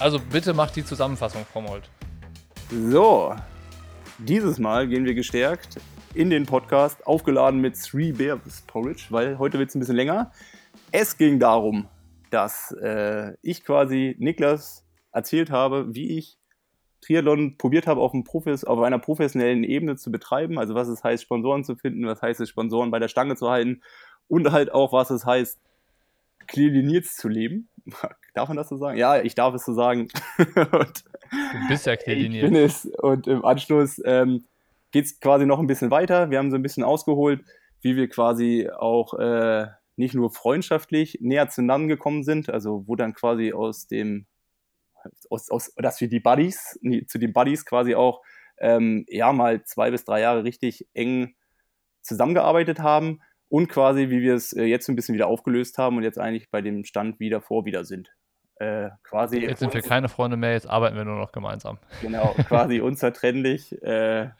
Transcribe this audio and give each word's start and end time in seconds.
Also 0.00 0.18
bitte 0.18 0.54
macht 0.54 0.76
die 0.76 0.84
Zusammenfassung, 0.84 1.44
Frau 1.44 1.60
Molt. 1.60 1.90
So, 2.70 3.34
dieses 4.16 4.58
Mal 4.58 4.88
gehen 4.88 5.04
wir 5.04 5.12
gestärkt 5.12 5.78
in 6.14 6.30
den 6.30 6.46
Podcast, 6.46 7.06
aufgeladen 7.06 7.60
mit 7.60 7.78
Three 7.78 8.10
Bears 8.10 8.62
Porridge, 8.66 9.08
weil 9.10 9.38
heute 9.38 9.58
wird 9.58 9.68
es 9.68 9.74
ein 9.74 9.80
bisschen 9.80 9.96
länger. 9.96 10.32
Es 10.90 11.18
ging 11.18 11.38
darum, 11.38 11.86
dass 12.30 12.72
äh, 12.80 13.34
ich 13.42 13.62
quasi 13.62 14.16
Niklas 14.18 14.86
erzählt 15.12 15.50
habe, 15.50 15.94
wie 15.94 16.16
ich 16.16 16.38
Triathlon 17.02 17.58
probiert 17.58 17.86
habe, 17.86 18.00
auf, 18.00 18.14
auf, 18.14 18.80
einer 18.80 18.98
professionellen 18.98 19.64
Ebene 19.64 19.96
zu 19.96 20.10
betreiben. 20.10 20.58
Also 20.58 20.74
was 20.74 20.88
es 20.88 21.04
heißt, 21.04 21.22
Sponsoren 21.22 21.62
zu 21.62 21.76
finden, 21.76 22.06
was 22.06 22.22
heißt 22.22 22.40
es, 22.40 22.48
Sponsoren 22.48 22.90
bei 22.90 23.00
der 23.00 23.08
Stange 23.08 23.36
zu 23.36 23.50
halten 23.50 23.82
und 24.28 24.50
halt 24.50 24.72
auch, 24.72 24.94
was 24.94 25.10
es 25.10 25.26
heißt, 25.26 25.60
clean 26.46 27.02
zu 27.04 27.28
leben. 27.28 27.68
Darf 28.34 28.48
man 28.48 28.56
das 28.56 28.68
so 28.68 28.76
sagen? 28.76 28.98
Ja, 28.98 29.20
ich 29.20 29.34
darf 29.34 29.54
es 29.54 29.64
so 29.64 29.72
sagen. 29.74 30.08
und 30.38 31.04
du 31.30 31.68
bist 31.68 31.86
ja. 31.86 31.94
Ich 31.94 32.04
bin 32.06 32.56
es. 32.56 32.86
Und 32.86 33.26
im 33.26 33.44
Anschluss 33.44 34.00
ähm, 34.04 34.46
geht 34.90 35.06
es 35.06 35.20
quasi 35.20 35.46
noch 35.46 35.58
ein 35.58 35.66
bisschen 35.66 35.90
weiter. 35.90 36.30
Wir 36.30 36.38
haben 36.38 36.50
so 36.50 36.56
ein 36.56 36.62
bisschen 36.62 36.84
ausgeholt, 36.84 37.44
wie 37.80 37.96
wir 37.96 38.08
quasi 38.08 38.68
auch 38.70 39.14
äh, 39.14 39.66
nicht 39.96 40.14
nur 40.14 40.30
freundschaftlich 40.30 41.18
näher 41.20 41.48
zueinander 41.48 41.88
gekommen 41.88 42.24
sind, 42.24 42.48
also 42.50 42.84
wo 42.86 42.96
dann 42.96 43.14
quasi 43.14 43.52
aus 43.52 43.86
dem, 43.86 44.26
aus, 45.28 45.50
aus, 45.50 45.72
dass 45.76 46.00
wir 46.00 46.08
die 46.08 46.20
Buddies, 46.20 46.78
zu 47.06 47.18
den 47.18 47.32
Buddies 47.32 47.64
quasi 47.64 47.94
auch 47.94 48.22
ähm, 48.58 49.04
ja 49.08 49.32
mal 49.32 49.62
zwei 49.64 49.90
bis 49.90 50.04
drei 50.04 50.20
Jahre 50.20 50.44
richtig 50.44 50.86
eng 50.94 51.34
zusammengearbeitet 52.02 52.80
haben 52.80 53.20
und 53.50 53.68
quasi, 53.68 54.08
wie 54.08 54.22
wir 54.22 54.34
es 54.34 54.52
äh, 54.54 54.62
jetzt 54.62 54.88
ein 54.88 54.96
bisschen 54.96 55.14
wieder 55.14 55.26
aufgelöst 55.26 55.76
haben 55.76 55.96
und 55.96 56.04
jetzt 56.04 56.18
eigentlich 56.18 56.50
bei 56.50 56.62
dem 56.62 56.84
Stand 56.84 57.20
wieder 57.20 57.42
vor 57.42 57.66
wieder 57.66 57.84
sind. 57.84 58.10
Äh, 58.56 58.90
quasi 59.02 59.38
jetzt 59.38 59.58
sind 59.58 59.74
wir 59.74 59.82
keine 59.82 60.08
Freunde 60.08 60.36
mehr, 60.36 60.52
jetzt 60.52 60.68
arbeiten 60.68 60.96
wir 60.96 61.04
nur 61.04 61.18
noch 61.18 61.32
gemeinsam. 61.32 61.78
Genau, 62.00 62.34
quasi 62.46 62.80
unzertrennlich, 62.80 63.82
äh, 63.82 64.30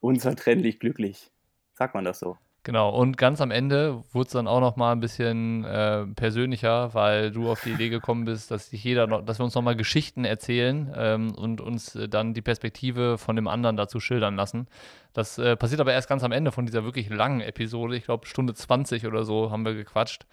unzertrennlich 0.00 0.80
glücklich. 0.80 1.30
Sagt 1.74 1.94
man 1.94 2.04
das 2.04 2.18
so? 2.18 2.38
Genau, 2.66 2.90
und 2.90 3.16
ganz 3.16 3.40
am 3.40 3.52
Ende 3.52 4.02
wurde 4.10 4.26
es 4.26 4.32
dann 4.32 4.48
auch 4.48 4.58
noch 4.58 4.74
mal 4.74 4.90
ein 4.90 4.98
bisschen 4.98 5.64
äh, 5.64 6.04
persönlicher, 6.04 6.92
weil 6.94 7.30
du 7.30 7.48
auf 7.48 7.62
die 7.62 7.70
Idee 7.70 7.90
gekommen 7.90 8.24
bist, 8.24 8.50
dass 8.50 8.70
sich 8.70 8.82
jeder 8.82 9.06
noch, 9.06 9.24
dass 9.24 9.38
wir 9.38 9.44
uns 9.44 9.54
noch 9.54 9.62
mal 9.62 9.76
Geschichten 9.76 10.24
erzählen 10.24 10.92
ähm, 10.96 11.32
und 11.36 11.60
uns 11.60 11.96
dann 12.10 12.34
die 12.34 12.42
Perspektive 12.42 13.18
von 13.18 13.36
dem 13.36 13.46
anderen 13.46 13.76
dazu 13.76 14.00
schildern 14.00 14.34
lassen. 14.34 14.66
Das 15.12 15.38
äh, 15.38 15.54
passiert 15.54 15.80
aber 15.80 15.92
erst 15.92 16.08
ganz 16.08 16.24
am 16.24 16.32
Ende 16.32 16.50
von 16.50 16.66
dieser 16.66 16.82
wirklich 16.82 17.08
langen 17.08 17.40
Episode. 17.40 17.94
Ich 17.94 18.02
glaube, 18.02 18.26
Stunde 18.26 18.52
20 18.52 19.06
oder 19.06 19.22
so 19.22 19.52
haben 19.52 19.64
wir 19.64 19.74
gequatscht. 19.74 20.26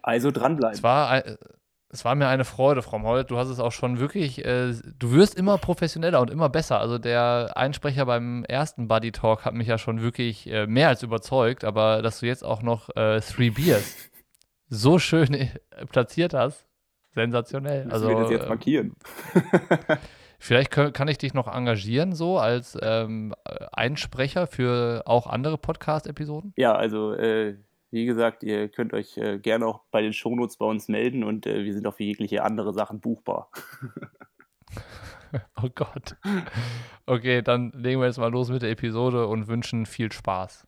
Also 0.00 0.30
dranbleiben. 0.30 0.74
Es 0.74 0.82
war, 0.82 1.18
äh, 1.18 1.36
es 1.88 2.04
war 2.04 2.14
mir 2.14 2.28
eine 2.28 2.44
Freude, 2.44 2.82
Frau 2.82 2.98
Mold. 2.98 3.30
Du 3.30 3.38
hast 3.38 3.48
es 3.48 3.60
auch 3.60 3.72
schon 3.72 4.00
wirklich, 4.00 4.44
äh, 4.44 4.74
du 4.98 5.12
wirst 5.12 5.34
immer 5.34 5.56
professioneller 5.58 6.20
und 6.20 6.30
immer 6.30 6.48
besser. 6.48 6.80
Also 6.80 6.98
der 6.98 7.52
Einsprecher 7.54 8.06
beim 8.06 8.44
ersten 8.44 8.88
Buddy 8.88 9.12
Talk 9.12 9.44
hat 9.44 9.54
mich 9.54 9.68
ja 9.68 9.78
schon 9.78 10.02
wirklich 10.02 10.50
äh, 10.50 10.66
mehr 10.66 10.88
als 10.88 11.02
überzeugt, 11.02 11.64
aber 11.64 12.02
dass 12.02 12.20
du 12.20 12.26
jetzt 12.26 12.44
auch 12.44 12.62
noch 12.62 12.94
äh, 12.96 13.20
Three 13.20 13.50
Beers 13.50 14.10
so 14.68 14.98
schön 14.98 15.32
äh, 15.32 15.48
platziert 15.90 16.34
hast, 16.34 16.66
sensationell. 17.14 17.90
Also, 17.90 18.08
wir 18.08 18.16
das 18.16 18.30
jetzt 18.30 18.48
markieren. 18.48 18.94
Vielleicht 20.38 20.70
kann, 20.70 20.92
kann 20.92 21.08
ich 21.08 21.18
dich 21.18 21.32
noch 21.32 21.48
engagieren, 21.48 22.12
so 22.12 22.38
als 22.38 22.76
ähm, 22.82 23.34
Einsprecher 23.72 24.46
für 24.46 25.02
auch 25.06 25.26
andere 25.26 25.56
Podcast-Episoden? 25.56 26.52
Ja, 26.56 26.74
also 26.74 27.14
äh, 27.14 27.56
wie 27.96 28.04
gesagt, 28.04 28.42
ihr 28.42 28.68
könnt 28.68 28.92
euch 28.92 29.16
äh, 29.16 29.38
gerne 29.38 29.66
auch 29.66 29.80
bei 29.90 30.02
den 30.02 30.12
Shownotes 30.12 30.58
bei 30.58 30.66
uns 30.66 30.86
melden 30.88 31.24
und 31.24 31.46
äh, 31.46 31.64
wir 31.64 31.72
sind 31.72 31.86
auch 31.86 31.94
für 31.94 32.04
jegliche 32.04 32.44
andere 32.44 32.74
Sachen 32.74 33.00
buchbar. 33.00 33.50
oh 35.62 35.70
Gott. 35.74 36.14
Okay, 37.06 37.40
dann 37.40 37.72
legen 37.72 38.00
wir 38.00 38.06
jetzt 38.06 38.18
mal 38.18 38.30
los 38.30 38.50
mit 38.50 38.60
der 38.60 38.70
Episode 38.70 39.26
und 39.28 39.48
wünschen 39.48 39.86
viel 39.86 40.12
Spaß. 40.12 40.66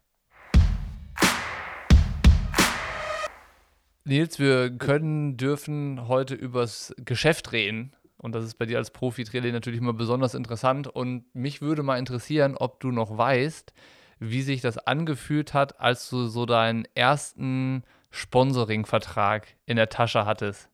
Nils, 4.04 4.38
wir 4.38 4.70
können, 4.70 5.36
dürfen 5.36 6.08
heute 6.08 6.34
übers 6.34 6.94
Geschäft 6.96 7.52
reden. 7.52 7.94
Und 8.16 8.34
das 8.34 8.46
ist 8.46 8.54
bei 8.54 8.64
dir 8.64 8.78
als 8.78 8.90
Profi-Trainer 8.90 9.52
natürlich 9.52 9.80
immer 9.80 9.92
besonders 9.92 10.34
interessant. 10.34 10.88
Und 10.88 11.26
mich 11.34 11.60
würde 11.60 11.82
mal 11.82 11.98
interessieren, 11.98 12.56
ob 12.56 12.80
du 12.80 12.90
noch 12.90 13.18
weißt, 13.18 13.74
wie 14.20 14.42
sich 14.42 14.60
das 14.60 14.78
angefühlt 14.78 15.54
hat, 15.54 15.80
als 15.80 16.08
du 16.10 16.26
so 16.26 16.46
deinen 16.46 16.86
ersten 16.94 17.84
Sponsoring-Vertrag 18.10 19.46
in 19.66 19.76
der 19.76 19.88
Tasche 19.88 20.26
hattest? 20.26 20.68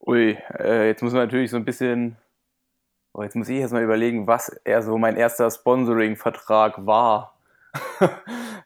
Ui, 0.00 0.38
äh, 0.58 0.86
jetzt 0.86 1.02
muss 1.02 1.12
man 1.12 1.22
natürlich 1.22 1.50
so 1.50 1.56
ein 1.56 1.64
bisschen, 1.64 2.16
oh, 3.12 3.22
jetzt 3.22 3.34
muss 3.34 3.48
ich 3.48 3.58
erst 3.58 3.72
mal 3.72 3.82
überlegen, 3.82 4.26
was 4.26 4.48
eher 4.64 4.82
so 4.82 4.98
mein 4.98 5.16
erster 5.16 5.50
Sponsoring-Vertrag 5.50 6.86
war. 6.86 7.38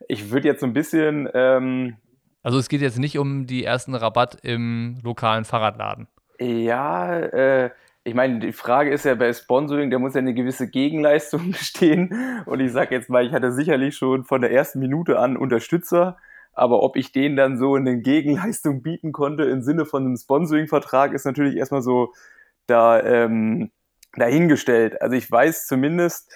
ich 0.09 0.31
würde 0.31 0.49
jetzt 0.49 0.61
so 0.61 0.67
ein 0.67 0.72
bisschen. 0.72 1.28
Ähm, 1.32 1.97
also 2.43 2.59
es 2.59 2.69
geht 2.69 2.82
jetzt 2.82 2.99
nicht 2.99 3.19
um 3.19 3.47
die 3.47 3.65
ersten 3.65 3.94
Rabatt 3.94 4.38
im 4.43 4.99
lokalen 5.03 5.44
Fahrradladen. 5.44 6.09
Ja, 6.38 7.19
äh, 7.19 7.71
ich 8.05 8.15
meine, 8.15 8.38
die 8.38 8.53
Frage 8.53 8.91
ist 8.91 9.05
ja 9.05 9.15
bei 9.15 9.33
Sponsoring, 9.33 9.91
da 9.91 9.99
muss 9.99 10.15
ja 10.15 10.21
eine 10.21 10.34
gewisse 10.34 10.69
Gegenleistung 10.69 11.50
bestehen. 11.53 12.43
Und 12.47 12.61
ich 12.61 12.72
sage 12.72 12.94
jetzt 12.94 13.11
mal, 13.11 13.27
ich 13.27 13.33
hatte 13.33 13.53
sicherlich 13.53 13.97
schon 13.97 14.25
von 14.25 14.41
der 14.41 14.53
ersten 14.53 14.78
Minute 14.81 15.19
an 15.19 15.37
Unterstützer, 15.37 16.16
aber 16.53 16.83
ob 16.83 16.97
ich 16.97 17.12
denen 17.12 17.37
dann 17.37 17.59
so 17.59 17.75
eine 17.75 18.00
Gegenleistung 18.00 18.83
bieten 18.83 19.12
konnte 19.12 19.44
im 19.44 19.62
Sinne 19.62 19.84
von 19.87 20.05
einem 20.05 20.16
Sponsoring-Vertrag, 20.16 21.12
ist 21.12 21.27
natürlich 21.27 21.56
erstmal 21.56 21.83
so 21.83 22.12
da 22.66 23.03
ähm, 23.03 23.71
dahingestellt. 24.15 25.00
Also 25.03 25.17
ich 25.17 25.31
weiß 25.31 25.67
zumindest, 25.67 26.32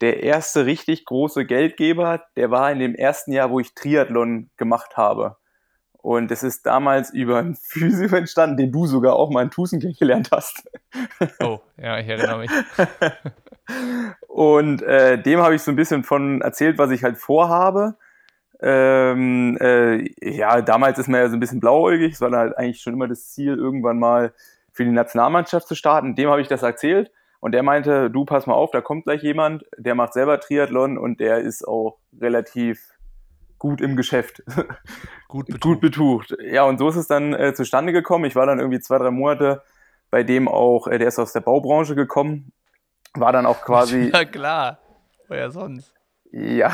der 0.00 0.22
erste 0.22 0.66
richtig 0.66 1.04
große 1.04 1.46
Geldgeber, 1.46 2.24
der 2.36 2.50
war 2.50 2.70
in 2.72 2.78
dem 2.78 2.94
ersten 2.94 3.32
Jahr, 3.32 3.50
wo 3.50 3.60
ich 3.60 3.74
Triathlon 3.74 4.50
gemacht 4.56 4.96
habe. 4.96 5.36
Und 6.04 6.30
es 6.30 6.42
ist 6.42 6.66
damals 6.66 7.08
über 7.14 7.38
einen 7.38 7.54
Physio 7.54 8.14
entstanden, 8.14 8.58
den 8.58 8.70
du 8.70 8.84
sogar 8.84 9.16
auch 9.16 9.30
mal 9.30 9.42
in 9.42 9.50
Tusen 9.50 9.80
kennengelernt 9.80 10.28
hast. 10.32 10.68
Oh, 11.42 11.60
ja, 11.78 11.98
ich 11.98 12.06
erinnere 12.06 12.40
mich. 12.40 12.50
und 14.28 14.82
äh, 14.82 15.16
dem 15.16 15.40
habe 15.40 15.54
ich 15.54 15.62
so 15.62 15.70
ein 15.70 15.76
bisschen 15.76 16.04
von 16.04 16.42
erzählt, 16.42 16.76
was 16.76 16.90
ich 16.90 17.04
halt 17.04 17.16
vorhabe. 17.16 17.94
Ähm, 18.60 19.56
äh, 19.58 20.04
ja, 20.20 20.60
damals 20.60 20.98
ist 20.98 21.08
man 21.08 21.20
ja 21.20 21.28
so 21.30 21.36
ein 21.36 21.40
bisschen 21.40 21.60
blauäugig. 21.60 22.12
Es 22.12 22.20
war 22.20 22.28
dann 22.28 22.40
halt 22.40 22.58
eigentlich 22.58 22.82
schon 22.82 22.92
immer 22.92 23.08
das 23.08 23.30
Ziel, 23.30 23.56
irgendwann 23.56 23.98
mal 23.98 24.34
für 24.72 24.84
die 24.84 24.90
Nationalmannschaft 24.90 25.66
zu 25.66 25.74
starten. 25.74 26.16
Dem 26.16 26.28
habe 26.28 26.42
ich 26.42 26.48
das 26.48 26.62
erzählt. 26.62 27.10
Und 27.40 27.52
der 27.52 27.62
meinte, 27.62 28.10
du 28.10 28.26
pass 28.26 28.46
mal 28.46 28.52
auf, 28.52 28.70
da 28.72 28.82
kommt 28.82 29.04
gleich 29.04 29.22
jemand, 29.22 29.64
der 29.78 29.94
macht 29.94 30.12
selber 30.12 30.38
Triathlon 30.38 30.98
und 30.98 31.18
der 31.18 31.38
ist 31.38 31.66
auch 31.66 31.96
relativ 32.20 32.93
gut 33.64 33.80
im 33.80 33.96
Geschäft. 33.96 34.42
Gut 35.28 35.46
betucht. 35.46 35.62
gut 35.62 35.80
betucht. 35.80 36.36
Ja, 36.38 36.64
und 36.64 36.78
so 36.78 36.86
ist 36.90 36.96
es 36.96 37.08
dann 37.08 37.32
äh, 37.32 37.54
zustande 37.54 37.92
gekommen. 37.94 38.26
Ich 38.26 38.36
war 38.36 38.44
dann 38.44 38.58
irgendwie 38.58 38.78
zwei, 38.78 38.98
drei 38.98 39.10
Monate 39.10 39.62
bei 40.10 40.22
dem 40.22 40.48
auch, 40.48 40.86
äh, 40.86 40.98
der 40.98 41.08
ist 41.08 41.18
aus 41.18 41.32
der 41.32 41.40
Baubranche 41.40 41.94
gekommen, 41.94 42.52
war 43.14 43.32
dann 43.32 43.46
auch 43.46 43.62
quasi. 43.62 44.10
Ja, 44.14 44.26
klar. 44.26 44.78
Woher 45.28 45.50
sonst? 45.50 45.94
Ja. 46.30 46.72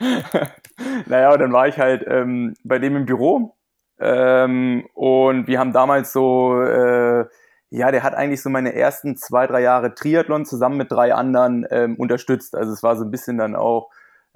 naja, 1.06 1.32
und 1.32 1.38
dann 1.38 1.52
war 1.52 1.68
ich 1.68 1.78
halt 1.78 2.04
ähm, 2.08 2.54
bei 2.64 2.80
dem 2.80 2.96
im 2.96 3.06
Büro. 3.06 3.54
Ähm, 4.00 4.88
und 4.92 5.46
wir 5.46 5.60
haben 5.60 5.72
damals 5.72 6.12
so, 6.12 6.60
äh, 6.60 7.26
ja, 7.70 7.92
der 7.92 8.02
hat 8.02 8.14
eigentlich 8.14 8.42
so 8.42 8.50
meine 8.50 8.74
ersten 8.74 9.16
zwei, 9.16 9.46
drei 9.46 9.62
Jahre 9.62 9.94
Triathlon 9.94 10.46
zusammen 10.46 10.78
mit 10.78 10.90
drei 10.90 11.14
anderen 11.14 11.64
ähm, 11.70 11.94
unterstützt. 11.94 12.56
Also 12.56 12.72
es 12.72 12.82
war 12.82 12.96
so 12.96 13.04
ein 13.04 13.12
bisschen 13.12 13.38
dann 13.38 13.54
auch, 13.54 13.90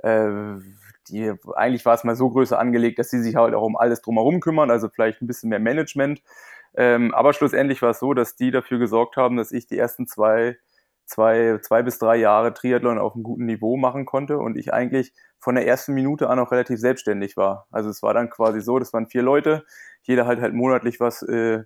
äh, 0.04 0.54
die, 1.08 1.32
eigentlich 1.56 1.84
war 1.84 1.94
es 1.94 2.04
mal 2.04 2.16
so 2.16 2.30
größer 2.30 2.58
angelegt, 2.58 2.98
dass 2.98 3.10
sie 3.10 3.22
sich 3.22 3.36
halt 3.36 3.54
auch 3.54 3.62
um 3.62 3.76
alles 3.76 4.00
drumherum 4.02 4.40
kümmern, 4.40 4.70
also 4.70 4.88
vielleicht 4.88 5.22
ein 5.22 5.26
bisschen 5.26 5.50
mehr 5.50 5.58
Management. 5.58 6.22
Ähm, 6.74 7.14
aber 7.14 7.32
schlussendlich 7.32 7.82
war 7.82 7.90
es 7.90 7.98
so, 7.98 8.14
dass 8.14 8.36
die 8.36 8.50
dafür 8.50 8.78
gesorgt 8.78 9.16
haben, 9.16 9.36
dass 9.36 9.52
ich 9.52 9.66
die 9.66 9.78
ersten 9.78 10.06
zwei, 10.06 10.56
zwei, 11.06 11.58
zwei 11.62 11.82
bis 11.82 11.98
drei 11.98 12.16
Jahre 12.16 12.54
Triathlon 12.54 12.98
auf 12.98 13.14
einem 13.14 13.24
guten 13.24 13.46
Niveau 13.46 13.76
machen 13.76 14.04
konnte 14.04 14.38
und 14.38 14.56
ich 14.56 14.72
eigentlich 14.72 15.12
von 15.40 15.54
der 15.54 15.66
ersten 15.66 15.94
Minute 15.94 16.28
an 16.28 16.38
auch 16.38 16.52
relativ 16.52 16.78
selbstständig 16.78 17.36
war. 17.36 17.66
Also 17.70 17.88
es 17.90 18.02
war 18.02 18.14
dann 18.14 18.30
quasi 18.30 18.60
so, 18.60 18.78
das 18.78 18.92
waren 18.92 19.08
vier 19.08 19.22
Leute, 19.22 19.64
jeder 20.02 20.26
halt 20.26 20.40
halt 20.40 20.54
monatlich 20.54 21.00
was, 21.00 21.22
äh, 21.22 21.64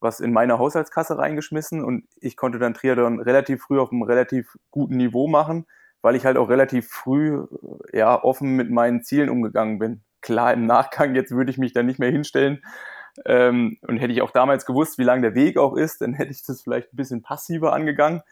was 0.00 0.20
in 0.20 0.32
meine 0.32 0.58
Haushaltskasse 0.58 1.16
reingeschmissen 1.18 1.82
und 1.84 2.06
ich 2.20 2.36
konnte 2.36 2.58
dann 2.58 2.74
Triathlon 2.74 3.20
relativ 3.20 3.62
früh 3.62 3.80
auf 3.80 3.90
einem 3.90 4.02
relativ 4.02 4.56
guten 4.70 4.96
Niveau 4.96 5.26
machen 5.26 5.66
weil 6.06 6.14
ich 6.14 6.24
halt 6.24 6.36
auch 6.36 6.48
relativ 6.48 6.88
früh 6.88 7.44
ja 7.92 8.22
offen 8.22 8.54
mit 8.54 8.70
meinen 8.70 9.02
Zielen 9.02 9.28
umgegangen 9.28 9.80
bin. 9.80 10.04
Klar, 10.20 10.52
im 10.52 10.64
Nachgang 10.64 11.16
jetzt 11.16 11.32
würde 11.32 11.50
ich 11.50 11.58
mich 11.58 11.72
da 11.72 11.82
nicht 11.82 11.98
mehr 11.98 12.12
hinstellen. 12.12 12.62
Ähm, 13.24 13.78
und 13.82 13.96
hätte 13.96 14.12
ich 14.12 14.22
auch 14.22 14.30
damals 14.30 14.66
gewusst, 14.66 14.98
wie 14.98 15.02
lang 15.02 15.20
der 15.20 15.34
Weg 15.34 15.58
auch 15.58 15.74
ist, 15.74 16.02
dann 16.02 16.14
hätte 16.14 16.30
ich 16.30 16.44
das 16.44 16.62
vielleicht 16.62 16.92
ein 16.92 16.96
bisschen 16.96 17.22
passiver 17.22 17.72
angegangen. 17.72 18.22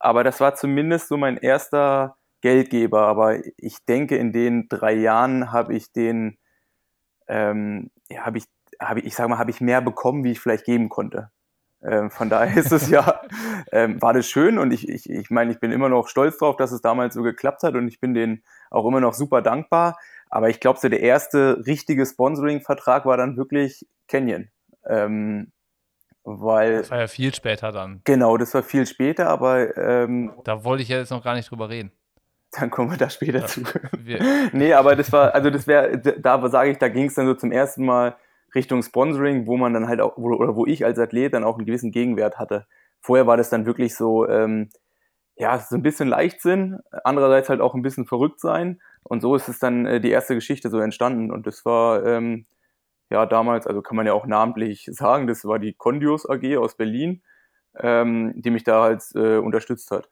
Aber 0.00 0.24
das 0.24 0.40
war 0.40 0.56
zumindest 0.56 1.06
so 1.06 1.16
mein 1.16 1.36
erster 1.36 2.16
Geldgeber. 2.40 3.02
Aber 3.06 3.38
ich 3.58 3.84
denke, 3.86 4.16
in 4.16 4.32
den 4.32 4.68
drei 4.68 4.94
Jahren 4.94 5.52
habe 5.52 5.72
ich 5.72 5.92
den, 5.92 6.36
ähm, 7.28 7.92
ja, 8.10 8.26
habe 8.26 8.38
ich 8.38 8.46
habe 8.80 8.98
ich, 8.98 9.06
ich 9.06 9.14
sag 9.14 9.28
mal, 9.28 9.38
habe 9.38 9.52
ich 9.52 9.60
mehr 9.60 9.80
bekommen, 9.80 10.24
wie 10.24 10.32
ich 10.32 10.40
vielleicht 10.40 10.64
geben 10.64 10.88
konnte. 10.88 11.30
Ähm, 11.84 12.10
von 12.10 12.30
daher 12.30 12.56
ist 12.56 12.72
es 12.72 12.88
ja, 12.88 13.20
ähm, 13.70 14.00
war 14.00 14.14
das 14.14 14.26
schön 14.26 14.58
und 14.58 14.72
ich, 14.72 14.88
ich, 14.88 15.08
ich 15.10 15.30
meine, 15.30 15.52
ich 15.52 15.60
bin 15.60 15.70
immer 15.70 15.88
noch 15.88 16.08
stolz 16.08 16.38
drauf, 16.38 16.56
dass 16.56 16.72
es 16.72 16.80
damals 16.80 17.14
so 17.14 17.22
geklappt 17.22 17.62
hat 17.62 17.74
und 17.74 17.88
ich 17.88 18.00
bin 18.00 18.14
denen 18.14 18.42
auch 18.70 18.86
immer 18.86 19.00
noch 19.00 19.14
super 19.14 19.42
dankbar. 19.42 19.98
Aber 20.30 20.48
ich 20.48 20.60
glaube, 20.60 20.78
so 20.80 20.88
der 20.88 21.00
erste 21.00 21.64
richtige 21.66 22.04
Sponsoring-Vertrag 22.06 23.06
war 23.06 23.16
dann 23.16 23.36
wirklich 23.36 23.86
Canyon. 24.08 24.48
Ähm, 24.86 25.52
weil, 26.24 26.78
das 26.78 26.90
war 26.90 27.00
ja 27.00 27.06
viel 27.06 27.34
später 27.34 27.70
dann. 27.70 28.00
Genau, 28.04 28.38
das 28.38 28.54
war 28.54 28.62
viel 28.62 28.86
später, 28.86 29.28
aber. 29.28 29.76
Ähm, 29.76 30.32
da 30.44 30.64
wollte 30.64 30.82
ich 30.82 30.88
ja 30.88 30.98
jetzt 30.98 31.10
noch 31.10 31.22
gar 31.22 31.34
nicht 31.34 31.50
drüber 31.50 31.68
reden. 31.68 31.92
Dann 32.52 32.70
kommen 32.70 32.90
wir 32.90 32.96
da 32.96 33.10
später 33.10 33.40
ja, 33.40 33.46
zu. 33.46 33.62
nee, 34.52 34.72
aber 34.72 34.96
das 34.96 35.12
war, 35.12 35.34
also 35.34 35.50
das 35.50 35.66
wäre, 35.66 35.98
da 35.98 36.48
sage 36.48 36.70
ich, 36.70 36.78
da 36.78 36.88
ging 36.88 37.06
es 37.06 37.14
dann 37.14 37.26
so 37.26 37.34
zum 37.34 37.52
ersten 37.52 37.84
Mal 37.84 38.16
Richtung 38.54 38.82
Sponsoring, 38.82 39.46
wo 39.46 39.56
man 39.56 39.74
dann 39.74 39.88
halt 39.88 40.00
auch, 40.00 40.16
oder 40.16 40.56
wo 40.56 40.66
ich 40.66 40.84
als 40.84 40.98
Athlet 40.98 41.34
dann 41.34 41.44
auch 41.44 41.56
einen 41.56 41.66
gewissen 41.66 41.90
Gegenwert 41.90 42.38
hatte. 42.38 42.66
Vorher 43.00 43.26
war 43.26 43.36
das 43.36 43.50
dann 43.50 43.66
wirklich 43.66 43.94
so, 43.94 44.28
ähm, 44.28 44.70
ja, 45.36 45.58
so 45.58 45.76
ein 45.76 45.82
bisschen 45.82 46.08
Leichtsinn, 46.08 46.78
andererseits 47.02 47.48
halt 47.48 47.60
auch 47.60 47.74
ein 47.74 47.82
bisschen 47.82 48.06
verrückt 48.06 48.40
sein. 48.40 48.80
Und 49.02 49.20
so 49.20 49.34
ist 49.34 49.48
es 49.48 49.58
dann 49.58 49.86
äh, 49.86 50.00
die 50.00 50.10
erste 50.10 50.34
Geschichte 50.34 50.70
so 50.70 50.78
entstanden. 50.78 51.30
Und 51.30 51.46
das 51.46 51.64
war, 51.64 52.04
ähm, 52.04 52.46
ja, 53.10 53.26
damals, 53.26 53.66
also 53.66 53.82
kann 53.82 53.96
man 53.96 54.06
ja 54.06 54.12
auch 54.12 54.26
namentlich 54.26 54.86
sagen, 54.92 55.26
das 55.26 55.44
war 55.44 55.58
die 55.58 55.74
Condios 55.74 56.28
AG 56.28 56.56
aus 56.56 56.76
Berlin, 56.76 57.22
ähm, 57.78 58.32
die 58.36 58.50
mich 58.50 58.64
da 58.64 58.82
halt 58.82 59.02
äh, 59.14 59.38
unterstützt 59.38 59.90
hat. 59.90 60.08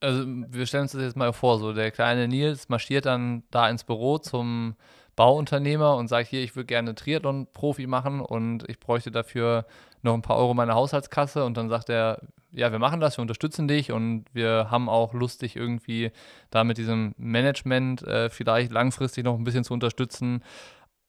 Also 0.00 0.26
wir 0.26 0.66
stellen 0.66 0.82
uns 0.82 0.92
das 0.92 1.02
jetzt 1.02 1.16
mal 1.16 1.32
vor, 1.32 1.58
so 1.58 1.72
der 1.72 1.90
kleine 1.90 2.28
Nils 2.28 2.68
marschiert 2.68 3.06
dann 3.06 3.44
da 3.50 3.68
ins 3.70 3.82
Büro 3.82 4.18
zum 4.18 4.76
Bauunternehmer 5.16 5.96
und 5.96 6.08
sagt, 6.08 6.28
hier, 6.28 6.42
ich 6.42 6.54
würde 6.54 6.66
gerne 6.66 6.94
Triathlon-Profi 6.94 7.86
machen 7.86 8.20
und 8.20 8.68
ich 8.68 8.78
bräuchte 8.78 9.10
dafür 9.10 9.66
noch 10.02 10.14
ein 10.14 10.22
paar 10.22 10.36
Euro 10.36 10.54
meiner 10.54 10.74
Haushaltskasse 10.74 11.44
und 11.44 11.56
dann 11.56 11.68
sagt 11.68 11.88
er, 11.88 12.20
ja, 12.52 12.70
wir 12.72 12.78
machen 12.78 13.00
das, 13.00 13.18
wir 13.18 13.22
unterstützen 13.22 13.66
dich 13.66 13.92
und 13.92 14.26
wir 14.32 14.70
haben 14.70 14.88
auch 14.88 15.12
Lust, 15.12 15.42
dich 15.42 15.56
irgendwie 15.56 16.12
da 16.50 16.64
mit 16.64 16.78
diesem 16.78 17.14
Management 17.18 18.02
äh, 18.02 18.30
vielleicht 18.30 18.72
langfristig 18.72 19.24
noch 19.24 19.36
ein 19.36 19.44
bisschen 19.44 19.64
zu 19.64 19.74
unterstützen. 19.74 20.42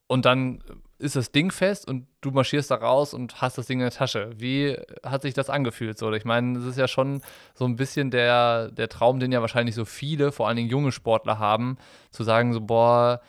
Und 0.08 0.26
dann 0.26 0.64
ist 1.00 1.16
das 1.16 1.32
Ding 1.32 1.52
fest 1.52 1.88
und 1.88 2.08
du 2.22 2.32
marschierst 2.32 2.72
da 2.72 2.76
raus 2.76 3.14
und 3.14 3.42
hast 3.42 3.58
das 3.58 3.68
Ding 3.68 3.80
in 3.80 3.84
der 3.86 3.92
Tasche. 3.92 4.32
Wie 4.38 4.78
hat 5.04 5.22
sich 5.22 5.34
das 5.34 5.50
angefühlt? 5.50 5.98
So, 5.98 6.12
ich 6.14 6.26
meine, 6.26 6.58
es 6.58 6.66
ist 6.66 6.78
ja 6.78 6.88
schon 6.88 7.22
so 7.54 7.66
ein 7.66 7.76
bisschen 7.76 8.10
der, 8.10 8.72
der 8.72 8.90
Traum, 8.90 9.20
den 9.20 9.32
ja 9.32 9.42
wahrscheinlich 9.42 9.76
so 9.76 9.86
viele, 9.86 10.32
vor 10.32 10.48
allen 10.48 10.58
Dingen 10.58 10.70
junge 10.70 10.92
Sportler 10.92 11.40
haben, 11.40 11.78
zu 12.10 12.24
sagen 12.24 12.54
so, 12.54 12.62
boah, 12.62 13.22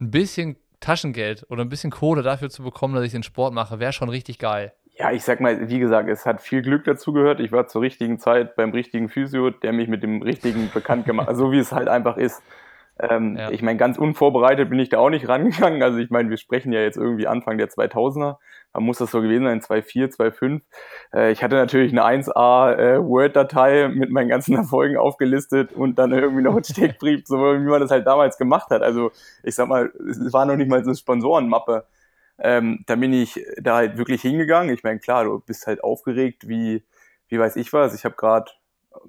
ein 0.00 0.10
bisschen 0.10 0.56
Taschengeld 0.80 1.46
oder 1.50 1.62
ein 1.62 1.68
bisschen 1.68 1.90
Kohle 1.90 2.22
dafür 2.22 2.50
zu 2.50 2.62
bekommen, 2.62 2.94
dass 2.94 3.04
ich 3.04 3.12
den 3.12 3.22
Sport 3.22 3.52
mache, 3.54 3.78
wäre 3.78 3.92
schon 3.92 4.08
richtig 4.08 4.38
geil. 4.38 4.72
Ja, 4.98 5.12
ich 5.12 5.24
sag 5.24 5.40
mal, 5.40 5.68
wie 5.68 5.78
gesagt, 5.78 6.08
es 6.08 6.26
hat 6.26 6.42
viel 6.42 6.62
Glück 6.62 6.84
dazu 6.84 7.12
gehört. 7.12 7.40
Ich 7.40 7.52
war 7.52 7.66
zur 7.66 7.82
richtigen 7.82 8.18
Zeit 8.18 8.56
beim 8.56 8.70
richtigen 8.70 9.08
Physio, 9.08 9.50
der 9.50 9.72
mich 9.72 9.88
mit 9.88 10.02
dem 10.02 10.22
richtigen 10.22 10.70
bekannt 10.74 11.06
gemacht 11.06 11.28
hat, 11.28 11.36
so 11.36 11.52
wie 11.52 11.58
es 11.58 11.72
halt 11.72 11.88
einfach 11.88 12.16
ist. 12.16 12.42
Ähm, 12.98 13.36
ja. 13.36 13.50
Ich 13.50 13.62
meine, 13.62 13.78
ganz 13.78 13.96
unvorbereitet 13.96 14.68
bin 14.68 14.78
ich 14.78 14.90
da 14.90 14.98
auch 14.98 15.10
nicht 15.10 15.28
rangegangen. 15.28 15.82
Also 15.82 15.98
ich 15.98 16.10
meine, 16.10 16.28
wir 16.28 16.36
sprechen 16.36 16.72
ja 16.72 16.80
jetzt 16.80 16.98
irgendwie 16.98 17.26
Anfang 17.26 17.56
der 17.56 17.68
2000er. 17.68 18.36
Da 18.72 18.80
muss 18.80 18.98
das 18.98 19.10
so 19.10 19.20
gewesen 19.20 19.44
sein, 19.44 19.60
2.4, 19.60 20.16
2.5. 20.16 20.60
Äh, 21.12 21.32
ich 21.32 21.42
hatte 21.42 21.56
natürlich 21.56 21.92
eine 21.92 22.04
1A 22.04 22.76
äh, 22.76 23.02
Word-Datei 23.02 23.88
mit 23.88 24.10
meinen 24.10 24.28
ganzen 24.28 24.54
Erfolgen 24.56 24.96
aufgelistet 24.96 25.72
und 25.72 25.98
dann 25.98 26.12
irgendwie 26.12 26.42
noch 26.42 26.54
einen 26.54 26.64
Steckbrief, 26.64 27.26
so 27.26 27.36
wie 27.38 27.58
man 27.58 27.80
das 27.80 27.90
halt 27.90 28.06
damals 28.06 28.38
gemacht 28.38 28.70
hat. 28.70 28.82
Also 28.82 29.10
ich 29.42 29.54
sag 29.54 29.68
mal, 29.68 29.92
es 30.08 30.32
war 30.32 30.46
noch 30.46 30.56
nicht 30.56 30.70
mal 30.70 30.84
so 30.84 30.90
eine 30.90 30.96
Sponsorenmappe. 30.96 31.84
Ähm, 32.38 32.84
da 32.86 32.96
bin 32.96 33.12
ich 33.12 33.44
da 33.60 33.76
halt 33.76 33.98
wirklich 33.98 34.22
hingegangen. 34.22 34.72
Ich 34.72 34.82
meine, 34.82 34.98
klar, 35.00 35.24
du 35.24 35.40
bist 35.40 35.66
halt 35.66 35.82
aufgeregt, 35.84 36.48
wie, 36.48 36.84
wie 37.28 37.38
weiß 37.38 37.56
ich 37.56 37.72
was. 37.72 37.94
Ich 37.94 38.04
habe 38.04 38.14
gerade 38.16 38.50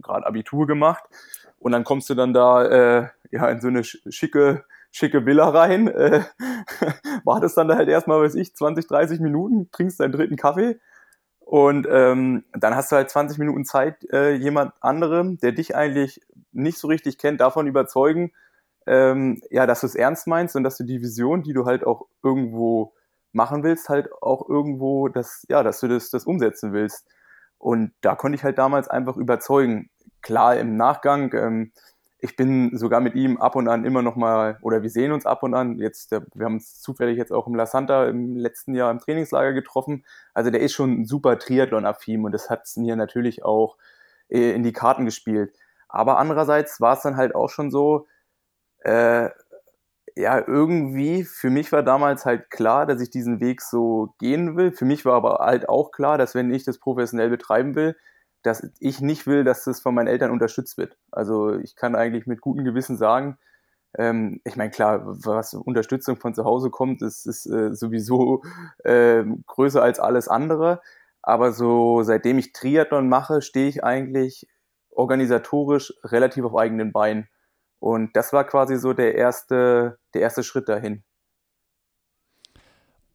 gerade 0.01 0.25
Abitur 0.25 0.67
gemacht 0.67 1.03
und 1.59 1.71
dann 1.71 1.83
kommst 1.83 2.09
du 2.09 2.15
dann 2.15 2.33
da 2.33 2.63
äh, 2.65 3.07
ja 3.31 3.49
in 3.49 3.61
so 3.61 3.67
eine 3.67 3.83
schicke 3.83 4.63
schicke 4.91 5.25
Villa 5.25 5.49
rein, 5.49 5.87
äh, 5.87 6.23
wartest 7.23 7.57
dann 7.57 7.67
da 7.67 7.75
halt 7.75 7.89
erstmal, 7.89 8.21
weiß 8.21 8.35
ich, 8.35 8.55
20, 8.55 8.87
30 8.87 9.19
Minuten, 9.19 9.69
trinkst 9.71 9.99
deinen 9.99 10.11
dritten 10.11 10.35
Kaffee 10.35 10.79
und 11.39 11.87
ähm, 11.89 12.45
dann 12.53 12.75
hast 12.75 12.91
du 12.91 12.95
halt 12.95 13.09
20 13.09 13.37
Minuten 13.37 13.65
Zeit, 13.65 14.05
äh, 14.11 14.33
jemand 14.33 14.73
anderem, 14.79 15.37
der 15.37 15.51
dich 15.51 15.75
eigentlich 15.75 16.21
nicht 16.53 16.77
so 16.77 16.87
richtig 16.87 17.17
kennt, 17.17 17.41
davon 17.41 17.67
überzeugen, 17.67 18.31
ähm, 18.87 19.41
ja, 19.49 19.67
dass 19.67 19.81
du 19.81 19.87
es 19.87 19.95
ernst 19.95 20.27
meinst 20.27 20.55
und 20.55 20.63
dass 20.63 20.77
du 20.77 20.83
die 20.83 21.01
Vision, 21.01 21.43
die 21.43 21.53
du 21.53 21.65
halt 21.65 21.85
auch 21.85 22.07
irgendwo 22.23 22.93
machen 23.33 23.63
willst, 23.63 23.89
halt 23.89 24.09
auch 24.21 24.47
irgendwo 24.47 25.07
das, 25.07 25.45
ja, 25.49 25.63
dass 25.63 25.79
du 25.79 25.87
das, 25.87 26.09
das 26.09 26.25
umsetzen 26.25 26.73
willst. 26.73 27.07
Und 27.57 27.91
da 28.01 28.15
konnte 28.15 28.35
ich 28.37 28.43
halt 28.43 28.57
damals 28.57 28.87
einfach 28.87 29.17
überzeugen. 29.17 29.89
Klar, 30.21 30.57
im 30.57 30.77
Nachgang, 30.77 31.33
ähm, 31.33 31.71
ich 32.23 32.35
bin 32.35 32.77
sogar 32.77 33.01
mit 33.01 33.15
ihm 33.15 33.37
ab 33.37 33.55
und 33.55 33.67
an 33.67 33.83
immer 33.83 34.03
noch 34.03 34.15
mal, 34.15 34.59
oder 34.61 34.83
wir 34.83 34.91
sehen 34.91 35.11
uns 35.11 35.25
ab 35.25 35.41
und 35.41 35.55
an. 35.55 35.79
Jetzt, 35.79 36.11
der, 36.11 36.23
wir 36.35 36.45
haben 36.45 36.55
uns 36.55 36.79
zufällig 36.79 37.17
jetzt 37.17 37.31
auch 37.31 37.47
im 37.47 37.55
La 37.55 37.65
Santa 37.65 38.05
im 38.05 38.37
letzten 38.37 38.75
Jahr 38.75 38.91
im 38.91 38.99
Trainingslager 38.99 39.53
getroffen. 39.53 40.05
Also 40.35 40.51
der 40.51 40.61
ist 40.61 40.73
schon 40.73 41.03
super 41.03 41.39
Triathlon-affin 41.39 42.23
und 42.23 42.31
das 42.31 42.51
hat 42.51 42.63
es 42.65 42.77
mir 42.77 42.95
natürlich 42.95 43.43
auch 43.43 43.75
äh, 44.29 44.51
in 44.51 44.61
die 44.61 44.71
Karten 44.71 45.05
gespielt. 45.05 45.51
Aber 45.89 46.19
andererseits 46.19 46.79
war 46.79 46.93
es 46.93 47.01
dann 47.01 47.17
halt 47.17 47.33
auch 47.33 47.49
schon 47.49 47.71
so, 47.71 48.07
äh, 48.83 49.29
ja, 50.15 50.43
irgendwie, 50.45 51.23
für 51.23 51.49
mich 51.49 51.71
war 51.71 51.81
damals 51.81 52.25
halt 52.25 52.51
klar, 52.51 52.85
dass 52.85 53.01
ich 53.01 53.09
diesen 53.09 53.39
Weg 53.39 53.61
so 53.61 54.13
gehen 54.19 54.57
will. 54.57 54.71
Für 54.71 54.85
mich 54.85 55.05
war 55.05 55.15
aber 55.15 55.39
halt 55.39 55.67
auch 55.69 55.91
klar, 55.91 56.19
dass 56.19 56.35
wenn 56.35 56.53
ich 56.53 56.65
das 56.65 56.77
professionell 56.77 57.29
betreiben 57.29 57.73
will, 57.75 57.95
dass 58.43 58.67
ich 58.79 59.01
nicht 59.01 59.27
will, 59.27 59.43
dass 59.43 59.63
das 59.63 59.81
von 59.81 59.95
meinen 59.95 60.07
Eltern 60.07 60.31
unterstützt 60.31 60.77
wird. 60.77 60.97
Also 61.11 61.55
ich 61.55 61.75
kann 61.75 61.95
eigentlich 61.95 62.27
mit 62.27 62.41
gutem 62.41 62.65
Gewissen 62.65 62.97
sagen, 62.97 63.37
ähm, 63.97 64.41
ich 64.45 64.55
meine, 64.55 64.71
klar, 64.71 65.01
was 65.03 65.53
Unterstützung 65.53 66.17
von 66.17 66.33
zu 66.33 66.45
Hause 66.45 66.69
kommt, 66.69 67.01
ist, 67.01 67.25
ist 67.25 67.45
äh, 67.45 67.73
sowieso 67.73 68.43
äh, 68.83 69.23
größer 69.47 69.81
als 69.81 69.99
alles 69.99 70.27
andere. 70.27 70.81
Aber 71.21 71.51
so 71.51 72.03
seitdem 72.03 72.39
ich 72.39 72.53
Triathlon 72.53 73.07
mache, 73.09 73.41
stehe 73.41 73.67
ich 73.67 73.83
eigentlich 73.83 74.47
organisatorisch 74.91 75.93
relativ 76.03 76.45
auf 76.45 76.55
eigenen 76.55 76.91
Beinen. 76.91 77.27
Und 77.79 78.15
das 78.15 78.33
war 78.33 78.43
quasi 78.45 78.77
so 78.77 78.93
der 78.93 79.15
erste, 79.15 79.97
der 80.13 80.21
erste 80.21 80.43
Schritt 80.43 80.69
dahin. 80.69 81.03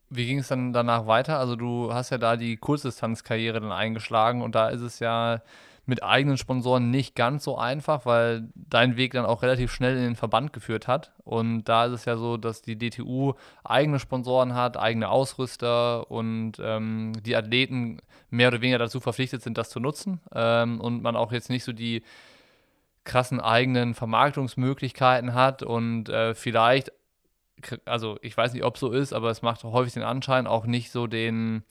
Wie 0.09 0.27
ging 0.27 0.39
es 0.39 0.49
dann 0.49 0.73
danach 0.73 1.07
weiter? 1.07 1.39
Also 1.39 1.57
du 1.57 1.93
hast 1.93 2.11
ja 2.11 2.19
da 2.19 2.37
die 2.37 2.57
Kurzdistanzkarriere 2.57 3.61
dann 3.61 3.73
eingeschlagen 3.73 4.43
und 4.43 4.55
da 4.55 4.69
ist 4.69 4.83
es 4.83 4.99
ja 5.01 5.41
mit 5.87 6.03
eigenen 6.03 6.37
Sponsoren 6.37 6.91
nicht 6.91 7.15
ganz 7.15 7.45
so 7.45 7.57
einfach, 7.57 8.07
weil 8.07 8.49
dein 8.55 8.97
Weg 8.97 9.13
dann 9.13 9.25
auch 9.25 9.43
relativ 9.43 9.73
schnell 9.73 9.97
in 9.97 10.03
den 10.03 10.17
Verband 10.17 10.53
geführt 10.53 10.89
hat. 10.89 11.13
Und 11.25 11.65
da 11.65 11.87
ist 11.87 11.93
es 11.93 12.05
ja 12.05 12.17
so, 12.17 12.37
dass 12.37 12.61
die 12.61 12.77
DTU 12.77 13.35
eigene 13.63 14.01
Sponsoren 14.01 14.55
hat, 14.55 14.77
eigene 14.77 15.09
Ausrüster 15.09 16.11
und 16.11 16.55
ähm, 16.61 17.13
die 17.25 17.37
Athleten 17.37 18.01
mehr 18.31 18.49
oder 18.49 18.61
weniger 18.61 18.79
dazu 18.79 18.99
verpflichtet 18.99 19.43
sind, 19.43 19.57
das 19.59 19.71
zu 19.71 19.79
nutzen. 19.79 20.21
Ähm, 20.35 20.81
und 20.81 21.03
man 21.03 21.15
auch 21.15 21.31
jetzt 21.31 21.51
nicht 21.51 21.63
so 21.63 21.73
die 21.73 22.03
krassen 23.05 23.41
eigenen 23.41 23.95
Vermarktungsmöglichkeiten 23.95 25.35
hat 25.35 25.63
und 25.63 26.09
äh, 26.09 26.35
vielleicht, 26.35 26.91
also 27.85 28.19
ich 28.23 28.37
weiß 28.37 28.53
nicht, 28.53 28.65
ob 28.65 28.79
so 28.79 28.93
ist, 28.93 29.13
aber 29.13 29.31
es 29.31 29.43
macht 29.43 29.65
häufig 29.65 29.95
den 29.95 30.03
Anschein, 30.03 30.47
auch 30.47 30.67
nicht 30.67 30.91
so 30.91 31.07
den 31.07 31.65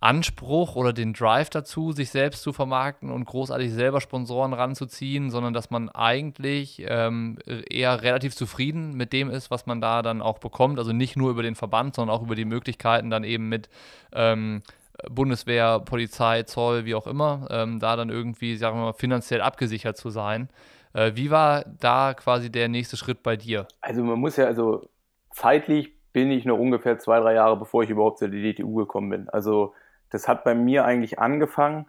Anspruch 0.00 0.76
oder 0.76 0.94
den 0.94 1.12
Drive 1.12 1.50
dazu, 1.50 1.92
sich 1.92 2.08
selbst 2.10 2.42
zu 2.42 2.54
vermarkten 2.54 3.10
und 3.10 3.26
großartig 3.26 3.70
selber 3.70 4.00
Sponsoren 4.00 4.54
ranzuziehen, 4.54 5.30
sondern 5.30 5.52
dass 5.52 5.70
man 5.70 5.90
eigentlich 5.90 6.82
ähm, 6.88 7.38
eher 7.46 8.02
relativ 8.02 8.34
zufrieden 8.34 8.94
mit 8.96 9.12
dem 9.12 9.28
ist, 9.28 9.50
was 9.50 9.66
man 9.66 9.82
da 9.82 10.00
dann 10.00 10.22
auch 10.22 10.38
bekommt. 10.38 10.78
Also 10.78 10.92
nicht 10.92 11.16
nur 11.16 11.30
über 11.30 11.42
den 11.42 11.54
Verband, 11.54 11.94
sondern 11.94 12.16
auch 12.16 12.22
über 12.22 12.34
die 12.34 12.46
Möglichkeiten 12.46 13.10
dann 13.10 13.24
eben 13.24 13.50
mit 13.50 13.68
ähm, 14.12 14.62
Bundeswehr, 15.08 15.80
Polizei, 15.80 16.44
Zoll, 16.44 16.86
wie 16.86 16.94
auch 16.94 17.06
immer, 17.06 17.46
ähm, 17.50 17.78
da 17.78 17.96
dann 17.96 18.08
irgendwie, 18.08 18.56
sagen 18.56 18.78
wir 18.78 18.84
mal, 18.86 18.92
finanziell 18.94 19.42
abgesichert 19.42 19.98
zu 19.98 20.08
sein. 20.08 20.48
Äh, 20.92 21.12
wie 21.14 21.30
war 21.30 21.64
da 21.80 22.14
quasi 22.14 22.50
der 22.50 22.68
nächste 22.68 22.96
Schritt 22.96 23.22
bei 23.22 23.36
dir? 23.36 23.66
Also 23.80 24.02
man 24.02 24.18
muss 24.18 24.36
ja, 24.36 24.46
also 24.46 24.88
zeitlich 25.30 25.94
bin 26.12 26.30
ich 26.30 26.44
noch 26.44 26.58
ungefähr 26.58 26.98
zwei, 26.98 27.20
drei 27.20 27.34
Jahre, 27.34 27.56
bevor 27.56 27.82
ich 27.82 27.90
überhaupt 27.90 28.18
zur 28.18 28.28
DTU 28.28 28.74
gekommen 28.74 29.10
bin. 29.10 29.28
Also 29.28 29.74
das 30.10 30.26
hat 30.26 30.44
bei 30.44 30.54
mir 30.54 30.84
eigentlich 30.84 31.18
angefangen. 31.18 31.86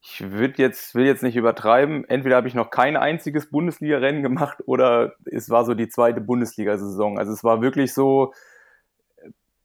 Ich 0.00 0.20
jetzt, 0.56 0.94
will 0.94 1.06
jetzt 1.06 1.24
nicht 1.24 1.34
übertreiben. 1.34 2.08
Entweder 2.08 2.36
habe 2.36 2.46
ich 2.46 2.54
noch 2.54 2.70
kein 2.70 2.96
einziges 2.96 3.50
Bundesliga-Rennen 3.50 4.22
gemacht 4.22 4.58
oder 4.66 5.14
es 5.24 5.50
war 5.50 5.64
so 5.64 5.74
die 5.74 5.88
zweite 5.88 6.20
Bundesliga-Saison. 6.20 7.18
Also 7.18 7.32
es 7.32 7.42
war 7.42 7.60
wirklich 7.60 7.92
so, 7.92 8.32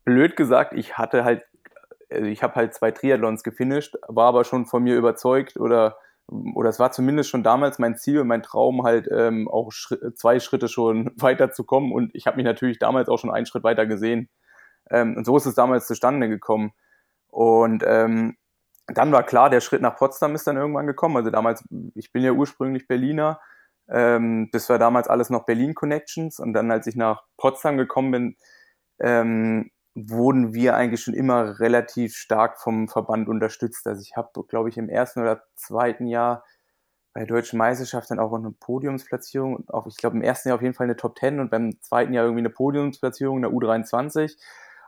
blöd 0.03 0.35
gesagt, 0.35 0.73
ich 0.73 0.97
hatte 0.97 1.23
halt 1.23 1.43
also 2.11 2.25
ich 2.25 2.43
habe 2.43 2.55
halt 2.55 2.73
zwei 2.73 2.91
Triathlons 2.91 3.43
gefinisht, 3.43 3.95
war 4.07 4.27
aber 4.27 4.43
schon 4.43 4.65
von 4.65 4.83
mir 4.83 4.95
überzeugt 4.95 5.57
oder 5.57 5.97
oder 6.55 6.69
es 6.69 6.79
war 6.79 6.91
zumindest 6.91 7.29
schon 7.29 7.43
damals 7.43 7.77
mein 7.77 7.97
Ziel 7.97 8.19
und 8.19 8.27
mein 8.27 8.43
Traum 8.43 8.83
halt 8.83 9.07
ähm, 9.11 9.47
auch 9.49 9.71
Schritt, 9.71 10.17
zwei 10.17 10.39
Schritte 10.39 10.67
schon 10.67 11.11
weiter 11.17 11.51
zu 11.51 11.63
kommen 11.63 11.91
und 11.91 12.15
ich 12.15 12.27
habe 12.27 12.37
mich 12.37 12.45
natürlich 12.45 12.79
damals 12.79 13.09
auch 13.09 13.17
schon 13.17 13.31
einen 13.31 13.45
Schritt 13.45 13.63
weiter 13.63 13.85
gesehen. 13.85 14.29
Ähm, 14.89 15.15
und 15.17 15.25
so 15.25 15.37
ist 15.37 15.45
es 15.45 15.55
damals 15.55 15.87
zustande 15.87 16.29
gekommen. 16.29 16.71
Und 17.27 17.83
ähm, 17.85 18.37
dann 18.87 19.11
war 19.11 19.23
klar, 19.23 19.49
der 19.49 19.61
Schritt 19.61 19.81
nach 19.81 19.95
Potsdam 19.95 20.35
ist 20.35 20.47
dann 20.47 20.57
irgendwann 20.57 20.87
gekommen. 20.87 21.17
Also 21.17 21.29
damals, 21.29 21.63
ich 21.95 22.11
bin 22.11 22.23
ja 22.23 22.31
ursprünglich 22.31 22.87
Berliner. 22.87 23.39
Ähm, 23.89 24.49
das 24.51 24.69
war 24.69 24.79
damals 24.79 25.07
alles 25.07 25.29
noch 25.29 25.45
Berlin 25.45 25.75
Connections. 25.75 26.39
Und 26.39 26.53
dann, 26.53 26.71
als 26.71 26.87
ich 26.87 26.95
nach 26.95 27.23
Potsdam 27.37 27.77
gekommen 27.77 28.11
bin, 28.11 28.35
ähm, 28.99 29.71
wurden 29.93 30.53
wir 30.53 30.75
eigentlich 30.75 31.01
schon 31.01 31.13
immer 31.13 31.59
relativ 31.59 32.15
stark 32.15 32.59
vom 32.59 32.87
Verband 32.87 33.27
unterstützt. 33.27 33.85
Also 33.87 34.01
ich 34.01 34.15
habe, 34.15 34.29
glaube 34.47 34.69
ich, 34.69 34.77
im 34.77 34.89
ersten 34.89 35.21
oder 35.21 35.43
zweiten 35.55 36.07
Jahr 36.07 36.43
bei 37.13 37.21
der 37.21 37.27
deutschen 37.27 37.57
Meisterschaft 37.57 38.09
dann 38.09 38.19
auch 38.19 38.33
eine 38.33 38.51
Podiumsplatzierung, 38.51 39.67
auch 39.69 39.85
ich 39.87 39.97
glaube 39.97 40.15
im 40.15 40.21
ersten 40.21 40.49
Jahr 40.49 40.55
auf 40.55 40.61
jeden 40.61 40.73
Fall 40.73 40.85
eine 40.85 40.95
Top 40.95 41.19
10 41.19 41.41
und 41.41 41.51
beim 41.51 41.81
zweiten 41.81 42.13
Jahr 42.13 42.23
irgendwie 42.23 42.41
eine 42.41 42.49
Podiumsplatzierung 42.49 43.37
in 43.37 43.41
der 43.41 43.51
U23. 43.51 44.37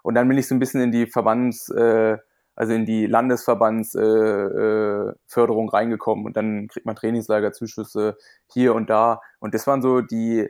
Und 0.03 0.15
dann 0.15 0.27
bin 0.27 0.37
ich 0.37 0.47
so 0.47 0.55
ein 0.55 0.59
bisschen 0.59 0.81
in 0.81 0.91
die 0.91 1.07
Verbands, 1.07 1.69
äh, 1.69 2.17
also 2.55 2.73
in 2.73 2.85
die 2.85 3.07
Landesverbandsförderung 3.07 5.65
äh, 5.65 5.69
äh, 5.69 5.75
reingekommen 5.75 6.25
und 6.25 6.37
dann 6.37 6.67
kriegt 6.67 6.85
man 6.85 6.95
Trainingslagerzuschüsse 6.95 8.17
hier 8.51 8.75
und 8.75 8.89
da. 8.89 9.21
Und 9.39 9.53
das 9.53 9.67
waren 9.67 9.81
so 9.81 10.01
die 10.01 10.49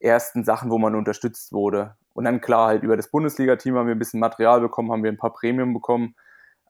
ersten 0.00 0.44
Sachen, 0.44 0.70
wo 0.70 0.78
man 0.78 0.94
unterstützt 0.96 1.52
wurde. 1.52 1.96
Und 2.14 2.24
dann 2.24 2.40
klar, 2.40 2.68
halt 2.68 2.82
über 2.82 2.96
das 2.96 3.10
Bundesliga-Team 3.10 3.76
haben 3.76 3.86
wir 3.86 3.94
ein 3.94 3.98
bisschen 3.98 4.20
Material 4.20 4.60
bekommen, 4.60 4.90
haben 4.90 5.02
wir 5.02 5.10
ein 5.10 5.18
paar 5.18 5.32
Premium 5.32 5.74
bekommen. 5.74 6.14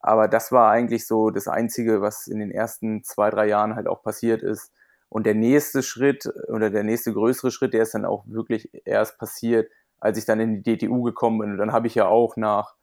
Aber 0.01 0.27
das 0.27 0.53
war 0.53 0.71
eigentlich 0.71 1.07
so 1.07 1.31
das 1.31 1.49
Einzige, 1.49 2.01
was 2.01 2.27
in 2.27 2.39
den 2.39 2.51
ersten 2.51 3.05
zwei, 3.05 3.31
drei 3.31 3.47
Jahren 3.47 3.75
halt 3.75 3.87
auch 3.87 4.03
passiert 4.03 4.43
ist. 4.43 4.73
Und 5.09 5.27
der 5.27 5.35
nächste 5.35 5.83
Schritt 5.83 6.27
oder 6.49 6.71
der 6.71 6.83
nächste 6.83 7.13
größere 7.13 7.51
Schritt, 7.51 7.73
der 7.73 7.83
ist 7.83 7.95
dann 7.95 8.05
auch 8.05 8.25
wirklich 8.27 8.71
erst 8.85 9.19
passiert, 9.19 9.71
als 10.01 10.19
ich 10.19 10.25
dann 10.25 10.41
in 10.41 10.63
die 10.63 10.77
DTU 10.77 11.03
gekommen 11.03 11.39
bin. 11.39 11.53
Und 11.53 11.59
dann 11.59 11.73
habe 11.73 11.87
ich 11.87 11.95
ja 11.95 12.07
auch 12.07 12.37
nach, 12.37 12.75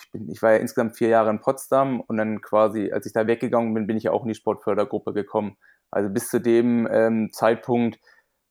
ich, 0.00 0.12
bin, 0.12 0.28
ich 0.30 0.42
war 0.42 0.52
ja 0.52 0.58
insgesamt 0.58 0.96
vier 0.96 1.08
Jahre 1.08 1.30
in 1.30 1.40
Potsdam 1.40 2.00
und 2.00 2.16
dann 2.16 2.40
quasi, 2.40 2.90
als 2.90 3.06
ich 3.06 3.12
da 3.12 3.26
weggegangen 3.26 3.72
bin, 3.74 3.86
bin 3.86 3.96
ich 3.96 4.04
ja 4.04 4.12
auch 4.12 4.22
in 4.22 4.28
die 4.28 4.34
Sportfördergruppe 4.34 5.12
gekommen. 5.12 5.56
Also 5.90 6.10
bis 6.10 6.28
zu 6.28 6.40
dem 6.40 6.88
ähm, 6.90 7.30
Zeitpunkt 7.32 7.98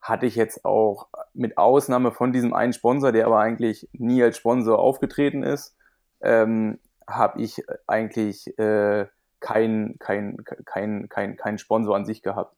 hatte 0.01 0.25
ich 0.25 0.35
jetzt 0.35 0.65
auch 0.65 1.07
mit 1.33 1.57
Ausnahme 1.57 2.11
von 2.11 2.33
diesem 2.33 2.53
einen 2.53 2.73
Sponsor, 2.73 3.11
der 3.11 3.27
aber 3.27 3.39
eigentlich 3.39 3.87
nie 3.93 4.21
als 4.23 4.37
Sponsor 4.37 4.79
aufgetreten 4.79 5.43
ist, 5.43 5.75
ähm, 6.21 6.79
habe 7.07 7.41
ich 7.41 7.63
eigentlich 7.87 8.57
äh, 8.57 9.05
keinen 9.39 9.99
kein, 9.99 10.37
kein, 10.65 11.09
kein, 11.09 11.35
kein 11.35 11.57
Sponsor 11.57 11.95
an 11.95 12.05
sich 12.05 12.21
gehabt. 12.21 12.55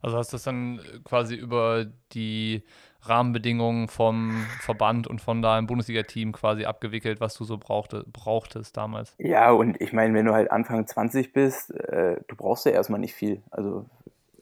Also 0.00 0.16
hast 0.16 0.32
du 0.32 0.36
das 0.36 0.44
dann 0.44 0.80
quasi 1.04 1.34
über 1.34 1.86
die 2.12 2.64
Rahmenbedingungen 3.02 3.88
vom 3.88 4.46
Verband 4.60 5.06
und 5.06 5.20
von 5.20 5.42
deinem 5.42 5.66
Bundesliga-Team 5.66 6.32
quasi 6.32 6.64
abgewickelt, 6.64 7.20
was 7.20 7.34
du 7.34 7.44
so 7.44 7.58
brauchte, 7.58 8.04
brauchtest 8.12 8.76
damals. 8.76 9.14
Ja, 9.18 9.50
und 9.50 9.80
ich 9.80 9.92
meine, 9.92 10.14
wenn 10.14 10.26
du 10.26 10.32
halt 10.32 10.50
Anfang 10.50 10.86
20 10.86 11.32
bist, 11.32 11.72
äh, 11.72 12.20
du 12.28 12.36
brauchst 12.36 12.66
ja 12.66 12.72
erstmal 12.72 13.00
nicht 13.00 13.14
viel. 13.14 13.42
Also 13.50 13.86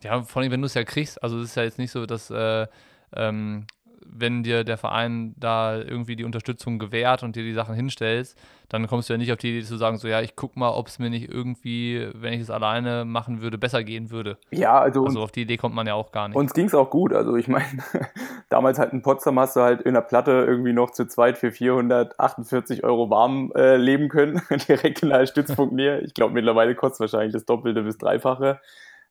ja, 0.03 0.23
vor 0.23 0.43
allem, 0.43 0.51
wenn 0.51 0.61
du 0.61 0.67
es 0.67 0.75
ja 0.75 0.85
kriegst. 0.85 1.23
Also 1.23 1.39
es 1.39 1.51
ist 1.51 1.55
ja 1.57 1.63
jetzt 1.63 1.79
nicht 1.79 1.91
so, 1.91 2.07
dass 2.07 2.31
äh, 2.31 2.67
ähm, 3.15 3.67
wenn 4.13 4.43
dir 4.43 4.65
der 4.65 4.79
Verein 4.79 5.35
da 5.39 5.77
irgendwie 5.77 6.17
die 6.17 6.25
Unterstützung 6.25 6.79
gewährt 6.79 7.23
und 7.23 7.37
dir 7.37 7.43
die 7.43 7.53
Sachen 7.53 7.75
hinstellst, 7.75 8.39
dann 8.69 8.87
kommst 8.87 9.09
du 9.09 9.15
ja 9.15 9.19
nicht 9.19 9.33
auf 9.33 9.39
die 9.39 9.51
Idee 9.51 9.65
zu 9.65 9.77
sagen, 9.77 9.99
so 9.99 10.09
ja, 10.09 10.21
ich 10.21 10.37
guck 10.37 10.57
mal, 10.57 10.71
ob 10.71 10.87
es 10.87 10.99
mir 10.99 11.11
nicht 11.11 11.31
irgendwie, 11.31 12.09
wenn 12.15 12.33
ich 12.33 12.41
es 12.41 12.51
alleine 12.51 13.05
machen 13.05 13.43
würde, 13.43 13.59
besser 13.59 13.83
gehen 13.85 14.11
würde. 14.11 14.39
Ja, 14.51 14.79
also. 14.79 15.05
Also 15.05 15.21
auf 15.21 15.33
die 15.33 15.43
Idee 15.43 15.57
kommt 15.57 15.75
man 15.75 15.87
ja 15.87 15.95
auch 15.95 16.13
gar 16.13 16.29
nicht. 16.29 16.37
Uns 16.37 16.55
ging 16.55 16.67
es 16.67 16.75
auch 16.75 16.91
gut. 16.91 17.13
Also 17.13 17.37
ich 17.37 17.49
meine, 17.49 17.67
damals 18.49 18.79
halt 18.79 18.93
in 18.93 19.03
Potsdam 19.03 19.39
hast 19.39 19.57
du 19.57 19.61
halt 19.61 19.83
in 19.83 19.95
der 19.95 20.03
Platte 20.03 20.31
irgendwie 20.47 20.73
noch 20.73 20.91
zu 20.91 21.07
zweit 21.07 21.39
für 21.39 21.51
448 21.51 22.85
Euro 22.85 23.11
warm 23.11 23.53
äh, 23.57 23.77
leben 23.77 24.09
können, 24.09 24.41
direkt 24.69 25.03
in 25.03 25.11
der 25.11 25.27
Stützpunkt 25.27 25.75
näher. 25.75 26.03
Ich 26.03 26.15
glaube, 26.15 26.35
mittlerweile 26.35 26.75
kostet 26.75 26.95
es 26.95 27.13
wahrscheinlich 27.13 27.33
das 27.33 27.45
Doppelte 27.45 27.83
bis 27.83 27.99
Dreifache. 27.99 28.61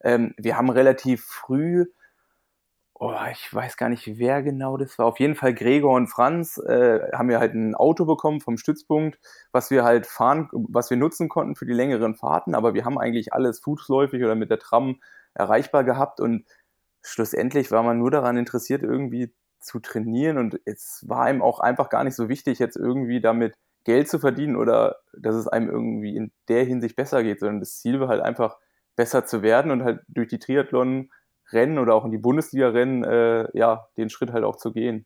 Ähm, 0.02 0.34
wir 0.38 0.58
haben 0.58 0.70
relativ 0.70 1.24
früh, 1.26 1.86
oh, 2.94 3.14
ich 3.32 3.54
weiß 3.54 3.78
gar 3.78 3.90
nicht, 3.90 4.20
wer 4.20 4.44
genau 4.44 4.78
das 4.78 4.98
war, 5.00 5.06
auf 5.06 5.20
jeden 5.20 5.36
Fall 5.36 5.54
Gregor 5.54 5.96
und 5.96 6.08
Franz 6.08 6.58
äh, 6.58 7.12
haben 7.14 7.30
wir 7.30 7.40
halt 7.40 7.54
ein 7.54 7.76
Auto 7.76 8.06
bekommen 8.06 8.42
vom 8.42 8.58
Stützpunkt, 8.58 9.20
was 9.52 9.72
wir 9.72 9.84
halt 9.84 10.06
fahren, 10.06 10.50
was 10.52 10.90
wir 10.90 10.98
nutzen 10.98 11.30
konnten 11.30 11.56
für 11.56 11.66
die 11.66 11.74
längeren 11.74 12.16
Fahrten, 12.16 12.56
aber 12.56 12.74
wir 12.74 12.86
haben 12.86 12.98
eigentlich 12.98 13.34
alles 13.34 13.60
fußläufig 13.60 14.24
oder 14.24 14.36
mit 14.36 14.50
der 14.50 14.60
Tram 14.60 15.00
erreichbar 15.34 15.84
gehabt. 15.84 16.20
Und 16.20 16.46
schlussendlich 17.02 17.72
war 17.72 17.84
man 17.84 17.98
nur 17.98 18.12
daran 18.12 18.38
interessiert, 18.38 18.84
irgendwie 18.84 19.34
zu 19.60 19.80
trainieren. 19.80 20.38
Und 20.38 20.60
es 20.66 21.04
war 21.08 21.24
einem 21.24 21.42
auch 21.42 21.60
einfach 21.60 21.90
gar 21.90 22.04
nicht 22.04 22.16
so 22.16 22.30
wichtig, 22.30 22.60
jetzt 22.60 22.78
irgendwie 22.78 23.22
damit 23.22 23.56
Geld 23.86 24.10
zu 24.10 24.20
verdienen 24.20 24.56
oder 24.56 24.98
dass 25.18 25.36
es 25.36 25.48
einem 25.48 25.70
irgendwie 25.70 26.16
in 26.16 26.32
der 26.48 26.66
Hinsicht 26.66 26.96
besser 26.96 27.24
geht, 27.24 27.40
sondern 27.40 27.60
das 27.60 27.80
Ziel 27.80 28.00
war 28.00 28.10
halt 28.10 28.22
einfach, 28.22 28.58
besser 29.00 29.26
zu 29.26 29.42
werden 29.42 29.72
und 29.72 29.86
halt 29.86 30.02
durch 30.10 30.28
die 30.28 30.40
Triathlon-Rennen 30.40 31.80
oder 31.80 31.96
auch 31.96 32.04
in 32.04 32.12
die 32.12 32.18
Bundesliga-Rennen, 32.18 33.06
äh, 33.06 33.58
ja, 33.58 33.88
den 33.96 34.10
Schritt 34.10 34.34
halt 34.34 34.44
auch 34.44 34.58
zu 34.58 34.74
gehen. 34.74 35.06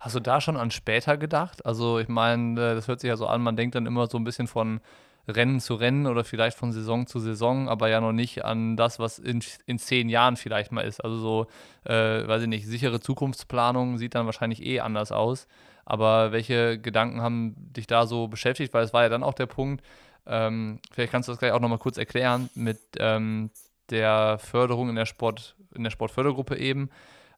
Hast 0.00 0.14
du 0.14 0.20
da 0.20 0.40
schon 0.40 0.56
an 0.56 0.70
später 0.70 1.18
gedacht? 1.18 1.66
Also 1.66 1.98
ich 1.98 2.08
meine, 2.08 2.52
äh, 2.58 2.74
das 2.74 2.88
hört 2.88 3.00
sich 3.00 3.08
ja 3.08 3.18
so 3.18 3.26
an, 3.26 3.42
man 3.42 3.56
denkt 3.56 3.74
dann 3.74 3.84
immer 3.84 4.06
so 4.06 4.16
ein 4.16 4.24
bisschen 4.24 4.46
von 4.46 4.80
Rennen 5.28 5.60
zu 5.60 5.74
Rennen 5.74 6.06
oder 6.06 6.24
vielleicht 6.24 6.56
von 6.56 6.72
Saison 6.72 7.06
zu 7.06 7.18
Saison, 7.18 7.68
aber 7.68 7.90
ja 7.90 8.00
noch 8.00 8.12
nicht 8.12 8.46
an 8.46 8.78
das, 8.78 8.98
was 8.98 9.18
in, 9.18 9.44
in 9.66 9.78
zehn 9.78 10.08
Jahren 10.08 10.36
vielleicht 10.36 10.72
mal 10.72 10.86
ist. 10.86 11.04
Also 11.04 11.18
so, 11.18 11.46
äh, 11.84 12.26
weiß 12.26 12.44
ich 12.44 12.48
nicht, 12.48 12.66
sichere 12.66 12.98
Zukunftsplanung 12.98 13.98
sieht 13.98 14.14
dann 14.14 14.24
wahrscheinlich 14.24 14.64
eh 14.64 14.80
anders 14.80 15.12
aus. 15.12 15.48
Aber 15.84 16.32
welche 16.32 16.78
Gedanken 16.78 17.20
haben 17.20 17.56
dich 17.58 17.86
da 17.86 18.06
so 18.06 18.26
beschäftigt? 18.26 18.72
Weil 18.72 18.84
es 18.84 18.94
war 18.94 19.02
ja 19.02 19.10
dann 19.10 19.22
auch 19.22 19.34
der 19.34 19.44
Punkt, 19.44 19.84
ähm, 20.26 20.80
vielleicht 20.92 21.12
kannst 21.12 21.28
du 21.28 21.32
das 21.32 21.38
gleich 21.38 21.52
auch 21.52 21.60
nochmal 21.60 21.78
kurz 21.78 21.98
erklären 21.98 22.48
mit 22.54 22.80
ähm, 22.98 23.50
der 23.90 24.38
Förderung 24.38 24.88
in 24.88 24.96
der 24.96 25.06
Sport, 25.06 25.56
in 25.74 25.84
der 25.84 25.90
Sportfördergruppe 25.90 26.56
eben. 26.56 26.90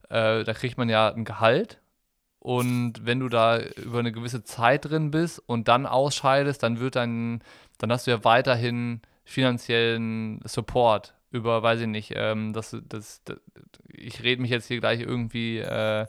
Äh, 0.09 0.43
da 0.43 0.53
kriegt 0.53 0.77
man 0.77 0.89
ja 0.89 1.09
ein 1.09 1.25
Gehalt 1.25 1.79
und 2.39 3.05
wenn 3.05 3.19
du 3.19 3.29
da 3.29 3.59
über 3.59 3.99
eine 3.99 4.11
gewisse 4.11 4.43
Zeit 4.43 4.85
drin 4.85 5.11
bist 5.11 5.41
und 5.47 5.67
dann 5.67 5.85
ausscheidest, 5.85 6.63
dann 6.63 6.79
wird 6.79 6.95
dann, 6.95 7.41
dann 7.77 7.91
hast 7.91 8.07
du 8.07 8.11
ja 8.11 8.23
weiterhin 8.23 9.01
finanziellen 9.25 10.39
Support 10.45 11.13
über, 11.31 11.61
weiß 11.61 11.81
ich 11.81 11.87
nicht, 11.87 12.13
ähm, 12.15 12.53
das, 12.53 12.75
das, 12.87 13.21
das, 13.25 13.37
ich 13.89 14.23
rede 14.23 14.41
mich 14.41 14.51
jetzt 14.51 14.67
hier 14.67 14.79
gleich 14.79 15.01
irgendwie 15.01 15.57
äh, 15.57 16.05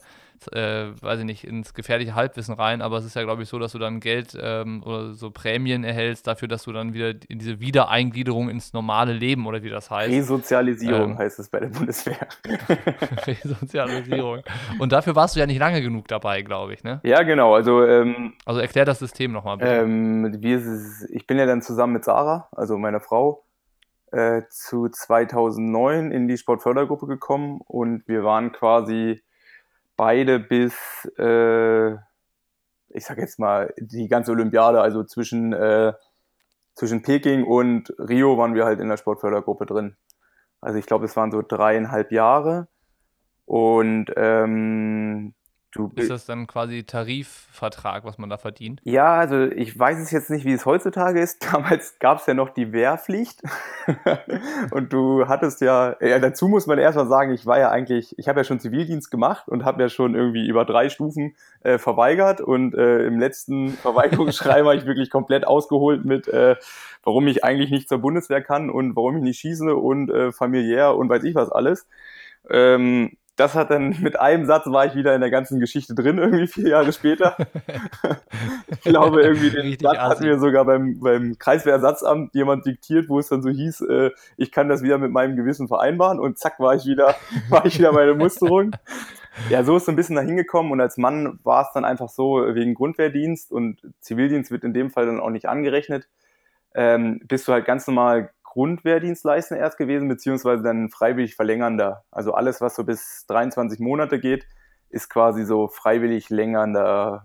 äh, 0.52 0.92
weiß 1.00 1.20
ich 1.20 1.24
nicht, 1.24 1.44
ins 1.44 1.74
gefährliche 1.74 2.14
Halbwissen 2.14 2.54
rein, 2.54 2.82
aber 2.82 2.98
es 2.98 3.04
ist 3.04 3.16
ja, 3.16 3.22
glaube 3.24 3.42
ich, 3.42 3.48
so, 3.48 3.58
dass 3.58 3.72
du 3.72 3.78
dann 3.78 4.00
Geld 4.00 4.36
ähm, 4.40 4.82
oder 4.84 5.14
so 5.14 5.30
Prämien 5.30 5.84
erhältst 5.84 6.26
dafür, 6.26 6.48
dass 6.48 6.64
du 6.64 6.72
dann 6.72 6.94
wieder 6.94 7.14
in 7.28 7.38
diese 7.38 7.60
Wiedereingliederung 7.60 8.48
ins 8.48 8.72
normale 8.72 9.12
Leben 9.12 9.46
oder 9.46 9.62
wie 9.62 9.70
das 9.70 9.90
heißt. 9.90 10.12
Resozialisierung 10.12 11.12
ähm, 11.12 11.18
heißt 11.18 11.38
es 11.38 11.48
bei 11.48 11.60
der 11.60 11.68
Bundeswehr. 11.68 12.28
Resozialisierung. 13.26 14.42
Und 14.78 14.92
dafür 14.92 15.16
warst 15.16 15.36
du 15.36 15.40
ja 15.40 15.46
nicht 15.46 15.58
lange 15.58 15.82
genug 15.82 16.08
dabei, 16.08 16.42
glaube 16.42 16.74
ich, 16.74 16.84
ne? 16.84 17.00
Ja, 17.02 17.22
genau. 17.22 17.54
Also, 17.54 17.84
ähm, 17.84 18.34
also 18.44 18.60
erklär 18.60 18.84
das 18.84 18.98
System 18.98 19.32
nochmal 19.32 19.56
bitte. 19.56 19.70
Ähm, 19.70 20.36
wir, 20.40 20.62
ich 21.10 21.26
bin 21.26 21.38
ja 21.38 21.46
dann 21.46 21.62
zusammen 21.62 21.94
mit 21.94 22.04
Sarah, 22.04 22.48
also 22.52 22.78
meiner 22.78 23.00
Frau, 23.00 23.44
äh, 24.12 24.42
zu 24.50 24.88
2009 24.88 26.12
in 26.12 26.28
die 26.28 26.38
Sportfördergruppe 26.38 27.06
gekommen 27.06 27.60
und 27.66 28.06
wir 28.08 28.24
waren 28.24 28.52
quasi 28.52 29.22
beide 29.98 30.38
bis, 30.38 30.74
äh, 31.18 31.92
ich 32.88 33.04
sag 33.04 33.18
jetzt 33.18 33.38
mal, 33.38 33.74
die 33.76 34.08
ganze 34.08 34.32
Olympiade, 34.32 34.80
also 34.80 35.04
zwischen, 35.04 35.52
äh, 35.52 35.92
zwischen 36.74 37.02
Peking 37.02 37.44
und 37.44 37.92
Rio 37.98 38.38
waren 38.38 38.54
wir 38.54 38.64
halt 38.64 38.80
in 38.80 38.88
der 38.88 38.96
Sportfördergruppe 38.96 39.66
drin. 39.66 39.96
Also 40.62 40.78
ich 40.78 40.86
glaube, 40.86 41.04
es 41.04 41.16
waren 41.16 41.30
so 41.30 41.42
dreieinhalb 41.42 42.12
Jahre. 42.12 42.68
Und 43.44 44.06
ähm, 44.16 45.34
Du 45.70 45.92
ist 45.96 46.08
das 46.08 46.24
dann 46.24 46.46
quasi 46.46 46.84
Tarifvertrag, 46.84 48.04
was 48.04 48.16
man 48.16 48.30
da 48.30 48.38
verdient? 48.38 48.80
Ja, 48.84 49.16
also 49.16 49.44
ich 49.44 49.78
weiß 49.78 49.98
es 49.98 50.10
jetzt 50.10 50.30
nicht, 50.30 50.46
wie 50.46 50.52
es 50.52 50.64
heutzutage 50.64 51.20
ist. 51.20 51.44
Damals 51.52 51.98
gab 51.98 52.20
es 52.20 52.26
ja 52.26 52.32
noch 52.32 52.48
die 52.48 52.72
Wehrpflicht. 52.72 53.42
und 54.70 54.92
du 54.94 55.28
hattest 55.28 55.60
ja, 55.60 55.94
ja, 56.00 56.18
dazu 56.18 56.48
muss 56.48 56.66
man 56.66 56.78
erstmal 56.78 57.06
sagen, 57.06 57.34
ich 57.34 57.44
war 57.44 57.58
ja 57.58 57.70
eigentlich, 57.70 58.18
ich 58.18 58.28
habe 58.28 58.40
ja 58.40 58.44
schon 58.44 58.60
Zivildienst 58.60 59.10
gemacht 59.10 59.46
und 59.46 59.64
habe 59.66 59.82
ja 59.82 59.90
schon 59.90 60.14
irgendwie 60.14 60.48
über 60.48 60.64
drei 60.64 60.88
Stufen 60.88 61.36
äh, 61.60 61.76
verweigert. 61.76 62.40
Und 62.40 62.74
äh, 62.74 63.04
im 63.04 63.18
letzten 63.18 63.68
Verweigerungsschreiben 63.82 64.64
war 64.64 64.74
ich 64.74 64.86
wirklich 64.86 65.10
komplett 65.10 65.46
ausgeholt 65.46 66.02
mit, 66.02 66.28
äh, 66.28 66.56
warum 67.02 67.26
ich 67.26 67.44
eigentlich 67.44 67.70
nicht 67.70 67.90
zur 67.90 67.98
Bundeswehr 67.98 68.40
kann 68.40 68.70
und 68.70 68.96
warum 68.96 69.18
ich 69.18 69.22
nicht 69.22 69.40
schieße 69.40 69.76
und 69.76 70.10
äh, 70.10 70.32
familiär 70.32 70.96
und 70.96 71.10
weiß 71.10 71.24
ich 71.24 71.34
was 71.34 71.50
alles. 71.52 71.86
Ähm, 72.48 73.18
das 73.38 73.54
hat 73.54 73.70
dann 73.70 73.94
mit 74.00 74.18
einem 74.18 74.46
Satz 74.46 74.66
war 74.66 74.84
ich 74.86 74.96
wieder 74.96 75.14
in 75.14 75.20
der 75.20 75.30
ganzen 75.30 75.60
Geschichte 75.60 75.94
drin, 75.94 76.18
irgendwie 76.18 76.48
vier 76.48 76.70
Jahre 76.70 76.92
später. 76.92 77.36
ich 78.70 78.80
glaube, 78.80 79.22
irgendwie 79.22 79.50
den 79.50 79.60
Richtig 79.60 79.88
Satz 79.88 79.96
hat 79.96 80.20
mir 80.20 80.40
sogar 80.40 80.64
beim, 80.64 80.98
beim 80.98 81.38
Kreiswehrersatzamt 81.38 82.34
jemand 82.34 82.66
diktiert, 82.66 83.08
wo 83.08 83.20
es 83.20 83.28
dann 83.28 83.40
so 83.40 83.48
hieß, 83.48 83.82
äh, 83.82 84.10
ich 84.36 84.50
kann 84.50 84.68
das 84.68 84.82
wieder 84.82 84.98
mit 84.98 85.12
meinem 85.12 85.36
Gewissen 85.36 85.68
vereinbaren. 85.68 86.18
Und 86.18 86.36
zack 86.36 86.58
war 86.58 86.74
ich 86.74 86.84
wieder, 86.84 87.14
war 87.48 87.64
ich 87.64 87.78
wieder 87.78 87.92
meine 87.92 88.14
Musterung. 88.14 88.72
ja, 89.50 89.62
so 89.62 89.76
ist 89.76 89.86
so 89.86 89.92
ein 89.92 89.96
bisschen 89.96 90.16
da 90.16 90.22
hingekommen 90.22 90.72
und 90.72 90.80
als 90.80 90.96
Mann 90.96 91.38
war 91.44 91.62
es 91.62 91.68
dann 91.72 91.84
einfach 91.84 92.08
so, 92.08 92.42
wegen 92.54 92.74
Grundwehrdienst. 92.74 93.52
Und 93.52 93.80
Zivildienst 94.00 94.50
wird 94.50 94.64
in 94.64 94.74
dem 94.74 94.90
Fall 94.90 95.06
dann 95.06 95.20
auch 95.20 95.30
nicht 95.30 95.48
angerechnet, 95.48 96.08
ähm, 96.74 97.20
bist 97.28 97.46
du 97.46 97.52
halt 97.52 97.66
ganz 97.66 97.86
normal 97.86 98.30
Grundwehrdienstleister 98.48 99.56
erst 99.56 99.76
gewesen, 99.76 100.08
beziehungsweise 100.08 100.62
dann 100.62 100.88
freiwillig 100.88 101.36
verlängernder. 101.36 102.04
Also 102.10 102.32
alles, 102.32 102.60
was 102.60 102.74
so 102.74 102.84
bis 102.84 103.26
23 103.28 103.78
Monate 103.78 104.18
geht, 104.18 104.46
ist 104.88 105.10
quasi 105.10 105.44
so 105.44 105.68
freiwillig 105.68 106.30
längernder, 106.30 107.24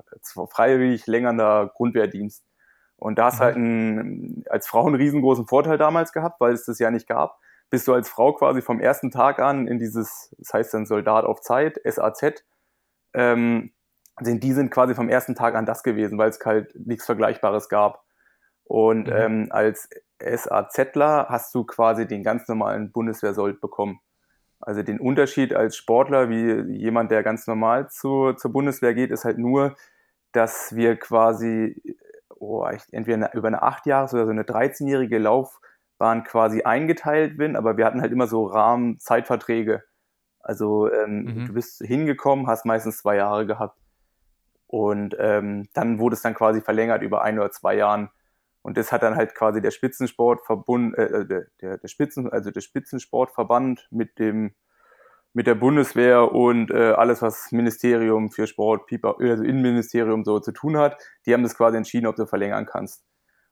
freiwillig 0.49 1.07
längernder 1.07 1.71
Grundwehrdienst. 1.75 2.43
Und 2.97 3.19
da 3.19 3.25
hast 3.25 3.39
mhm. 3.39 3.43
halt 3.43 3.55
ein, 3.55 4.43
als 4.49 4.67
Frau 4.67 4.85
einen 4.85 4.95
riesengroßen 4.95 5.47
Vorteil 5.47 5.77
damals 5.77 6.11
gehabt, 6.11 6.41
weil 6.41 6.53
es 6.53 6.65
das 6.65 6.79
ja 6.79 6.91
nicht 6.91 7.07
gab. 7.07 7.39
Bist 7.69 7.87
du 7.87 7.93
als 7.93 8.09
Frau 8.09 8.33
quasi 8.33 8.61
vom 8.61 8.79
ersten 8.79 9.09
Tag 9.09 9.39
an 9.39 9.67
in 9.67 9.79
dieses, 9.79 10.33
das 10.37 10.53
heißt 10.53 10.73
dann 10.73 10.85
Soldat 10.85 11.25
auf 11.25 11.41
Zeit, 11.41 11.79
SAZ, 11.85 12.43
ähm, 13.13 13.71
sind, 14.21 14.43
die 14.43 14.53
sind 14.53 14.71
quasi 14.71 14.93
vom 14.93 15.09
ersten 15.09 15.35
Tag 15.35 15.55
an 15.55 15.65
das 15.65 15.83
gewesen, 15.83 16.17
weil 16.17 16.29
es 16.29 16.39
halt 16.45 16.75
nichts 16.75 17.05
Vergleichbares 17.05 17.69
gab. 17.69 18.03
Und 18.65 19.07
mhm. 19.07 19.13
ähm, 19.13 19.47
als 19.51 19.89
SAZler 20.19 21.27
hast 21.29 21.53
du 21.53 21.63
quasi 21.63 22.07
den 22.07 22.23
ganz 22.23 22.47
normalen 22.47 22.91
Bundeswehrsold 22.91 23.59
bekommen. 23.61 23.99
Also 24.59 24.81
den 24.81 24.99
Unterschied 24.99 25.53
als 25.53 25.75
Sportler, 25.75 26.29
wie 26.29 26.77
jemand, 26.77 27.11
der 27.11 27.21
ganz 27.21 27.47
normal 27.47 27.89
zu, 27.89 28.33
zur 28.33 28.53
Bundeswehr 28.53 28.93
geht, 28.93 29.11
ist 29.11 29.25
halt 29.25 29.37
nur, 29.37 29.75
dass 30.31 30.75
wir 30.75 30.95
quasi 30.95 31.97
oh, 32.29 32.65
entweder 32.91 33.33
über 33.33 33.47
eine 33.47 33.61
8 33.61 33.85
Jahres- 33.85 34.13
oder 34.13 34.25
so 34.25 34.31
eine 34.31 34.43
13-jährige 34.43 35.17
Laufbahn 35.17 36.23
quasi 36.23 36.63
eingeteilt 36.63 37.37
bin, 37.37 37.55
aber 37.55 37.77
wir 37.77 37.85
hatten 37.85 38.01
halt 38.01 38.11
immer 38.11 38.27
so 38.27 38.45
Rahmen-Zeitverträge. 38.45 39.83
Also 40.39 40.91
ähm, 40.91 41.23
mhm. 41.23 41.47
du 41.47 41.53
bist 41.53 41.81
hingekommen, 41.81 42.47
hast 42.47 42.65
meistens 42.65 42.97
zwei 42.97 43.15
Jahre 43.15 43.45
gehabt. 43.45 43.77
Und 44.67 45.15
ähm, 45.19 45.67
dann 45.73 45.99
wurde 45.99 46.15
es 46.15 46.21
dann 46.21 46.33
quasi 46.33 46.61
verlängert 46.61 47.01
über 47.01 47.21
ein 47.21 47.37
oder 47.37 47.51
zwei 47.51 47.75
Jahren. 47.75 48.09
Und 48.63 48.77
das 48.77 48.91
hat 48.91 49.03
dann 49.03 49.15
halt 49.15 49.35
quasi 49.35 49.61
der 49.61 49.71
Spitzensportverbund, 49.71 50.97
äh, 50.97 51.03
äh, 51.03 51.45
der, 51.61 51.77
der, 51.77 51.87
Spitzen, 51.87 52.31
also 52.31 52.49
der 52.49 52.61
Spitzensportverband 52.61 53.87
mit 53.91 54.17
dem 54.17 54.55
mit 55.35 55.47
der 55.47 55.55
Bundeswehr 55.55 56.31
und 56.31 56.69
äh, 56.69 56.91
alles, 56.91 57.23
was 57.23 57.51
Ministerium 57.51 58.29
für 58.29 58.45
Sport, 58.45 58.85
Pieper, 58.85 59.15
also 59.19 59.43
Innenministerium 59.43 60.23
so 60.23 60.39
zu 60.39 60.51
tun 60.51 60.77
hat, 60.77 60.95
die 61.25 61.33
haben 61.33 61.41
das 61.41 61.57
quasi 61.57 61.75
entschieden, 61.75 62.05
ob 62.05 62.15
du 62.15 62.27
verlängern 62.27 62.67
kannst. 62.67 63.03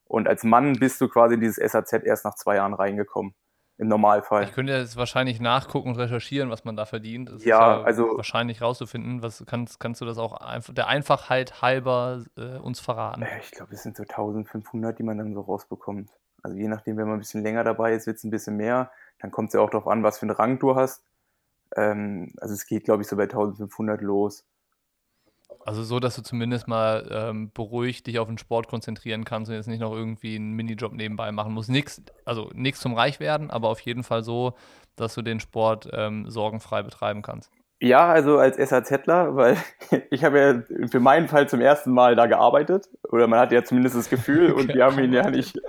Und 0.05 0.27
als 0.27 0.43
Mann 0.43 0.73
bist 0.73 1.01
du 1.01 1.09
quasi 1.09 1.35
in 1.35 1.41
dieses 1.41 1.55
SAZ 1.55 1.93
erst 2.03 2.23
nach 2.23 2.35
zwei 2.35 2.57
Jahren 2.57 2.75
reingekommen 2.75 3.33
im 3.81 3.87
Normalfall. 3.87 4.43
Ich 4.43 4.53
könnte 4.53 4.73
jetzt 4.73 4.95
wahrscheinlich 4.95 5.41
nachgucken 5.41 5.89
und 5.89 5.95
recherchieren, 5.97 6.51
was 6.51 6.63
man 6.65 6.75
da 6.75 6.85
verdient. 6.85 7.31
Das 7.31 7.43
ja, 7.43 7.77
ja 7.77 7.81
also 7.81 8.15
wahrscheinlich 8.15 8.61
rauszufinden. 8.61 9.23
Was 9.23 9.43
kannst, 9.47 9.79
kannst 9.79 9.99
du 10.01 10.05
das 10.05 10.19
auch 10.19 10.33
einfach 10.33 10.71
der 10.75 10.87
Einfachheit 10.87 11.63
halber 11.63 12.23
äh, 12.37 12.59
uns 12.59 12.79
verraten? 12.79 13.23
Äh, 13.23 13.39
ich 13.39 13.49
glaube, 13.49 13.73
es 13.73 13.81
sind 13.81 13.97
so 13.97 14.03
1500, 14.03 14.99
die 14.99 15.01
man 15.01 15.17
dann 15.17 15.33
so 15.33 15.41
rausbekommt. 15.41 16.11
Also 16.43 16.55
je 16.55 16.67
nachdem, 16.67 16.97
wenn 16.97 17.07
man 17.07 17.15
ein 17.15 17.21
bisschen 17.21 17.41
länger 17.41 17.63
dabei 17.63 17.93
ist, 17.93 18.05
wird 18.05 18.17
es 18.17 18.23
ein 18.23 18.29
bisschen 18.29 18.55
mehr. 18.55 18.91
Dann 19.17 19.31
kommt 19.31 19.49
es 19.49 19.55
ja 19.55 19.61
auch 19.61 19.71
darauf 19.71 19.87
an, 19.87 20.03
was 20.03 20.19
für 20.19 20.27
einen 20.27 20.35
Rang 20.35 20.59
du 20.59 20.75
hast. 20.75 21.03
Ähm, 21.75 22.33
also 22.37 22.53
es 22.53 22.67
geht, 22.67 22.83
glaube 22.83 23.01
ich, 23.01 23.07
so 23.07 23.15
bei 23.15 23.23
1500 23.23 23.99
los. 24.01 24.45
Also 25.65 25.83
so, 25.83 25.99
dass 25.99 26.15
du 26.15 26.23
zumindest 26.23 26.67
mal 26.67 27.07
ähm, 27.11 27.51
beruhigt 27.53 28.07
dich 28.07 28.19
auf 28.19 28.27
den 28.27 28.37
Sport 28.37 28.67
konzentrieren 28.67 29.25
kannst 29.25 29.49
und 29.49 29.55
jetzt 29.55 29.67
nicht 29.67 29.81
noch 29.81 29.93
irgendwie 29.93 30.35
einen 30.35 30.53
Minijob 30.53 30.93
nebenbei 30.93 31.31
machen 31.31 31.53
musst. 31.53 31.69
Nix, 31.69 32.01
also 32.25 32.49
nichts 32.53 32.79
zum 32.79 32.93
Reichwerden, 32.93 33.51
aber 33.51 33.69
auf 33.69 33.79
jeden 33.81 34.03
Fall 34.03 34.23
so, 34.23 34.53
dass 34.95 35.13
du 35.13 35.21
den 35.21 35.39
Sport 35.39 35.87
ähm, 35.93 36.29
sorgenfrei 36.29 36.83
betreiben 36.83 37.21
kannst. 37.21 37.51
Ja, 37.83 38.07
also 38.09 38.37
als 38.37 38.57
SAZler, 38.57 39.35
weil 39.35 39.57
ich 40.11 40.23
habe 40.23 40.39
ja 40.39 40.87
für 40.87 40.99
meinen 40.99 41.27
Fall 41.27 41.49
zum 41.49 41.61
ersten 41.61 41.91
Mal 41.91 42.15
da 42.15 42.27
gearbeitet. 42.27 42.87
Oder 43.09 43.27
man 43.27 43.39
hat 43.39 43.51
ja 43.51 43.63
zumindest 43.63 43.95
das 43.95 44.09
Gefühl 44.09 44.51
und 44.53 44.73
die 44.73 44.83
haben 44.83 44.99
ihn 44.99 45.13
ja 45.13 45.29
nicht, 45.29 45.59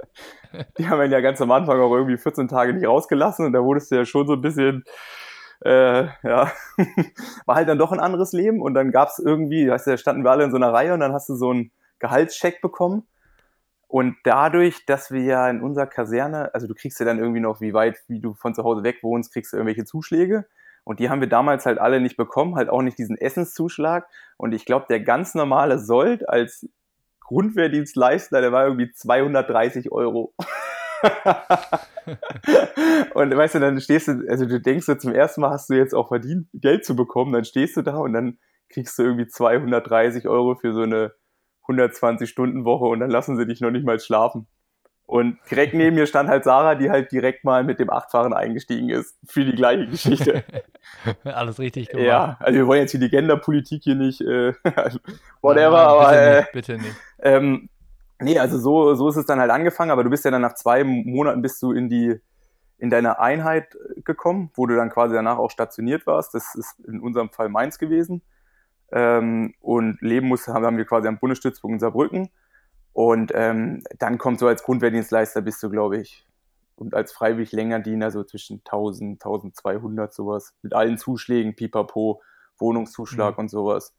die 0.79 0.89
haben 0.89 1.03
ihn 1.03 1.11
ja 1.11 1.21
ganz 1.21 1.41
am 1.41 1.51
Anfang 1.51 1.81
auch 1.81 1.95
irgendwie 1.95 2.19
14 2.19 2.49
Tage 2.49 2.75
nicht 2.75 2.87
rausgelassen 2.87 3.47
und 3.47 3.53
da 3.55 3.63
wurdest 3.63 3.91
du 3.91 3.97
ja 3.97 4.05
schon 4.05 4.27
so 4.27 4.35
ein 4.35 4.43
bisschen 4.43 4.85
äh, 5.65 6.05
ja, 6.23 6.51
war 7.47 7.57
halt 7.57 7.69
dann 7.69 7.79
doch 7.79 7.93
ein 7.93 8.01
anderes 8.01 8.33
Leben 8.33 8.61
und 8.61 8.75
dann 8.75 8.91
gab 8.91 9.09
es 9.09 9.19
irgendwie, 9.19 9.69
weißt 9.69 9.87
du, 9.87 9.91
da 9.93 9.97
standen 9.97 10.25
wir 10.25 10.31
alle 10.31 10.45
in 10.45 10.51
so 10.51 10.57
einer 10.57 10.73
Reihe 10.73 10.95
und 10.95 11.01
dann 11.01 11.13
hast 11.13 11.29
du 11.29 11.35
so 11.35 11.51
einen 11.51 11.71
Gehaltscheck 11.99 12.61
bekommen. 12.61 13.07
Und 13.87 14.17
dadurch, 14.25 14.87
dass 14.87 15.11
wir 15.11 15.23
ja 15.23 15.51
in 15.51 15.61
unserer 15.61 15.87
Kaserne, 15.87 16.55
also 16.55 16.67
du 16.67 16.75
kriegst 16.75 16.99
ja 16.99 17.05
dann 17.05 17.19
irgendwie 17.19 17.41
noch, 17.41 17.61
wie 17.61 17.75
weit, 17.75 17.99
wie 18.09 18.21
du 18.21 18.33
von 18.33 18.55
zu 18.55 18.65
Hause 18.65 18.83
weg 18.85 19.03
wohnst, 19.03 19.33
kriegst 19.33 19.53
du 19.53 19.59
irgendwelche 19.59 19.85
Zuschläge. 19.85 20.47
Und 20.85 20.99
die 20.99 21.11
haben 21.11 21.21
wir 21.21 21.29
damals 21.29 21.67
halt 21.67 21.79
alle 21.79 22.01
nicht 22.01 22.17
bekommen, 22.17 22.57
halt 22.57 22.71
auch 22.71 22.83
nicht 22.83 22.99
diesen 22.99 23.17
Essenszuschlag. 23.19 24.09
Und 24.39 24.53
ich 24.53 24.65
glaube, 24.65 24.87
der 24.89 25.01
ganz 25.01 25.35
normale 25.35 25.79
Sold 25.79 26.29
als 26.29 26.67
Grundwehrdienstleister, 27.21 28.41
der 28.41 28.51
war 28.51 28.65
irgendwie 28.65 28.91
230 28.91 29.93
Euro. 29.93 30.35
und 33.15 33.37
weißt 33.37 33.57
du, 33.57 33.61
dann 33.61 33.81
stehst 33.81 34.09
du, 34.09 34.25
also 34.29 34.47
du 34.47 34.61
denkst 34.61 34.87
du 34.87 34.99
zum 34.99 35.13
ersten 35.13 35.41
Mal 35.41 35.51
hast 35.51 35.71
du 35.71 35.75
jetzt 35.75 35.95
auch 35.95 36.09
verdient, 36.09 36.49
Geld 36.53 36.85
zu 36.85 36.97
bekommen, 36.97 37.33
dann 37.33 37.45
stehst 37.45 37.77
du 37.77 37.83
da 37.83 37.97
und 37.97 38.13
dann 38.13 38.39
kriegst 38.69 38.99
du 38.99 39.03
irgendwie 39.03 39.27
230 39.27 40.29
Euro 40.29 40.55
für 40.55 40.73
so 40.73 40.83
eine 40.83 41.13
120-Stunden-Woche 41.69 42.85
und 42.85 43.01
dann 43.01 43.11
lassen 43.11 43.37
sie 43.37 43.47
dich 43.47 43.61
noch 43.61 43.71
nicht 43.71 43.85
mal 43.85 44.01
schlafen. 44.01 44.47
Und 45.05 45.39
direkt 45.51 45.75
neben 45.75 45.97
mir 45.97 46.07
stand 46.07 46.31
halt 46.31 46.45
Sarah, 46.45 46.75
die 46.75 46.89
halt 46.89 47.13
direkt 47.13 47.45
mal 47.45 47.65
mit 47.65 47.79
dem 47.79 47.91
Achtfahren 47.91 48.33
eingestiegen 48.33 48.89
ist 48.89 49.19
für 49.29 49.45
die 49.45 49.55
gleiche 49.55 49.87
Geschichte. 49.87 50.43
Alles 51.25 51.59
richtig 51.59 51.89
gemacht. 51.89 52.07
Ja, 52.07 52.37
also 52.41 52.59
wir 52.59 52.67
wollen 52.67 52.81
jetzt 52.81 52.93
hier 52.93 53.01
die 53.01 53.11
Genderpolitik 53.11 53.83
hier 53.83 53.95
nicht, 53.95 54.23
äh, 54.23 54.55
whatever, 55.43 55.43
nein, 55.43 55.43
nein, 55.43 55.87
aber 55.87 56.11
bitte 56.11 56.19
äh, 56.19 56.39
nicht, 56.39 56.53
bitte 56.53 56.79
nicht. 56.79 56.97
Ähm, 57.21 57.69
Nee, 58.23 58.39
also 58.39 58.59
so, 58.59 58.95
so 58.95 59.09
ist 59.09 59.17
es 59.17 59.27
dann 59.27 59.41
halt 59.41 59.51
angefangen, 59.51 59.91
aber 59.91 60.05
du 60.05 60.11
bist 60.11 60.25
ja 60.25 60.31
dann 60.31 60.43
nach 60.43 60.55
zwei 60.55 60.85
Monaten 60.85 61.43
bist 61.43 61.63
du 61.63 61.73
in 61.73 61.89
die, 61.89 62.21
in 62.79 62.91
deine 62.91 63.19
Einheit 63.19 63.77
gekommen, 64.05 64.51
wo 64.55 64.67
du 64.67 64.77
dann 64.77 64.91
quasi 64.91 65.15
danach 65.15 65.39
auch 65.39 65.51
stationiert 65.51 66.07
warst. 66.07 66.35
Das 66.35 66.55
ist 66.55 66.81
in 66.87 67.01
unserem 67.01 67.31
Fall 67.31 67.49
Mainz 67.49 67.79
gewesen. 67.79 68.23
Ähm, 68.91 69.55
und 69.61 70.01
leben 70.03 70.29
musste, 70.29 70.53
haben 70.53 70.77
wir 70.77 70.85
quasi 70.85 71.09
am 71.09 71.19
Bundesstützpunkt 71.19 71.75
in 71.75 71.81
Saarbrücken. 71.81 72.31
Und 72.93 73.33
ähm, 73.35 73.83
dann 73.99 74.19
kommt 74.19 74.39
so 74.39 74.47
als 74.47 74.63
Grundwehrdienstleister 74.63 75.41
bist 75.41 75.63
du, 75.63 75.71
glaube 75.71 75.99
ich, 75.99 76.27
und 76.77 76.95
als 76.95 77.13
freiwillig 77.13 77.53
Längerdiener 77.53 78.11
so 78.11 78.23
zwischen 78.23 78.59
1000, 78.65 79.23
1200 79.25 80.13
sowas. 80.13 80.55
Mit 80.63 80.75
allen 80.75 80.99
Zuschlägen, 80.99 81.57
Pipapo, 81.57 82.23
Wohnungszuschlag 82.59 83.37
mhm. 83.37 83.41
und 83.45 83.49
sowas. 83.49 83.95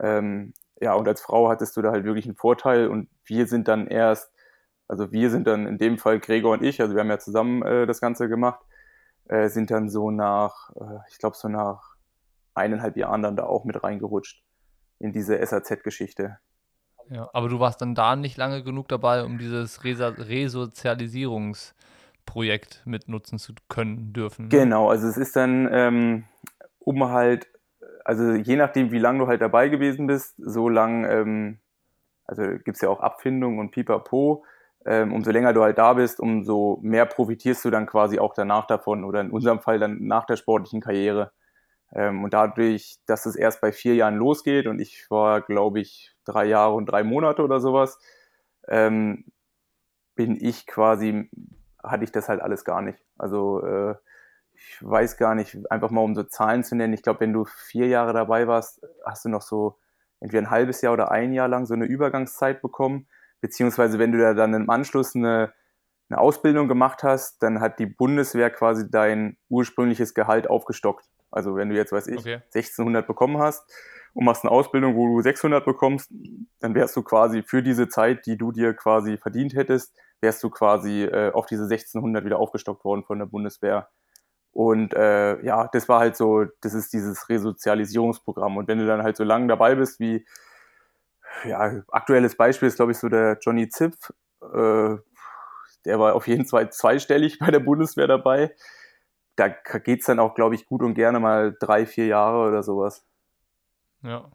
Ähm, 0.00 0.52
ja, 0.80 0.94
und 0.94 1.08
als 1.08 1.20
Frau 1.20 1.48
hattest 1.48 1.76
du 1.76 1.82
da 1.82 1.90
halt 1.90 2.04
wirklich 2.04 2.26
einen 2.26 2.36
Vorteil 2.36 2.88
und 2.88 3.08
wir 3.24 3.46
sind 3.46 3.68
dann 3.68 3.86
erst, 3.86 4.32
also 4.86 5.12
wir 5.12 5.30
sind 5.30 5.46
dann 5.46 5.66
in 5.66 5.78
dem 5.78 5.98
Fall 5.98 6.20
Gregor 6.20 6.52
und 6.52 6.62
ich, 6.62 6.80
also 6.80 6.94
wir 6.94 7.00
haben 7.00 7.10
ja 7.10 7.18
zusammen 7.18 7.62
äh, 7.62 7.86
das 7.86 8.00
Ganze 8.00 8.28
gemacht, 8.28 8.60
äh, 9.28 9.48
sind 9.48 9.70
dann 9.70 9.90
so 9.90 10.10
nach, 10.10 10.70
äh, 10.76 10.98
ich 11.10 11.18
glaube 11.18 11.36
so 11.36 11.48
nach 11.48 11.96
eineinhalb 12.54 12.96
Jahren 12.96 13.22
dann 13.22 13.36
da 13.36 13.44
auch 13.44 13.64
mit 13.64 13.82
reingerutscht 13.82 14.42
in 14.98 15.12
diese 15.12 15.44
SAZ-Geschichte. 15.44 16.38
Ja, 17.10 17.28
aber 17.32 17.48
du 17.48 17.58
warst 17.58 17.80
dann 17.80 17.94
da 17.94 18.16
nicht 18.16 18.36
lange 18.36 18.62
genug 18.62 18.88
dabei, 18.88 19.24
um 19.24 19.38
dieses 19.38 19.82
Resa 19.84 20.08
Resozialisierungsprojekt 20.08 22.82
mitnutzen 22.84 23.38
zu 23.38 23.54
können, 23.68 24.12
dürfen. 24.12 24.44
Ne? 24.44 24.50
Genau, 24.50 24.90
also 24.90 25.08
es 25.08 25.16
ist 25.16 25.34
dann, 25.34 25.66
ähm, 25.72 26.24
um 26.80 27.08
halt 27.08 27.48
also 28.08 28.32
je 28.32 28.56
nachdem, 28.56 28.90
wie 28.90 28.98
lange 28.98 29.18
du 29.18 29.26
halt 29.26 29.42
dabei 29.42 29.68
gewesen 29.68 30.06
bist, 30.06 30.34
so 30.38 30.70
lang, 30.70 31.04
ähm, 31.04 31.58
also 32.24 32.42
gibt 32.42 32.76
es 32.76 32.80
ja 32.80 32.88
auch 32.88 33.00
Abfindungen 33.00 33.58
und 33.58 33.70
Pipapo, 33.70 34.46
ähm, 34.86 35.12
umso 35.12 35.30
länger 35.30 35.52
du 35.52 35.62
halt 35.62 35.76
da 35.76 35.92
bist, 35.92 36.18
umso 36.18 36.78
mehr 36.80 37.04
profitierst 37.04 37.66
du 37.66 37.70
dann 37.70 37.84
quasi 37.84 38.18
auch 38.18 38.32
danach 38.32 38.66
davon 38.66 39.04
oder 39.04 39.20
in 39.20 39.30
unserem 39.30 39.60
Fall 39.60 39.78
dann 39.78 40.06
nach 40.06 40.24
der 40.24 40.36
sportlichen 40.36 40.80
Karriere. 40.80 41.32
Ähm, 41.92 42.24
und 42.24 42.32
dadurch, 42.32 42.96
dass 43.04 43.26
es 43.26 43.36
erst 43.36 43.60
bei 43.60 43.72
vier 43.72 43.94
Jahren 43.94 44.16
losgeht 44.16 44.68
und 44.68 44.80
ich 44.80 45.10
war, 45.10 45.42
glaube 45.42 45.80
ich, 45.80 46.14
drei 46.24 46.46
Jahre 46.46 46.72
und 46.76 46.86
drei 46.86 47.04
Monate 47.04 47.42
oder 47.42 47.60
sowas, 47.60 47.98
ähm, 48.68 49.26
bin 50.14 50.38
ich 50.42 50.66
quasi, 50.66 51.28
hatte 51.82 52.04
ich 52.04 52.12
das 52.12 52.30
halt 52.30 52.40
alles 52.40 52.64
gar 52.64 52.80
nicht. 52.80 53.04
Also 53.18 53.62
äh, 53.66 53.96
ich 54.58 54.78
weiß 54.80 55.16
gar 55.16 55.34
nicht, 55.34 55.56
einfach 55.70 55.90
mal 55.90 56.02
um 56.02 56.14
so 56.14 56.22
Zahlen 56.24 56.64
zu 56.64 56.74
nennen. 56.74 56.94
Ich 56.94 57.02
glaube, 57.02 57.20
wenn 57.20 57.32
du 57.32 57.44
vier 57.44 57.86
Jahre 57.86 58.12
dabei 58.12 58.46
warst, 58.46 58.80
hast 59.04 59.24
du 59.24 59.28
noch 59.28 59.42
so 59.42 59.78
entweder 60.20 60.42
ein 60.42 60.50
halbes 60.50 60.80
Jahr 60.82 60.92
oder 60.92 61.10
ein 61.10 61.32
Jahr 61.32 61.48
lang 61.48 61.66
so 61.66 61.74
eine 61.74 61.86
Übergangszeit 61.86 62.60
bekommen. 62.60 63.06
Beziehungsweise 63.40 63.98
wenn 63.98 64.12
du 64.12 64.18
da 64.18 64.34
dann 64.34 64.54
im 64.54 64.68
Anschluss 64.68 65.14
eine, 65.14 65.52
eine 66.10 66.18
Ausbildung 66.18 66.68
gemacht 66.68 67.02
hast, 67.02 67.42
dann 67.42 67.60
hat 67.60 67.78
die 67.78 67.86
Bundeswehr 67.86 68.50
quasi 68.50 68.90
dein 68.90 69.36
ursprüngliches 69.48 70.14
Gehalt 70.14 70.50
aufgestockt. 70.50 71.06
Also 71.30 71.54
wenn 71.56 71.68
du 71.68 71.76
jetzt, 71.76 71.92
weiß 71.92 72.08
ich, 72.08 72.18
okay. 72.18 72.42
1600 72.54 73.06
bekommen 73.06 73.38
hast 73.38 73.70
und 74.14 74.24
machst 74.24 74.44
eine 74.44 74.50
Ausbildung, 74.50 74.96
wo 74.96 75.06
du 75.06 75.22
600 75.22 75.64
bekommst, 75.64 76.10
dann 76.60 76.74
wärst 76.74 76.96
du 76.96 77.02
quasi 77.02 77.42
für 77.42 77.62
diese 77.62 77.88
Zeit, 77.88 78.26
die 78.26 78.36
du 78.36 78.50
dir 78.50 78.74
quasi 78.74 79.18
verdient 79.18 79.54
hättest, 79.54 79.94
wärst 80.20 80.42
du 80.42 80.50
quasi 80.50 81.04
äh, 81.04 81.30
auf 81.32 81.46
diese 81.46 81.64
1600 81.64 82.24
wieder 82.24 82.38
aufgestockt 82.38 82.84
worden 82.84 83.04
von 83.04 83.18
der 83.18 83.26
Bundeswehr. 83.26 83.88
Und 84.58 84.92
äh, 84.92 85.40
ja, 85.44 85.68
das 85.68 85.88
war 85.88 86.00
halt 86.00 86.16
so, 86.16 86.44
das 86.62 86.74
ist 86.74 86.92
dieses 86.92 87.28
Resozialisierungsprogramm. 87.28 88.56
Und 88.56 88.66
wenn 88.66 88.80
du 88.80 88.88
dann 88.88 89.04
halt 89.04 89.16
so 89.16 89.22
lange 89.22 89.46
dabei 89.46 89.76
bist, 89.76 90.00
wie 90.00 90.26
ja, 91.44 91.80
aktuelles 91.92 92.36
Beispiel 92.36 92.66
ist, 92.66 92.74
glaube 92.74 92.90
ich, 92.90 92.98
so 92.98 93.08
der 93.08 93.38
Johnny 93.40 93.68
Zipf. 93.68 94.10
Äh, 94.42 94.96
der 95.84 96.00
war 96.00 96.16
auf 96.16 96.26
jeden 96.26 96.44
Fall 96.44 96.72
zweistellig 96.72 97.38
bei 97.38 97.52
der 97.52 97.60
Bundeswehr 97.60 98.08
dabei. 98.08 98.52
Da 99.36 99.46
geht 99.46 100.00
es 100.00 100.06
dann 100.06 100.18
auch, 100.18 100.34
glaube 100.34 100.56
ich, 100.56 100.66
gut 100.66 100.82
und 100.82 100.94
gerne 100.94 101.20
mal 101.20 101.56
drei, 101.60 101.86
vier 101.86 102.06
Jahre 102.06 102.48
oder 102.48 102.64
sowas. 102.64 103.06
Ja. 104.02 104.28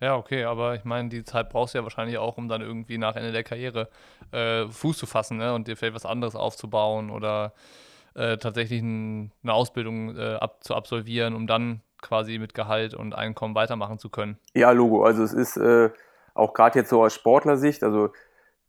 Ja, 0.00 0.16
okay, 0.16 0.44
aber 0.44 0.74
ich 0.74 0.84
meine, 0.84 1.10
die 1.10 1.22
Zeit 1.22 1.50
brauchst 1.50 1.74
du 1.74 1.78
ja 1.78 1.84
wahrscheinlich 1.84 2.16
auch, 2.16 2.38
um 2.38 2.48
dann 2.48 2.62
irgendwie 2.62 2.96
nach 2.96 3.14
Ende 3.14 3.32
der 3.32 3.44
Karriere 3.44 3.90
äh, 4.32 4.66
Fuß 4.66 4.96
zu 4.96 5.04
fassen 5.04 5.36
ne? 5.36 5.52
und 5.52 5.68
dir 5.68 5.76
vielleicht 5.76 5.96
was 5.96 6.06
anderes 6.06 6.34
aufzubauen 6.34 7.10
oder 7.10 7.52
äh, 8.14 8.38
tatsächlich 8.38 8.80
ein, 8.82 9.32
eine 9.42 9.52
Ausbildung 9.52 10.16
äh, 10.16 10.34
ab, 10.34 10.62
zu 10.62 10.74
absolvieren, 10.74 11.34
um 11.34 11.46
dann 11.46 11.80
quasi 12.02 12.38
mit 12.38 12.54
Gehalt 12.54 12.94
und 12.94 13.14
Einkommen 13.14 13.54
weitermachen 13.54 13.98
zu 13.98 14.08
können. 14.08 14.38
Ja, 14.54 14.70
Logo. 14.70 15.04
Also 15.04 15.22
es 15.22 15.32
ist 15.32 15.56
äh, 15.56 15.90
auch 16.34 16.54
gerade 16.54 16.78
jetzt 16.78 16.90
so 16.90 17.02
aus 17.04 17.14
Sportlersicht, 17.14 17.82
also 17.82 18.12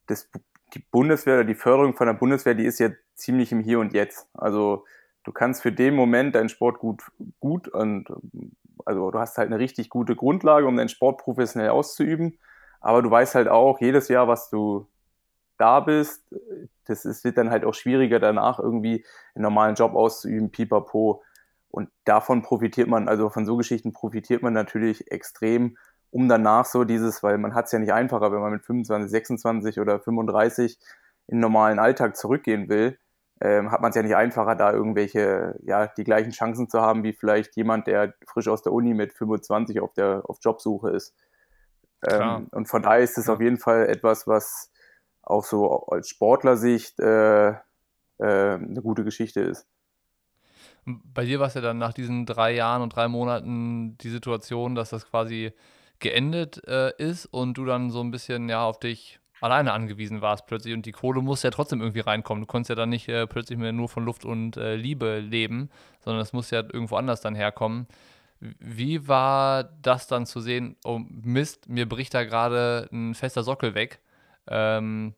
das, 0.07 0.29
die 0.73 0.79
Bundeswehr 0.91 1.35
oder 1.35 1.43
die 1.45 1.55
Förderung 1.55 1.95
von 1.95 2.07
der 2.07 2.13
Bundeswehr, 2.13 2.53
die 2.53 2.65
ist 2.65 2.79
ja 2.79 2.89
ziemlich 3.15 3.51
im 3.51 3.61
Hier 3.61 3.79
und 3.79 3.93
Jetzt. 3.93 4.27
Also 4.33 4.85
du 5.23 5.31
kannst 5.31 5.61
für 5.61 5.71
den 5.71 5.95
Moment 5.95 6.35
deinen 6.35 6.49
Sport 6.49 6.79
gut, 6.79 7.03
gut 7.39 7.67
und 7.67 8.09
also 8.85 9.11
du 9.11 9.19
hast 9.19 9.37
halt 9.37 9.47
eine 9.47 9.59
richtig 9.59 9.89
gute 9.89 10.15
Grundlage, 10.15 10.65
um 10.65 10.75
deinen 10.75 10.89
Sport 10.89 11.19
professionell 11.19 11.69
auszuüben. 11.69 12.37
Aber 12.79 13.01
du 13.01 13.11
weißt 13.11 13.35
halt 13.35 13.47
auch 13.47 13.79
jedes 13.79 14.07
Jahr, 14.07 14.27
was 14.27 14.49
du 14.49 14.87
da 15.61 15.79
bist, 15.79 16.23
das 16.85 17.05
ist, 17.05 17.23
wird 17.23 17.37
dann 17.37 17.51
halt 17.51 17.65
auch 17.65 17.73
schwieriger 17.73 18.19
danach 18.19 18.59
irgendwie 18.59 19.05
einen 19.35 19.43
normalen 19.43 19.75
Job 19.75 19.93
auszuüben, 19.93 20.51
pipapo. 20.51 21.23
Und 21.69 21.89
davon 22.03 22.41
profitiert 22.41 22.89
man, 22.89 23.07
also 23.07 23.29
von 23.29 23.45
so 23.45 23.55
Geschichten 23.55 23.93
profitiert 23.93 24.41
man 24.41 24.53
natürlich 24.53 25.11
extrem, 25.11 25.77
um 26.09 26.27
danach 26.27 26.65
so 26.65 26.83
dieses, 26.83 27.23
weil 27.23 27.37
man 27.37 27.53
hat 27.53 27.65
es 27.65 27.71
ja 27.71 27.79
nicht 27.79 27.93
einfacher, 27.93 28.31
wenn 28.31 28.41
man 28.41 28.51
mit 28.51 28.65
25, 28.65 29.09
26 29.09 29.79
oder 29.79 29.99
35 29.99 30.77
in 31.27 31.37
den 31.37 31.41
normalen 31.41 31.79
Alltag 31.79 32.17
zurückgehen 32.17 32.67
will, 32.67 32.97
ähm, 33.39 33.71
hat 33.71 33.81
man 33.81 33.89
es 33.89 33.95
ja 33.95 34.01
nicht 34.01 34.15
einfacher, 34.15 34.55
da 34.55 34.73
irgendwelche, 34.73 35.55
ja, 35.63 35.87
die 35.87 36.03
gleichen 36.03 36.31
Chancen 36.31 36.69
zu 36.69 36.81
haben, 36.81 37.03
wie 37.03 37.13
vielleicht 37.13 37.55
jemand, 37.55 37.87
der 37.87 38.15
frisch 38.27 38.47
aus 38.47 38.63
der 38.63 38.73
Uni 38.73 38.93
mit 38.93 39.13
25 39.13 39.79
auf 39.79 39.93
der 39.93 40.23
auf 40.25 40.39
Jobsuche 40.41 40.89
ist. 40.89 41.15
Ähm, 42.07 42.47
und 42.51 42.67
von 42.67 42.81
daher 42.81 42.99
ist 42.99 43.17
es 43.17 43.29
auf 43.29 43.39
jeden 43.39 43.57
Fall 43.59 43.87
etwas, 43.87 44.27
was 44.27 44.70
auch 45.31 45.43
so 45.43 45.85
als 45.87 46.09
Sportlersicht 46.09 46.99
äh, 46.99 47.49
äh, 47.49 47.55
eine 48.19 48.81
gute 48.81 49.03
Geschichte 49.03 49.41
ist. 49.41 49.67
Bei 50.85 51.25
dir 51.25 51.39
war 51.39 51.47
es 51.47 51.53
ja 51.53 51.61
dann 51.61 51.77
nach 51.77 51.93
diesen 51.93 52.25
drei 52.25 52.53
Jahren 52.53 52.81
und 52.81 52.95
drei 52.95 53.07
Monaten 53.07 53.97
die 53.99 54.09
Situation, 54.09 54.75
dass 54.75 54.89
das 54.89 55.07
quasi 55.09 55.53
geendet 55.99 56.67
äh, 56.67 56.91
ist 56.97 57.27
und 57.27 57.57
du 57.57 57.65
dann 57.65 57.91
so 57.91 58.01
ein 58.01 58.11
bisschen 58.11 58.49
ja 58.49 58.63
auf 58.63 58.79
dich 58.79 59.19
alleine 59.41 59.73
angewiesen 59.73 60.21
warst 60.21 60.45
plötzlich 60.45 60.73
und 60.73 60.85
die 60.85 60.91
Kohle 60.91 61.21
musste 61.21 61.47
ja 61.47 61.51
trotzdem 61.51 61.81
irgendwie 61.81 62.01
reinkommen. 62.01 62.41
Du 62.41 62.47
konntest 62.47 62.69
ja 62.69 62.75
dann 62.75 62.89
nicht 62.89 63.07
äh, 63.09 63.27
plötzlich 63.27 63.57
mehr 63.57 63.71
nur 63.71 63.89
von 63.89 64.05
Luft 64.05 64.25
und 64.25 64.57
äh, 64.57 64.75
Liebe 64.75 65.19
leben, 65.19 65.69
sondern 65.99 66.21
es 66.21 66.33
muss 66.33 66.51
ja 66.51 66.59
irgendwo 66.59 66.95
anders 66.95 67.21
dann 67.21 67.35
herkommen. 67.35 67.87
Wie 68.39 69.07
war 69.07 69.63
das 69.63 70.07
dann 70.07 70.25
zu 70.25 70.39
sehen, 70.39 70.75
oh 70.83 70.99
Mist, 71.07 71.69
mir 71.69 71.87
bricht 71.87 72.13
da 72.13 72.23
gerade 72.23 72.87
ein 72.91 73.13
fester 73.13 73.43
Sockel 73.43 73.75
weg. 73.75 73.99
Ähm, 74.47 75.13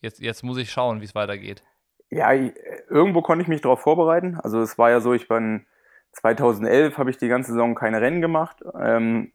jetzt, 0.00 0.20
jetzt 0.20 0.42
muss 0.42 0.58
ich 0.58 0.70
schauen, 0.70 1.00
wie 1.00 1.04
es 1.04 1.14
weitergeht. 1.14 1.62
Ja, 2.10 2.32
irgendwo 2.32 3.22
konnte 3.22 3.42
ich 3.42 3.48
mich 3.48 3.60
darauf 3.60 3.80
vorbereiten. 3.80 4.38
Also 4.42 4.60
es 4.60 4.78
war 4.78 4.90
ja 4.90 5.00
so, 5.00 5.14
ich 5.14 5.28
bin 5.28 5.66
2011 6.12 6.98
habe 6.98 7.10
ich 7.10 7.18
die 7.18 7.28
ganze 7.28 7.52
Saison 7.52 7.74
keine 7.74 8.00
Rennen 8.00 8.20
gemacht, 8.20 8.64
ähm, 8.78 9.32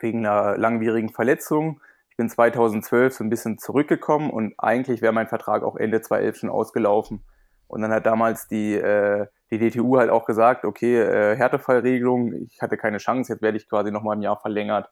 wegen 0.00 0.26
einer 0.26 0.56
langwierigen 0.56 1.10
Verletzung. 1.10 1.80
Ich 2.10 2.16
bin 2.16 2.28
2012 2.28 3.14
so 3.14 3.24
ein 3.24 3.30
bisschen 3.30 3.58
zurückgekommen 3.58 4.30
und 4.30 4.54
eigentlich 4.58 5.02
wäre 5.02 5.12
mein 5.12 5.28
Vertrag 5.28 5.62
auch 5.62 5.76
Ende 5.76 6.00
2011 6.00 6.36
schon 6.36 6.50
ausgelaufen. 6.50 7.24
Und 7.66 7.82
dann 7.82 7.92
hat 7.92 8.06
damals 8.06 8.46
die, 8.46 8.74
äh, 8.74 9.26
die 9.50 9.58
DTU 9.58 9.98
halt 9.98 10.10
auch 10.10 10.24
gesagt, 10.24 10.64
okay, 10.64 11.00
äh, 11.00 11.36
Härtefallregelung, 11.36 12.32
ich 12.34 12.62
hatte 12.62 12.76
keine 12.76 12.98
Chance, 12.98 13.32
jetzt 13.32 13.42
werde 13.42 13.56
ich 13.56 13.68
quasi 13.68 13.90
nochmal 13.90 14.16
ein 14.16 14.22
Jahr 14.22 14.38
verlängert. 14.38 14.90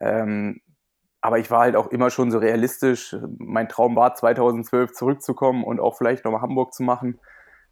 Ähm, 0.00 0.60
aber 1.20 1.38
ich 1.38 1.50
war 1.50 1.60
halt 1.60 1.76
auch 1.76 1.88
immer 1.88 2.10
schon 2.10 2.30
so 2.30 2.38
realistisch. 2.38 3.16
Mein 3.38 3.68
Traum 3.68 3.96
war 3.96 4.14
2012 4.14 4.92
zurückzukommen 4.92 5.64
und 5.64 5.80
auch 5.80 5.96
vielleicht 5.96 6.24
nochmal 6.24 6.42
Hamburg 6.42 6.72
zu 6.72 6.82
machen. 6.82 7.18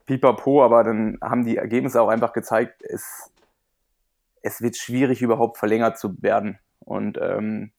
Pipapo, 0.06 0.64
aber 0.64 0.84
dann 0.84 1.18
haben 1.22 1.44
die 1.44 1.56
Ergebnisse 1.56 2.00
auch 2.00 2.08
einfach 2.08 2.32
gezeigt, 2.32 2.82
es, 2.82 3.32
es 4.42 4.62
wird 4.62 4.76
schwierig 4.76 5.22
überhaupt 5.22 5.58
verlängert 5.58 5.98
zu 5.98 6.22
werden. 6.22 6.58
Und 6.78 7.18
ähm, 7.20 7.72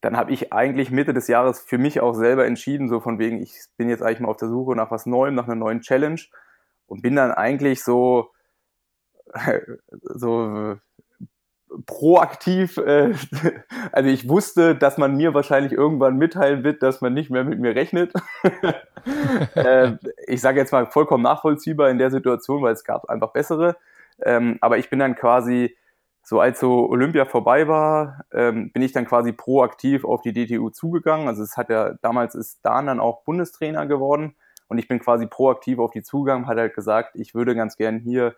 dann 0.00 0.16
habe 0.16 0.32
ich 0.32 0.52
eigentlich 0.52 0.90
Mitte 0.90 1.12
des 1.12 1.28
Jahres 1.28 1.60
für 1.60 1.78
mich 1.78 2.00
auch 2.00 2.14
selber 2.14 2.46
entschieden, 2.46 2.88
so 2.88 3.00
von 3.00 3.18
wegen, 3.18 3.42
ich 3.42 3.54
bin 3.76 3.88
jetzt 3.88 4.02
eigentlich 4.02 4.20
mal 4.20 4.28
auf 4.28 4.36
der 4.36 4.48
Suche 4.48 4.76
nach 4.76 4.90
was 4.90 5.06
Neuem, 5.06 5.34
nach 5.34 5.44
einer 5.44 5.54
neuen 5.54 5.80
Challenge 5.80 6.20
und 6.86 7.02
bin 7.02 7.16
dann 7.16 7.32
eigentlich 7.32 7.82
so, 7.82 8.30
so 9.90 10.78
proaktiv, 11.86 12.76
äh, 12.78 13.12
also 13.92 14.10
ich 14.10 14.28
wusste, 14.28 14.74
dass 14.74 14.98
man 14.98 15.16
mir 15.16 15.34
wahrscheinlich 15.34 15.72
irgendwann 15.72 16.16
mitteilen 16.16 16.64
wird, 16.64 16.82
dass 16.82 17.00
man 17.00 17.14
nicht 17.14 17.30
mehr 17.30 17.44
mit 17.44 17.58
mir 17.58 17.74
rechnet. 17.74 18.12
äh, 19.54 19.92
ich 20.26 20.40
sage 20.40 20.58
jetzt 20.58 20.72
mal 20.72 20.86
vollkommen 20.86 21.22
nachvollziehbar 21.22 21.90
in 21.90 21.98
der 21.98 22.10
Situation, 22.10 22.62
weil 22.62 22.72
es 22.72 22.84
gab 22.84 23.08
einfach 23.08 23.32
bessere. 23.32 23.76
Ähm, 24.22 24.58
aber 24.60 24.78
ich 24.78 24.90
bin 24.90 24.98
dann 24.98 25.14
quasi, 25.14 25.76
so 26.22 26.40
als 26.40 26.60
so 26.60 26.88
Olympia 26.88 27.24
vorbei 27.24 27.68
war, 27.68 28.24
ähm, 28.32 28.70
bin 28.72 28.82
ich 28.82 28.92
dann 28.92 29.06
quasi 29.06 29.32
proaktiv 29.32 30.04
auf 30.04 30.22
die 30.22 30.32
DTU 30.32 30.70
zugegangen. 30.70 31.28
Also 31.28 31.42
es 31.42 31.56
hat 31.56 31.70
ja, 31.70 31.94
damals 32.02 32.34
ist 32.34 32.60
Dan 32.62 32.86
dann 32.86 33.00
auch 33.00 33.22
Bundestrainer 33.22 33.86
geworden 33.86 34.34
und 34.68 34.78
ich 34.78 34.88
bin 34.88 34.98
quasi 34.98 35.26
proaktiv 35.26 35.78
auf 35.78 35.90
die 35.90 36.02
zugegangen, 36.02 36.46
hat 36.46 36.58
halt 36.58 36.74
gesagt, 36.74 37.14
ich 37.14 37.34
würde 37.34 37.54
ganz 37.54 37.76
gern 37.76 37.98
hier 37.98 38.34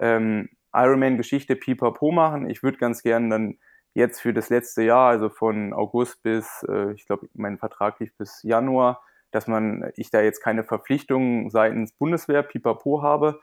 ähm, 0.00 0.48
Ironman-Geschichte 0.72 1.56
pipapo 1.56 2.12
machen. 2.12 2.48
Ich 2.48 2.62
würde 2.62 2.78
ganz 2.78 3.02
gern 3.02 3.30
dann 3.30 3.58
jetzt 3.94 4.20
für 4.20 4.32
das 4.32 4.48
letzte 4.48 4.82
Jahr, 4.82 5.10
also 5.10 5.28
von 5.28 5.72
August 5.72 6.22
bis, 6.22 6.64
äh, 6.68 6.92
ich 6.92 7.06
glaube, 7.06 7.28
mein 7.34 7.58
Vertrag 7.58 8.00
lief 8.00 8.16
bis 8.16 8.42
Januar, 8.42 9.02
dass 9.30 9.46
man, 9.46 9.90
ich 9.96 10.10
da 10.10 10.20
jetzt 10.20 10.40
keine 10.40 10.64
Verpflichtungen 10.64 11.50
seitens 11.50 11.92
Bundeswehr 11.92 12.42
pipapo 12.42 13.02
habe. 13.02 13.40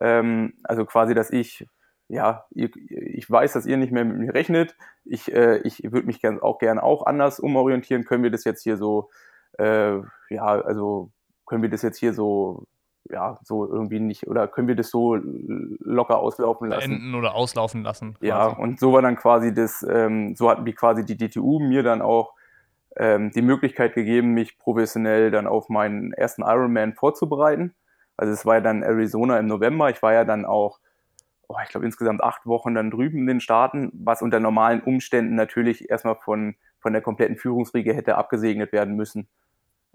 Ähm, 0.00 0.54
also 0.64 0.84
quasi, 0.84 1.14
dass 1.14 1.30
ich, 1.30 1.66
ja, 2.08 2.46
ihr, 2.50 2.70
ich 2.88 3.30
weiß, 3.30 3.52
dass 3.52 3.66
ihr 3.66 3.76
nicht 3.76 3.92
mehr 3.92 4.04
mit 4.04 4.18
mir 4.18 4.34
rechnet. 4.34 4.76
Ich, 5.04 5.32
äh, 5.32 5.58
ich 5.58 5.82
würde 5.84 6.06
mich 6.06 6.20
gern, 6.20 6.40
auch 6.40 6.58
gerne 6.58 6.82
auch 6.82 7.06
anders 7.06 7.40
umorientieren. 7.40 8.04
Können 8.04 8.22
wir 8.22 8.30
das 8.30 8.44
jetzt 8.44 8.62
hier 8.62 8.76
so, 8.76 9.10
äh, 9.58 9.96
ja, 10.30 10.44
also 10.44 11.10
können 11.46 11.62
wir 11.62 11.70
das 11.70 11.82
jetzt 11.82 11.98
hier 11.98 12.14
so 12.14 12.64
ja, 13.10 13.38
so 13.42 13.66
irgendwie 13.66 14.00
nicht, 14.00 14.26
oder 14.26 14.48
können 14.48 14.68
wir 14.68 14.76
das 14.76 14.90
so 14.90 15.16
locker 15.16 16.18
auslaufen 16.18 16.68
lassen? 16.68 16.92
Enden 16.92 17.14
oder 17.14 17.34
auslaufen 17.34 17.82
lassen. 17.82 18.14
Quasi. 18.14 18.26
Ja, 18.26 18.46
und 18.46 18.78
so 18.78 18.92
war 18.92 19.02
dann 19.02 19.16
quasi 19.16 19.54
das, 19.54 19.86
ähm, 19.88 20.34
so 20.36 20.50
hatten 20.50 20.66
wie 20.66 20.74
quasi 20.74 21.04
die 21.04 21.16
DTU 21.16 21.58
mir 21.58 21.82
dann 21.82 22.02
auch 22.02 22.34
ähm, 22.96 23.30
die 23.30 23.42
Möglichkeit 23.42 23.94
gegeben, 23.94 24.34
mich 24.34 24.58
professionell 24.58 25.30
dann 25.30 25.46
auf 25.46 25.68
meinen 25.68 26.12
ersten 26.12 26.42
Ironman 26.42 26.94
vorzubereiten. 26.94 27.74
Also 28.16 28.32
es 28.32 28.44
war 28.44 28.56
ja 28.56 28.60
dann 28.60 28.82
Arizona 28.82 29.38
im 29.38 29.46
November. 29.46 29.88
Ich 29.90 30.02
war 30.02 30.12
ja 30.12 30.24
dann 30.24 30.44
auch, 30.44 30.80
oh, 31.46 31.56
ich 31.62 31.70
glaube 31.70 31.86
insgesamt 31.86 32.22
acht 32.22 32.44
Wochen 32.46 32.74
dann 32.74 32.90
drüben 32.90 33.18
in 33.18 33.26
den 33.26 33.40
Staaten, 33.40 33.90
was 33.94 34.20
unter 34.20 34.40
normalen 34.40 34.80
Umständen 34.80 35.36
natürlich 35.36 35.88
erstmal 35.88 36.16
von, 36.16 36.56
von 36.80 36.92
der 36.92 37.00
kompletten 37.00 37.36
Führungsriege 37.36 37.94
hätte 37.94 38.16
abgesegnet 38.16 38.72
werden 38.72 38.96
müssen. 38.96 39.28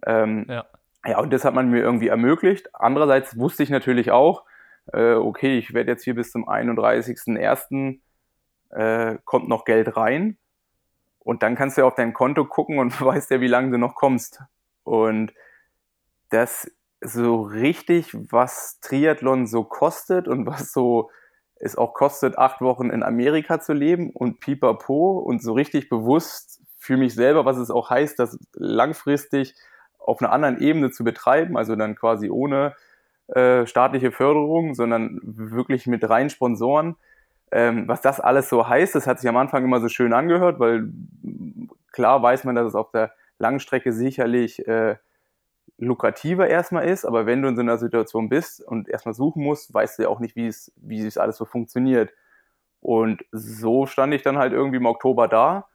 Ähm, 0.06 0.46
ja. 0.48 0.66
Ja, 1.06 1.20
und 1.20 1.34
das 1.34 1.44
hat 1.44 1.54
man 1.54 1.70
mir 1.70 1.82
irgendwie 1.82 2.08
ermöglicht. 2.08 2.70
Andererseits 2.74 3.38
wusste 3.38 3.64
ich 3.64 3.70
natürlich 3.70 4.12
auch, 4.12 4.46
äh, 4.92 5.14
okay, 5.14 5.58
ich 5.58 5.74
werde 5.74 5.92
jetzt 5.92 6.04
hier 6.04 6.16
bis 6.16 6.32
zum 6.32 6.48
31.01. 6.48 8.00
Äh, 8.70 9.18
kommt 9.26 9.50
noch 9.50 9.66
Geld 9.66 9.98
rein. 9.98 10.38
Und 11.20 11.44
dann 11.44 11.56
kannst 11.56 11.78
du 11.78 11.86
auf 11.86 11.96
dein 11.96 12.14
Konto 12.14 12.46
gucken 12.46 12.80
und 12.80 13.00
weißt 13.02 13.32
ja, 13.32 13.42
wie 13.42 13.48
lange 13.48 13.72
du 13.72 13.78
noch 13.78 13.96
kommst. 13.96 14.42
Und 14.84 15.34
das 16.30 16.72
so 17.02 17.42
richtig, 17.42 18.14
was 18.32 18.80
Triathlon 18.80 19.46
so 19.46 19.64
kostet 19.64 20.28
und 20.28 20.46
was 20.46 20.72
so 20.72 21.10
es 21.56 21.78
auch 21.78 21.94
kostet, 21.94 22.38
acht 22.38 22.62
Wochen 22.62 22.90
in 22.90 23.04
Amerika 23.04 23.60
zu 23.60 23.74
leben 23.74 24.10
und 24.10 24.40
pipapo 24.40 25.20
und 25.20 25.42
so 25.42 25.54
richtig 25.54 25.90
bewusst 25.90 26.62
für 26.78 26.98
mich 26.98 27.14
selber, 27.16 27.46
was 27.46 27.58
es 27.58 27.72
auch 27.72 27.90
heißt, 27.90 28.20
dass 28.20 28.38
langfristig 28.54 29.56
auf 30.04 30.22
einer 30.22 30.32
anderen 30.32 30.60
Ebene 30.60 30.92
zu 30.92 31.04
betreiben, 31.04 31.58
also 31.58 31.76
dann 31.76 31.96
quasi 31.96 32.30
ohne 32.30 32.76
äh, 33.28 33.66
staatliche 33.66 34.12
Förderung, 34.12 34.76
sondern 34.76 35.20
wirklich 35.24 35.88
mit 35.88 36.08
rein 36.10 36.30
Sponsoren. 36.30 36.96
Ähm, 37.52 37.88
was 37.88 38.02
das 38.02 38.20
alles 38.20 38.50
so 38.50 38.68
heißt, 38.68 38.96
das 38.96 39.08
hat 39.08 39.20
sich 39.20 39.30
am 39.30 39.38
Anfang 39.38 39.64
immer 39.64 39.80
so 39.80 39.88
schön 39.88 40.14
angehört, 40.14 40.60
weil 40.60 40.90
klar 41.92 42.22
weiß 42.22 42.44
man, 42.44 42.56
dass 42.56 42.68
es 42.68 42.76
auf 42.76 42.92
der 42.92 43.14
Langstrecke 43.38 43.94
sicherlich 43.94 44.68
äh, 44.68 44.98
lukrativer 45.78 46.48
erstmal 46.48 46.88
ist, 46.88 47.06
aber 47.06 47.26
wenn 47.26 47.42
du 47.42 47.48
in 47.48 47.56
so 47.56 47.62
einer 47.62 47.78
Situation 47.78 48.30
bist 48.30 48.62
und 48.62 48.90
erstmal 48.90 49.14
suchen 49.14 49.44
musst, 49.44 49.74
weißt 49.74 49.98
du 49.98 50.04
ja 50.04 50.10
auch 50.10 50.20
nicht, 50.20 50.36
wie 50.36 50.48
es, 50.48 50.72
wie 50.76 51.06
es 51.06 51.18
alles 51.18 51.38
so 51.38 51.46
funktioniert. 51.46 52.12
Und 52.80 53.24
so 53.32 53.86
stand 53.86 54.14
ich 54.14 54.24
dann 54.24 54.38
halt 54.38 54.52
irgendwie 54.52 54.78
im 54.78 54.86
Oktober 54.86 55.28
da. 55.28 55.68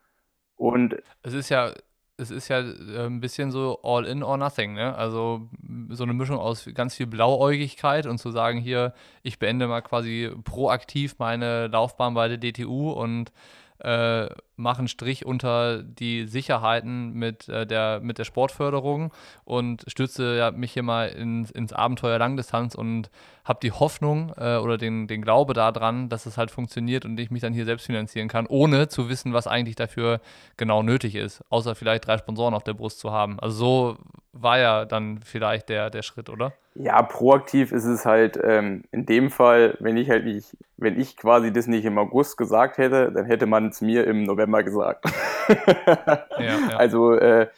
Und 0.56 1.02
es 1.22 1.32
ist 1.32 1.48
ja, 1.48 1.72
es 2.18 2.30
ist 2.30 2.48
ja 2.48 2.60
äh, 2.60 3.06
ein 3.06 3.20
bisschen 3.20 3.50
so 3.50 3.80
all 3.82 4.04
in 4.04 4.22
or 4.22 4.36
nothing, 4.36 4.74
ne? 4.74 4.94
Also 4.94 5.48
so 5.90 6.02
eine 6.02 6.12
Mischung 6.12 6.38
aus 6.38 6.68
ganz 6.74 6.96
viel 6.96 7.06
Blauäugigkeit 7.06 8.06
und 8.06 8.18
zu 8.18 8.30
sagen, 8.30 8.58
hier, 8.58 8.92
ich 9.22 9.38
beende 9.38 9.68
mal 9.68 9.82
quasi 9.82 10.30
proaktiv 10.44 11.18
meine 11.18 11.68
Laufbahn 11.68 12.14
bei 12.14 12.28
der 12.28 12.38
DTU 12.38 12.90
und 12.90 13.32
äh, 13.78 14.28
machen 14.58 14.88
Strich 14.88 15.24
unter 15.24 15.82
die 15.82 16.26
Sicherheiten 16.26 17.12
mit, 17.12 17.48
äh, 17.48 17.66
der, 17.66 18.00
mit 18.02 18.18
der 18.18 18.24
Sportförderung 18.24 19.12
und 19.44 19.84
stütze 19.86 20.36
ja, 20.36 20.50
mich 20.50 20.72
hier 20.72 20.82
mal 20.82 21.08
ins, 21.08 21.50
ins 21.50 21.72
Abenteuer 21.72 22.18
Langdistanz 22.18 22.74
und 22.74 23.10
habe 23.44 23.60
die 23.62 23.72
Hoffnung 23.72 24.32
äh, 24.36 24.56
oder 24.56 24.76
den, 24.76 25.06
den 25.06 25.22
Glaube 25.22 25.54
daran, 25.54 26.08
dass 26.08 26.26
es 26.26 26.36
halt 26.36 26.50
funktioniert 26.50 27.04
und 27.04 27.18
ich 27.18 27.30
mich 27.30 27.40
dann 27.40 27.54
hier 27.54 27.64
selbst 27.64 27.86
finanzieren 27.86 28.28
kann, 28.28 28.46
ohne 28.46 28.88
zu 28.88 29.08
wissen, 29.08 29.32
was 29.32 29.46
eigentlich 29.46 29.76
dafür 29.76 30.20
genau 30.56 30.82
nötig 30.82 31.14
ist, 31.14 31.42
außer 31.48 31.74
vielleicht 31.74 32.06
drei 32.06 32.18
Sponsoren 32.18 32.54
auf 32.54 32.64
der 32.64 32.74
Brust 32.74 32.98
zu 32.98 33.12
haben. 33.12 33.38
Also 33.40 33.56
so 33.56 33.96
war 34.32 34.58
ja 34.58 34.84
dann 34.84 35.20
vielleicht 35.24 35.68
der, 35.68 35.90
der 35.90 36.02
Schritt, 36.02 36.28
oder? 36.28 36.52
Ja, 36.74 37.02
proaktiv 37.02 37.72
ist 37.72 37.86
es 37.86 38.06
halt 38.06 38.38
ähm, 38.42 38.84
in 38.92 39.04
dem 39.04 39.30
Fall, 39.30 39.76
wenn 39.80 39.96
ich 39.96 40.08
halt 40.10 40.24
nicht, 40.24 40.56
wenn 40.76 40.98
ich 40.98 41.16
quasi 41.16 41.52
das 41.52 41.66
nicht 41.66 41.84
im 41.84 41.98
August 41.98 42.36
gesagt 42.36 42.78
hätte, 42.78 43.10
dann 43.10 43.24
hätte 43.26 43.46
man 43.46 43.68
es 43.68 43.80
mir 43.80 44.06
im 44.06 44.22
November 44.22 44.47
gesagt. 44.64 45.04
ja, 45.48 46.38
ja. 46.38 46.58
Also 46.78 47.12
äh, 47.14 47.48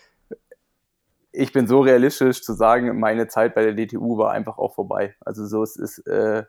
ich 1.32 1.52
bin 1.52 1.66
so 1.66 1.80
realistisch 1.80 2.42
zu 2.42 2.54
sagen, 2.54 2.98
meine 2.98 3.28
Zeit 3.28 3.54
bei 3.54 3.64
der 3.64 3.74
DTU 3.74 4.18
war 4.18 4.32
einfach 4.32 4.58
auch 4.58 4.74
vorbei. 4.74 5.14
Also 5.20 5.46
so 5.46 5.62
es 5.62 5.76
ist, 5.76 6.06
äh, 6.06 6.44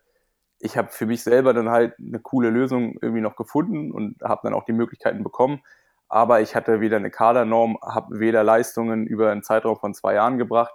ich 0.59 0.77
habe 0.77 0.89
für 0.91 1.05
mich 1.05 1.23
selber 1.23 1.53
dann 1.53 1.69
halt 1.69 1.93
eine 1.99 2.19
coole 2.19 2.49
Lösung 2.49 2.97
irgendwie 3.01 3.21
noch 3.21 3.35
gefunden 3.35 3.91
und 3.91 4.21
habe 4.23 4.41
dann 4.43 4.53
auch 4.53 4.65
die 4.65 4.73
Möglichkeiten 4.73 5.23
bekommen. 5.23 5.61
Aber 6.09 6.41
ich 6.41 6.55
hatte 6.55 6.81
weder 6.81 6.97
eine 6.97 7.09
Kadernorm, 7.09 7.77
habe 7.81 8.19
weder 8.19 8.43
Leistungen 8.43 9.07
über 9.07 9.31
einen 9.31 9.43
Zeitraum 9.43 9.77
von 9.77 9.93
zwei 9.93 10.15
Jahren 10.15 10.37
gebracht 10.37 10.73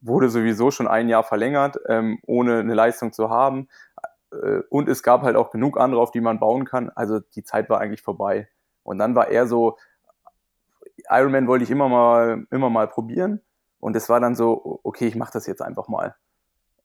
wurde 0.00 0.28
sowieso 0.28 0.70
schon 0.70 0.88
ein 0.88 1.08
Jahr 1.08 1.24
verlängert, 1.24 1.78
ähm, 1.88 2.18
ohne 2.26 2.60
eine 2.60 2.74
Leistung 2.74 3.12
zu 3.12 3.30
haben. 3.30 3.68
Äh, 4.32 4.60
und 4.70 4.88
es 4.88 5.02
gab 5.02 5.22
halt 5.22 5.36
auch 5.36 5.50
genug 5.50 5.78
andere, 5.78 6.00
auf 6.00 6.10
die 6.10 6.20
man 6.20 6.38
bauen 6.38 6.64
kann. 6.64 6.90
Also 6.90 7.20
die 7.20 7.42
Zeit 7.42 7.68
war 7.70 7.80
eigentlich 7.80 8.02
vorbei. 8.02 8.48
Und 8.88 8.96
dann 8.96 9.14
war 9.14 9.28
er 9.28 9.46
so, 9.46 9.76
Ironman 11.10 11.46
wollte 11.46 11.62
ich 11.62 11.70
immer 11.70 11.90
mal, 11.90 12.46
immer 12.50 12.70
mal 12.70 12.88
probieren. 12.88 13.42
Und 13.80 13.94
es 13.94 14.08
war 14.08 14.18
dann 14.18 14.34
so, 14.34 14.80
okay, 14.82 15.06
ich 15.06 15.14
mache 15.14 15.32
das 15.34 15.46
jetzt 15.46 15.60
einfach 15.60 15.88
mal. 15.88 16.14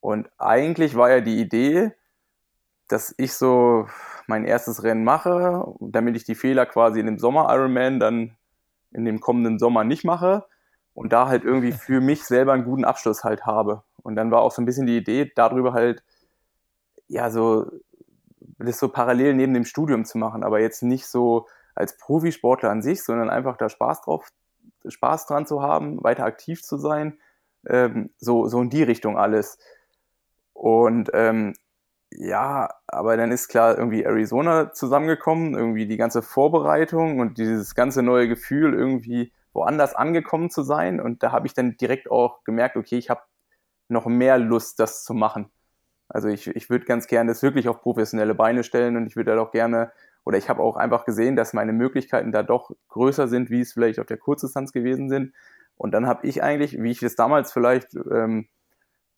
Und 0.02 0.30
eigentlich 0.38 0.96
war 0.96 1.10
ja 1.10 1.22
die 1.22 1.40
Idee, 1.40 1.94
dass 2.90 3.16
ich 3.18 3.34
so 3.34 3.88
mein 4.28 4.44
erstes 4.44 4.84
Rennen 4.84 5.06
mache, 5.06 5.66
damit 5.80 6.18
ich 6.18 6.26
die 6.26 6.36
Fehler 6.36 6.66
quasi 6.66 7.00
in 7.00 7.06
dem 7.06 7.20
Sommer 7.20 7.48
Ironman 7.50 8.02
dann 8.02 8.36
in 8.92 9.06
dem 9.06 9.22
kommenden 9.22 9.58
Sommer 9.58 9.86
nicht 9.86 10.04
mache 10.04 10.44
und 10.94 11.14
da 11.14 11.30
halt 11.30 11.46
irgendwie 11.46 11.72
für 11.72 12.02
mich 12.02 12.26
selber 12.26 12.52
einen 12.52 12.66
guten 12.66 12.84
Abschluss 12.84 13.24
halt 13.24 13.46
habe. 13.46 13.84
Und 14.04 14.18
dann 14.18 14.30
war 14.30 14.42
auch 14.42 14.52
so 14.52 14.62
ein 14.62 14.66
bisschen 14.66 14.88
die 14.88 14.98
Idee, 14.98 15.32
darüber 15.38 15.72
halt, 15.72 16.04
ja, 17.08 17.32
so, 17.32 17.72
das 18.60 18.78
so 18.78 18.90
parallel 18.90 19.36
neben 19.36 19.54
dem 19.54 19.64
Studium 19.64 20.04
zu 20.04 20.18
machen, 20.18 20.44
aber 20.44 20.60
jetzt 20.60 20.84
nicht 20.84 21.08
so 21.08 21.48
als 21.76 21.98
Profisportler 21.98 22.70
an 22.70 22.82
sich, 22.82 23.04
sondern 23.04 23.30
einfach 23.30 23.58
da 23.58 23.70
Spaß 23.70 24.02
drauf, 24.02 24.30
Spaß 24.88 25.26
dran 25.28 25.46
zu 25.46 25.62
haben, 25.62 26.04
weiter 26.04 26.26
aktiv 26.26 26.62
zu 26.62 26.78
sein, 26.78 27.20
ähm, 27.68 28.12
so, 28.18 28.48
so 28.48 28.62
in 28.62 28.70
die 28.70 28.84
Richtung 28.84 29.18
alles. 29.18 29.58
Und 30.54 31.10
ähm, 31.14 31.54
ja, 32.12 32.70
aber 32.88 33.18
dann 33.18 33.32
ist 33.32 33.48
klar 33.48 33.78
irgendwie 33.78 34.04
Arizona 34.04 34.72
zusammengekommen, 34.72 35.56
irgendwie 35.56 35.88
die 35.88 35.98
ganze 35.98 36.22
Vorbereitung 36.22 37.20
und 37.20 37.38
dieses 37.38 37.76
ganze 37.76 38.04
neue 38.04 38.28
Gefühl 38.28 38.74
irgendwie 38.74 39.34
woanders 39.54 39.96
angekommen 39.96 40.50
zu 40.50 40.64
sein. 40.64 41.00
Und 41.00 41.24
da 41.24 41.32
habe 41.32 41.48
ich 41.48 41.54
dann 41.54 41.78
direkt 41.78 42.12
auch 42.12 42.44
gemerkt, 42.44 42.78
okay, 42.78 42.98
ich 42.98 43.10
habe 43.10 43.22
noch 43.88 44.06
mehr 44.06 44.38
Lust, 44.38 44.80
das 44.80 45.04
zu 45.04 45.14
machen. 45.14 45.52
Also 46.08 46.28
ich, 46.28 46.48
ich 46.48 46.70
würde 46.70 46.86
ganz 46.86 47.08
gerne 47.08 47.32
das 47.32 47.42
wirklich 47.42 47.68
auf 47.68 47.82
professionelle 47.82 48.36
Beine 48.36 48.64
stellen 48.64 48.98
und 48.98 49.08
ich 49.08 49.16
würde 49.16 49.32
da 49.32 49.38
doch 49.38 49.52
gerne, 49.52 49.92
oder 50.26 50.38
ich 50.38 50.50
habe 50.50 50.62
auch 50.62 50.78
einfach 50.78 51.06
gesehen, 51.06 51.36
dass 51.36 51.54
meine 51.54 51.74
Möglichkeiten 51.74 52.32
da 52.32 52.44
doch 52.44 52.72
größer 52.90 53.28
sind, 53.28 53.50
wie 53.50 53.62
es 53.62 53.74
vielleicht 53.74 54.00
auf 54.00 54.06
der 54.06 54.18
Kurzdistanz 54.18 54.72
gewesen 54.72 55.10
sind. 55.10 55.34
Und 55.76 55.92
dann 55.94 56.08
habe 56.08 56.28
ich 56.28 56.44
eigentlich, 56.44 56.82
wie 56.82 56.92
ich 56.92 57.00
das 57.00 57.16
damals 57.16 57.52
vielleicht 57.52 57.96
ähm, 57.96 58.48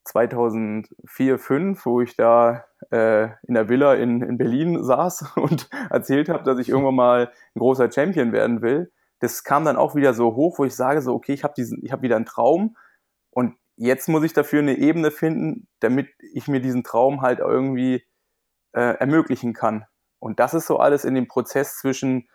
2004, 0.06 1.38
2005, 1.38 1.86
wo 1.86 2.02
ich 2.02 2.16
da 2.16 2.66
äh, 2.92 3.26
in 3.48 3.56
der 3.56 3.70
Villa 3.70 3.96
in, 3.96 4.22
in 4.22 4.38
Berlin 4.38 4.84
saß 4.84 5.36
und 5.36 5.70
erzählt 5.90 6.30
habe, 6.30 6.44
dass 6.44 6.60
ich 6.60 6.70
irgendwann 6.70 6.96
mal 6.96 7.32
ein 7.56 7.60
großer 7.60 7.92
Champion 7.92 8.32
werden 8.32 8.62
will, 8.62 8.92
das 9.20 9.44
kam 9.44 9.66
dann 9.66 9.78
auch 9.78 9.96
wieder 9.96 10.14
so 10.14 10.36
hoch, 10.36 10.60
wo 10.60 10.66
ich 10.66 10.76
sage 10.76 11.02
so, 11.02 11.14
okay, 11.14 11.34
ich 11.34 11.44
habe 11.44 11.54
diesen, 11.56 11.84
ich 11.84 11.92
habe 11.92 12.02
wieder 12.02 12.16
einen 12.16 12.26
Traum 12.26 12.76
und 13.32 13.56
jetzt 13.76 14.08
muss 14.08 14.24
ich 14.24 14.34
dafür 14.34 14.60
eine 14.60 14.78
Ebene 14.78 15.12
finden, 15.12 15.68
damit 15.80 16.10
ich 16.34 16.48
mir 16.48 16.62
diesen 16.62 16.84
Traum 16.84 17.22
halt 17.22 17.40
irgendwie 17.40 18.06
äh, 18.74 18.98
ermöglichen 18.98 19.54
kann. 19.54 19.86
Und 20.26 20.40
das 20.40 20.56
ist 20.56 20.66
so 20.66 20.80
alles 20.80 21.06
in 21.06 21.14
dem 21.14 21.28
Prozess 21.28 21.78
zwischen, 21.78 22.28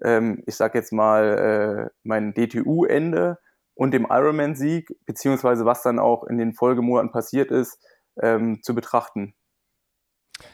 ähm, 0.00 0.44
ich 0.46 0.54
sag 0.54 0.76
jetzt 0.76 0.92
mal, 0.92 1.90
äh, 1.90 1.90
mein 2.04 2.34
DTU-Ende 2.34 3.36
und 3.74 3.90
dem 3.90 4.06
Ironman-Sieg, 4.08 4.94
beziehungsweise 5.06 5.64
was 5.64 5.82
dann 5.82 5.98
auch 5.98 6.22
in 6.22 6.38
den 6.38 6.52
Folgemonaten 6.52 7.10
passiert 7.10 7.50
ist, 7.50 7.84
ähm, 8.22 8.62
zu 8.62 8.76
betrachten. 8.76 9.34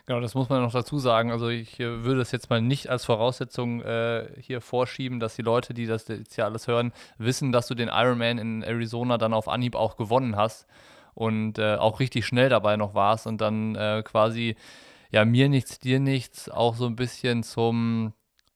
Genau, 0.07 0.21
das 0.21 0.35
muss 0.35 0.49
man 0.49 0.63
noch 0.63 0.73
dazu 0.73 0.99
sagen. 0.99 1.31
Also 1.31 1.51
ich 1.51 1.79
äh, 1.79 2.05
würde 2.05 2.23
es 2.23 2.33
jetzt 2.33 2.49
mal 2.49 2.63
nicht 2.63 2.89
als 2.89 3.05
Voraussetzung 3.05 3.83
äh, 3.83 4.27
hier 4.41 4.63
vorschieben, 4.63 5.21
dass 5.21 5.37
die 5.37 5.43
Leute, 5.43 5.75
die 5.75 5.85
das 5.85 6.09
jetzt 6.09 6.37
hier 6.37 6.47
alles 6.47 6.69
hören, 6.69 6.95
wissen, 7.19 7.53
dass 7.53 7.67
du 7.67 7.75
den 7.75 7.89
Ironman 7.89 8.39
in 8.39 8.63
Arizona 8.63 9.19
dann 9.19 9.35
auf 9.35 9.47
Anhieb 9.47 9.75
auch 9.75 9.99
gewonnen 9.99 10.37
hast 10.37 10.67
und 11.13 11.59
äh, 11.59 11.75
auch 11.75 12.01
richtig 12.01 12.25
schnell 12.25 12.49
dabei 12.49 12.79
noch 12.79 12.95
warst 12.95 13.27
und 13.27 13.43
dann 13.43 13.75
äh, 13.75 14.03
quasi 14.07 14.57
ja 15.11 15.25
mir 15.25 15.49
nichts, 15.49 15.79
dir 15.79 16.01
nichts 16.01 16.51
auch 16.51 16.75
so 16.75 16.87
ein 16.87 16.97
bisschen 16.97 17.43
zum 17.43 18.13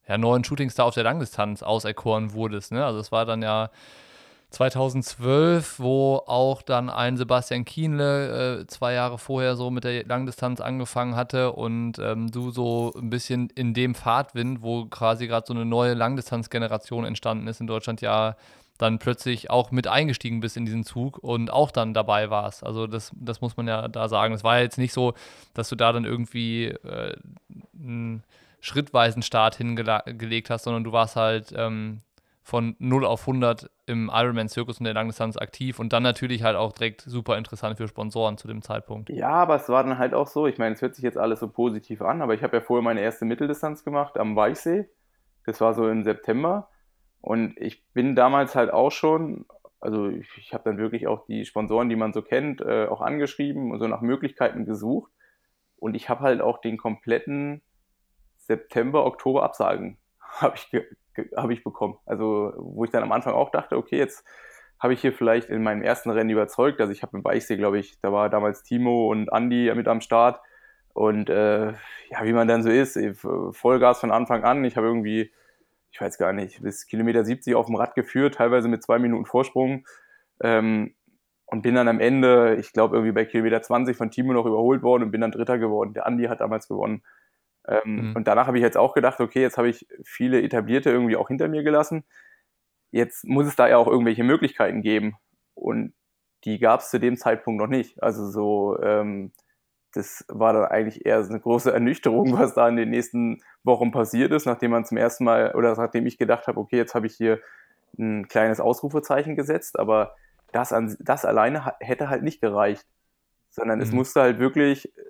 ja, 0.06 0.18
neuen 0.18 0.44
Shootingstar 0.44 0.86
auf 0.86 0.94
der 0.94 1.04
Langdistanz 1.04 1.62
auserkoren 1.62 2.32
wurdest. 2.32 2.72
Ne? 2.72 2.84
Also 2.84 2.98
es 2.98 3.12
war 3.12 3.24
dann 3.24 3.42
ja 3.42 3.70
2012, 4.50 5.80
wo 5.80 6.16
auch 6.26 6.60
dann 6.60 6.90
ein 6.90 7.16
Sebastian 7.16 7.64
Kienle 7.64 8.60
äh, 8.60 8.66
zwei 8.66 8.92
Jahre 8.92 9.16
vorher 9.16 9.56
so 9.56 9.70
mit 9.70 9.84
der 9.84 10.04
Langdistanz 10.04 10.60
angefangen 10.60 11.16
hatte 11.16 11.52
und 11.52 11.98
ähm, 11.98 12.30
du 12.30 12.50
so 12.50 12.92
ein 12.94 13.08
bisschen 13.08 13.48
in 13.54 13.72
dem 13.72 13.94
Fahrtwind, 13.94 14.62
wo 14.62 14.84
quasi 14.86 15.26
gerade 15.26 15.46
so 15.46 15.54
eine 15.54 15.64
neue 15.64 15.94
Langdistanzgeneration 15.94 17.06
entstanden 17.06 17.46
ist 17.48 17.60
in 17.60 17.66
Deutschland, 17.66 18.02
ja 18.02 18.36
dann 18.82 18.98
plötzlich 18.98 19.48
auch 19.48 19.70
mit 19.70 19.86
eingestiegen 19.86 20.40
bist 20.40 20.56
in 20.56 20.64
diesen 20.64 20.84
Zug 20.84 21.18
und 21.18 21.50
auch 21.50 21.70
dann 21.70 21.94
dabei 21.94 22.30
warst. 22.30 22.64
Also 22.64 22.86
das, 22.86 23.12
das 23.14 23.40
muss 23.40 23.56
man 23.56 23.68
ja 23.68 23.88
da 23.88 24.08
sagen. 24.08 24.34
Es 24.34 24.44
war 24.44 24.60
jetzt 24.60 24.78
nicht 24.78 24.92
so, 24.92 25.14
dass 25.54 25.68
du 25.68 25.76
da 25.76 25.92
dann 25.92 26.04
irgendwie 26.04 26.66
äh, 26.66 27.16
einen 27.78 28.24
schrittweisen 28.60 29.22
Start 29.22 29.56
hingelegt 29.56 30.50
hast, 30.50 30.64
sondern 30.64 30.84
du 30.84 30.92
warst 30.92 31.16
halt 31.16 31.54
ähm, 31.56 32.00
von 32.42 32.74
0 32.80 33.04
auf 33.04 33.22
100 33.22 33.70
im 33.86 34.10
Ironman-Zirkus 34.12 34.78
und 34.78 34.84
der 34.84 34.94
Langdistanz 34.94 35.36
aktiv 35.36 35.78
und 35.78 35.92
dann 35.92 36.02
natürlich 36.02 36.42
halt 36.42 36.56
auch 36.56 36.72
direkt 36.72 37.02
super 37.02 37.38
interessant 37.38 37.76
für 37.76 37.86
Sponsoren 37.86 38.36
zu 38.36 38.48
dem 38.48 38.62
Zeitpunkt. 38.62 39.10
Ja, 39.10 39.30
aber 39.30 39.56
es 39.56 39.68
war 39.68 39.84
dann 39.84 39.98
halt 39.98 40.12
auch 40.12 40.26
so, 40.26 40.46
ich 40.46 40.58
meine, 40.58 40.74
es 40.74 40.82
hört 40.82 40.96
sich 40.96 41.04
jetzt 41.04 41.18
alles 41.18 41.40
so 41.40 41.48
positiv 41.48 42.02
an, 42.02 42.20
aber 42.20 42.34
ich 42.34 42.42
habe 42.42 42.56
ja 42.56 42.62
vorher 42.62 42.82
meine 42.82 43.00
erste 43.00 43.24
Mitteldistanz 43.24 43.84
gemacht 43.84 44.18
am 44.18 44.34
Weichsee. 44.34 44.88
Das 45.46 45.60
war 45.60 45.74
so 45.74 45.88
im 45.88 46.02
September 46.02 46.68
und 47.22 47.56
ich 47.58 47.82
bin 47.94 48.14
damals 48.14 48.54
halt 48.54 48.70
auch 48.70 48.92
schon, 48.92 49.46
also 49.80 50.08
ich, 50.08 50.28
ich 50.36 50.52
habe 50.52 50.64
dann 50.64 50.76
wirklich 50.76 51.06
auch 51.06 51.24
die 51.24 51.46
Sponsoren, 51.46 51.88
die 51.88 51.96
man 51.96 52.12
so 52.12 52.20
kennt, 52.20 52.60
äh, 52.60 52.86
auch 52.86 53.00
angeschrieben 53.00 53.70
und 53.70 53.78
so 53.78 53.88
nach 53.88 54.02
Möglichkeiten 54.02 54.66
gesucht 54.66 55.10
und 55.76 55.94
ich 55.94 56.10
habe 56.10 56.20
halt 56.20 56.42
auch 56.42 56.60
den 56.60 56.76
kompletten 56.76 57.62
September, 58.36 59.06
Oktober 59.06 59.42
Absagen 59.42 59.96
habe 60.20 60.56
ich 60.56 60.70
habe 61.36 61.52
ich 61.52 61.64
bekommen. 61.64 61.98
Also, 62.06 62.52
wo 62.56 62.84
ich 62.84 62.90
dann 62.90 63.02
am 63.02 63.12
Anfang 63.12 63.34
auch 63.34 63.50
dachte, 63.50 63.76
okay, 63.76 63.98
jetzt 63.98 64.24
habe 64.78 64.94
ich 64.94 65.00
hier 65.00 65.12
vielleicht 65.12 65.48
in 65.50 65.62
meinem 65.62 65.82
ersten 65.82 66.10
Rennen 66.10 66.30
überzeugt. 66.30 66.80
Also, 66.80 66.92
ich 66.92 67.02
habe 67.02 67.16
im 67.16 67.24
Weichsee, 67.24 67.56
glaube 67.56 67.78
ich, 67.78 68.00
da 68.00 68.12
war 68.12 68.30
damals 68.30 68.62
Timo 68.62 69.10
und 69.10 69.28
Andy 69.32 69.72
mit 69.74 69.88
am 69.88 70.00
Start. 70.00 70.40
Und 70.94 71.30
äh, 71.30 71.68
ja, 72.10 72.24
wie 72.24 72.32
man 72.32 72.48
dann 72.48 72.62
so 72.62 72.70
ist, 72.70 72.98
Vollgas 73.52 74.00
von 74.00 74.10
Anfang 74.10 74.44
an. 74.44 74.64
Ich 74.64 74.76
habe 74.76 74.86
irgendwie, 74.86 75.32
ich 75.92 76.00
weiß 76.00 76.16
gar 76.18 76.32
nicht, 76.32 76.62
bis 76.62 76.86
Kilometer 76.86 77.24
70 77.24 77.54
auf 77.54 77.66
dem 77.66 77.76
Rad 77.76 77.94
geführt, 77.94 78.36
teilweise 78.36 78.68
mit 78.68 78.82
zwei 78.82 78.98
Minuten 78.98 79.26
Vorsprung. 79.26 79.86
Ähm, 80.42 80.94
und 81.46 81.60
bin 81.60 81.74
dann 81.74 81.86
am 81.86 82.00
Ende, 82.00 82.56
ich 82.58 82.72
glaube, 82.72 82.96
irgendwie 82.96 83.12
bei 83.12 83.26
Kilometer 83.26 83.60
20 83.60 83.94
von 83.94 84.10
Timo 84.10 84.32
noch 84.32 84.46
überholt 84.46 84.82
worden 84.82 85.02
und 85.02 85.10
bin 85.10 85.20
dann 85.20 85.32
Dritter 85.32 85.58
geworden. 85.58 85.92
Der 85.92 86.06
Andi 86.06 86.24
hat 86.24 86.40
damals 86.40 86.66
gewonnen. 86.66 87.02
Ähm, 87.68 88.08
mhm. 88.08 88.16
Und 88.16 88.26
danach 88.26 88.46
habe 88.46 88.56
ich 88.56 88.62
jetzt 88.62 88.78
auch 88.78 88.94
gedacht, 88.94 89.20
okay, 89.20 89.42
jetzt 89.42 89.58
habe 89.58 89.68
ich 89.68 89.86
viele 90.02 90.40
etablierte 90.40 90.88
irgendwie 90.88 91.16
auch 91.16 91.28
hinter 91.28 91.48
mir 91.48 91.62
gelassen. 91.62 92.04
Jetzt 92.90 93.26
muss 93.26 93.46
es 93.46 93.54
da 93.54 93.68
ja 93.68 93.76
auch 93.76 93.86
irgendwelche 93.86 94.24
Möglichkeiten 94.24 94.80
geben. 94.80 95.16
Und 95.52 95.92
die 96.44 96.58
gab 96.58 96.80
es 96.80 96.88
zu 96.88 96.98
dem 96.98 97.18
Zeitpunkt 97.18 97.60
noch 97.60 97.68
nicht. 97.68 98.02
Also 98.02 98.30
so, 98.30 98.80
ähm, 98.82 99.32
das 99.92 100.24
war 100.28 100.52
dann 100.52 100.64
eigentlich 100.64 101.06
eher 101.06 101.18
eine 101.18 101.40
große 101.40 101.72
Ernüchterung, 101.74 102.38
was 102.38 102.54
da 102.54 102.68
in 102.68 102.76
den 102.76 102.90
nächsten 102.90 103.42
Wochen 103.64 103.92
passiert 103.92 104.32
ist, 104.32 104.46
nachdem 104.46 104.72
man 104.72 104.84
zum 104.84 104.96
ersten 104.96 105.24
Mal 105.24 105.54
oder 105.54 105.74
nachdem 105.76 106.06
ich 106.06 106.18
gedacht 106.18 106.46
habe, 106.46 106.58
okay, 106.58 106.76
jetzt 106.76 106.94
habe 106.94 107.06
ich 107.06 107.14
hier 107.14 107.40
ein 107.98 108.26
kleines 108.28 108.60
Ausrufezeichen 108.60 109.36
gesetzt, 109.36 109.78
aber 109.78 110.14
das, 110.52 110.72
an, 110.72 110.96
das 111.00 111.24
alleine 111.24 111.74
hätte 111.80 112.08
halt 112.08 112.22
nicht 112.22 112.40
gereicht, 112.40 112.86
sondern 113.50 113.78
mhm. 113.78 113.84
es 113.84 113.92
musste 113.92 114.20
halt 114.20 114.38
wirklich, 114.38 114.86
äh, 114.96 115.02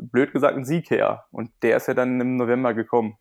blöd 0.00 0.32
gesagt, 0.32 0.56
ein 0.56 0.64
Sieg 0.64 0.90
her. 0.90 1.24
Und 1.30 1.50
der 1.62 1.76
ist 1.76 1.88
ja 1.88 1.94
dann 1.94 2.20
im 2.20 2.36
November 2.36 2.74
gekommen. 2.74 3.16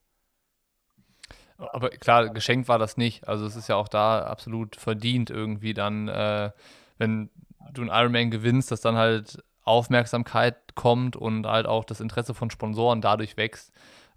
Aber 1.58 1.90
klar, 1.90 2.30
geschenkt 2.30 2.68
war 2.68 2.80
das 2.80 2.98
nicht. 2.98 3.28
Also 3.28 3.46
es 3.46 3.56
ist 3.56 3.70
ja 3.70 3.76
auch 3.76 3.88
da 3.88 4.20
absolut 4.24 4.76
verdient 4.76 5.30
irgendwie 5.30 5.74
dann, 5.74 6.08
äh, 6.08 6.52
wenn 6.98 7.30
du 7.72 7.82
einen 7.82 7.92
Ironman 7.92 8.32
gewinnst, 8.32 8.72
dass 8.72 8.82
dann 8.82 8.96
halt 8.96 9.44
Aufmerksamkeit 9.66 10.76
kommt 10.76 11.16
und 11.16 11.46
halt 11.46 11.66
auch 11.66 11.84
das 11.84 12.00
Interesse 12.00 12.34
von 12.34 12.50
Sponsoren 12.50 13.02
dadurch 13.02 13.36
wächst. 13.38 13.74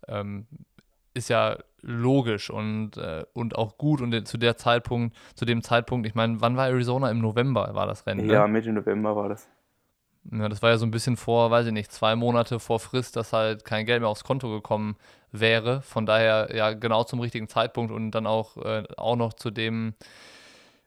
Ähm, 0.07 0.47
ist 1.15 1.29
ja 1.29 1.59
logisch 1.81 2.51
und, 2.51 2.97
äh, 2.97 3.25
und 3.33 3.57
auch 3.57 3.79
gut 3.79 4.01
und 4.01 4.27
zu 4.27 4.39
der 4.39 4.57
Zeitpunkt, 4.57 5.17
zu 5.35 5.45
dem 5.45 5.63
Zeitpunkt, 5.63 6.07
ich 6.07 6.15
meine, 6.15 6.41
wann 6.41 6.57
war 6.57 6.69
Arizona? 6.69 7.11
Im 7.11 7.21
November 7.21 7.75
war 7.75 7.87
das 7.87 8.07
Rennen. 8.07 8.27
Ne? 8.27 8.33
Ja, 8.33 8.47
Mitte 8.47 8.73
November 8.73 9.17
war 9.17 9.29
das. 9.29 9.49
Ja, 10.31 10.49
das 10.49 10.61
war 10.63 10.71
ja 10.71 10.79
so 10.79 10.85
ein 10.85 10.91
bisschen 10.91 11.17
vor, 11.17 11.51
weiß 11.51 11.67
ich 11.67 11.73
nicht, 11.73 11.91
zwei 11.91 12.15
Monate 12.15 12.61
vor 12.61 12.81
Frist, 12.81 13.17
dass 13.17 13.33
halt 13.33 13.65
kein 13.65 13.87
Geld 13.87 14.01
mehr 14.01 14.11
aufs 14.11 14.25
Konto 14.25 14.51
gekommen 14.51 14.97
wäre. 15.33 15.81
Von 15.83 16.05
daher 16.05 16.55
ja 16.55 16.73
genau 16.75 17.05
zum 17.05 17.21
richtigen 17.21 17.49
Zeitpunkt 17.49 17.93
und 17.93 18.11
dann 18.11 18.27
auch, 18.27 18.57
äh, 18.59 18.85
auch 18.97 19.17
noch 19.17 19.33
zu 19.33 19.51
dem 19.51 19.95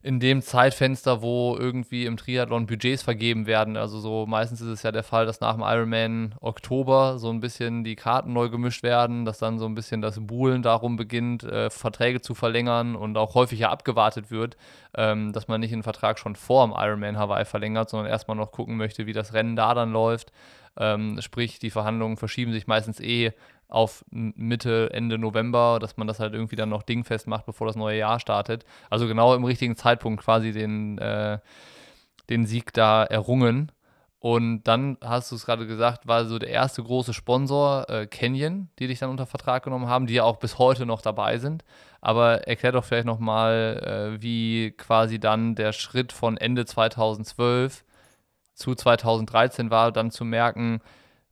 in 0.04 0.20
dem 0.20 0.42
Zeitfenster, 0.42 1.22
wo 1.22 1.56
irgendwie 1.58 2.06
im 2.06 2.18
Triathlon 2.18 2.66
Budgets 2.66 3.04
vergeben 3.04 3.46
werden. 3.46 3.78
Also 3.78 4.00
so 4.00 4.26
meistens 4.26 4.60
ist 4.62 4.68
es 4.68 4.84
ja 4.84 4.92
der 4.92 5.04
Fall, 5.04 5.26
dass 5.28 5.42
nach 5.42 5.54
dem 5.54 5.64
Ironman 5.64 6.34
Oktober 6.42 7.20
so 7.20 7.30
ein 7.30 7.40
bisschen 7.40 7.84
die 7.84 7.96
Karten 7.96 8.34
neu 8.34 8.50
gemischt 8.50 8.82
werden, 8.82 9.26
dass 9.26 9.38
dann 9.38 9.60
so 9.60 9.66
ein 9.66 9.76
bisschen 9.76 10.02
das 10.02 10.20
Buhlen 10.20 10.64
darum 10.64 10.96
beginnt, 10.96 11.44
äh, 11.44 11.70
Verträge 11.70 12.22
zu 12.22 12.34
verlängern 12.34 12.96
und 12.96 13.16
auch 13.18 13.36
häufiger 13.36 13.70
abgewartet 13.70 14.32
wird, 14.32 14.58
ähm, 14.96 15.34
dass 15.34 15.48
man 15.48 15.62
nicht 15.62 15.74
einen 15.74 15.84
Vertrag 15.84 16.18
schon 16.18 16.36
vor 16.36 16.66
dem 16.66 16.74
Ironman 16.76 17.18
Hawaii 17.18 17.46
verlängert, 17.46 17.90
sondern 17.90 18.10
erstmal 18.10 18.38
noch 18.38 18.52
gucken 18.52 18.78
möchte, 18.78 19.06
wie 19.06 19.14
das 19.14 19.34
Rennen 19.34 19.56
da 19.56 19.76
dann 19.76 19.92
läuft. 19.92 20.32
Ähm, 20.78 21.20
sprich, 21.22 21.60
die 21.60 21.70
Verhandlungen 21.70 22.18
verschieben 22.18 22.54
sich 22.54 22.66
meistens 22.66 23.00
eh 23.02 23.34
auf 23.72 24.06
Mitte, 24.12 24.90
Ende 24.94 25.18
November, 25.18 25.80
dass 25.80 25.98
man 25.98 26.08
das 26.08 26.20
halt 26.20 26.34
irgendwie 26.34 26.56
dann 26.56 26.70
noch 26.70 26.84
dingfest 26.84 27.28
macht, 27.28 27.46
bevor 27.46 27.68
das 27.68 27.76
neue 27.76 27.98
Jahr 27.98 28.20
startet. 28.20 28.66
Also 28.90 29.08
genau 29.08 29.34
im 29.34 29.46
richtigen 29.46 29.76
Zeitpunkt 29.76 30.24
quasi 30.24 30.52
den, 30.52 30.98
äh, 30.98 31.40
den 32.30 32.46
Sieg 32.46 32.74
da 32.74 33.04
errungen. 33.04 33.72
Und 34.20 34.64
dann 34.66 34.98
hast 35.02 35.32
du 35.32 35.36
es 35.36 35.46
gerade 35.46 35.66
gesagt, 35.66 36.08
war 36.08 36.26
so 36.26 36.38
der 36.38 36.50
erste 36.50 36.84
große 36.84 37.14
Sponsor 37.14 37.90
äh, 37.90 38.06
Canyon, 38.06 38.70
die 38.78 38.86
dich 38.86 39.00
dann 39.00 39.10
unter 39.10 39.26
Vertrag 39.26 39.64
genommen 39.64 39.88
haben, 39.88 40.06
die 40.06 40.14
ja 40.14 40.26
auch 40.26 40.38
bis 40.38 40.60
heute 40.60 40.86
noch 40.86 41.02
dabei 41.02 41.40
sind. 41.40 41.64
Aber 42.02 42.48
erklär 42.48 42.72
doch 42.72 42.84
vielleicht 42.84 43.08
nochmal, 43.08 44.14
äh, 44.18 44.22
wie 44.22 44.72
quasi 44.78 45.20
dann 45.20 45.56
der 45.56 45.74
Schritt 45.74 46.14
von 46.14 46.38
Ende 46.38 46.66
2012 46.66 47.84
zu 48.54 48.76
2013 48.76 49.72
war, 49.72 49.92
dann 49.92 50.12
zu 50.12 50.24
merken, 50.24 50.82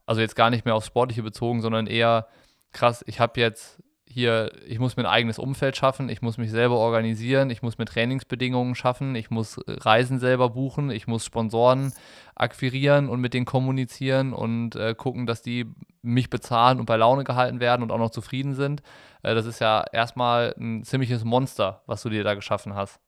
also 0.10 0.22
jetzt 0.22 0.36
gar 0.36 0.50
nicht 0.50 0.66
mehr 0.66 0.74
aufs 0.74 0.88
Sportliche 0.88 1.22
bezogen, 1.22 1.62
sondern 1.62 1.86
eher 1.86 2.26
krass, 2.72 3.04
ich 3.06 3.20
habe 3.20 3.40
jetzt 3.40 3.80
hier, 4.08 4.52
ich 4.66 4.80
muss 4.80 4.98
mir 4.98 5.04
ein 5.04 5.14
eigenes 5.14 5.38
Umfeld 5.38 5.78
schaffen, 5.78 6.10
ich 6.10 6.24
muss 6.24 6.40
mich 6.40 6.50
selber 6.50 6.78
organisieren, 6.78 7.52
ich 7.52 7.62
muss 7.62 7.78
mir 7.78 7.86
Trainingsbedingungen 7.86 8.74
schaffen, 8.74 9.14
ich 9.14 9.30
muss 9.30 9.62
Reisen 9.68 10.18
selber 10.18 10.50
buchen, 10.50 10.90
ich 10.90 11.06
muss 11.06 11.24
Sponsoren 11.24 11.94
akquirieren 12.34 13.08
und 13.08 13.22
mit 13.22 13.36
denen 13.36 13.46
kommunizieren 13.46 14.34
und 14.34 14.76
äh, 14.76 14.96
gucken, 14.96 15.28
dass 15.28 15.44
die 15.44 15.68
mich 16.02 16.32
bezahlen 16.32 16.80
und 16.80 16.88
bei 16.88 16.96
Laune 16.96 17.24
gehalten 17.24 17.60
werden 17.60 17.84
und 17.84 17.92
auch 17.92 18.00
noch 18.00 18.10
zufrieden 18.10 18.56
sind. 18.56 18.82
Äh, 19.22 19.36
das 19.36 19.46
ist 19.46 19.60
ja 19.60 19.86
erstmal 19.94 20.56
ein 20.58 20.84
ziemliches 20.86 21.24
Monster, 21.24 21.84
was 21.86 22.02
du 22.02 22.10
dir 22.10 22.24
da 22.24 22.34
geschaffen 22.34 22.74
hast. 22.74 23.00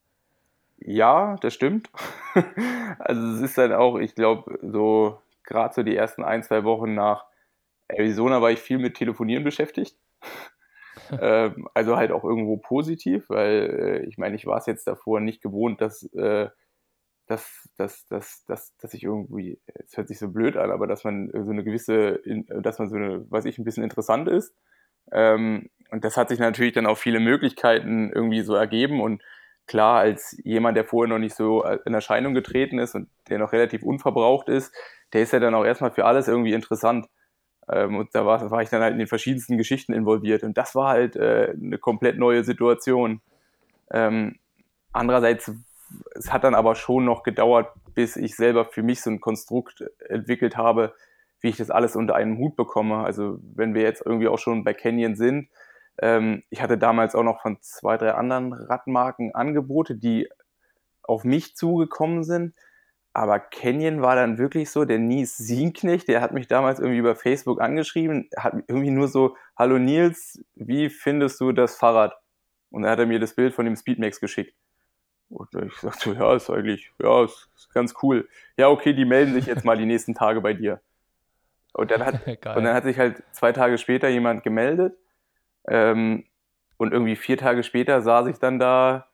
Ja, 0.77 1.35
das 1.41 1.55
stimmt. 1.55 1.89
also 2.99 3.27
es 3.33 3.41
ist 3.41 3.57
dann 3.57 3.73
auch, 3.73 3.97
ich 3.97 4.13
glaube, 4.13 4.59
so 4.61 5.17
gerade 5.43 5.73
so 5.73 5.83
die 5.83 5.95
ersten 5.95 6.23
ein, 6.23 6.43
zwei 6.43 6.63
Wochen 6.63 6.93
nach 6.93 7.25
Arizona 7.87 8.41
war 8.41 8.51
ich 8.51 8.59
viel 8.59 8.79
mit 8.79 8.95
Telefonieren 8.95 9.43
beschäftigt. 9.43 9.97
ähm, 11.21 11.67
also 11.73 11.97
halt 11.97 12.11
auch 12.11 12.23
irgendwo 12.23 12.57
positiv, 12.57 13.29
weil 13.29 14.01
äh, 14.03 14.05
ich 14.05 14.17
meine, 14.17 14.35
ich 14.35 14.45
war 14.45 14.57
es 14.57 14.65
jetzt 14.65 14.87
davor 14.87 15.19
nicht 15.19 15.41
gewohnt, 15.41 15.81
dass, 15.81 16.03
äh, 16.13 16.49
dass, 17.27 17.69
dass, 17.77 18.05
dass, 18.07 18.45
dass, 18.45 18.75
dass 18.77 18.93
ich 18.93 19.03
irgendwie, 19.03 19.59
es 19.75 19.95
hört 19.95 20.07
sich 20.07 20.19
so 20.19 20.29
blöd 20.29 20.57
an, 20.57 20.71
aber 20.71 20.87
dass 20.87 21.03
man 21.03 21.29
so 21.33 21.51
eine 21.51 21.63
gewisse, 21.63 22.21
dass 22.61 22.79
man 22.79 22.89
so 22.89 22.95
eine, 22.95 23.29
weiß 23.29 23.45
ich, 23.45 23.57
ein 23.57 23.63
bisschen 23.63 23.83
interessant 23.83 24.27
ist. 24.27 24.53
Ähm, 25.11 25.69
und 25.91 26.03
das 26.05 26.17
hat 26.17 26.29
sich 26.29 26.39
natürlich 26.39 26.73
dann 26.73 26.85
auch 26.85 26.97
viele 26.97 27.19
Möglichkeiten 27.19 28.11
irgendwie 28.13 28.41
so 28.41 28.55
ergeben 28.55 29.01
und 29.01 29.21
klar, 29.67 29.99
als 29.99 30.37
jemand, 30.43 30.75
der 30.75 30.85
vorher 30.85 31.09
noch 31.09 31.19
nicht 31.19 31.35
so 31.35 31.63
in 31.63 31.93
Erscheinung 31.93 32.33
getreten 32.33 32.79
ist 32.79 32.95
und 32.95 33.09
der 33.29 33.39
noch 33.39 33.53
relativ 33.53 33.83
unverbraucht 33.83 34.49
ist, 34.49 34.73
der 35.13 35.21
ist 35.21 35.33
ja 35.33 35.39
dann 35.39 35.55
auch 35.55 35.65
erstmal 35.65 35.91
für 35.91 36.05
alles 36.05 36.27
irgendwie 36.27 36.53
interessant. 36.53 37.07
Ähm, 37.69 37.97
und 37.97 38.13
da 38.13 38.25
war, 38.25 38.49
war, 38.49 38.61
ich 38.61 38.69
dann 38.69 38.81
halt 38.81 38.93
in 38.93 38.99
den 38.99 39.07
verschiedensten 39.07 39.57
Geschichten 39.57 39.93
involviert. 39.93 40.43
Und 40.43 40.57
das 40.57 40.75
war 40.75 40.89
halt 40.89 41.15
äh, 41.15 41.53
eine 41.53 41.77
komplett 41.77 42.17
neue 42.17 42.43
Situation. 42.43 43.21
Ähm, 43.91 44.39
andererseits, 44.91 45.51
es 46.15 46.31
hat 46.31 46.43
dann 46.43 46.55
aber 46.55 46.75
schon 46.75 47.05
noch 47.05 47.23
gedauert, 47.23 47.69
bis 47.93 48.15
ich 48.15 48.35
selber 48.35 48.65
für 48.65 48.83
mich 48.83 49.01
so 49.01 49.09
ein 49.09 49.21
Konstrukt 49.21 49.83
entwickelt 50.07 50.57
habe, 50.57 50.93
wie 51.41 51.49
ich 51.49 51.57
das 51.57 51.71
alles 51.71 51.95
unter 51.95 52.15
einen 52.15 52.37
Hut 52.37 52.55
bekomme. 52.55 53.03
Also 53.03 53.39
wenn 53.55 53.73
wir 53.73 53.81
jetzt 53.81 54.05
irgendwie 54.05 54.27
auch 54.27 54.39
schon 54.39 54.63
bei 54.63 54.73
Canyon 54.73 55.15
sind, 55.15 55.49
ähm, 56.01 56.43
ich 56.49 56.61
hatte 56.61 56.77
damals 56.77 57.15
auch 57.15 57.23
noch 57.23 57.41
von 57.41 57.57
zwei, 57.61 57.97
drei 57.97 58.13
anderen 58.13 58.53
Radmarken 58.53 59.35
Angebote, 59.35 59.95
die 59.95 60.29
auf 61.03 61.23
mich 61.23 61.55
zugekommen 61.55 62.23
sind. 62.23 62.53
Aber 63.13 63.39
Canyon 63.39 64.01
war 64.01 64.15
dann 64.15 64.37
wirklich 64.37 64.69
so, 64.69 64.85
der 64.85 64.99
Nies 64.99 65.37
Sienknecht, 65.37 66.07
der 66.07 66.21
hat 66.21 66.31
mich 66.31 66.47
damals 66.47 66.79
irgendwie 66.79 66.99
über 66.99 67.15
Facebook 67.15 67.59
angeschrieben, 67.59 68.29
hat 68.37 68.53
irgendwie 68.67 68.91
nur 68.91 69.09
so, 69.09 69.35
hallo 69.57 69.77
Nils, 69.77 70.41
wie 70.55 70.89
findest 70.89 71.41
du 71.41 71.51
das 71.51 71.75
Fahrrad? 71.75 72.15
Und 72.69 72.83
dann 72.83 72.91
hat 72.91 72.99
er 72.99 73.05
mir 73.05 73.19
das 73.19 73.35
Bild 73.35 73.53
von 73.53 73.65
dem 73.65 73.75
Speedmax 73.75 74.21
geschickt. 74.21 74.55
Und 75.29 75.49
ich 75.55 75.75
sagte 75.75 75.99
so, 75.99 76.13
ja, 76.13 76.35
ist 76.35 76.49
eigentlich, 76.49 76.91
ja, 77.01 77.23
ist, 77.23 77.49
ist 77.55 77.73
ganz 77.73 77.93
cool. 78.01 78.27
Ja, 78.57 78.69
okay, 78.69 78.93
die 78.93 79.05
melden 79.05 79.33
sich 79.33 79.45
jetzt 79.45 79.65
mal 79.65 79.77
die 79.77 79.85
nächsten 79.85 80.13
Tage 80.13 80.39
bei 80.39 80.53
dir. 80.53 80.79
Und 81.73 81.91
dann 81.91 82.05
hat, 82.05 82.25
und 82.27 82.63
dann 82.63 82.73
hat 82.73 82.83
sich 82.83 82.97
halt 82.97 83.23
zwei 83.31 83.51
Tage 83.51 83.77
später 83.77 84.07
jemand 84.07 84.43
gemeldet. 84.43 84.97
Ähm, 85.67 86.25
und 86.77 86.93
irgendwie 86.93 87.15
vier 87.15 87.37
Tage 87.37 87.63
später 87.63 88.01
saß 88.01 88.27
ich 88.27 88.39
dann 88.39 88.57
da 88.57 89.10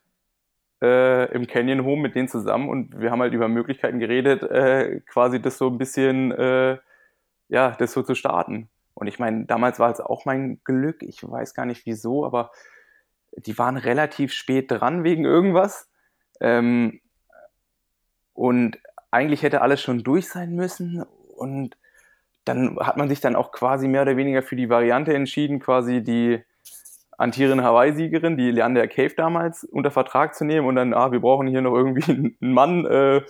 äh, 0.82 1.32
im 1.34 1.48
Canyon 1.48 1.86
Home 1.86 2.02
mit 2.02 2.16
denen 2.16 2.28
zusammen 2.28 2.70
und 2.70 3.00
wir 3.00 3.12
haben 3.12 3.22
halt 3.22 3.34
über 3.34 3.48
Möglichkeiten 3.48 4.00
geredet, 4.00 4.44
äh, 4.44 5.02
quasi 5.02 5.42
das 5.42 5.58
so 5.58 5.68
ein 5.68 5.78
bisschen, 5.78 6.32
äh, 6.32 6.78
ja, 7.50 7.72
das 7.72 7.94
so 7.94 8.04
zu 8.04 8.16
starten. 8.16 8.70
Und 8.94 9.08
ich 9.08 9.20
meine, 9.20 9.46
damals 9.46 9.80
war 9.80 9.92
es 9.92 10.00
auch 10.00 10.26
mein 10.26 10.60
Glück, 10.64 11.04
ich 11.04 11.24
weiß 11.24 11.54
gar 11.54 11.66
nicht 11.66 11.86
wieso, 11.86 12.26
aber 12.26 12.52
die 13.38 13.58
waren 13.58 13.78
relativ 13.78 14.34
spät 14.34 14.72
dran 14.72 15.04
wegen 15.04 15.26
irgendwas. 15.26 15.90
Ähm, 16.40 17.00
und 18.34 18.80
eigentlich 19.12 19.44
hätte 19.44 19.62
alles 19.62 19.82
schon 19.82 20.04
durch 20.04 20.28
sein 20.28 20.56
müssen. 20.56 21.04
Und 21.36 21.78
dann 22.46 22.78
hat 22.80 22.98
man 22.98 23.10
sich 23.10 23.20
dann 23.20 23.36
auch 23.36 23.52
quasi 23.52 23.88
mehr 23.88 24.04
oder 24.04 24.18
weniger 24.18 24.42
für 24.42 24.56
die 24.56 24.70
Variante 24.70 25.14
entschieden, 25.14 25.60
quasi 25.60 26.04
die 26.04 26.44
amtierende 27.18 27.64
Hawaii-Siegerin, 27.64 28.38
die 28.38 28.52
Leander 28.52 28.88
Cave 28.88 29.14
damals, 29.16 29.64
unter 29.64 29.92
Vertrag 29.92 30.36
zu 30.36 30.46
nehmen 30.46 30.68
und 30.68 30.76
dann, 30.76 30.94
ah, 30.94 31.12
wir 31.12 31.20
brauchen 31.20 31.48
hier 31.48 31.62
noch 31.62 31.76
irgendwie 31.76 32.12
einen 32.42 32.54
Mann, 32.54 32.86
äh, 32.86 33.22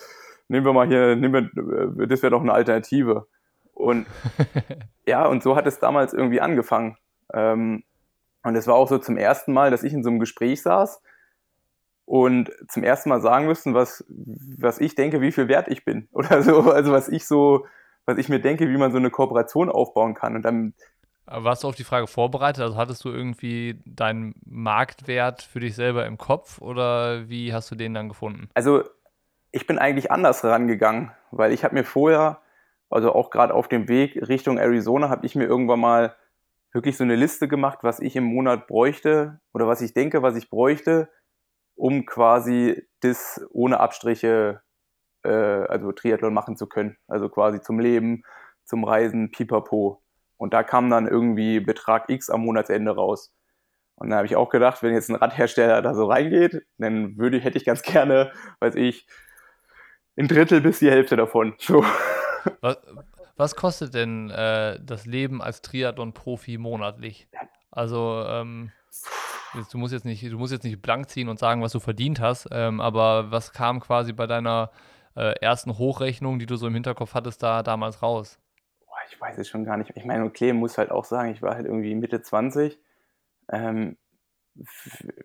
nehmen 0.49 0.65
wir 0.65 0.73
mal 0.73 0.88
hier, 0.88 1.15
nehmen 1.15 1.51
wir, 1.55 2.03
äh, 2.03 2.07
das 2.07 2.21
wäre 2.21 2.31
doch 2.31 2.41
eine 2.41 2.53
Alternative. 2.53 3.27
Und 3.73 4.05
ja, 5.05 5.25
und 5.25 5.41
so 5.41 5.55
hat 5.55 5.67
es 5.67 5.79
damals 5.79 6.13
irgendwie 6.13 6.41
angefangen. 6.41 6.97
Ähm, 7.33 7.83
und 8.43 8.55
es 8.55 8.67
war 8.67 8.75
auch 8.75 8.88
so 8.88 8.97
zum 8.97 9.17
ersten 9.17 9.53
Mal, 9.53 9.71
dass 9.71 9.83
ich 9.83 9.93
in 9.93 10.03
so 10.03 10.09
einem 10.09 10.19
Gespräch 10.19 10.61
saß 10.61 11.01
und 12.05 12.51
zum 12.69 12.83
ersten 12.83 13.09
Mal 13.09 13.21
sagen 13.21 13.47
müssen, 13.47 13.73
was, 13.73 14.05
was 14.07 14.79
ich 14.79 14.95
denke, 14.95 15.19
wie 15.21 15.31
viel 15.31 15.47
wert 15.47 15.67
ich 15.67 15.85
bin. 15.85 16.07
Oder 16.13 16.41
so, 16.41 16.71
also 16.71 16.91
was 16.91 17.09
ich 17.09 17.25
so, 17.25 17.65
was 18.05 18.17
ich 18.17 18.29
mir 18.29 18.39
denke, 18.39 18.69
wie 18.69 18.77
man 18.77 18.91
so 18.91 18.97
eine 18.97 19.09
Kooperation 19.11 19.69
aufbauen 19.69 20.13
kann. 20.13 20.35
Und 20.35 20.43
dann 20.43 20.73
warst 21.28 21.63
du 21.63 21.67
auf 21.67 21.75
die 21.75 21.84
Frage 21.84 22.07
vorbereitet? 22.07 22.63
Also 22.63 22.78
hattest 22.78 23.03
du 23.05 23.09
irgendwie 23.09 23.80
deinen 23.86 24.36
Marktwert 24.45 25.41
für 25.41 25.59
dich 25.59 25.75
selber 25.75 26.05
im 26.05 26.17
Kopf 26.17 26.61
oder 26.61 27.30
wie 27.30 27.53
hast 27.53 27.69
du 27.69 27.75
den 27.75 27.93
dann 27.93 28.09
gefunden? 28.09 28.49
Also 28.53 28.84
ich 29.51 29.67
bin 29.67 29.78
eigentlich 29.78 30.11
anders 30.11 30.43
rangegangen, 30.43 31.11
weil 31.32 31.51
ich 31.51 31.63
habe 31.63 31.75
mir 31.75 31.84
vorher, 31.84 32.41
also 32.89 33.13
auch 33.13 33.30
gerade 33.30 33.53
auf 33.53 33.67
dem 33.67 33.88
Weg 33.88 34.28
Richtung 34.28 34.57
Arizona, 34.57 35.09
habe 35.09 35.25
ich 35.25 35.36
mir 35.36 35.45
irgendwann 35.45 35.80
mal 35.80 36.15
wirklich 36.73 36.97
so 36.97 37.03
eine 37.03 37.15
Liste 37.15 37.47
gemacht, 37.47 37.80
was 37.82 37.99
ich 37.99 38.15
im 38.15 38.25
Monat 38.25 38.67
bräuchte 38.67 39.39
oder 39.53 39.67
was 39.67 39.82
ich 39.82 39.93
denke, 39.93 40.21
was 40.21 40.36
ich 40.36 40.49
bräuchte, 40.49 41.09
um 41.75 42.05
quasi 42.05 42.88
das 43.01 43.45
ohne 43.51 43.80
Abstriche 43.80 44.61
äh, 45.23 45.30
also 45.30 45.91
Triathlon 45.91 46.34
machen 46.34 46.55
zu 46.55 46.67
können. 46.67 46.97
Also 47.07 47.30
quasi 47.30 47.61
zum 47.61 47.80
Leben, 47.80 48.23
zum 48.63 48.84
Reisen, 48.84 49.32
pipapo. 49.32 50.01
Und 50.38 50.53
da 50.53 50.63
kam 50.63 50.89
dann 50.89 51.07
irgendwie 51.07 51.59
Betrag 51.59 52.09
X 52.09 52.29
am 52.29 52.41
Monatsende 52.41 52.95
raus. 52.95 53.33
Und 53.95 54.11
da 54.11 54.17
habe 54.17 54.27
ich 54.27 54.35
auch 54.35 54.49
gedacht, 54.49 54.83
wenn 54.83 54.93
jetzt 54.93 55.09
ein 55.09 55.15
Radhersteller 55.15 55.81
da 55.81 55.95
so 55.95 56.05
reingeht, 56.05 56.63
dann 56.77 57.17
würde, 57.17 57.39
hätte 57.39 57.57
ich 57.57 57.65
ganz 57.65 57.81
gerne, 57.81 58.31
weiß 58.59 58.75
ich, 58.75 59.07
ein 60.17 60.27
Drittel 60.27 60.61
bis 60.61 60.79
die 60.79 60.91
Hälfte 60.91 61.15
davon. 61.15 61.55
So. 61.57 61.83
Was, 62.61 62.77
was 63.35 63.55
kostet 63.55 63.93
denn 63.93 64.29
äh, 64.31 64.79
das 64.81 65.05
Leben 65.05 65.41
als 65.41 65.61
Triathlon-Profi 65.61 66.57
monatlich? 66.57 67.27
Also, 67.69 68.23
ähm, 68.25 68.71
du 69.71 69.77
musst 69.77 69.93
jetzt 69.93 70.05
nicht, 70.05 70.23
du 70.23 70.38
musst 70.38 70.53
jetzt 70.53 70.63
nicht 70.63 70.81
blank 70.81 71.09
ziehen 71.09 71.29
und 71.29 71.38
sagen, 71.38 71.61
was 71.61 71.71
du 71.73 71.79
verdient 71.79 72.19
hast, 72.19 72.47
ähm, 72.51 72.81
aber 72.81 73.29
was 73.29 73.53
kam 73.53 73.79
quasi 73.79 74.13
bei 74.13 74.27
deiner 74.27 74.71
äh, 75.15 75.33
ersten 75.39 75.77
Hochrechnung, 75.77 76.39
die 76.39 76.45
du 76.47 76.55
so 76.55 76.67
im 76.67 76.73
Hinterkopf 76.73 77.13
hattest, 77.13 77.43
da 77.43 77.63
damals 77.63 78.01
raus? 78.01 78.39
Ich 79.09 79.19
weiß 79.19 79.37
es 79.37 79.47
schon 79.47 79.65
gar 79.65 79.77
nicht. 79.77 79.91
Ich 79.95 80.05
meine, 80.05 80.25
okay, 80.25 80.53
muss 80.53 80.77
halt 80.77 80.91
auch 80.91 81.05
sagen, 81.05 81.31
ich 81.31 81.41
war 81.41 81.55
halt 81.55 81.65
irgendwie 81.65 81.95
Mitte 81.95 82.21
20. 82.21 82.79
Ähm, 83.51 83.97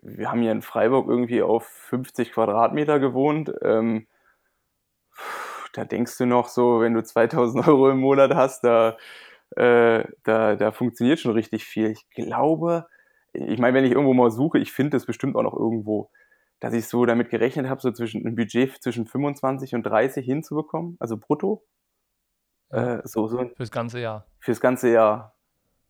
wir 0.01 0.29
haben 0.31 0.41
hier 0.41 0.51
in 0.51 0.61
Freiburg 0.61 1.07
irgendwie 1.07 1.41
auf 1.41 1.65
50 1.65 2.31
Quadratmeter 2.33 2.99
gewohnt. 2.99 3.53
Ähm, 3.61 4.07
da 5.73 5.85
denkst 5.85 6.17
du 6.17 6.25
noch 6.25 6.47
so, 6.47 6.81
wenn 6.81 6.93
du 6.93 7.03
2000 7.03 7.67
Euro 7.67 7.89
im 7.89 7.99
Monat 7.99 8.33
hast, 8.35 8.63
da, 8.63 8.97
äh, 9.55 10.03
da, 10.23 10.55
da 10.55 10.71
funktioniert 10.71 11.19
schon 11.19 11.33
richtig 11.33 11.65
viel. 11.65 11.89
Ich 11.91 12.09
glaube, 12.11 12.87
ich 13.33 13.59
meine, 13.59 13.75
wenn 13.75 13.85
ich 13.85 13.91
irgendwo 13.91 14.13
mal 14.13 14.31
suche, 14.31 14.59
ich 14.59 14.71
finde 14.71 14.97
es 14.97 15.05
bestimmt 15.05 15.35
auch 15.35 15.43
noch 15.43 15.57
irgendwo, 15.57 16.11
dass 16.59 16.73
ich 16.73 16.87
so 16.87 17.05
damit 17.05 17.29
gerechnet 17.29 17.67
habe, 17.67 17.81
so 17.81 17.91
zwischen 17.91 18.25
ein 18.25 18.35
Budget 18.35 18.81
zwischen 18.81 19.07
25 19.07 19.75
und 19.75 19.83
30 19.83 20.25
hinzubekommen, 20.25 20.95
also 20.99 21.17
brutto. 21.17 21.63
Äh, 22.73 23.01
so, 23.03 23.27
so. 23.27 23.49
Fürs 23.55 23.71
ganze 23.71 23.99
Jahr. 23.99 24.25
Fürs 24.39 24.59
ganze 24.59 24.89
Jahr. 24.89 25.35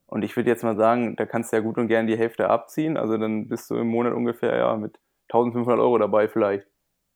Und 0.05 0.23
ich 0.23 0.35
würde 0.35 0.49
jetzt 0.49 0.63
mal 0.63 0.75
sagen, 0.75 1.15
da 1.15 1.25
kannst 1.25 1.51
du 1.51 1.57
ja 1.57 1.61
gut 1.61 1.77
und 1.77 1.87
gern 1.87 2.07
die 2.07 2.17
Hälfte 2.17 2.49
abziehen. 2.49 2.97
Also 2.97 3.17
dann 3.17 3.47
bist 3.47 3.69
du 3.69 3.75
im 3.75 3.87
Monat 3.87 4.13
ungefähr 4.13 4.55
ja 4.55 4.75
mit 4.75 4.99
1500 5.29 5.79
Euro 5.79 5.97
dabei 5.97 6.27
vielleicht 6.27 6.67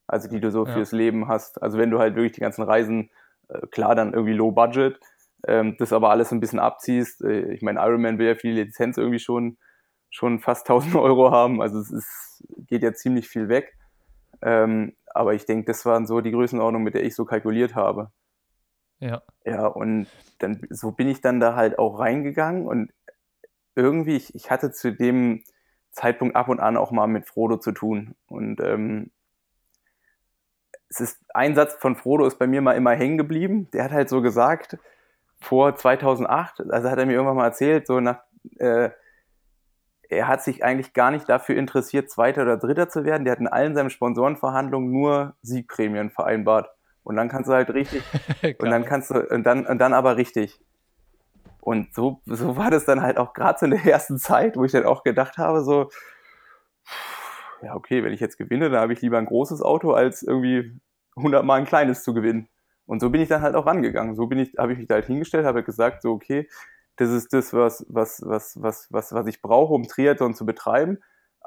also 0.08 0.30
die 0.30 0.40
du 0.40 0.50
so 0.50 0.66
ja. 0.66 0.74
fürs 0.74 0.92
Leben 0.92 1.28
hast. 1.28 1.62
Also 1.62 1.78
wenn 1.78 1.92
du 1.92 2.00
halt 2.00 2.16
wirklich 2.16 2.32
die 2.32 2.42
ganzen 2.42 2.64
Reisen, 2.64 3.10
äh, 3.50 3.68
klar, 3.68 3.94
dann 3.94 4.14
irgendwie 4.14 4.34
low 4.34 4.52
budget, 4.52 5.00
ähm, 5.46 5.76
das 5.78 5.94
aber 5.94 6.10
alles 6.10 6.32
ein 6.32 6.40
bisschen 6.40 6.60
abziehst. 6.60 7.22
Äh, 7.24 7.54
ich 7.54 7.62
meine, 7.62 7.80
Ironman 7.82 8.18
will 8.18 8.28
ja 8.28 8.36
für 8.36 8.48
die 8.48 8.54
Lizenz 8.54 8.98
irgendwie 8.98 9.20
schon, 9.20 9.58
schon 10.10 10.40
fast 10.40 10.68
1000 10.70 10.96
Euro 10.96 11.32
haben, 11.32 11.62
also 11.62 11.80
es 11.80 11.92
ist, 11.92 12.44
geht 12.68 12.84
ja 12.84 12.94
ziemlich 12.94 13.28
viel 13.28 13.50
weg. 13.50 13.74
Ähm, 14.42 14.96
aber 15.14 15.34
ich 15.34 15.46
denke, 15.46 15.66
das 15.66 15.86
waren 15.86 16.08
so 16.08 16.22
die 16.22 16.32
Größenordnung, 16.32 16.84
mit 16.84 16.94
der 16.94 17.04
ich 17.04 17.16
so 17.16 17.26
kalkuliert 17.26 17.76
habe. 17.76 18.12
Ja. 19.00 19.22
Ja, 19.46 19.68
und 19.68 20.08
dann 20.40 20.62
so 20.70 20.92
bin 20.92 21.08
ich 21.08 21.22
dann 21.22 21.40
da 21.40 21.56
halt 21.56 21.80
auch 21.80 22.00
reingegangen 22.00 22.66
und 22.66 22.92
irgendwie, 23.76 24.16
ich, 24.16 24.34
ich 24.34 24.50
hatte 24.50 24.72
zu 24.72 24.92
dem 24.92 25.44
Zeitpunkt 25.92 26.36
ab 26.36 26.50
und 26.50 26.60
an 26.60 26.78
auch 26.78 26.92
mal 26.92 27.08
mit 27.08 27.26
Frodo 27.26 27.58
zu 27.58 27.72
tun. 27.72 28.16
Und 28.28 28.60
ähm, 28.60 29.12
es 30.90 31.00
ist 31.00 31.20
ein 31.34 31.56
Satz 31.56 31.76
von 31.76 31.96
Frodo 31.96 32.26
ist 32.26 32.40
bei 32.40 32.48
mir 32.48 32.62
mal 32.62 32.74
immer 32.74 32.94
hängen 32.94 33.18
geblieben. 33.18 33.70
Der 33.72 33.84
hat 33.84 33.92
halt 33.92 34.10
so 34.10 34.22
gesagt, 34.22 34.78
vor 35.40 35.76
2008, 35.76 36.72
also 36.72 36.90
hat 36.90 36.98
er 36.98 37.06
mir 37.06 37.14
irgendwann 37.14 37.38
mal 37.38 37.46
erzählt, 37.46 37.88
so 37.88 38.00
nach, 38.00 38.22
äh, 38.58 38.90
er 40.10 40.28
hat 40.28 40.42
sich 40.44 40.64
eigentlich 40.64 40.94
gar 40.94 41.12
nicht 41.12 41.28
dafür 41.28 41.58
interessiert, 41.58 42.10
Zweiter 42.10 42.44
oder 42.44 42.58
Dritter 42.58 42.90
zu 42.90 43.04
werden. 43.04 43.26
Der 43.26 43.34
hat 43.34 43.40
in 43.40 43.48
allen 43.48 43.76
seinen 43.76 43.90
Sponsorenverhandlungen 43.90 44.92
nur 44.92 45.36
Siegprämien 45.42 46.10
vereinbart. 46.10 46.70
Und 47.08 47.16
dann 47.16 47.30
kannst 47.30 47.50
du 47.50 47.54
halt 47.54 47.70
richtig, 47.70 48.04
und 48.60 48.70
dann 48.70 48.84
kannst 48.84 49.12
du, 49.12 49.26
und 49.30 49.46
dann, 49.46 49.66
und 49.66 49.78
dann 49.78 49.94
aber 49.94 50.18
richtig. 50.18 50.60
Und 51.62 51.96
so, 51.96 52.20
so 52.26 52.58
war 52.58 52.70
das 52.70 52.84
dann 52.84 53.02
halt 53.02 53.18
auch 53.18 53.34
gerade 53.34 53.58
so 53.60 53.66
in 53.66 53.72
der 53.72 53.86
ersten 53.86 54.18
Zeit, 54.18 54.58
wo 54.58 54.66
ich 54.66 54.74
dann 54.74 54.84
auch 54.84 55.04
gedacht 55.04 55.38
habe, 55.38 55.64
so, 55.64 55.90
ja, 57.62 57.76
okay, 57.76 58.04
wenn 58.04 58.12
ich 58.12 58.20
jetzt 58.20 58.38
gewinne, 58.38 58.70
dann 58.70 58.82
habe 58.82 58.92
ich 58.92 59.02
lieber 59.02 59.18
ein 59.20 59.26
großes 59.26 59.62
Auto, 59.62 59.94
als 59.94 60.22
irgendwie 60.22 60.78
100 61.16 61.46
Mal 61.46 61.62
ein 61.62 61.66
kleines 61.66 62.04
zu 62.04 62.14
gewinnen. 62.14 62.50
Und 62.86 63.00
so 63.00 63.10
bin 63.10 63.22
ich 63.22 63.30
dann 63.30 63.42
halt 63.42 63.56
auch 63.56 63.68
rangegangen. 63.68 64.18
So 64.18 64.28
bin 64.28 64.40
ich, 64.40 64.56
habe 64.58 64.74
ich 64.74 64.78
mich 64.78 64.90
da 64.90 64.96
halt 64.96 65.06
hingestellt, 65.06 65.46
habe 65.46 65.64
gesagt, 65.64 66.02
so, 66.02 66.12
okay, 66.12 66.50
das 66.98 67.10
ist 67.10 67.32
das, 67.32 67.54
was, 67.54 67.86
was, 67.88 68.22
was, 68.26 68.62
was, 68.62 68.92
was, 68.92 69.14
was 69.14 69.28
ich 69.28 69.42
brauche, 69.42 69.74
um 69.74 69.88
Triathlon 69.88 70.34
zu 70.36 70.46
betreiben. 70.46 70.98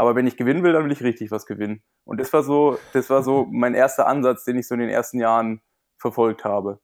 Aber 0.00 0.16
wenn 0.16 0.26
ich 0.26 0.38
gewinnen 0.38 0.62
will, 0.62 0.72
dann 0.72 0.84
will 0.84 0.92
ich 0.92 1.02
richtig 1.02 1.30
was 1.30 1.44
gewinnen. 1.44 1.82
Und 2.06 2.20
das 2.20 2.32
war 2.32 2.42
so, 2.42 2.78
das 2.94 3.10
war 3.10 3.22
so 3.22 3.46
mein 3.50 3.74
erster 3.74 4.06
Ansatz, 4.06 4.46
den 4.46 4.56
ich 4.56 4.66
so 4.66 4.72
in 4.72 4.80
den 4.80 4.88
ersten 4.88 5.20
Jahren 5.20 5.60
verfolgt 5.98 6.42
habe. 6.42 6.80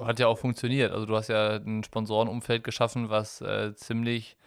Hat 0.00 0.18
ja 0.18 0.28
auch 0.28 0.38
funktioniert. 0.38 0.90
Also 0.92 1.04
du 1.04 1.14
hast 1.14 1.28
ja 1.28 1.56
ein 1.56 1.84
Sponsorenumfeld 1.84 2.64
geschaffen, 2.64 3.10
was 3.10 3.42
äh, 3.42 3.74
ziemlich 3.74 4.38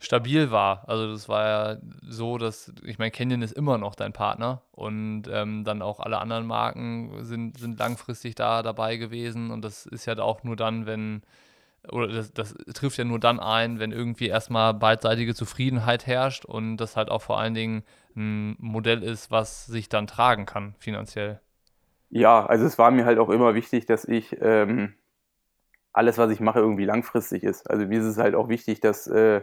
stabil 0.00 0.50
war. 0.50 0.86
Also 0.86 1.10
das 1.10 1.30
war 1.30 1.46
ja 1.46 1.80
so, 2.02 2.36
dass, 2.36 2.70
ich 2.84 2.98
meine, 2.98 3.10
Canyon 3.10 3.40
ist 3.40 3.52
immer 3.52 3.78
noch 3.78 3.94
dein 3.94 4.12
Partner 4.12 4.60
und 4.70 5.28
ähm, 5.30 5.64
dann 5.64 5.80
auch 5.80 5.98
alle 5.98 6.18
anderen 6.18 6.46
Marken 6.46 7.24
sind, 7.24 7.58
sind 7.58 7.78
langfristig 7.78 8.34
da 8.34 8.62
dabei 8.62 8.98
gewesen 8.98 9.50
und 9.50 9.62
das 9.62 9.86
ist 9.86 10.04
ja 10.04 10.18
auch 10.18 10.44
nur 10.44 10.56
dann, 10.56 10.84
wenn, 10.84 11.22
oder 11.90 12.08
das, 12.08 12.32
das 12.32 12.54
trifft 12.74 12.98
ja 12.98 13.04
nur 13.04 13.18
dann 13.18 13.40
ein, 13.40 13.78
wenn 13.78 13.92
irgendwie 13.92 14.28
erstmal 14.28 14.74
beidseitige 14.74 15.34
Zufriedenheit 15.34 16.06
herrscht 16.06 16.44
und 16.44 16.76
das 16.78 16.96
halt 16.96 17.10
auch 17.10 17.22
vor 17.22 17.38
allen 17.38 17.54
Dingen 17.54 17.84
ein 18.16 18.56
Modell 18.58 19.02
ist, 19.02 19.30
was 19.30 19.66
sich 19.66 19.88
dann 19.88 20.06
tragen 20.06 20.46
kann 20.46 20.74
finanziell. 20.78 21.40
Ja, 22.10 22.46
also 22.46 22.64
es 22.64 22.78
war 22.78 22.90
mir 22.90 23.04
halt 23.04 23.18
auch 23.18 23.28
immer 23.28 23.54
wichtig, 23.54 23.86
dass 23.86 24.04
ich 24.04 24.36
ähm, 24.40 24.94
alles, 25.92 26.18
was 26.18 26.30
ich 26.30 26.40
mache, 26.40 26.60
irgendwie 26.60 26.84
langfristig 26.84 27.42
ist. 27.42 27.68
Also 27.68 27.86
mir 27.86 28.00
ist 28.00 28.06
es 28.06 28.18
halt 28.18 28.34
auch 28.34 28.48
wichtig, 28.48 28.80
dass 28.80 29.06
äh, 29.06 29.42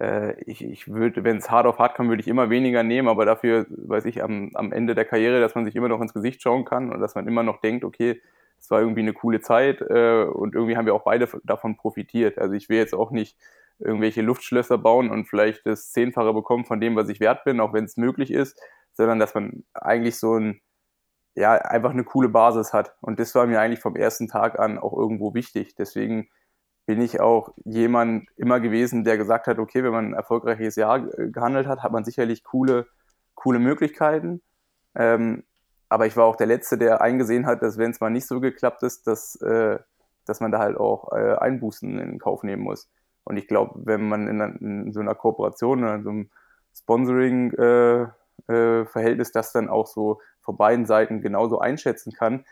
äh, 0.00 0.40
ich, 0.44 0.64
ich 0.64 0.88
würde, 0.88 1.24
wenn 1.24 1.38
es 1.38 1.50
hart 1.50 1.66
auf 1.66 1.78
hart 1.78 1.96
kommt, 1.96 2.08
würde 2.08 2.20
ich 2.22 2.28
immer 2.28 2.50
weniger 2.50 2.82
nehmen, 2.82 3.08
aber 3.08 3.24
dafür, 3.24 3.66
weiß 3.68 4.04
ich, 4.06 4.22
am, 4.22 4.50
am 4.54 4.72
Ende 4.72 4.94
der 4.94 5.04
Karriere, 5.04 5.40
dass 5.40 5.54
man 5.54 5.64
sich 5.64 5.76
immer 5.76 5.88
noch 5.88 6.00
ins 6.00 6.14
Gesicht 6.14 6.42
schauen 6.42 6.64
kann 6.64 6.92
und 6.92 7.00
dass 7.00 7.14
man 7.14 7.26
immer 7.26 7.42
noch 7.42 7.60
denkt, 7.60 7.84
okay, 7.84 8.20
es 8.58 8.70
war 8.70 8.80
irgendwie 8.80 9.00
eine 9.00 9.12
coole 9.12 9.40
Zeit 9.40 9.80
äh, 9.80 10.24
und 10.24 10.54
irgendwie 10.54 10.76
haben 10.76 10.86
wir 10.86 10.94
auch 10.94 11.04
beide 11.04 11.28
davon 11.44 11.76
profitiert. 11.76 12.38
Also 12.38 12.54
ich 12.54 12.68
will 12.68 12.78
jetzt 12.78 12.94
auch 12.94 13.10
nicht 13.10 13.36
irgendwelche 13.78 14.22
Luftschlösser 14.22 14.78
bauen 14.78 15.10
und 15.10 15.26
vielleicht 15.28 15.66
das 15.66 15.92
Zehnfache 15.92 16.32
bekommen 16.32 16.64
von 16.64 16.80
dem, 16.80 16.96
was 16.96 17.08
ich 17.08 17.20
wert 17.20 17.44
bin, 17.44 17.60
auch 17.60 17.72
wenn 17.72 17.84
es 17.84 17.96
möglich 17.96 18.30
ist, 18.30 18.58
sondern 18.92 19.18
dass 19.18 19.34
man 19.34 19.64
eigentlich 19.74 20.18
so 20.18 20.38
ein, 20.38 20.60
ja, 21.34 21.52
einfach 21.52 21.90
eine 21.90 22.04
coole 22.04 22.30
Basis 22.30 22.72
hat. 22.72 22.96
Und 23.00 23.20
das 23.20 23.34
war 23.34 23.46
mir 23.46 23.60
eigentlich 23.60 23.80
vom 23.80 23.96
ersten 23.96 24.28
Tag 24.28 24.58
an 24.58 24.78
auch 24.78 24.96
irgendwo 24.96 25.34
wichtig. 25.34 25.74
Deswegen 25.74 26.28
bin 26.86 27.00
ich 27.02 27.20
auch 27.20 27.52
jemand 27.64 28.28
immer 28.36 28.60
gewesen, 28.60 29.04
der 29.04 29.18
gesagt 29.18 29.48
hat, 29.48 29.58
okay, 29.58 29.82
wenn 29.84 29.92
man 29.92 30.06
ein 30.06 30.14
erfolgreiches 30.14 30.76
Jahr 30.76 31.00
gehandelt 31.00 31.66
hat, 31.66 31.82
hat 31.82 31.92
man 31.92 32.04
sicherlich 32.04 32.44
coole, 32.44 32.86
coole 33.34 33.58
Möglichkeiten. 33.58 34.40
Ähm, 34.94 35.44
aber 35.88 36.06
ich 36.06 36.16
war 36.16 36.24
auch 36.24 36.36
der 36.36 36.46
Letzte, 36.46 36.78
der 36.78 37.00
eingesehen 37.00 37.46
hat, 37.46 37.62
dass 37.62 37.78
wenn 37.78 37.90
es 37.90 38.00
mal 38.00 38.10
nicht 38.10 38.26
so 38.26 38.40
geklappt 38.40 38.82
ist, 38.82 39.06
dass, 39.06 39.36
äh, 39.36 39.78
dass 40.24 40.40
man 40.40 40.52
da 40.52 40.58
halt 40.58 40.76
auch 40.76 41.12
äh, 41.12 41.36
Einbußen 41.36 41.98
in 41.98 42.18
Kauf 42.18 42.42
nehmen 42.42 42.62
muss. 42.62 42.88
Und 43.24 43.36
ich 43.36 43.48
glaube, 43.48 43.80
wenn 43.84 44.08
man 44.08 44.28
in, 44.28 44.40
in, 44.40 44.92
so 44.92 45.00
einer 45.00 45.14
Kooperation 45.14 45.82
oder 45.82 45.96
in 45.96 46.02
so 46.02 46.10
einem 46.10 46.30
Sponsoring-Verhältnis 46.74 49.28
äh, 49.28 49.30
äh 49.30 49.32
das 49.32 49.52
dann 49.52 49.68
auch 49.68 49.86
so 49.86 50.20
von 50.40 50.56
beiden 50.56 50.86
Seiten 50.86 51.22
genauso 51.22 51.58
einschätzen 51.58 52.12
kann, 52.12 52.44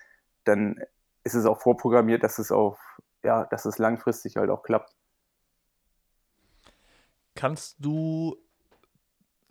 dann 0.44 0.80
ist 1.22 1.34
es 1.34 1.46
auch 1.46 1.60
vorprogrammiert, 1.60 2.22
dass 2.22 2.38
es 2.38 2.52
auf 2.52 2.78
ja, 3.24 3.44
dass 3.46 3.64
es 3.64 3.78
langfristig 3.78 4.36
halt 4.36 4.50
auch 4.50 4.62
klappt. 4.62 4.94
Kannst 7.34 7.76
du 7.80 8.36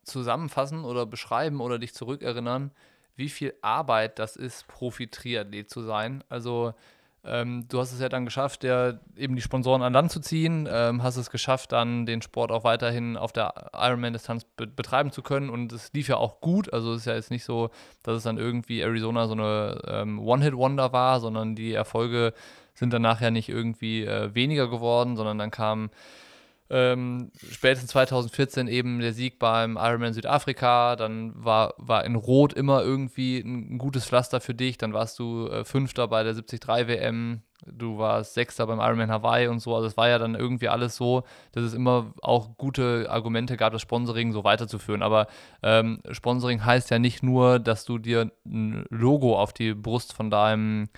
zusammenfassen 0.04 0.86
oder 0.86 1.06
beschreiben 1.06 1.60
oder 1.60 1.80
dich 1.80 1.94
zurückerinnern, 1.94 2.72
wie 3.16 3.30
viel 3.30 3.54
Arbeit 3.62 4.20
das 4.20 4.36
ist, 4.36 4.68
Profi-Triathlet 4.68 5.70
zu 5.70 5.82
sein? 5.82 6.24
Also 6.30 6.74
ähm, 7.26 7.66
du 7.70 7.80
hast 7.80 7.94
es 7.94 8.02
ja 8.02 8.10
dann 8.10 8.26
geschafft, 8.26 8.66
ja, 8.66 9.00
eben 9.16 9.36
die 9.36 9.42
Sponsoren 9.42 9.82
an 9.82 9.94
Land 9.94 10.12
zu 10.12 10.20
ziehen, 10.20 10.68
ähm, 10.70 11.04
hast 11.04 11.16
es 11.16 11.30
geschafft, 11.30 11.72
dann 11.72 12.06
den 12.06 12.22
Sport 12.22 12.52
auch 12.52 12.66
weiterhin 12.66 13.16
auf 13.16 13.32
der 13.32 13.72
Ironman-Distanz 13.74 14.44
be 14.58 14.68
betreiben 14.68 15.12
zu 15.12 15.22
können 15.22 15.50
und 15.50 15.72
es 15.72 15.94
lief 15.94 16.10
ja 16.10 16.18
auch 16.18 16.42
gut. 16.42 16.74
Also 16.74 16.92
es 16.94 17.02
ist 17.02 17.06
ja 17.06 17.16
jetzt 17.16 17.32
nicht 17.32 17.46
so, 17.46 17.70
dass 18.04 18.18
es 18.18 18.24
dann 18.24 18.38
irgendwie 18.38 18.82
Arizona 18.82 19.28
so 19.28 19.34
eine 19.34 19.82
ähm, 19.88 20.20
One-Hit-Wonder 20.20 20.92
war, 20.92 21.22
sondern 21.22 21.56
die 21.56 21.74
Erfolge 21.74 22.34
sind 22.74 22.92
dann 22.92 23.04
nachher 23.04 23.32
nicht 23.32 23.48
irgendwie 23.48 24.04
äh, 24.04 24.36
weniger 24.36 24.68
geworden, 24.68 25.16
sondern 25.16 25.38
dann 25.38 25.52
kam 25.52 25.92
ähm, 26.74 27.32
spätestens 27.52 27.92
2014 27.92 28.68
eben 28.68 29.00
der 29.00 29.14
Sieg 29.14 29.38
beim 29.38 29.78
Ironman 29.78 30.14
Südafrika, 30.14 30.96
dann 30.96 31.34
war, 31.36 31.76
war 31.78 32.04
in 32.04 32.16
Rot 32.16 32.52
immer 32.54 32.82
irgendwie 32.82 33.38
ein, 33.38 33.78
gutes 33.78 34.06
Pflaster 34.06 34.42
für 34.42 34.56
dich, 34.56 34.80
dann 34.80 34.92
warst 34.92 35.20
du 35.20 35.48
äh, 35.50 35.64
Fünfter 35.66 36.08
bei 36.08 36.24
der 36.24 36.34
73 36.34 36.68
WM 36.88 37.44
du 37.66 37.98
warst 37.98 38.34
Sechster 38.34 38.68
beim 38.68 38.80
Ironman 38.80 39.12
Hawaii 39.12 39.48
und 39.48 39.60
so. 39.60 39.74
Also 39.76 39.88
es 39.88 39.96
war 39.96 40.10
ja 40.10 40.20
dann 40.20 40.36
irgendwie 40.36 40.68
alles 40.68 40.98
so, 40.98 41.24
dass 41.54 41.64
es 41.64 41.74
immer 41.74 42.14
auch 42.22 42.58
gute 42.58 43.08
Argumente 43.10 43.58
gab, 43.58 43.72
das 43.72 43.82
Sponsoring 43.82 44.34
so 44.34 44.44
weiterzuführen. 44.44 45.02
Aber 45.02 45.28
ähm, 45.62 46.02
Sponsoring 46.12 46.66
heißt 46.66 46.90
ja 46.92 47.00
nicht 47.00 47.24
nur, 47.24 47.60
dass 47.60 47.86
du 47.86 47.98
dir 47.98 48.32
ein 48.46 48.86
Logo 48.90 49.40
auf 49.40 49.54
die 49.54 49.74
Brust 49.74 50.14
von 50.14 50.30
deinem 50.30 50.90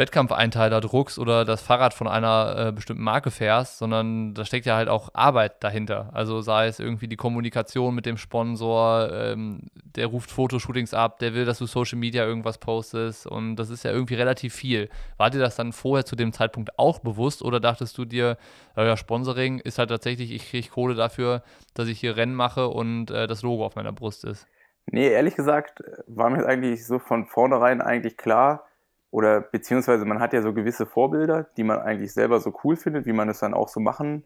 Wettkampfeinteiler 0.00 0.80
druckst 0.80 1.18
oder 1.18 1.44
das 1.44 1.60
Fahrrad 1.60 1.92
von 1.94 2.08
einer 2.08 2.68
äh, 2.68 2.72
bestimmten 2.72 3.04
Marke 3.04 3.30
fährst, 3.30 3.78
sondern 3.78 4.34
da 4.34 4.44
steckt 4.44 4.64
ja 4.64 4.74
halt 4.74 4.88
auch 4.88 5.10
Arbeit 5.12 5.62
dahinter. 5.62 6.08
Also 6.12 6.40
sei 6.40 6.66
es 6.66 6.80
irgendwie 6.80 7.06
die 7.06 7.16
Kommunikation 7.16 7.94
mit 7.94 8.06
dem 8.06 8.16
Sponsor, 8.16 9.12
ähm, 9.12 9.70
der 9.74 10.06
ruft 10.06 10.30
Fotoshootings 10.30 10.94
ab, 10.94 11.18
der 11.18 11.34
will, 11.34 11.44
dass 11.44 11.58
du 11.58 11.66
Social 11.66 11.98
Media 11.98 12.24
irgendwas 12.24 12.58
postest 12.58 13.26
und 13.26 13.56
das 13.56 13.68
ist 13.68 13.84
ja 13.84 13.92
irgendwie 13.92 14.14
relativ 14.14 14.54
viel. 14.54 14.88
War 15.18 15.28
dir 15.28 15.38
das 15.38 15.56
dann 15.56 15.72
vorher 15.72 16.06
zu 16.06 16.16
dem 16.16 16.32
Zeitpunkt 16.32 16.78
auch 16.78 17.00
bewusst 17.00 17.42
oder 17.42 17.60
dachtest 17.60 17.98
du 17.98 18.06
dir, 18.06 18.38
ja, 18.76 18.96
Sponsoring 18.96 19.58
ist 19.58 19.78
halt 19.78 19.90
tatsächlich, 19.90 20.32
ich 20.32 20.48
kriege 20.48 20.68
Kohle 20.70 20.94
dafür, 20.94 21.42
dass 21.74 21.88
ich 21.88 22.00
hier 22.00 22.16
Rennen 22.16 22.34
mache 22.34 22.68
und 22.68 23.10
äh, 23.10 23.26
das 23.26 23.42
Logo 23.42 23.66
auf 23.66 23.76
meiner 23.76 23.92
Brust 23.92 24.24
ist? 24.24 24.46
Nee, 24.86 25.08
ehrlich 25.08 25.36
gesagt 25.36 25.82
war 26.06 26.30
mir 26.30 26.46
eigentlich 26.46 26.86
so 26.86 26.98
von 26.98 27.26
vornherein 27.26 27.82
eigentlich 27.82 28.16
klar, 28.16 28.66
oder 29.10 29.40
beziehungsweise 29.40 30.04
man 30.04 30.20
hat 30.20 30.32
ja 30.32 30.42
so 30.42 30.52
gewisse 30.52 30.86
Vorbilder, 30.86 31.48
die 31.56 31.64
man 31.64 31.80
eigentlich 31.80 32.12
selber 32.12 32.40
so 32.40 32.54
cool 32.64 32.76
findet, 32.76 33.06
wie 33.06 33.12
man 33.12 33.28
es 33.28 33.40
dann 33.40 33.54
auch 33.54 33.68
so 33.68 33.80
machen, 33.80 34.24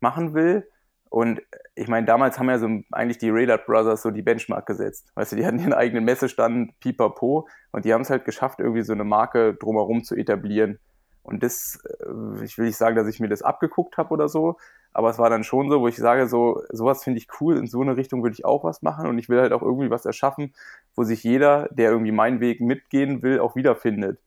machen 0.00 0.34
will. 0.34 0.68
Und 1.08 1.40
ich 1.74 1.88
meine, 1.88 2.06
damals 2.06 2.38
haben 2.38 2.50
ja 2.50 2.58
so 2.58 2.68
eigentlich 2.92 3.18
die 3.18 3.30
Radar 3.30 3.58
Brothers 3.58 4.02
so 4.02 4.10
die 4.10 4.22
Benchmark 4.22 4.66
gesetzt. 4.66 5.10
Weißt 5.14 5.32
du, 5.32 5.36
die 5.36 5.46
hatten 5.46 5.58
ihren 5.58 5.72
eigenen 5.72 6.04
Messestand, 6.04 6.78
pipapo, 6.80 7.48
und 7.72 7.84
die 7.84 7.94
haben 7.94 8.02
es 8.02 8.10
halt 8.10 8.24
geschafft, 8.24 8.60
irgendwie 8.60 8.82
so 8.82 8.92
eine 8.92 9.04
Marke 9.04 9.54
drumherum 9.54 10.04
zu 10.04 10.14
etablieren. 10.16 10.78
Und 11.22 11.42
das, 11.42 11.78
äh, 12.00 12.44
ich 12.44 12.58
will 12.58 12.66
nicht 12.66 12.76
sagen, 12.76 12.96
dass 12.96 13.08
ich 13.08 13.20
mir 13.20 13.28
das 13.28 13.42
abgeguckt 13.42 13.96
habe 13.96 14.10
oder 14.10 14.28
so, 14.28 14.58
aber 14.96 15.10
es 15.10 15.18
war 15.18 15.28
dann 15.28 15.44
schon 15.44 15.68
so, 15.68 15.82
wo 15.82 15.88
ich 15.88 15.96
sage, 15.96 16.26
so, 16.26 16.62
sowas 16.70 17.04
finde 17.04 17.18
ich 17.18 17.28
cool, 17.38 17.58
in 17.58 17.66
so 17.66 17.82
eine 17.82 17.98
Richtung 17.98 18.22
würde 18.22 18.32
ich 18.32 18.46
auch 18.46 18.64
was 18.64 18.80
machen 18.80 19.06
und 19.06 19.18
ich 19.18 19.28
will 19.28 19.38
halt 19.38 19.52
auch 19.52 19.60
irgendwie 19.60 19.90
was 19.90 20.06
erschaffen, 20.06 20.54
wo 20.94 21.04
sich 21.04 21.22
jeder, 21.22 21.68
der 21.70 21.90
irgendwie 21.90 22.12
meinen 22.12 22.40
Weg 22.40 22.62
mitgehen 22.62 23.20
will, 23.20 23.38
auch 23.38 23.56
wiederfindet. 23.56 24.18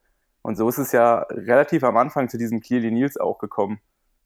Und 0.44 0.58
so 0.58 0.70
ist 0.70 0.78
es 0.78 0.92
ja 0.92 1.26
relativ 1.32 1.84
am 1.84 1.98
Anfang 1.98 2.30
zu 2.30 2.38
diesem 2.38 2.60
Clearly 2.62 2.92
Nils 2.92 3.18
auch 3.18 3.40
gekommen. 3.40 3.80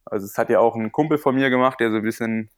Also 0.04 0.26
es 0.26 0.38
hat 0.38 0.50
ja 0.50 0.60
auch 0.60 0.76
ein 0.76 0.92
Kumpel 0.92 1.18
von 1.18 1.34
mir 1.34 1.50
gemacht, 1.50 1.80
der 1.80 1.92
so 1.92 1.96
ein 1.96 2.04
bisschen 2.04 2.50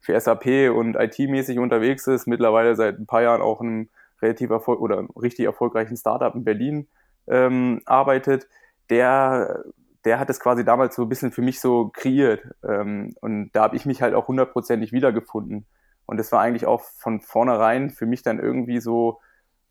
für 0.00 0.18
SAP 0.18 0.74
und 0.74 0.96
IT-mäßig 0.96 1.60
unterwegs 1.60 2.08
ist, 2.08 2.26
mittlerweile 2.26 2.74
seit 2.74 2.98
ein 2.98 3.06
paar 3.06 3.22
Jahren 3.22 3.40
auch 3.40 3.60
in 3.60 3.68
einem 3.68 3.88
relativ 4.20 4.50
erfolg 4.50 4.80
oder 4.80 5.06
richtig 5.14 5.44
erfolgreichen 5.44 5.96
Startup 5.96 6.34
in 6.34 6.42
Berlin 6.42 6.88
ähm, 7.28 7.82
arbeitet. 7.86 8.48
Der, 8.90 9.62
der 10.04 10.18
hat 10.18 10.30
es 10.30 10.40
quasi 10.40 10.64
damals 10.64 10.94
so 10.96 11.02
ein 11.02 11.08
bisschen 11.08 11.32
für 11.32 11.42
mich 11.42 11.60
so 11.60 11.90
kreiert. 11.92 12.42
Ähm, 12.66 13.14
und 13.20 13.50
da 13.52 13.62
habe 13.62 13.76
ich 13.76 13.86
mich 13.86 14.02
halt 14.02 14.14
auch 14.14 14.28
hundertprozentig 14.28 14.92
wiedergefunden. 14.92 15.66
Und 16.06 16.16
das 16.16 16.32
war 16.32 16.40
eigentlich 16.40 16.66
auch 16.66 16.82
von 16.82 17.20
vornherein 17.20 17.90
für 17.90 18.06
mich 18.06 18.22
dann 18.22 18.38
irgendwie 18.38 18.80
so 18.80 19.20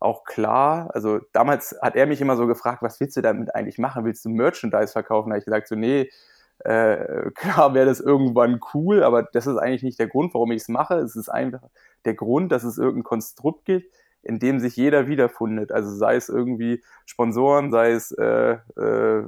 auch 0.00 0.24
klar, 0.24 0.90
also 0.94 1.18
damals 1.32 1.76
hat 1.82 1.96
er 1.96 2.06
mich 2.06 2.20
immer 2.20 2.36
so 2.36 2.46
gefragt, 2.46 2.82
was 2.82 3.00
willst 3.00 3.16
du 3.16 3.20
damit 3.20 3.54
eigentlich 3.54 3.78
machen? 3.78 4.04
Willst 4.04 4.24
du 4.24 4.28
Merchandise 4.28 4.92
verkaufen? 4.92 5.30
Da 5.30 5.34
habe 5.34 5.38
ich 5.40 5.44
gesagt, 5.44 5.66
so, 5.66 5.74
nee, 5.74 6.08
äh, 6.60 7.30
klar 7.34 7.74
wäre 7.74 7.86
das 7.86 8.00
irgendwann 8.00 8.60
cool, 8.74 9.02
aber 9.02 9.22
das 9.24 9.46
ist 9.46 9.56
eigentlich 9.56 9.82
nicht 9.82 9.98
der 9.98 10.08
Grund, 10.08 10.34
warum 10.34 10.52
ich 10.52 10.62
es 10.62 10.68
mache. 10.68 10.94
Es 10.98 11.16
ist 11.16 11.28
einfach 11.28 11.62
der 12.04 12.14
Grund, 12.14 12.52
dass 12.52 12.64
es 12.64 12.78
irgendein 12.78 13.04
Konstrukt 13.04 13.64
gibt, 13.64 13.92
in 14.22 14.38
dem 14.38 14.60
sich 14.60 14.76
jeder 14.76 15.08
wiederfindet. 15.08 15.72
Also 15.72 15.90
sei 15.90 16.16
es 16.16 16.28
irgendwie 16.28 16.82
Sponsoren, 17.06 17.70
sei 17.70 17.92
es 17.92 18.12
äh, 18.12 18.58
äh, 18.76 19.24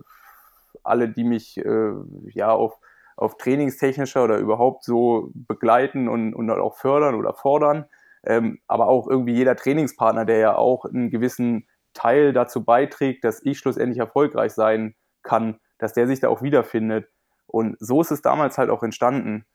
alle, 0.82 1.08
die 1.08 1.24
mich 1.24 1.58
äh, 1.58 1.92
ja 2.32 2.50
auf, 2.50 2.78
auf 3.16 3.36
trainingstechnischer 3.36 4.24
oder 4.24 4.38
überhaupt 4.38 4.84
so 4.84 5.30
begleiten 5.34 6.08
und, 6.08 6.34
und 6.34 6.50
auch 6.50 6.76
fördern 6.76 7.14
oder 7.14 7.34
fordern 7.34 7.86
ähm, 8.24 8.60
aber 8.66 8.88
auch 8.88 9.08
irgendwie 9.08 9.34
jeder 9.34 9.56
Trainingspartner, 9.56 10.24
der 10.24 10.38
ja 10.38 10.56
auch 10.56 10.84
einen 10.84 11.10
gewissen 11.10 11.66
Teil 11.94 12.32
dazu 12.32 12.64
beiträgt, 12.64 13.24
dass 13.24 13.44
ich 13.44 13.58
schlussendlich 13.58 13.98
erfolgreich 13.98 14.52
sein 14.52 14.94
kann, 15.22 15.58
dass 15.78 15.94
der 15.94 16.06
sich 16.06 16.20
da 16.20 16.28
auch 16.28 16.42
wiederfindet. 16.42 17.10
Und 17.46 17.76
so 17.80 18.00
ist 18.00 18.10
es 18.10 18.22
damals 18.22 18.58
halt 18.58 18.70
auch 18.70 18.82
entstanden. 18.82 19.46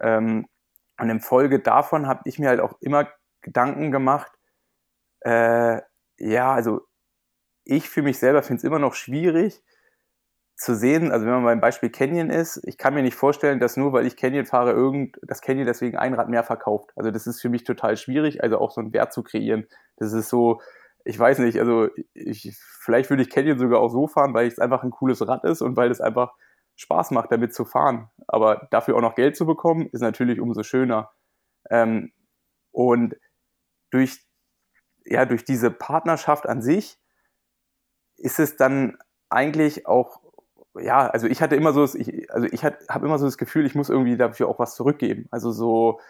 Ähm, 0.00 0.46
und 0.98 1.10
im 1.10 1.20
Folge 1.20 1.60
davon 1.60 2.06
habe 2.06 2.22
ich 2.24 2.38
mir 2.38 2.48
halt 2.48 2.60
auch 2.60 2.80
immer 2.80 3.08
Gedanken 3.40 3.90
gemacht, 3.90 4.32
äh, 5.20 5.80
ja, 6.18 6.54
also 6.54 6.82
ich 7.64 7.88
für 7.88 8.02
mich 8.02 8.18
selber 8.18 8.42
finde 8.42 8.58
es 8.58 8.64
immer 8.64 8.78
noch 8.78 8.94
schwierig, 8.94 9.62
zu 10.56 10.74
sehen, 10.76 11.10
also 11.10 11.26
wenn 11.26 11.34
man 11.34 11.44
beim 11.44 11.60
Beispiel 11.60 11.90
Canyon 11.90 12.30
ist, 12.30 12.60
ich 12.64 12.78
kann 12.78 12.94
mir 12.94 13.02
nicht 13.02 13.16
vorstellen, 13.16 13.58
dass 13.58 13.76
nur 13.76 13.92
weil 13.92 14.06
ich 14.06 14.16
Canyon 14.16 14.46
fahre, 14.46 14.70
irgend 14.70 15.18
das 15.22 15.40
Canyon 15.40 15.66
deswegen 15.66 15.98
ein 15.98 16.14
Rad 16.14 16.28
mehr 16.28 16.44
verkauft. 16.44 16.90
Also 16.94 17.10
das 17.10 17.26
ist 17.26 17.40
für 17.40 17.48
mich 17.48 17.64
total 17.64 17.96
schwierig, 17.96 18.42
also 18.42 18.58
auch 18.58 18.70
so 18.70 18.80
einen 18.80 18.92
Wert 18.92 19.12
zu 19.12 19.22
kreieren. 19.24 19.66
Das 19.96 20.12
ist 20.12 20.28
so, 20.28 20.60
ich 21.04 21.18
weiß 21.18 21.40
nicht, 21.40 21.58
also 21.58 21.88
ich, 22.14 22.56
vielleicht 22.80 23.10
würde 23.10 23.22
ich 23.22 23.30
Canyon 23.30 23.58
sogar 23.58 23.80
auch 23.80 23.90
so 23.90 24.06
fahren, 24.06 24.32
weil 24.32 24.46
es 24.46 24.58
einfach 24.60 24.84
ein 24.84 24.90
cooles 24.90 25.26
Rad 25.26 25.44
ist 25.44 25.60
und 25.60 25.76
weil 25.76 25.90
es 25.90 26.00
einfach 26.00 26.32
Spaß 26.76 27.10
macht, 27.10 27.32
damit 27.32 27.52
zu 27.52 27.64
fahren. 27.64 28.10
Aber 28.28 28.68
dafür 28.70 28.96
auch 28.96 29.00
noch 29.00 29.16
Geld 29.16 29.36
zu 29.36 29.46
bekommen, 29.46 29.88
ist 29.92 30.00
natürlich 30.00 30.40
umso 30.40 30.62
schöner. 30.62 31.10
Ähm, 31.68 32.12
und 32.70 33.16
durch, 33.90 34.24
ja, 35.04 35.24
durch 35.26 35.44
diese 35.44 35.70
Partnerschaft 35.70 36.48
an 36.48 36.62
sich 36.62 36.98
ist 38.16 38.38
es 38.38 38.56
dann 38.56 38.98
eigentlich 39.28 39.86
auch 39.86 40.23
ja, 40.80 41.06
also 41.06 41.26
ich 41.26 41.40
hatte 41.40 41.56
immer 41.56 41.72
so, 41.72 41.84
ich, 41.84 42.30
also 42.32 42.46
ich 42.50 42.64
habe 42.64 43.06
immer 43.06 43.18
so 43.18 43.26
das 43.26 43.38
Gefühl, 43.38 43.66
ich 43.66 43.74
muss 43.74 43.90
irgendwie 43.90 44.16
dafür 44.16 44.48
auch 44.48 44.58
was 44.58 44.74
zurückgeben. 44.74 45.28
Also 45.30 45.52
so, 45.52 46.00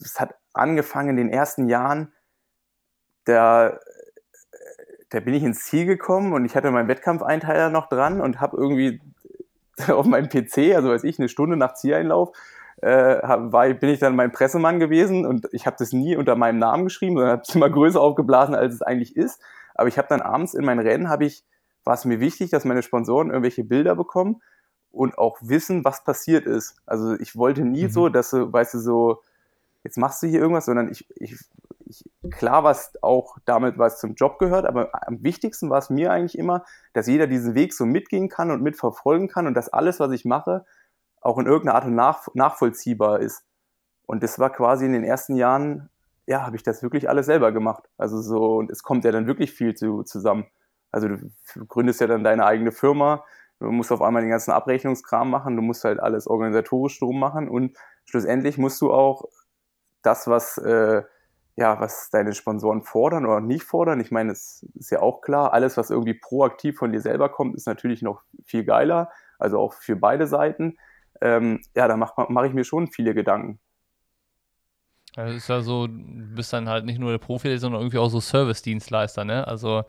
es 0.00 0.20
hat 0.20 0.34
angefangen 0.52 1.10
in 1.10 1.16
den 1.16 1.30
ersten 1.30 1.68
Jahren, 1.68 2.12
da, 3.24 3.78
da 5.10 5.20
bin 5.20 5.34
ich 5.34 5.42
ins 5.42 5.64
Ziel 5.64 5.86
gekommen 5.86 6.32
und 6.32 6.44
ich 6.44 6.56
hatte 6.56 6.70
meinen 6.70 6.88
Wettkampfeinteiler 6.88 7.70
noch 7.70 7.88
dran 7.88 8.20
und 8.20 8.40
habe 8.40 8.56
irgendwie 8.56 9.00
auf 9.88 10.06
meinem 10.06 10.28
PC, 10.28 10.74
also 10.74 10.90
weiß 10.90 11.04
ich, 11.04 11.18
eine 11.18 11.28
Stunde 11.28 11.56
nach 11.56 11.74
Zieleinlauf, 11.74 12.36
äh, 12.82 13.20
war, 13.22 13.72
bin 13.74 13.90
ich 13.90 14.00
dann 14.00 14.16
mein 14.16 14.32
Pressemann 14.32 14.80
gewesen 14.80 15.24
und 15.24 15.48
ich 15.52 15.66
habe 15.66 15.76
das 15.78 15.92
nie 15.92 16.16
unter 16.16 16.34
meinem 16.34 16.58
Namen 16.58 16.84
geschrieben, 16.84 17.16
sondern 17.16 17.32
habe 17.32 17.42
es 17.46 17.54
immer 17.54 17.70
größer 17.70 18.00
aufgeblasen, 18.00 18.54
als 18.54 18.74
es 18.74 18.82
eigentlich 18.82 19.16
ist. 19.16 19.40
Aber 19.74 19.88
ich 19.88 19.98
habe 19.98 20.08
dann 20.08 20.20
abends 20.20 20.54
in 20.54 20.64
meinen 20.64 20.80
Rennen, 20.80 21.08
habe 21.08 21.24
ich 21.24 21.44
war 21.84 21.94
es 21.94 22.04
mir 22.04 22.20
wichtig, 22.20 22.50
dass 22.50 22.64
meine 22.64 22.82
Sponsoren 22.82 23.28
irgendwelche 23.28 23.64
Bilder 23.64 23.94
bekommen 23.94 24.40
und 24.90 25.18
auch 25.18 25.38
wissen, 25.40 25.84
was 25.84 26.04
passiert 26.04 26.46
ist. 26.46 26.76
Also 26.86 27.14
ich 27.14 27.36
wollte 27.36 27.62
nie 27.64 27.84
mhm. 27.84 27.90
so, 27.90 28.08
dass 28.08 28.30
du, 28.30 28.52
weißt 28.52 28.74
du, 28.74 28.78
so, 28.78 29.22
jetzt 29.84 29.98
machst 29.98 30.22
du 30.22 30.26
hier 30.26 30.40
irgendwas, 30.40 30.66
sondern 30.66 30.90
ich, 30.90 31.08
ich, 31.16 31.36
ich 31.86 32.04
klar, 32.30 32.62
was 32.62 32.92
auch 33.02 33.38
damit 33.44 33.78
was 33.78 33.98
zum 33.98 34.14
Job 34.14 34.38
gehört, 34.38 34.66
aber 34.66 34.90
am 35.06 35.22
wichtigsten 35.22 35.70
war 35.70 35.78
es 35.78 35.90
mir 35.90 36.12
eigentlich 36.12 36.38
immer, 36.38 36.64
dass 36.92 37.06
jeder 37.06 37.26
diesen 37.26 37.54
Weg 37.54 37.72
so 37.72 37.84
mitgehen 37.84 38.28
kann 38.28 38.50
und 38.50 38.62
mitverfolgen 38.62 39.28
kann 39.28 39.46
und 39.46 39.54
dass 39.54 39.68
alles, 39.68 39.98
was 39.98 40.12
ich 40.12 40.24
mache, 40.24 40.64
auch 41.20 41.38
in 41.38 41.46
irgendeiner 41.46 41.76
Art 41.76 41.84
und 41.86 41.94
nach, 41.94 42.28
nachvollziehbar 42.34 43.20
ist. 43.20 43.44
Und 44.06 44.22
das 44.22 44.38
war 44.38 44.50
quasi 44.50 44.84
in 44.84 44.92
den 44.92 45.04
ersten 45.04 45.36
Jahren, 45.36 45.88
ja, 46.26 46.44
habe 46.44 46.56
ich 46.56 46.62
das 46.62 46.82
wirklich 46.82 47.08
alles 47.08 47.26
selber 47.26 47.52
gemacht. 47.52 47.84
Also 47.96 48.20
so, 48.20 48.56
und 48.56 48.70
es 48.70 48.82
kommt 48.82 49.04
ja 49.04 49.12
dann 49.12 49.26
wirklich 49.26 49.52
viel 49.52 49.74
zu, 49.74 50.02
zusammen. 50.02 50.46
Also 50.92 51.08
du 51.08 51.66
gründest 51.66 52.00
ja 52.00 52.06
dann 52.06 52.22
deine 52.22 52.44
eigene 52.46 52.70
Firma, 52.70 53.24
du 53.58 53.70
musst 53.70 53.90
auf 53.90 54.02
einmal 54.02 54.22
den 54.22 54.30
ganzen 54.30 54.52
Abrechnungskram 54.52 55.30
machen, 55.30 55.56
du 55.56 55.62
musst 55.62 55.84
halt 55.84 55.98
alles 55.98 56.26
organisatorisch 56.26 56.98
drum 56.98 57.18
machen 57.18 57.48
und 57.48 57.76
schlussendlich 58.04 58.58
musst 58.58 58.80
du 58.80 58.92
auch 58.92 59.24
das, 60.02 60.28
was, 60.28 60.58
äh, 60.58 61.02
ja, 61.56 61.80
was 61.80 62.10
deine 62.10 62.34
Sponsoren 62.34 62.82
fordern 62.82 63.24
oder 63.24 63.40
nicht 63.40 63.64
fordern. 63.64 64.00
Ich 64.00 64.10
meine, 64.10 64.32
es 64.32 64.66
ist 64.74 64.90
ja 64.90 65.00
auch 65.00 65.20
klar, 65.20 65.52
alles, 65.52 65.76
was 65.76 65.90
irgendwie 65.90 66.14
proaktiv 66.14 66.78
von 66.78 66.92
dir 66.92 67.00
selber 67.00 67.28
kommt, 67.28 67.54
ist 67.56 67.66
natürlich 67.66 68.02
noch 68.02 68.22
viel 68.44 68.64
geiler, 68.64 69.10
also 69.38 69.58
auch 69.58 69.72
für 69.74 69.96
beide 69.96 70.26
Seiten. 70.26 70.76
Ähm, 71.20 71.60
ja, 71.74 71.88
da 71.88 71.96
mache 71.96 72.26
mach 72.28 72.44
ich 72.44 72.52
mir 72.52 72.64
schon 72.64 72.88
viele 72.88 73.14
Gedanken. 73.14 73.60
Das 75.14 75.34
ist 75.34 75.48
ja 75.48 75.60
so, 75.60 75.86
du 75.86 76.34
bist 76.34 76.52
dann 76.52 76.68
halt 76.68 76.86
nicht 76.86 76.98
nur 76.98 77.10
der 77.10 77.18
Profi, 77.18 77.58
sondern 77.58 77.82
irgendwie 77.82 77.98
auch 77.98 78.08
so 78.08 78.18
Service-Dienstleister, 78.20 79.24
ne? 79.24 79.46
Also 79.46 79.84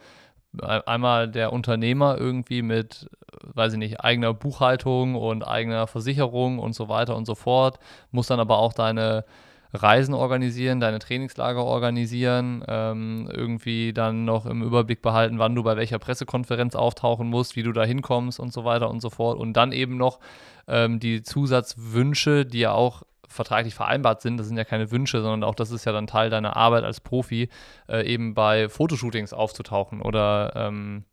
einmal 0.62 1.30
der 1.30 1.54
Unternehmer 1.54 2.18
irgendwie 2.18 2.62
mit, 2.62 3.10
weiß 3.42 3.74
ich 3.74 3.80
nicht, 3.80 4.02
eigener 4.02 4.34
Buchhaltung 4.34 5.16
und 5.16 5.44
eigener 5.44 5.88
Versicherung 5.88 6.60
und 6.60 6.74
so 6.74 6.90
weiter 6.90 7.16
und 7.16 7.26
so 7.26 7.36
fort, 7.36 7.80
muss 8.12 8.28
dann 8.28 8.40
aber 8.40 8.58
auch 8.58 8.74
deine 8.74 9.26
Reisen 9.74 10.14
organisieren, 10.14 10.80
deine 10.80 11.00
Trainingslager 11.00 11.64
organisieren, 11.64 12.64
ähm, 12.68 13.28
irgendwie 13.32 13.92
dann 13.92 14.24
noch 14.24 14.46
im 14.46 14.62
Überblick 14.62 15.02
behalten, 15.02 15.40
wann 15.40 15.56
du 15.56 15.64
bei 15.64 15.76
welcher 15.76 15.98
Pressekonferenz 15.98 16.76
auftauchen 16.76 17.28
musst, 17.28 17.56
wie 17.56 17.64
du 17.64 17.72
da 17.72 17.84
hinkommst 17.84 18.40
und 18.40 18.54
so 18.54 18.66
weiter 18.66 18.90
und 18.92 19.02
so 19.02 19.10
fort. 19.10 19.40
Und 19.40 19.54
dann 19.54 19.72
eben 19.72 19.98
noch 19.98 20.20
ähm, 20.68 21.00
die 21.00 21.24
Zusatzwünsche, 21.24 22.46
die 22.46 22.60
ja 22.60 22.72
auch 22.74 23.02
vertraglich 23.34 23.76
vereinbart 23.76 24.22
sind, 24.22 24.38
das 24.38 24.48
sind 24.48 24.58
ja 24.58 24.64
keine 24.64 24.92
Wünsche, 24.92 25.22
sondern 25.22 25.44
auch 25.44 25.56
das 25.56 25.72
ist 25.72 25.86
ja 25.86 25.92
dann 25.92 26.08
Teil 26.08 26.30
deiner 26.30 26.56
Arbeit 26.56 26.84
als 26.84 27.02
Profi, 27.02 27.50
äh, 27.90 28.06
eben 28.06 28.34
bei 28.34 28.70
Fotoshootings 28.70 29.34
aufzutauchen 29.34 30.02
oder 30.02 30.54
ähm, 30.56 31.06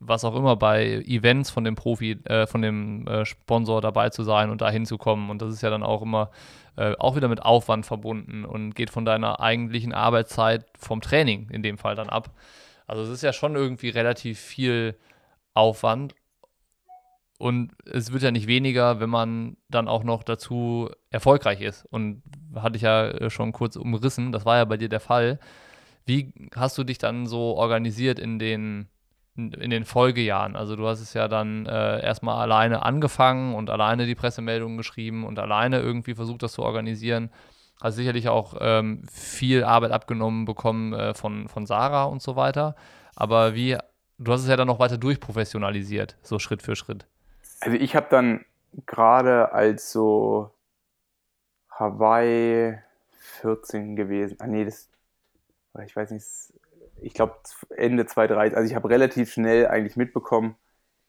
was 0.00 0.24
auch 0.24 0.34
immer 0.34 0.56
bei 0.56 1.02
Events 1.06 1.50
von 1.50 1.62
dem 1.62 1.74
Profi, 1.74 2.12
äh, 2.24 2.46
von 2.46 2.62
dem 2.62 3.06
äh, 3.06 3.24
Sponsor 3.26 3.80
dabei 3.82 4.08
zu 4.08 4.22
sein 4.22 4.50
und 4.50 4.62
da 4.62 4.70
hinzukommen. 4.70 5.28
Und 5.28 5.42
das 5.42 5.52
ist 5.52 5.62
ja 5.62 5.68
dann 5.68 5.82
auch 5.82 6.00
immer 6.00 6.30
äh, 6.76 6.94
auch 6.98 7.16
wieder 7.16 7.28
mit 7.28 7.42
Aufwand 7.42 7.84
verbunden 7.84 8.46
und 8.46 8.74
geht 8.74 8.88
von 8.88 9.04
deiner 9.04 9.40
eigentlichen 9.40 9.92
Arbeitszeit 9.92 10.64
vom 10.78 11.02
Training 11.02 11.50
in 11.50 11.62
dem 11.62 11.76
Fall 11.76 11.94
dann 11.94 12.08
ab. 12.08 12.30
Also 12.86 13.02
es 13.02 13.10
ist 13.10 13.22
ja 13.22 13.32
schon 13.32 13.54
irgendwie 13.54 13.90
relativ 13.90 14.40
viel 14.40 14.96
Aufwand. 15.52 16.14
Und 17.40 17.72
es 17.86 18.12
wird 18.12 18.22
ja 18.22 18.30
nicht 18.30 18.48
weniger, 18.48 19.00
wenn 19.00 19.08
man 19.08 19.56
dann 19.70 19.88
auch 19.88 20.04
noch 20.04 20.22
dazu 20.22 20.90
erfolgreich 21.08 21.62
ist. 21.62 21.86
Und 21.86 22.22
hatte 22.54 22.76
ich 22.76 22.82
ja 22.82 23.08
äh, 23.08 23.30
schon 23.30 23.52
kurz 23.52 23.76
umrissen, 23.76 24.30
das 24.30 24.44
war 24.44 24.58
ja 24.58 24.66
bei 24.66 24.76
dir 24.76 24.90
der 24.90 25.00
Fall. 25.00 25.40
Wie 26.04 26.34
hast 26.54 26.76
du 26.76 26.84
dich 26.84 26.98
dann 26.98 27.24
so 27.24 27.56
organisiert 27.56 28.18
in 28.18 28.38
den 28.38 28.88
in 29.36 29.70
den 29.70 29.86
Folgejahren. 29.86 30.54
Also 30.54 30.76
du 30.76 30.86
hast 30.86 31.00
es 31.00 31.14
ja 31.14 31.28
dann 31.28 31.64
äh, 31.64 32.02
erstmal 32.02 32.42
alleine 32.42 32.82
angefangen 32.82 33.54
und 33.54 33.70
alleine 33.70 34.04
die 34.04 34.16
Pressemeldungen 34.16 34.76
geschrieben 34.76 35.24
und 35.24 35.38
alleine 35.38 35.80
irgendwie 35.80 36.14
versucht, 36.14 36.42
das 36.42 36.52
zu 36.52 36.62
organisieren. 36.62 37.30
Hast 37.80 37.94
sicherlich 37.94 38.28
auch 38.28 38.56
ähm, 38.60 39.04
viel 39.10 39.64
Arbeit 39.64 39.92
abgenommen 39.92 40.44
bekommen 40.44 40.92
äh, 40.92 41.14
von, 41.14 41.48
von 41.48 41.64
Sarah 41.64 42.04
und 42.04 42.20
so 42.20 42.36
weiter. 42.36 42.74
Aber 43.14 43.54
wie, 43.54 43.78
du 44.18 44.32
hast 44.32 44.42
es 44.42 44.48
ja 44.48 44.56
dann 44.56 44.66
noch 44.66 44.80
weiter 44.80 44.98
durchprofessionalisiert, 44.98 46.18
so 46.22 46.38
Schritt 46.38 46.60
für 46.60 46.76
Schritt. 46.76 47.06
Also 47.60 47.76
ich 47.76 47.94
habe 47.94 48.06
dann 48.10 48.44
gerade 48.86 49.52
als 49.52 49.92
so 49.92 50.50
Hawaii 51.70 52.78
14 53.40 53.96
gewesen, 53.96 54.36
ah 54.40 54.46
nee, 54.46 54.64
das, 54.64 54.88
ich 55.84 55.94
weiß 55.94 56.10
nicht, 56.10 56.26
ich 57.02 57.14
glaube 57.14 57.36
Ende 57.76 58.06
2013, 58.06 58.56
also 58.56 58.68
ich 58.68 58.74
habe 58.74 58.88
relativ 58.90 59.32
schnell 59.32 59.66
eigentlich 59.68 59.96
mitbekommen, 59.96 60.56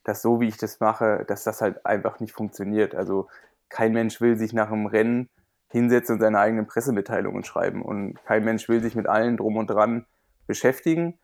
dass 0.03 0.21
so 0.21 0.41
wie 0.41 0.47
ich 0.47 0.57
das 0.57 0.79
mache, 0.79 1.25
dass 1.27 1.43
das 1.43 1.61
halt 1.61 1.85
einfach 1.85 2.19
nicht 2.19 2.33
funktioniert. 2.33 2.95
Also 2.95 3.27
kein 3.69 3.93
Mensch 3.93 4.19
will 4.21 4.37
sich 4.37 4.53
nach 4.53 4.71
einem 4.71 4.87
Rennen 4.87 5.29
hinsetzen 5.69 6.15
und 6.15 6.21
seine 6.21 6.39
eigenen 6.39 6.67
Pressemitteilungen 6.67 7.43
schreiben 7.43 7.81
und 7.81 8.23
kein 8.25 8.43
Mensch 8.43 8.67
will 8.67 8.81
sich 8.81 8.95
mit 8.95 9.07
allen 9.07 9.37
drum 9.37 9.57
und 9.57 9.69
dran 9.69 10.05
beschäftigen. 10.47 11.19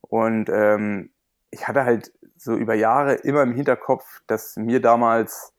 Und 0.00 0.48
ähm, 0.48 1.11
ich 1.52 1.68
hatte 1.68 1.84
halt 1.84 2.12
so 2.36 2.56
über 2.56 2.74
Jahre 2.74 3.14
immer 3.14 3.42
im 3.42 3.54
Hinterkopf, 3.54 4.22
dass 4.26 4.56
mir 4.56 4.80
damals 4.80 5.54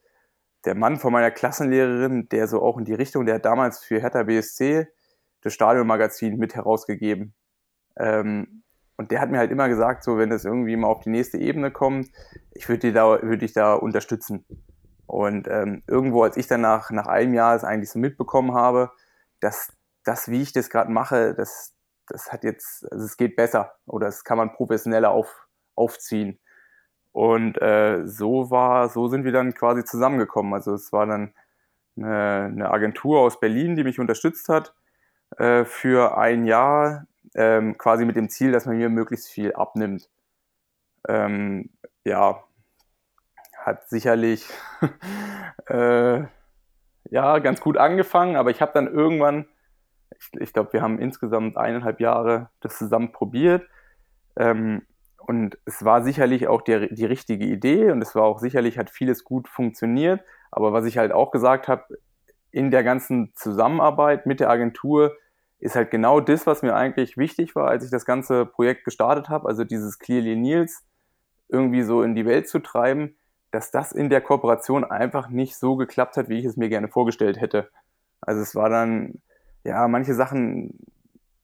der 0.66 0.76
Mann 0.76 0.98
von 0.98 1.14
meiner 1.14 1.32
Klassenlehrerin, 1.32 2.28
der 2.30 2.48
so 2.48 2.62
auch 2.62 2.78
in 2.78 2.86
die 2.86 2.94
Richtung, 2.94 3.26
der 3.26 3.36
hat 3.36 3.46
damals 3.46 3.84
für 3.84 4.02
Hertha 4.02 4.24
BSC 4.24 4.88
das 5.42 5.54
Stadionmagazin 5.54 6.38
mit 6.38 6.56
herausgegeben. 6.56 7.34
Ähm, 7.98 8.64
und 8.98 9.12
der 9.12 9.22
hat 9.22 9.30
mir 9.30 9.38
halt 9.38 9.52
immer 9.52 9.70
gesagt, 9.70 10.04
so 10.04 10.18
wenn 10.18 10.30
das 10.30 10.46
irgendwie 10.46 10.76
mal 10.76 10.88
auf 10.88 11.02
die 11.02 11.10
nächste 11.10 11.38
Ebene 11.38 11.72
kommt, 11.72 12.10
ich 12.52 12.68
würde 12.70 12.80
dich 12.80 12.94
da, 12.94 13.22
würde 13.22 13.40
dich 13.40 13.54
da 13.54 13.74
unterstützen. 13.74 14.46
Und 15.06 15.48
ähm, 15.48 15.84
irgendwo, 15.88 16.24
als 16.24 16.38
ich 16.38 16.48
dann 16.48 16.62
nach, 16.62 16.90
einem 16.90 17.34
Jahr 17.34 17.56
es 17.56 17.64
eigentlich 17.64 17.92
so 17.92 18.00
mitbekommen 18.00 18.54
habe, 18.54 18.92
dass 19.42 19.74
das, 20.04 20.30
wie 20.30 20.42
ich 20.42 20.54
das 20.54 20.70
gerade 20.70 20.92
mache, 20.92 21.34
das, 21.36 21.74
das 22.08 22.32
hat 22.32 22.44
jetzt, 22.44 22.90
also 22.92 23.06
es 23.06 23.18
geht 23.18 23.36
besser 23.36 23.74
oder 23.86 24.08
es 24.08 24.24
kann 24.24 24.38
man 24.38 24.54
professioneller 24.54 25.12
auf, 25.12 25.43
aufziehen. 25.76 26.40
Und 27.12 27.62
äh, 27.62 28.08
so 28.08 28.50
war, 28.50 28.90
so 28.90 29.08
sind 29.08 29.24
wir 29.24 29.32
dann 29.32 29.54
quasi 29.54 29.84
zusammengekommen. 29.84 30.54
Also 30.54 30.74
es 30.74 30.92
war 30.92 31.06
dann 31.06 31.34
eine, 31.96 32.52
eine 32.52 32.72
Agentur 32.72 33.20
aus 33.20 33.40
Berlin, 33.40 33.76
die 33.76 33.84
mich 33.84 34.00
unterstützt 34.00 34.50
hat 34.50 34.74
äh, 35.38 35.64
für 35.66 36.18
ein 36.18 36.46
Jahr 36.46 37.06
ähm, 37.36 37.78
quasi 37.78 38.06
mit 38.06 38.16
dem 38.16 38.30
Ziel, 38.30 38.52
dass 38.52 38.66
man 38.66 38.78
mir 38.78 38.90
möglichst 38.90 39.30
viel 39.30 39.54
abnimmt. 39.54 40.10
Ähm, 41.08 41.70
ja, 42.04 42.44
hat 43.58 43.88
sicherlich 43.90 44.48
äh, 45.68 46.24
ja 47.10 47.40
ganz 47.40 47.62
gut 47.62 47.78
angefangen, 47.78 48.36
aber 48.36 48.52
ich 48.52 48.62
habe 48.62 48.72
dann 48.74 48.88
irgendwann, 48.88 49.46
ich, 50.18 50.42
ich 50.42 50.54
glaube, 50.54 50.74
wir 50.74 50.82
haben 50.82 51.00
insgesamt 51.00 51.58
eineinhalb 51.58 52.00
Jahre 52.00 52.50
das 52.60 52.78
zusammen 52.78 53.12
probiert. 53.12 53.68
Ähm, 54.36 54.86
und 55.28 55.58
es 55.66 55.84
war 55.84 56.04
sicherlich 56.04 56.48
auch 56.48 56.62
die, 56.62 56.94
die 56.94 57.06
richtige 57.06 57.46
Idee 57.46 57.92
und 57.92 58.02
es 58.02 58.16
war 58.16 58.24
auch 58.24 58.40
sicherlich, 58.40 58.78
hat 58.78 58.90
vieles 58.90 59.24
gut 59.24 59.48
funktioniert. 59.48 60.22
Aber 60.52 60.74
was 60.74 60.86
ich 60.86 60.98
halt 60.98 61.12
auch 61.12 61.32
gesagt 61.32 61.68
habe, 61.68 61.86
in 62.52 62.70
der 62.70 62.84
ganzen 62.84 63.34
Zusammenarbeit 63.36 64.26
mit 64.26 64.40
der 64.40 64.50
Agentur 64.50 65.16
ist 65.60 65.76
halt 65.76 65.92
genau 65.92 66.20
das, 66.20 66.46
was 66.46 66.62
mir 66.62 66.76
eigentlich 66.76 67.18
wichtig 67.18 67.56
war, 67.56 67.70
als 67.70 67.86
ich 67.86 67.90
das 67.90 68.06
ganze 68.06 68.46
Projekt 68.46 68.84
gestartet 68.84 69.30
habe, 69.30 69.48
also 69.48 69.64
dieses 69.64 69.98
Clearly 69.98 70.36
Nils 70.36 70.86
irgendwie 71.48 71.84
so 71.84 72.04
in 72.04 72.16
die 72.16 72.26
Welt 72.26 72.50
zu 72.50 72.60
treiben, 72.60 73.16
dass 73.52 73.72
das 73.72 73.92
in 73.92 74.10
der 74.10 74.22
Kooperation 74.22 74.84
einfach 74.84 75.30
nicht 75.30 75.56
so 75.56 75.76
geklappt 75.76 76.18
hat, 76.18 76.28
wie 76.28 76.40
ich 76.40 76.46
es 76.46 76.58
mir 76.58 76.70
gerne 76.70 76.90
vorgestellt 76.90 77.40
hätte. 77.40 77.70
Also 78.20 78.42
es 78.42 78.56
war 78.56 78.70
dann, 78.70 79.22
ja, 79.64 79.88
manche 79.88 80.16
Sachen, 80.16 80.80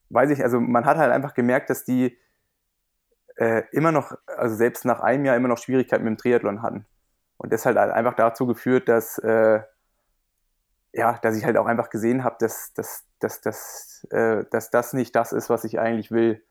weiß 0.10 0.32
ich, 0.32 0.44
also 0.44 0.60
man 0.60 0.86
hat 0.86 0.98
halt 0.98 1.12
einfach 1.12 1.34
gemerkt, 1.34 1.70
dass 1.70 1.86
die 1.86 2.18
äh, 3.40 3.64
immer 3.72 3.94
noch, 3.94 4.12
also 4.28 4.56
selbst 4.56 4.84
nach 4.84 5.00
einem 5.00 5.24
Jahr 5.24 5.38
immer 5.38 5.48
noch 5.48 5.58
Schwierigkeiten 5.58 6.04
mit 6.04 6.12
dem 6.12 6.18
Triathlon 6.18 6.62
hatten. 6.62 6.86
Und 7.38 7.54
das 7.54 7.66
hat 7.66 7.78
halt 7.78 7.92
einfach 7.92 8.16
dazu 8.16 8.46
geführt, 8.46 8.90
dass, 8.90 9.18
äh, 9.20 9.62
ja, 10.92 11.18
dass 11.22 11.38
ich 11.38 11.46
halt 11.46 11.56
auch 11.56 11.66
einfach 11.66 11.90
gesehen 11.90 12.26
habe, 12.26 12.36
dass, 12.40 12.74
dass, 12.74 13.06
dass, 13.20 13.40
dass, 13.40 14.08
äh, 14.12 14.44
dass 14.52 14.72
das 14.72 14.92
nicht 14.92 15.16
das 15.16 15.32
ist, 15.32 15.50
was 15.50 15.64
ich 15.64 15.80
eigentlich 15.80 16.12
will. 16.12 16.44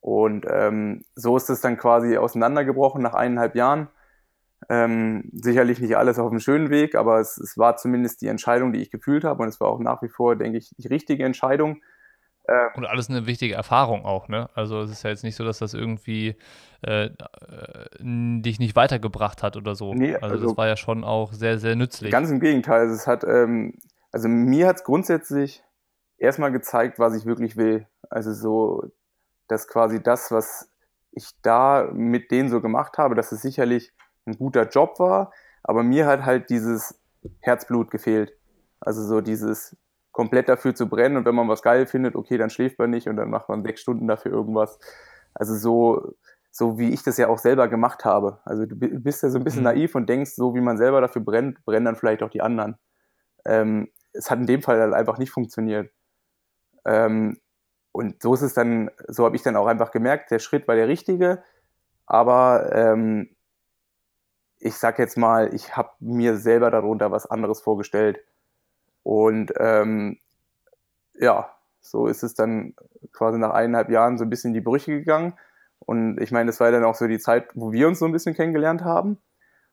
Und 0.00 0.46
ähm, 0.50 1.04
so 1.14 1.34
ist 1.34 1.48
es 1.48 1.62
dann 1.62 1.78
quasi 1.78 2.18
auseinandergebrochen 2.18 3.02
nach 3.02 3.14
eineinhalb 3.14 3.54
Jahren. 3.54 3.88
Ähm, 4.68 5.30
sicherlich 5.32 5.80
nicht 5.80 5.96
alles 5.96 6.18
auf 6.18 6.30
einem 6.30 6.40
schönen 6.40 6.68
Weg, 6.68 6.94
aber 6.94 7.20
es, 7.20 7.38
es, 7.38 7.56
war 7.56 7.76
zumindest 7.76 8.20
die 8.20 8.26
Entscheidung, 8.26 8.74
die 8.74 8.82
ich 8.82 8.90
gefühlt 8.90 9.24
habe. 9.24 9.42
Und 9.42 9.48
es 9.48 9.60
war 9.60 9.68
auch 9.68 9.78
nach 9.78 10.02
wie 10.02 10.10
vor, 10.10 10.36
denke 10.36 10.58
ich, 10.58 10.74
die 10.76 10.88
richtige 10.88 11.24
Entscheidung. 11.24 11.80
Äh, 12.48 12.68
und 12.74 12.86
alles 12.86 13.10
eine 13.10 13.26
wichtige 13.26 13.54
Erfahrung 13.54 14.04
auch, 14.06 14.28
ne? 14.28 14.48
Also 14.54 14.80
es 14.80 14.90
ist 14.90 15.04
ja 15.04 15.10
jetzt 15.10 15.22
nicht 15.22 15.36
so, 15.36 15.44
dass 15.44 15.58
das 15.58 15.74
irgendwie 15.74 16.34
äh, 16.80 17.06
äh 17.06 17.10
dich 18.00 18.58
nicht 18.58 18.74
weitergebracht 18.74 19.42
hat 19.42 19.56
oder 19.56 19.74
so. 19.74 19.92
Nee, 19.92 20.14
also, 20.14 20.26
also, 20.26 20.46
das 20.48 20.56
war 20.56 20.66
ja 20.66 20.76
schon 20.76 21.04
auch 21.04 21.32
sehr, 21.34 21.58
sehr 21.58 21.76
nützlich. 21.76 22.10
Ganz 22.10 22.30
im 22.30 22.40
Gegenteil. 22.40 22.80
Also 22.80 22.94
es 22.94 23.06
hat, 23.06 23.22
ähm, 23.24 23.74
also 24.12 24.28
mir 24.28 24.66
hat 24.66 24.76
es 24.76 24.84
grundsätzlich 24.84 25.62
erstmal 26.16 26.50
gezeigt, 26.50 26.98
was 26.98 27.14
ich 27.14 27.26
wirklich 27.26 27.56
will. 27.58 27.86
Also 28.08 28.32
so, 28.32 28.82
dass 29.48 29.68
quasi 29.68 30.02
das, 30.02 30.30
was 30.30 30.70
ich 31.12 31.28
da 31.42 31.90
mit 31.92 32.30
denen 32.30 32.48
so 32.48 32.62
gemacht 32.62 32.96
habe, 32.96 33.14
dass 33.14 33.30
es 33.30 33.42
sicherlich 33.42 33.92
ein 34.24 34.38
guter 34.38 34.68
Job 34.68 34.98
war, 35.00 35.32
aber 35.62 35.82
mir 35.82 36.06
hat 36.06 36.24
halt 36.24 36.48
dieses 36.48 36.98
Herzblut 37.40 37.90
gefehlt. 37.90 38.32
Also 38.80 39.02
so 39.02 39.20
dieses, 39.20 39.76
komplett 40.18 40.48
dafür 40.48 40.74
zu 40.74 40.88
brennen 40.88 41.16
und 41.16 41.26
wenn 41.26 41.34
man 41.36 41.46
was 41.46 41.62
geil 41.62 41.86
findet, 41.86 42.16
okay, 42.16 42.38
dann 42.38 42.50
schläft 42.50 42.76
man 42.80 42.90
nicht 42.90 43.06
und 43.06 43.14
dann 43.14 43.30
macht 43.30 43.48
man 43.48 43.62
sechs 43.62 43.82
Stunden 43.82 44.08
dafür 44.08 44.32
irgendwas. 44.32 44.80
Also 45.32 45.54
so, 45.54 46.16
so 46.50 46.76
wie 46.76 46.92
ich 46.92 47.04
das 47.04 47.18
ja 47.18 47.28
auch 47.28 47.38
selber 47.38 47.68
gemacht 47.68 48.04
habe. 48.04 48.40
Also 48.44 48.66
du 48.66 48.74
bist 48.74 49.22
ja 49.22 49.30
so 49.30 49.38
ein 49.38 49.44
bisschen 49.44 49.60
mhm. 49.60 49.66
naiv 49.66 49.94
und 49.94 50.08
denkst, 50.08 50.32
so 50.34 50.56
wie 50.56 50.60
man 50.60 50.76
selber 50.76 51.00
dafür 51.00 51.22
brennt, 51.22 51.64
brennen 51.64 51.84
dann 51.84 51.94
vielleicht 51.94 52.24
auch 52.24 52.30
die 52.30 52.42
anderen. 52.42 52.78
Ähm, 53.46 53.92
es 54.12 54.28
hat 54.28 54.40
in 54.40 54.48
dem 54.48 54.60
Fall 54.60 54.80
halt 54.80 54.92
einfach 54.92 55.18
nicht 55.18 55.30
funktioniert. 55.30 55.92
Ähm, 56.84 57.38
und 57.92 58.20
so 58.20 58.34
ist 58.34 58.42
es 58.42 58.54
dann, 58.54 58.90
so 59.06 59.24
habe 59.24 59.36
ich 59.36 59.42
dann 59.42 59.54
auch 59.54 59.68
einfach 59.68 59.92
gemerkt, 59.92 60.32
der 60.32 60.40
Schritt 60.40 60.66
war 60.66 60.74
der 60.74 60.88
richtige, 60.88 61.44
aber 62.06 62.72
ähm, 62.72 63.36
ich 64.58 64.74
sag 64.74 64.98
jetzt 64.98 65.16
mal, 65.16 65.54
ich 65.54 65.76
habe 65.76 65.90
mir 66.00 66.38
selber 66.38 66.72
darunter 66.72 67.12
was 67.12 67.26
anderes 67.26 67.60
vorgestellt. 67.60 68.18
Und 69.02 69.52
ähm, 69.58 70.18
ja, 71.14 71.50
so 71.80 72.06
ist 72.06 72.22
es 72.22 72.34
dann 72.34 72.74
quasi 73.12 73.38
nach 73.38 73.50
eineinhalb 73.50 73.90
Jahren 73.90 74.18
so 74.18 74.24
ein 74.24 74.30
bisschen 74.30 74.50
in 74.50 74.54
die 74.54 74.60
Brüche 74.60 74.92
gegangen. 74.92 75.34
Und 75.80 76.20
ich 76.20 76.32
meine, 76.32 76.46
das 76.46 76.60
war 76.60 76.70
dann 76.70 76.84
auch 76.84 76.94
so 76.94 77.06
die 77.06 77.18
Zeit, 77.18 77.48
wo 77.54 77.72
wir 77.72 77.88
uns 77.88 77.98
so 77.98 78.04
ein 78.04 78.12
bisschen 78.12 78.34
kennengelernt 78.34 78.84
haben. 78.84 79.18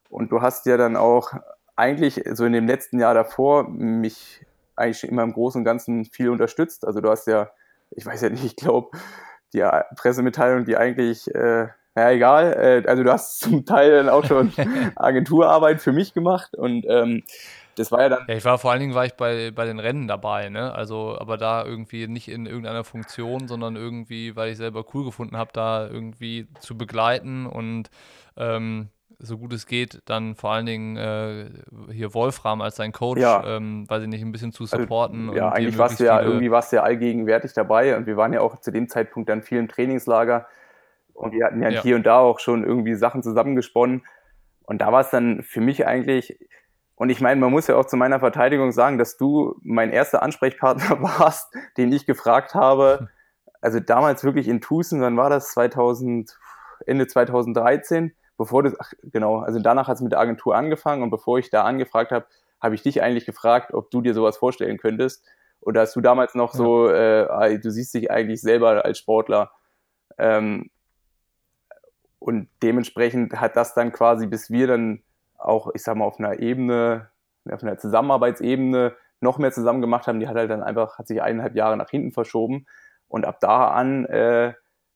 Und 0.09 0.31
du 0.31 0.41
hast 0.41 0.65
ja 0.65 0.77
dann 0.77 0.95
auch 0.95 1.33
eigentlich 1.75 2.23
so 2.33 2.45
in 2.45 2.53
dem 2.53 2.67
letzten 2.67 2.99
Jahr 2.99 3.13
davor 3.13 3.67
mich 3.67 4.45
eigentlich 4.75 5.03
immer 5.03 5.23
im 5.23 5.33
Großen 5.33 5.59
und 5.59 5.65
Ganzen 5.65 6.05
viel 6.05 6.29
unterstützt. 6.29 6.85
Also 6.85 7.01
du 7.01 7.09
hast 7.09 7.27
ja, 7.27 7.49
ich 7.91 8.05
weiß 8.05 8.21
ja 8.21 8.29
nicht, 8.29 8.45
ich 8.45 8.55
glaube, 8.55 8.97
die 9.53 9.63
Pressemitteilung, 9.95 10.65
die 10.65 10.77
eigentlich, 10.77 11.33
äh, 11.33 11.67
naja, 11.95 12.11
egal, 12.11 12.53
äh, 12.53 12.87
also 12.87 13.03
du 13.03 13.11
hast 13.11 13.39
zum 13.39 13.65
Teil 13.65 13.91
dann 13.91 14.09
auch 14.09 14.25
schon 14.25 14.53
Agenturarbeit 14.95 15.81
für 15.81 15.93
mich 15.93 16.13
gemacht 16.13 16.55
und 16.55 16.85
ähm, 16.87 17.23
das 17.75 17.91
war 17.91 18.01
ja 18.01 18.09
dann. 18.09 18.25
Ja, 18.27 18.35
ich 18.35 18.45
war 18.45 18.57
vor 18.57 18.71
allen 18.71 18.79
Dingen 18.79 18.95
war 18.95 19.05
ich 19.05 19.13
bei, 19.13 19.51
bei 19.51 19.65
den 19.65 19.79
Rennen 19.79 20.07
dabei, 20.07 20.49
ne? 20.49 20.73
Also, 20.73 21.17
aber 21.19 21.37
da 21.37 21.65
irgendwie 21.65 22.07
nicht 22.07 22.27
in 22.27 22.45
irgendeiner 22.45 22.83
Funktion, 22.83 23.47
sondern 23.47 23.75
irgendwie, 23.75 24.35
weil 24.35 24.51
ich 24.51 24.57
selber 24.57 24.85
cool 24.93 25.05
gefunden 25.05 25.37
habe, 25.37 25.51
da 25.53 25.87
irgendwie 25.87 26.47
zu 26.59 26.77
begleiten 26.77 27.45
und 27.45 27.89
ähm, 28.37 28.89
so 29.19 29.37
gut 29.37 29.53
es 29.53 29.65
geht, 29.65 30.01
dann 30.05 30.35
vor 30.35 30.51
allen 30.51 30.65
Dingen 30.65 30.97
äh, 30.97 31.49
hier 31.91 32.13
Wolfram 32.13 32.61
als 32.61 32.75
sein 32.75 32.91
Coach, 32.91 33.21
ja. 33.21 33.43
ähm, 33.45 33.89
weiß 33.89 34.03
ich 34.03 34.09
nicht, 34.09 34.21
ein 34.21 34.31
bisschen 34.31 34.51
zu 34.51 34.63
also, 34.63 34.77
supporten. 34.77 35.29
Also, 35.29 35.39
ja, 35.39 35.51
eigentlich 35.51 35.77
warst 35.77 35.99
du 35.99 36.05
ja 36.05 36.21
irgendwie 36.21 36.51
warst 36.51 36.71
du 36.71 36.77
ja 36.77 36.83
allgegenwärtig 36.83 37.53
dabei 37.53 37.95
und 37.95 38.07
wir 38.07 38.17
waren 38.17 38.33
ja 38.33 38.41
auch 38.41 38.59
zu 38.59 38.71
dem 38.71 38.89
Zeitpunkt 38.89 39.29
dann 39.29 39.41
viel 39.41 39.59
im 39.59 39.67
Trainingslager. 39.67 40.47
Und 41.13 41.31
wir 41.31 41.45
hatten 41.45 41.61
ja, 41.63 41.69
ja, 41.69 41.81
hier 41.81 41.95
und 41.95 42.05
da 42.05 42.19
auch 42.19 42.39
schon 42.39 42.65
irgendwie 42.65 42.95
Sachen 42.95 43.23
zusammengesponnen. 43.23 44.03
Und 44.63 44.79
da 44.79 44.91
war 44.91 44.99
es 44.99 45.11
dann 45.11 45.43
für 45.43 45.61
mich 45.61 45.87
eigentlich, 45.87 46.37
und 46.95 47.09
ich 47.09 47.19
meine, 47.19 47.39
man 47.39 47.51
muss 47.51 47.67
ja 47.67 47.75
auch 47.75 47.85
zu 47.85 47.97
meiner 47.97 48.19
Verteidigung 48.19 48.71
sagen, 48.71 48.97
dass 48.97 49.17
du 49.17 49.55
mein 49.61 49.91
erster 49.91 50.23
Ansprechpartner 50.23 51.01
warst, 51.19 51.53
den 51.77 51.91
ich 51.91 52.05
gefragt 52.05 52.55
habe. 52.55 53.09
Also 53.61 53.79
damals 53.79 54.23
wirklich 54.23 54.47
in 54.47 54.61
Tucson, 54.61 55.01
wann 55.01 55.17
war 55.17 55.29
das? 55.29 55.51
2000, 55.51 56.37
Ende 56.85 57.07
2013, 57.07 58.13
bevor 58.37 58.63
das, 58.63 58.79
ach, 58.79 58.93
genau, 59.03 59.39
also 59.39 59.59
danach 59.59 59.87
hat 59.87 59.95
es 59.95 60.01
mit 60.01 60.13
der 60.13 60.19
Agentur 60.19 60.55
angefangen 60.55 61.03
und 61.03 61.09
bevor 61.09 61.39
ich 61.39 61.49
da 61.49 61.63
angefragt 61.63 62.11
habe, 62.11 62.27
habe 62.61 62.75
ich 62.75 62.83
dich 62.83 63.01
eigentlich 63.01 63.25
gefragt, 63.25 63.73
ob 63.73 63.91
du 63.91 64.01
dir 64.01 64.13
sowas 64.13 64.37
vorstellen 64.37 64.77
könntest. 64.77 65.25
Oder 65.61 65.81
hast 65.81 65.95
du 65.95 66.01
damals 66.01 66.35
noch 66.35 66.53
ja. 66.53 66.57
so, 66.57 66.89
äh, 66.89 67.59
du 67.59 67.71
siehst 67.71 67.93
dich 67.93 68.11
eigentlich 68.11 68.41
selber 68.41 68.85
als 68.85 68.99
Sportler. 68.99 69.51
Ähm, 70.17 70.69
und 72.19 72.47
dementsprechend 72.63 73.39
hat 73.39 73.55
das 73.57 73.73
dann 73.73 73.91
quasi, 73.91 74.27
bis 74.27 74.49
wir 74.49 74.67
dann 74.67 75.03
auch, 75.45 75.69
ich 75.73 75.83
sag 75.83 75.95
mal, 75.95 76.05
auf 76.05 76.19
einer 76.19 76.39
Ebene, 76.39 77.09
auf 77.49 77.63
einer 77.63 77.77
Zusammenarbeitsebene 77.77 78.95
noch 79.21 79.37
mehr 79.37 79.51
zusammen 79.51 79.81
gemacht 79.81 80.07
haben, 80.07 80.19
die 80.19 80.27
hat 80.27 80.35
halt 80.35 80.49
dann 80.49 80.63
einfach, 80.63 80.97
hat 80.97 81.07
sich 81.07 81.21
eineinhalb 81.21 81.55
Jahre 81.55 81.77
nach 81.77 81.89
hinten 81.89 82.11
verschoben. 82.11 82.65
Und 83.07 83.25
ab 83.25 83.39
da 83.39 83.69
an 83.69 84.05
äh, 84.05 84.53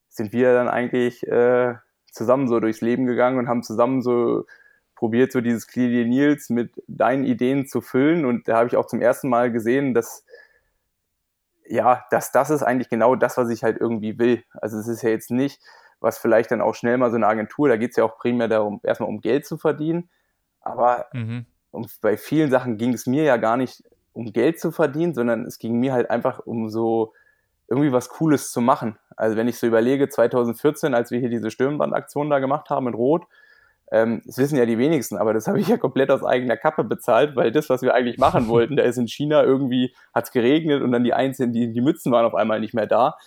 sind 0.09 0.33
wir 0.33 0.53
dann 0.53 0.67
eigentlich 0.67 1.25
äh, 1.27 1.75
zusammen 2.11 2.47
so 2.47 2.59
durchs 2.59 2.81
Leben 2.81 3.05
gegangen 3.05 3.37
und 3.37 3.47
haben 3.47 3.63
zusammen 3.63 4.01
so 4.01 4.45
probiert, 4.95 5.31
so 5.31 5.41
dieses 5.41 5.67
Clearly 5.67 6.05
Nils 6.05 6.49
mit 6.49 6.71
deinen 6.87 7.23
Ideen 7.23 7.67
zu 7.67 7.81
füllen. 7.81 8.25
Und 8.25 8.47
da 8.47 8.57
habe 8.57 8.67
ich 8.67 8.75
auch 8.75 8.87
zum 8.87 9.01
ersten 9.01 9.29
Mal 9.29 9.51
gesehen, 9.51 9.93
dass 9.93 10.25
ja, 11.69 12.03
dass 12.09 12.31
das 12.31 12.49
ist 12.49 12.63
eigentlich 12.63 12.89
genau 12.89 13.15
das, 13.15 13.37
was 13.37 13.49
ich 13.49 13.63
halt 13.63 13.77
irgendwie 13.79 14.17
will. 14.17 14.43
Also 14.53 14.77
es 14.79 14.87
ist 14.87 15.03
ja 15.03 15.09
jetzt 15.09 15.29
nicht, 15.29 15.61
was 15.99 16.17
vielleicht 16.17 16.49
dann 16.51 16.61
auch 16.61 16.73
schnell 16.73 16.97
mal 16.97 17.11
so 17.11 17.15
eine 17.15 17.27
Agentur, 17.27 17.69
da 17.69 17.77
geht 17.77 17.91
es 17.91 17.97
ja 17.97 18.03
auch 18.03 18.17
primär 18.17 18.47
darum, 18.47 18.79
erstmal 18.83 19.09
um 19.09 19.21
Geld 19.21 19.45
zu 19.45 19.57
verdienen. 19.57 20.09
Aber 20.69 21.07
mhm. 21.13 21.45
bei 22.01 22.17
vielen 22.17 22.51
Sachen 22.51 22.77
ging 22.77 22.93
es 22.93 23.05
mir 23.05 23.23
ja 23.23 23.37
gar 23.37 23.57
nicht 23.57 23.83
um 24.13 24.33
Geld 24.33 24.59
zu 24.59 24.71
verdienen, 24.71 25.13
sondern 25.13 25.45
es 25.45 25.59
ging 25.59 25.79
mir 25.79 25.93
halt 25.93 26.09
einfach 26.09 26.39
um 26.39 26.69
so 26.69 27.13
irgendwie 27.67 27.91
was 27.91 28.09
Cooles 28.09 28.51
zu 28.51 28.61
machen. 28.61 28.97
Also 29.15 29.37
wenn 29.37 29.47
ich 29.47 29.57
so 29.57 29.67
überlege, 29.67 30.09
2014, 30.09 30.93
als 30.93 31.11
wir 31.11 31.19
hier 31.19 31.29
diese 31.29 31.51
Stirnbandaktion 31.51 32.29
da 32.29 32.39
gemacht 32.39 32.69
haben 32.69 32.87
in 32.87 32.93
Rot, 32.95 33.25
ähm, 33.91 34.21
das 34.25 34.37
wissen 34.37 34.57
ja 34.57 34.65
die 34.65 34.77
wenigsten, 34.77 35.17
aber 35.17 35.33
das 35.33 35.47
habe 35.49 35.59
ich 35.59 35.67
ja 35.67 35.77
komplett 35.77 36.11
aus 36.11 36.23
eigener 36.23 36.57
Kappe 36.57 36.83
bezahlt, 36.83 37.35
weil 37.35 37.51
das, 37.51 37.69
was 37.69 37.81
wir 37.81 37.93
eigentlich 37.93 38.17
machen 38.17 38.47
wollten, 38.47 38.75
da 38.75 38.83
ist 38.83 38.97
in 38.97 39.07
China 39.07 39.43
irgendwie, 39.43 39.93
hat 40.13 40.25
es 40.25 40.31
geregnet 40.31 40.81
und 40.81 40.91
dann 40.91 41.03
die 41.03 41.13
einzelnen, 41.13 41.53
die, 41.53 41.71
die 41.71 41.81
Mützen 41.81 42.11
waren 42.11 42.25
auf 42.25 42.35
einmal 42.35 42.59
nicht 42.59 42.73
mehr 42.73 42.87
da. 42.87 43.17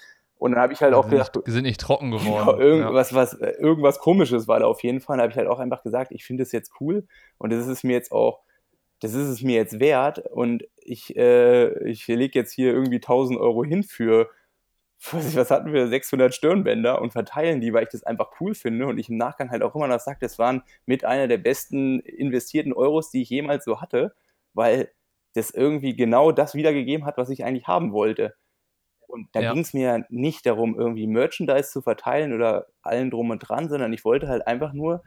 Und 0.42 0.50
dann 0.50 0.60
habe 0.60 0.72
ich 0.72 0.80
halt 0.80 0.92
auch 0.92 1.08
gedacht, 1.08 1.38
die 1.46 1.50
sind 1.52 1.62
nicht 1.62 1.80
trocken 1.80 2.10
geworden. 2.10 2.46
Genau, 2.46 2.58
irgendwas, 2.58 3.12
ja. 3.12 3.16
was, 3.16 3.34
irgendwas 3.34 4.00
komisches 4.00 4.48
war 4.48 4.58
da 4.58 4.66
auf 4.66 4.82
jeden 4.82 5.00
Fall. 5.00 5.18
Da 5.18 5.22
habe 5.22 5.30
ich 5.30 5.36
halt 5.36 5.46
auch 5.46 5.60
einfach 5.60 5.84
gesagt, 5.84 6.10
ich 6.10 6.24
finde 6.24 6.42
das 6.42 6.50
jetzt 6.50 6.72
cool 6.80 7.06
und 7.38 7.52
das 7.52 7.68
ist 7.68 7.84
mir 7.84 7.92
jetzt 7.92 8.10
auch, 8.10 8.40
das 8.98 9.14
ist 9.14 9.28
es 9.28 9.42
mir 9.42 9.54
jetzt 9.54 9.78
wert 9.78 10.18
und 10.18 10.64
ich, 10.78 11.16
äh, 11.16 11.88
ich 11.88 12.08
lege 12.08 12.36
jetzt 12.36 12.50
hier 12.50 12.72
irgendwie 12.72 12.96
1000 12.96 13.38
Euro 13.38 13.62
hin 13.62 13.84
für 13.84 14.30
was 15.12 15.52
hatten 15.52 15.72
wir, 15.72 15.86
600 15.86 16.34
Stirnbänder 16.34 17.00
und 17.00 17.12
verteilen 17.12 17.60
die, 17.60 17.72
weil 17.72 17.84
ich 17.84 17.90
das 17.90 18.02
einfach 18.02 18.32
cool 18.40 18.56
finde 18.56 18.86
und 18.86 18.98
ich 18.98 19.08
im 19.08 19.18
Nachgang 19.18 19.48
halt 19.52 19.62
auch 19.62 19.76
immer 19.76 19.86
noch 19.86 20.00
sage, 20.00 20.18
das 20.20 20.40
waren 20.40 20.64
mit 20.86 21.04
einer 21.04 21.28
der 21.28 21.38
besten 21.38 22.00
investierten 22.00 22.72
Euros, 22.72 23.10
die 23.12 23.22
ich 23.22 23.30
jemals 23.30 23.64
so 23.64 23.80
hatte, 23.80 24.12
weil 24.54 24.90
das 25.34 25.52
irgendwie 25.52 25.94
genau 25.94 26.32
das 26.32 26.56
wiedergegeben 26.56 27.06
hat, 27.06 27.16
was 27.16 27.30
ich 27.30 27.44
eigentlich 27.44 27.68
haben 27.68 27.92
wollte. 27.92 28.34
Und 29.06 29.28
da 29.32 29.40
ja. 29.40 29.52
ging 29.52 29.62
es 29.62 29.74
mir 29.74 30.04
nicht 30.08 30.46
darum, 30.46 30.78
irgendwie 30.78 31.06
Merchandise 31.06 31.70
zu 31.70 31.82
verteilen 31.82 32.32
oder 32.32 32.66
allen 32.82 33.10
drum 33.10 33.30
und 33.30 33.38
dran, 33.40 33.68
sondern 33.68 33.92
ich 33.92 34.04
wollte 34.04 34.28
halt 34.28 34.46
einfach 34.46 34.72
nur 34.72 35.02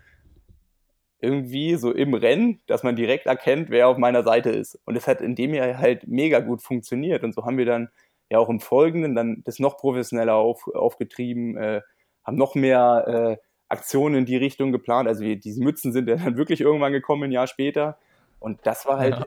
irgendwie 1.19 1.75
so 1.75 1.91
im 1.91 2.13
Rennen, 2.13 2.61
dass 2.67 2.83
man 2.83 2.95
direkt 2.95 3.25
erkennt, 3.25 3.69
wer 3.69 3.87
auf 3.87 3.97
meiner 3.97 4.23
Seite 4.23 4.51
ist. 4.51 4.79
Und 4.85 4.95
es 4.95 5.07
hat 5.07 5.21
in 5.21 5.35
dem 5.35 5.53
Jahr 5.53 5.77
halt 5.77 6.07
mega 6.07 6.39
gut 6.39 6.61
funktioniert. 6.61 7.23
Und 7.23 7.33
so 7.33 7.45
haben 7.45 7.57
wir 7.57 7.65
dann 7.65 7.89
ja 8.29 8.39
auch 8.39 8.49
im 8.49 8.59
Folgenden 8.59 9.15
dann 9.15 9.41
das 9.43 9.59
noch 9.59 9.77
professioneller 9.77 10.35
auf, 10.35 10.67
aufgetrieben, 10.73 11.57
äh, 11.57 11.81
haben 12.23 12.37
noch 12.37 12.55
mehr 12.55 13.37
äh, 13.39 13.45
Aktionen 13.69 14.15
in 14.15 14.25
die 14.25 14.37
Richtung 14.37 14.71
geplant. 14.71 15.07
Also 15.07 15.23
wir, 15.23 15.37
diese 15.37 15.63
Mützen 15.63 15.93
sind 15.93 16.07
ja 16.09 16.15
dann 16.23 16.37
wirklich 16.37 16.61
irgendwann 16.61 16.93
gekommen, 16.93 17.23
ein 17.23 17.31
Jahr 17.31 17.47
später. 17.47 17.97
Und 18.39 18.59
das 18.63 18.85
war 18.85 18.99
halt 18.99 19.17
ja. 19.17 19.25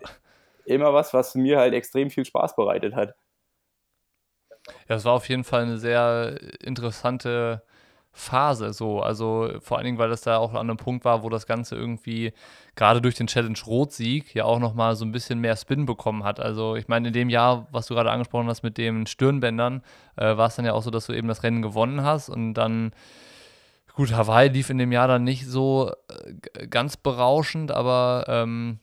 immer 0.64 0.92
was, 0.92 1.14
was 1.14 1.34
mir 1.34 1.58
halt 1.58 1.74
extrem 1.74 2.10
viel 2.10 2.24
Spaß 2.24 2.54
bereitet 2.54 2.94
hat. 2.94 3.14
Ja, 4.88 4.96
es 4.96 5.04
war 5.04 5.12
auf 5.12 5.28
jeden 5.28 5.44
Fall 5.44 5.62
eine 5.62 5.78
sehr 5.78 6.38
interessante 6.60 7.62
Phase 8.12 8.72
so. 8.72 9.00
Also 9.00 9.50
vor 9.60 9.76
allen 9.76 9.84
Dingen, 9.86 9.98
weil 9.98 10.08
das 10.08 10.22
da 10.22 10.38
auch 10.38 10.52
an 10.52 10.68
einem 10.68 10.76
Punkt 10.76 11.04
war, 11.04 11.22
wo 11.22 11.28
das 11.28 11.46
Ganze 11.46 11.76
irgendwie 11.76 12.32
gerade 12.74 13.00
durch 13.00 13.14
den 13.14 13.28
Challenge 13.28 13.58
Rot-Sieg 13.66 14.34
ja 14.34 14.44
auch 14.44 14.58
nochmal 14.58 14.96
so 14.96 15.04
ein 15.04 15.12
bisschen 15.12 15.40
mehr 15.40 15.56
Spin 15.56 15.86
bekommen 15.86 16.24
hat. 16.24 16.40
Also 16.40 16.76
ich 16.76 16.88
meine, 16.88 17.08
in 17.08 17.14
dem 17.14 17.30
Jahr, 17.30 17.68
was 17.70 17.86
du 17.86 17.94
gerade 17.94 18.10
angesprochen 18.10 18.48
hast 18.48 18.62
mit 18.62 18.76
den 18.78 19.06
Stirnbändern, 19.06 19.82
äh, 20.16 20.36
war 20.36 20.48
es 20.48 20.56
dann 20.56 20.64
ja 20.64 20.72
auch 20.72 20.82
so, 20.82 20.90
dass 20.90 21.06
du 21.06 21.12
eben 21.12 21.28
das 21.28 21.42
Rennen 21.42 21.62
gewonnen 21.62 22.02
hast 22.02 22.28
und 22.28 22.54
dann 22.54 22.92
Gut, 23.98 24.12
Hawaii 24.12 24.48
lief 24.48 24.70
in 24.70 24.78
dem 24.78 24.92
Jahr 24.92 25.08
dann 25.08 25.24
nicht 25.24 25.44
so 25.44 25.90
äh, 26.08 26.68
ganz 26.68 26.96
berauschend, 26.96 27.72
aber 27.72 28.26
ähm, 28.28 28.78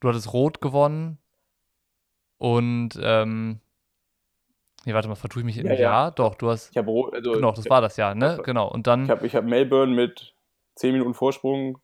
du 0.00 0.08
hattest 0.08 0.32
Rot 0.32 0.62
gewonnen 0.62 1.18
und 2.38 2.98
ähm, 3.02 3.60
Nee, 4.86 4.94
warte 4.94 5.08
mal, 5.08 5.14
vertue 5.14 5.40
ich 5.42 5.46
mich 5.46 5.58
in 5.58 5.66
ja, 5.66 5.74
Jahr? 5.74 6.04
Ja. 6.06 6.10
Doch, 6.10 6.34
du 6.34 6.50
hast. 6.50 6.70
Ich 6.70 6.76
habe 6.78 6.90
also, 7.12 7.32
Genau, 7.32 7.52
das 7.52 7.68
war 7.68 7.80
das 7.80 7.96
Jahr, 7.96 8.14
ne? 8.14 8.38
Genau. 8.44 8.68
Und 8.68 8.86
dann. 8.86 9.04
Ich 9.04 9.10
habe 9.10 9.26
ich 9.26 9.34
hab 9.34 9.44
Melbourne 9.44 9.94
mit 9.94 10.34
10 10.76 10.92
Minuten 10.92 11.14
Vorsprung, 11.14 11.78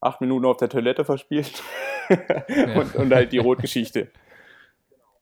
8 0.00 0.20
Minuten 0.20 0.44
auf 0.44 0.58
der 0.58 0.68
Toilette 0.68 1.04
verspielt. 1.04 1.62
und, 2.76 2.94
und, 2.94 3.14
halt 3.14 3.32
die 3.32 3.38
Rotgeschichte. 3.38 4.10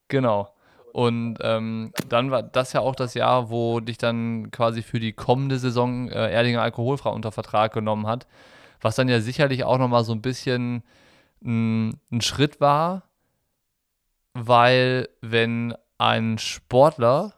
Genau. 0.08 0.48
Und 0.92 1.38
ähm, 1.40 1.92
dann 2.08 2.30
war 2.30 2.42
das 2.42 2.72
ja 2.72 2.80
auch 2.80 2.94
das 2.94 3.14
Jahr, 3.14 3.50
wo 3.50 3.80
dich 3.80 3.98
dann 3.98 4.50
quasi 4.50 4.82
für 4.82 5.00
die 5.00 5.12
kommende 5.12 5.58
Saison 5.58 6.08
äh, 6.08 6.30
Erdinger 6.30 6.62
Alkoholfrei 6.62 7.10
unter 7.10 7.32
Vertrag 7.32 7.72
genommen 7.72 8.06
hat. 8.06 8.26
Was 8.80 8.96
dann 8.96 9.08
ja 9.08 9.20
sicherlich 9.20 9.64
auch 9.64 9.78
nochmal 9.78 10.04
so 10.04 10.12
ein 10.12 10.22
bisschen 10.22 10.84
ein 11.44 12.20
Schritt 12.20 12.60
war, 12.60 13.02
weil 14.34 15.08
wenn 15.20 15.74
ein 16.04 16.36
Sportler 16.36 17.32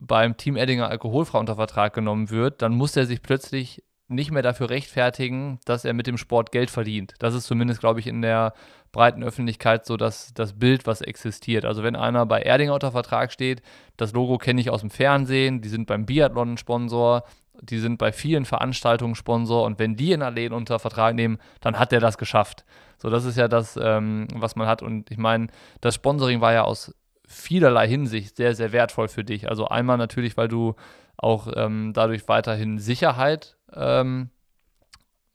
beim 0.00 0.36
Team 0.36 0.56
Eddinger 0.56 0.88
alkoholfrei 0.88 1.38
unter 1.38 1.54
Vertrag 1.54 1.94
genommen 1.94 2.30
wird, 2.30 2.62
dann 2.62 2.72
muss 2.72 2.96
er 2.96 3.06
sich 3.06 3.22
plötzlich 3.22 3.84
nicht 4.08 4.32
mehr 4.32 4.42
dafür 4.42 4.70
rechtfertigen, 4.70 5.60
dass 5.66 5.84
er 5.84 5.92
mit 5.92 6.06
dem 6.06 6.18
Sport 6.18 6.50
Geld 6.50 6.70
verdient. 6.70 7.14
Das 7.20 7.34
ist 7.34 7.44
zumindest, 7.44 7.78
glaube 7.78 8.00
ich, 8.00 8.06
in 8.06 8.22
der 8.22 8.54
breiten 8.90 9.22
Öffentlichkeit 9.22 9.86
so 9.86 9.96
das, 9.96 10.32
das 10.34 10.58
Bild, 10.58 10.86
was 10.86 11.00
existiert. 11.00 11.64
Also 11.64 11.82
wenn 11.82 11.94
einer 11.94 12.26
bei 12.26 12.40
Erdinger 12.40 12.74
unter 12.74 12.90
Vertrag 12.90 13.30
steht, 13.30 13.62
das 13.96 14.12
Logo 14.14 14.38
kenne 14.38 14.60
ich 14.60 14.70
aus 14.70 14.80
dem 14.80 14.90
Fernsehen, 14.90 15.60
die 15.60 15.68
sind 15.68 15.86
beim 15.86 16.06
Biathlon 16.06 16.56
Sponsor, 16.56 17.22
die 17.60 17.78
sind 17.78 17.98
bei 17.98 18.10
vielen 18.10 18.46
Veranstaltungen 18.46 19.14
Sponsor 19.14 19.64
und 19.64 19.78
wenn 19.78 19.94
die 19.94 20.12
in 20.12 20.22
Alleen 20.22 20.52
unter 20.52 20.78
Vertrag 20.78 21.14
nehmen, 21.14 21.38
dann 21.60 21.78
hat 21.78 21.92
der 21.92 22.00
das 22.00 22.18
geschafft. 22.18 22.64
So, 22.96 23.10
das 23.10 23.24
ist 23.24 23.36
ja 23.36 23.46
das, 23.46 23.78
ähm, 23.80 24.26
was 24.34 24.56
man 24.56 24.66
hat. 24.66 24.82
Und 24.82 25.10
ich 25.10 25.18
meine, 25.18 25.48
das 25.80 25.94
Sponsoring 25.94 26.40
war 26.40 26.52
ja 26.52 26.64
aus 26.64 26.94
vielerlei 27.28 27.86
Hinsicht 27.86 28.36
sehr, 28.36 28.54
sehr 28.54 28.72
wertvoll 28.72 29.08
für 29.08 29.22
dich. 29.22 29.48
Also 29.48 29.68
einmal 29.68 29.98
natürlich, 29.98 30.36
weil 30.36 30.48
du 30.48 30.74
auch 31.16 31.48
ähm, 31.54 31.92
dadurch 31.94 32.26
weiterhin 32.26 32.78
Sicherheit, 32.78 33.56
ähm, 33.74 34.30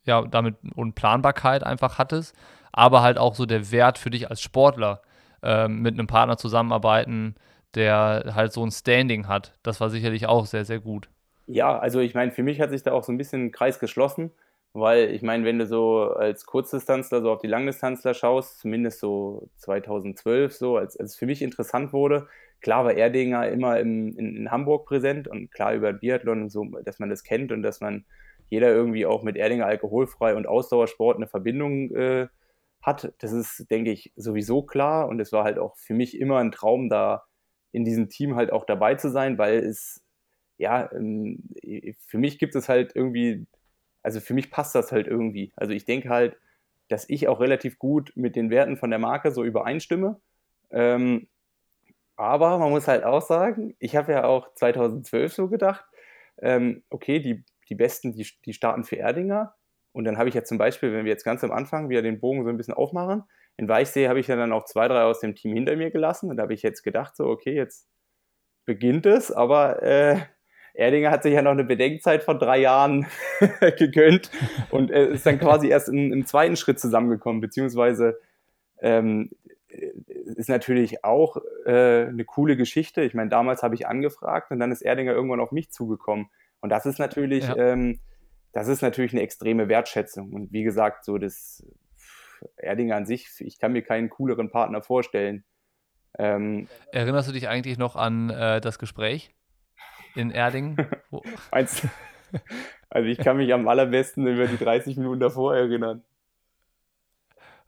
ja, 0.06 0.24
damit 0.24 0.56
und 0.76 0.96
Planbarkeit 0.96 1.64
einfach 1.64 1.98
hattest, 1.98 2.36
aber 2.72 3.02
halt 3.02 3.18
auch 3.18 3.36
so 3.36 3.46
der 3.46 3.72
Wert 3.72 3.98
für 3.98 4.10
dich 4.10 4.30
als 4.30 4.42
Sportler, 4.42 5.02
ähm, 5.44 5.82
mit 5.82 5.94
einem 5.94 6.08
Partner 6.08 6.38
zusammenarbeiten, 6.38 7.36
der 7.76 8.34
halt 8.36 8.54
so 8.54 8.66
ein 8.66 8.72
Standing 8.72 9.28
hat. 9.28 9.54
Das 9.64 9.80
war 9.80 9.90
sicherlich 9.90 10.26
auch 10.26 10.46
sehr, 10.46 10.66
sehr 10.66 10.80
gut. 10.80 11.10
Ja, 11.46 11.78
also 11.78 12.00
ich 12.00 12.16
meine, 12.16 12.32
für 12.32 12.44
mich 12.44 12.60
hat 12.60 12.72
sich 12.72 12.84
da 12.84 12.92
auch 12.92 13.04
so 13.04 13.12
ein 13.12 13.18
bisschen 13.18 13.46
ein 13.46 13.52
Kreis 13.52 13.80
geschlossen. 13.80 14.32
Weil 14.74 15.12
ich 15.14 15.22
meine, 15.22 15.46
wenn 15.46 15.60
du 15.60 15.68
so 15.68 16.14
als 16.14 16.46
Kurzdistanzler 16.46 17.22
so 17.22 17.32
auf 17.32 17.40
die 17.40 17.48
Langdistanzler 17.48 18.16
schaust, 18.16 18.60
zumindest 18.60 19.00
so 19.00 19.50
2012 19.58 20.54
so, 20.54 20.78
als, 20.78 20.98
als 20.98 21.12
es 21.12 21.16
für 21.16 21.28
mich 21.28 21.44
interessant 21.44 21.94
wurde, 21.94 22.28
klar 22.60 22.84
war 22.86 22.94
Erdinger 22.94 23.48
immer 23.50 23.80
im, 23.80 24.18
in, 24.18 24.36
in, 24.36 24.52
Hamburg 24.52 24.88
präsent 24.88 25.28
und 25.28 25.52
klar 25.52 25.76
über 25.76 25.94
Biathlon 25.94 26.44
und 26.44 26.50
so, 26.50 26.66
dass 26.84 26.98
man 26.98 27.10
das 27.10 27.24
kennt 27.24 27.52
und 27.52 27.62
dass 27.62 27.82
man 27.82 28.06
jeder 28.50 28.70
irgendwie 28.70 29.06
auch 29.06 29.22
mit 29.22 29.36
Erdinger 29.38 29.68
alkoholfrei 29.68 30.36
und 30.36 30.48
Ausdauersport 30.48 31.18
eine 31.18 31.28
Verbindung 31.28 31.92
äh, 31.96 32.28
hat. 32.82 33.14
Das 33.20 33.32
ist, 33.32 33.70
denke 33.70 33.92
ich, 33.92 34.12
sowieso 34.16 34.64
klar 34.64 35.08
und 35.08 35.20
es 35.20 35.32
war 35.32 35.44
halt 35.44 35.60
auch 35.60 35.76
für 35.78 35.94
mich 35.94 36.20
immer 36.20 36.40
ein 36.40 36.52
Traum, 36.52 36.90
da 36.90 37.26
in 37.72 37.86
diesem 37.86 38.10
Team 38.10 38.36
halt 38.36 38.52
auch 38.52 38.66
dabei 38.66 38.96
zu 38.96 39.10
sein, 39.10 39.38
weil 39.38 39.58
es, 39.60 40.02
ja, 40.58 40.92
ähm, 40.94 41.44
für 42.08 42.18
mich 42.18 42.40
gibt 42.40 42.56
es 42.56 42.70
halt 42.70 42.96
irgendwie 42.96 43.46
also 44.04 44.20
für 44.20 44.34
mich 44.34 44.52
passt 44.52 44.76
das 44.76 44.92
halt 44.92 45.08
irgendwie. 45.08 45.52
Also 45.56 45.74
ich 45.74 45.86
denke 45.86 46.10
halt, 46.10 46.38
dass 46.90 47.10
ich 47.10 47.28
auch 47.28 47.40
relativ 47.40 47.80
gut 47.80 48.12
mit 48.16 48.36
den 48.36 48.50
Werten 48.50 48.78
von 48.78 48.90
der 48.90 49.00
Marke 49.00 49.32
so 49.32 49.44
übereinstimme. 49.44 50.20
Ähm, 50.70 51.28
aber 52.16 52.60
man 52.60 52.70
muss 52.70 52.88
halt 52.88 53.04
auch 53.04 53.22
sagen, 53.22 53.76
ich 53.80 53.96
habe 53.96 54.12
ja 54.12 54.26
auch 54.26 54.54
2012 54.54 55.34
so 55.34 55.48
gedacht, 55.48 55.86
ähm, 56.42 56.84
okay, 56.90 57.20
die, 57.20 57.44
die 57.70 57.76
Besten, 57.76 58.14
die, 58.14 58.28
die 58.46 58.54
starten 58.54 58.84
für 58.84 58.98
Erdinger. 58.98 59.56
Und 59.94 60.06
dann 60.06 60.18
habe 60.18 60.30
ich 60.30 60.36
ja 60.36 60.44
zum 60.44 60.58
Beispiel, 60.58 60.92
wenn 60.92 61.06
wir 61.06 61.12
jetzt 61.12 61.24
ganz 61.24 61.44
am 61.44 61.52
Anfang 61.52 61.90
wieder 61.90 62.02
den 62.02 62.20
Bogen 62.20 62.44
so 62.44 62.50
ein 62.50 62.58
bisschen 62.58 62.74
aufmachen, 62.74 63.24
in 63.58 63.68
Weichsee 63.68 64.08
habe 64.08 64.20
ich 64.20 64.28
ja 64.28 64.36
dann 64.36 64.52
auch 64.52 64.66
zwei, 64.66 64.88
drei 64.88 65.04
aus 65.04 65.20
dem 65.20 65.36
Team 65.36 65.54
hinter 65.54 65.76
mir 65.76 65.92
gelassen. 65.92 66.30
Und 66.30 66.38
da 66.38 66.44
habe 66.44 66.54
ich 66.54 66.64
jetzt 66.64 66.84
gedacht, 66.84 67.16
so, 67.16 67.28
okay, 67.28 67.54
jetzt 67.54 67.88
beginnt 68.66 69.06
es, 69.06 69.32
aber 69.32 69.84
äh, 69.84 70.22
Erdinger 70.74 71.12
hat 71.12 71.24
sich 71.24 71.34
ja 71.34 71.42
noch 71.42 71.52
eine 71.52 71.64
Bedenkzeit 71.64 72.24
von 72.24 72.40
drei 72.40 72.60
Jahren 72.60 73.06
gegönnt 73.78 74.32
und 74.72 74.90
ist 74.90 75.26
dann 75.26 75.40
quasi 75.40 75.68
erst 75.68 75.90
im, 75.90 76.12
im, 76.12 76.26
zweiten 76.26 76.56
Schritt 76.56 76.80
zusammengekommen, 76.80 77.42
beziehungsweise 77.42 78.20
ähm, 78.82 79.30
ist 79.68 80.50
natürlich 80.50 81.04
auch 81.04 81.38
äh, 81.66 82.08
eine 82.08 82.26
coole 82.26 82.58
Geschichte. 82.58 83.02
Ich 83.04 83.14
meine, 83.14 83.30
damals 83.30 83.62
habe 83.64 83.76
ich 83.76 83.88
angefragt 83.88 84.52
und 84.52 84.60
dann 84.60 84.72
ist 84.72 84.82
Erdinger 84.82 85.14
irgendwann 85.14 85.40
auf 85.40 85.52
mich 85.52 85.72
zugekommen. 85.72 86.30
Und 86.60 86.70
das 86.70 86.86
ist 86.86 87.00
natürlich, 87.00 87.48
ja. 87.48 87.56
ähm, 87.56 88.00
das 88.52 88.68
ist 88.68 88.82
natürlich 88.82 89.14
eine 89.14 89.22
extreme 89.22 89.70
Wertschätzung. 89.70 90.34
Und 90.34 90.52
wie 90.52 90.64
gesagt, 90.64 91.06
so 91.06 91.18
das 91.18 91.64
Erdinger 92.56 92.96
an 92.96 93.06
sich, 93.06 93.30
ich 93.40 93.60
kann 93.60 93.74
mir 93.74 93.84
keinen 93.84 94.10
cooleren 94.10 94.50
Partner 94.50 94.82
vorstellen. 94.82 95.44
Ähm, 96.18 96.68
Erinnerst 96.92 97.30
du 97.30 97.34
dich 97.34 97.48
eigentlich 97.48 97.78
noch 97.78 97.96
an 97.96 98.30
äh, 98.30 98.62
das 98.62 98.80
Gespräch 98.80 99.34
in 100.16 100.32
Erding? 100.32 100.78
Also 102.90 103.08
ich 103.08 103.18
kann 103.18 103.38
mich 103.38 103.54
am 103.54 103.68
allerbesten 103.68 104.26
über 104.28 104.48
die 104.48 104.58
30 104.58 104.98
Minuten 104.98 105.20
davor 105.20 105.56
erinnern. 105.56 106.04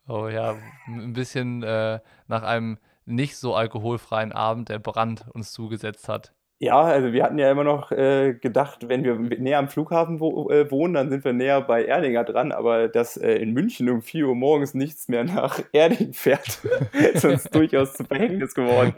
Oh 0.07 0.27
ja, 0.27 0.55
ein 0.87 1.13
bisschen 1.13 1.63
äh, 1.63 1.99
nach 2.27 2.43
einem 2.43 2.77
nicht 3.05 3.37
so 3.37 3.55
alkoholfreien 3.55 4.31
Abend, 4.31 4.69
der 4.69 4.79
Brand 4.79 5.25
uns 5.33 5.51
zugesetzt 5.51 6.09
hat. 6.09 6.33
Ja, 6.57 6.79
also 6.79 7.11
wir 7.11 7.23
hatten 7.23 7.37
ja 7.37 7.51
immer 7.51 7.65
noch 7.65 7.91
äh, 7.91 8.33
gedacht, 8.33 8.87
wenn 8.87 9.03
wir 9.03 9.15
näher 9.15 9.59
am 9.59 9.67
Flughafen 9.67 10.21
wo, 10.21 10.49
äh, 10.49 10.71
wohnen, 10.71 10.93
dann 10.93 11.09
sind 11.09 11.25
wir 11.25 11.33
näher 11.33 11.59
bei 11.59 11.83
Erdinger 11.83 12.23
dran, 12.23 12.53
aber 12.53 12.87
dass 12.87 13.17
äh, 13.17 13.33
in 13.33 13.51
München 13.51 13.89
um 13.89 14.01
4 14.01 14.27
Uhr 14.27 14.35
morgens 14.35 14.73
nichts 14.73 15.09
mehr 15.09 15.25
nach 15.25 15.59
Erding 15.73 16.13
fährt, 16.13 16.61
ist 17.13 17.25
uns 17.25 17.43
durchaus 17.51 17.93
zu 17.93 18.05
Verhängnis 18.05 18.55
geworden. 18.55 18.93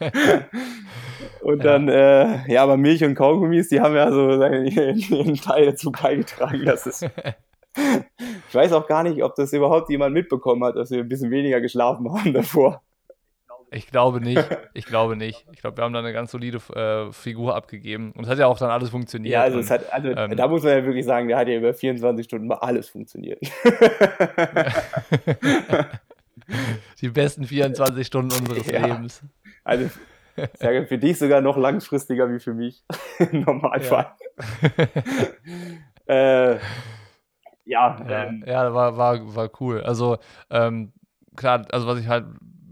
und 1.42 1.58
ja. 1.58 1.64
dann, 1.64 1.88
äh, 1.88 2.52
ja, 2.52 2.64
aber 2.64 2.76
Milch 2.76 3.04
und 3.04 3.14
Kaugummis, 3.14 3.68
die 3.68 3.80
haben 3.80 3.94
ja 3.94 4.10
so 4.10 4.42
ihren 4.42 5.36
Teil 5.36 5.66
dazu 5.66 5.92
beigetragen, 5.92 6.64
dass 6.64 6.86
es 6.86 7.06
ich 8.48 8.54
weiß 8.54 8.72
auch 8.72 8.86
gar 8.86 9.02
nicht, 9.02 9.22
ob 9.22 9.34
das 9.34 9.52
überhaupt 9.52 9.90
jemand 9.90 10.14
mitbekommen 10.14 10.64
hat, 10.64 10.76
dass 10.76 10.90
wir 10.90 11.00
ein 11.00 11.08
bisschen 11.08 11.30
weniger 11.30 11.60
geschlafen 11.60 12.12
haben 12.12 12.32
davor. 12.32 12.82
Ich 13.74 13.88
glaube 13.88 14.20
nicht. 14.20 14.42
Ich 14.76 14.86
glaube 14.86 15.14
nicht. 15.14 15.46
Ich 15.52 15.60
glaube, 15.60 15.76
wir 15.76 15.84
haben 15.84 15.92
da 15.92 16.00
eine 16.00 16.12
ganz 16.12 16.32
solide 16.32 16.58
äh, 16.74 17.12
Figur 17.12 17.54
abgegeben. 17.54 18.10
Und 18.12 18.24
es 18.24 18.30
hat 18.30 18.40
ja 18.40 18.48
auch 18.48 18.58
dann 18.58 18.70
alles 18.70 18.90
funktioniert. 18.90 19.32
Ja, 19.32 19.42
also, 19.42 19.58
und, 19.58 19.70
hat, 19.70 19.92
also 19.92 20.08
ähm, 20.08 20.36
da 20.36 20.48
muss 20.48 20.64
man 20.64 20.72
ja 20.72 20.84
wirklich 20.84 21.04
sagen, 21.04 21.28
der 21.28 21.38
hat 21.38 21.46
ja 21.46 21.56
über 21.56 21.72
24 21.72 22.24
Stunden 22.24 22.48
mal 22.48 22.56
alles 22.56 22.88
funktioniert. 22.88 23.38
Die 27.00 27.08
besten 27.08 27.44
24 27.44 28.04
Stunden 28.04 28.32
unseres 28.32 28.66
ja. 28.66 28.84
Lebens. 28.84 29.22
Also, 29.62 29.88
ich 30.36 30.48
sage 30.58 30.86
für 30.86 30.98
dich 30.98 31.18
sogar 31.18 31.40
noch 31.40 31.56
langfristiger 31.56 32.28
wie 32.32 32.40
für 32.40 32.54
mich. 32.54 32.82
Im 33.20 33.40
Normalfall. 33.44 34.12
Ja. 36.08 36.14
äh, 36.14 36.58
ja, 37.64 37.96
ja, 38.08 38.24
ähm, 38.24 38.44
ja, 38.44 38.74
war, 38.74 38.96
war, 38.96 39.36
war 39.36 39.50
cool. 39.60 39.82
Also, 39.82 40.18
ähm, 40.50 40.92
klar, 41.36 41.64
also 41.70 41.86
was 41.86 42.00
ich 42.00 42.08
halt 42.08 42.24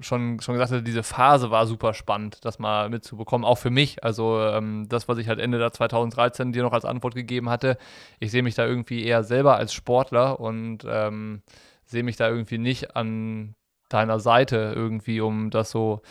schon, 0.03 0.41
schon 0.41 0.55
gesagt 0.55 0.73
hatte, 0.73 0.83
diese 0.83 1.03
Phase 1.03 1.51
war 1.51 1.67
super 1.67 1.95
spannend, 1.95 2.45
das 2.45 2.59
mal 2.59 2.89
mitzubekommen, 2.89 3.45
auch 3.45 3.59
für 3.59 3.71
mich. 3.71 4.05
Also 4.05 4.41
ähm, 4.41 4.87
das, 4.89 5.09
was 5.09 5.19
ich 5.19 5.29
halt 5.29 5.39
Ende 5.39 5.59
der 5.59 5.73
2013 5.73 6.53
dir 6.53 6.63
noch 6.63 6.73
als 6.73 6.85
Antwort 6.85 7.15
gegeben 7.15 7.49
hatte, 7.49 7.79
ich 8.21 8.31
sehe 8.31 8.43
mich 8.43 8.55
da 8.55 8.67
irgendwie 8.67 9.05
eher 9.05 9.25
selber 9.25 9.57
als 9.57 9.73
Sportler 9.73 10.41
und 10.41 10.87
ähm, 10.89 11.43
sehe 11.85 12.03
mich 12.03 12.17
da 12.17 12.29
irgendwie 12.29 12.59
nicht 12.59 12.97
an 12.97 13.55
deiner 13.89 14.21
Seite 14.21 14.73
irgendwie, 14.75 15.21
um 15.21 15.51
das 15.51 15.71
so 15.71 16.03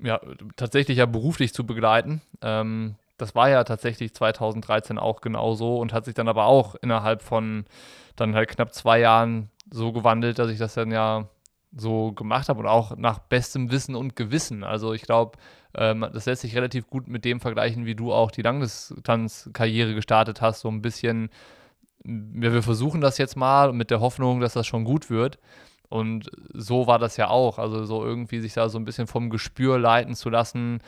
ja, 0.00 0.20
tatsächlich 0.56 0.98
ja 0.98 1.06
beruflich 1.06 1.54
zu 1.54 1.66
begleiten. 1.66 2.22
Ähm, 2.42 2.96
das 3.18 3.34
war 3.34 3.48
ja 3.48 3.64
tatsächlich 3.64 4.14
2013 4.14 4.98
auch 4.98 5.20
genauso 5.20 5.78
und 5.78 5.92
hat 5.92 6.04
sich 6.04 6.14
dann 6.14 6.28
aber 6.28 6.46
auch 6.46 6.74
innerhalb 6.74 7.22
von 7.22 7.64
dann 8.14 8.34
halt 8.34 8.48
knapp 8.48 8.74
zwei 8.74 8.98
Jahren 9.00 9.50
so 9.70 9.92
gewandelt, 9.92 10.38
dass 10.38 10.50
ich 10.50 10.58
das 10.58 10.74
dann 10.74 10.90
ja 10.90 11.28
so 11.76 12.12
gemacht 12.12 12.48
habe 12.48 12.60
und 12.60 12.66
auch 12.66 12.96
nach 12.96 13.18
bestem 13.18 13.70
Wissen 13.70 13.94
und 13.94 14.16
Gewissen. 14.16 14.64
Also 14.64 14.94
ich 14.94 15.02
glaube, 15.02 15.38
ähm, 15.74 16.06
das 16.12 16.26
lässt 16.26 16.42
sich 16.42 16.56
relativ 16.56 16.88
gut 16.88 17.06
mit 17.06 17.24
dem 17.24 17.40
vergleichen, 17.40 17.84
wie 17.84 17.94
du 17.94 18.12
auch 18.12 18.30
die 18.30 18.42
Langdistanzkarriere 18.42 19.94
gestartet 19.94 20.40
hast. 20.40 20.60
So 20.60 20.68
ein 20.68 20.82
bisschen, 20.82 21.28
ja, 22.04 22.52
wir 22.52 22.62
versuchen 22.62 23.00
das 23.00 23.18
jetzt 23.18 23.36
mal 23.36 23.72
mit 23.72 23.90
der 23.90 24.00
Hoffnung, 24.00 24.40
dass 24.40 24.54
das 24.54 24.66
schon 24.66 24.84
gut 24.84 25.10
wird. 25.10 25.38
Und 25.88 26.30
so 26.52 26.86
war 26.86 26.98
das 26.98 27.16
ja 27.16 27.28
auch. 27.28 27.58
Also 27.58 27.84
so 27.84 28.04
irgendwie 28.04 28.40
sich 28.40 28.54
da 28.54 28.68
so 28.68 28.78
ein 28.78 28.84
bisschen 28.84 29.06
vom 29.06 29.30
Gespür 29.30 29.78
leiten 29.78 30.14
zu 30.14 30.30
lassen, 30.30 30.80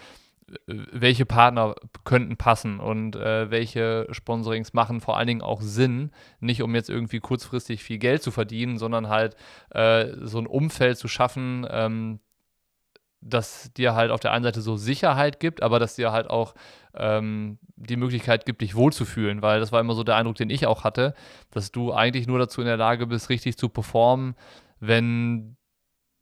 welche 0.66 1.26
Partner 1.26 1.74
könnten 2.04 2.36
passen 2.36 2.80
und 2.80 3.16
äh, 3.16 3.50
welche 3.50 4.06
Sponsorings 4.10 4.72
machen 4.72 5.00
vor 5.00 5.18
allen 5.18 5.26
Dingen 5.26 5.42
auch 5.42 5.60
Sinn, 5.60 6.10
nicht 6.40 6.62
um 6.62 6.74
jetzt 6.74 6.90
irgendwie 6.90 7.20
kurzfristig 7.20 7.82
viel 7.82 7.98
Geld 7.98 8.22
zu 8.22 8.30
verdienen, 8.30 8.78
sondern 8.78 9.08
halt 9.08 9.36
äh, 9.70 10.06
so 10.22 10.38
ein 10.38 10.46
Umfeld 10.46 10.96
zu 10.96 11.08
schaffen, 11.08 11.66
ähm, 11.70 12.20
das 13.20 13.72
dir 13.74 13.94
halt 13.94 14.10
auf 14.10 14.20
der 14.20 14.32
einen 14.32 14.44
Seite 14.44 14.60
so 14.60 14.76
Sicherheit 14.76 15.40
gibt, 15.40 15.62
aber 15.62 15.78
dass 15.78 15.96
dir 15.96 16.12
halt 16.12 16.30
auch 16.30 16.54
ähm, 16.94 17.58
die 17.76 17.96
Möglichkeit 17.96 18.46
gibt, 18.46 18.62
dich 18.62 18.74
wohlzufühlen, 18.74 19.42
weil 19.42 19.60
das 19.60 19.72
war 19.72 19.80
immer 19.80 19.94
so 19.94 20.04
der 20.04 20.16
Eindruck, 20.16 20.36
den 20.36 20.50
ich 20.50 20.66
auch 20.66 20.84
hatte, 20.84 21.14
dass 21.50 21.72
du 21.72 21.92
eigentlich 21.92 22.26
nur 22.26 22.38
dazu 22.38 22.60
in 22.60 22.66
der 22.66 22.76
Lage 22.76 23.06
bist, 23.06 23.28
richtig 23.28 23.58
zu 23.58 23.68
performen, 23.68 24.34
wenn 24.80 25.57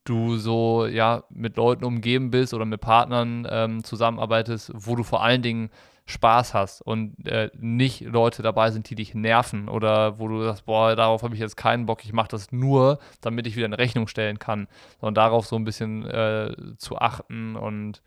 du 0.09 0.37
so 0.37 0.87
ja 0.87 1.25
mit 1.31 1.57
Leuten 1.57 1.85
umgeben 1.85 2.31
bist 2.31 2.55
oder 2.55 2.65
mit 2.65 2.81
Partnern 2.81 3.47
ähm, 3.51 3.85
zusammenarbeitest, 3.85 4.73
wo 4.75 4.97
du 4.97 5.03
vor 5.03 5.23
allen 5.23 5.43
Dingen 5.43 5.71
Spaß 6.07 6.55
hast 6.55 6.83
und 6.83 7.27
äh, 7.27 7.51
nicht 7.59 8.01
Leute 8.03 8.43
dabei 8.43 8.71
sind, 8.71 8.89
die 8.89 8.95
dich 8.95 9.15
nerven 9.15 9.69
oder 9.69 10.21
wo 10.21 10.29
du 10.29 10.43
sagst, 10.45 10.65
boah, 10.65 10.95
darauf 10.95 11.25
habe 11.25 11.35
ich 11.35 11.41
jetzt 11.41 11.57
keinen 11.57 11.87
Bock, 11.87 12.05
ich 12.05 12.13
mache 12.13 12.29
das 12.29 12.53
nur, 12.53 13.01
damit 13.21 13.47
ich 13.49 13.57
wieder 13.57 13.67
eine 13.67 13.79
Rechnung 13.79 14.07
stellen 14.07 14.39
kann, 14.39 14.69
sondern 15.01 15.17
darauf 15.17 15.47
so 15.47 15.57
ein 15.57 15.65
bisschen 15.65 16.07
äh, 16.07 16.55
zu 16.79 16.97
achten 16.97 17.57
und 17.57 18.03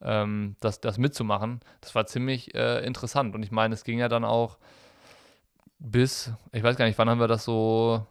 ähm, 0.00 0.56
das, 0.60 0.80
das 0.80 0.96
mitzumachen. 0.96 1.60
Das 1.82 1.94
war 1.94 2.06
ziemlich 2.06 2.54
äh, 2.54 2.84
interessant 2.86 3.34
und 3.34 3.42
ich 3.42 3.50
meine, 3.50 3.74
es 3.74 3.84
ging 3.84 3.98
ja 3.98 4.08
dann 4.08 4.24
auch 4.24 4.56
bis, 5.78 6.32
ich 6.52 6.62
weiß 6.62 6.76
gar 6.76 6.86
nicht, 6.86 6.98
wann 6.98 7.10
haben 7.10 7.20
wir 7.20 7.28
das 7.28 7.44
so 7.44 8.06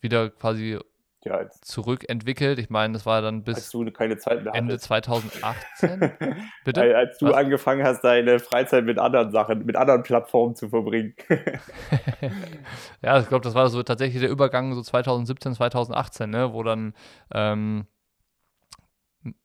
wieder 0.00 0.30
quasi 0.30 0.78
ja, 1.24 1.50
zurückentwickelt. 1.62 2.58
Ich 2.58 2.70
meine, 2.70 2.92
das 2.92 3.04
war 3.04 3.22
dann 3.22 3.42
bis 3.42 3.74
Ende 3.74 4.78
2018. 4.78 6.12
Bitte? 6.64 6.96
Als 6.96 7.18
du 7.18 7.26
Was? 7.26 7.34
angefangen 7.34 7.82
hast, 7.84 8.02
deine 8.02 8.38
Freizeit 8.38 8.84
mit 8.84 8.98
anderen 8.98 9.32
Sachen, 9.32 9.64
mit 9.64 9.76
anderen 9.76 10.02
Plattformen 10.02 10.54
zu 10.54 10.68
verbringen. 10.68 11.14
ja, 13.02 13.18
ich 13.18 13.28
glaube, 13.28 13.42
das 13.42 13.54
war 13.54 13.68
so 13.68 13.82
tatsächlich 13.82 14.20
der 14.20 14.30
Übergang 14.30 14.74
so 14.74 14.82
2017, 14.82 15.54
2018, 15.54 16.30
ne, 16.30 16.52
wo 16.52 16.62
dann 16.62 16.94
ähm, 17.32 17.86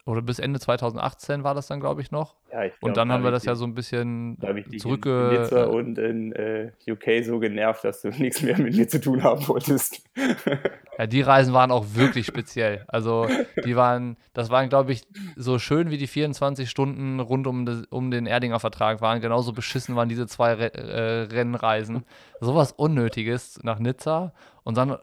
oder 0.05 0.21
bis 0.21 0.39
Ende 0.39 0.59
2018 0.59 1.43
war 1.43 1.55
das 1.55 1.67
dann, 1.67 1.79
glaube 1.79 2.01
ich, 2.01 2.11
noch. 2.11 2.35
Ja, 2.51 2.65
ich 2.65 2.71
glaub, 2.79 2.89
und 2.89 2.97
dann 2.97 3.11
haben 3.11 3.23
wir 3.23 3.31
das 3.31 3.45
ja 3.45 3.55
so 3.55 3.65
ein 3.65 3.73
bisschen 3.73 4.37
zurückge... 4.77 5.31
In 5.33 5.41
Nizza 5.41 5.63
und 5.65 5.97
in 5.97 6.31
äh, 6.33 6.71
UK 6.87 7.23
so 7.23 7.39
genervt, 7.39 7.83
dass 7.83 8.01
du 8.01 8.09
nichts 8.17 8.41
mehr 8.41 8.57
mit 8.59 8.75
mir 8.75 8.87
zu 8.87 8.99
tun 8.99 9.23
haben 9.23 9.47
wolltest. 9.47 10.03
ja, 10.97 11.07
die 11.07 11.21
Reisen 11.21 11.53
waren 11.53 11.71
auch 11.71 11.85
wirklich 11.93 12.25
speziell. 12.25 12.83
Also 12.87 13.27
die 13.65 13.75
waren, 13.75 14.17
das 14.33 14.49
waren, 14.49 14.69
glaube 14.69 14.91
ich, 14.91 15.03
so 15.35 15.59
schön 15.59 15.89
wie 15.89 15.97
die 15.97 16.07
24 16.07 16.69
Stunden 16.69 17.19
rund 17.19 17.47
um, 17.47 17.65
das, 17.65 17.83
um 17.89 18.11
den 18.11 18.25
Erdinger 18.25 18.59
Vertrag 18.59 19.01
waren. 19.01 19.21
Genauso 19.21 19.53
beschissen 19.53 19.95
waren 19.95 20.09
diese 20.09 20.27
zwei 20.27 20.53
Re 20.53 20.73
äh, 20.73 21.21
Rennreisen. 21.33 22.03
Sowas 22.39 22.71
Unnötiges 22.71 23.59
nach 23.63 23.79
Nizza 23.79 24.33
und 24.63 24.77
dann 24.77 24.97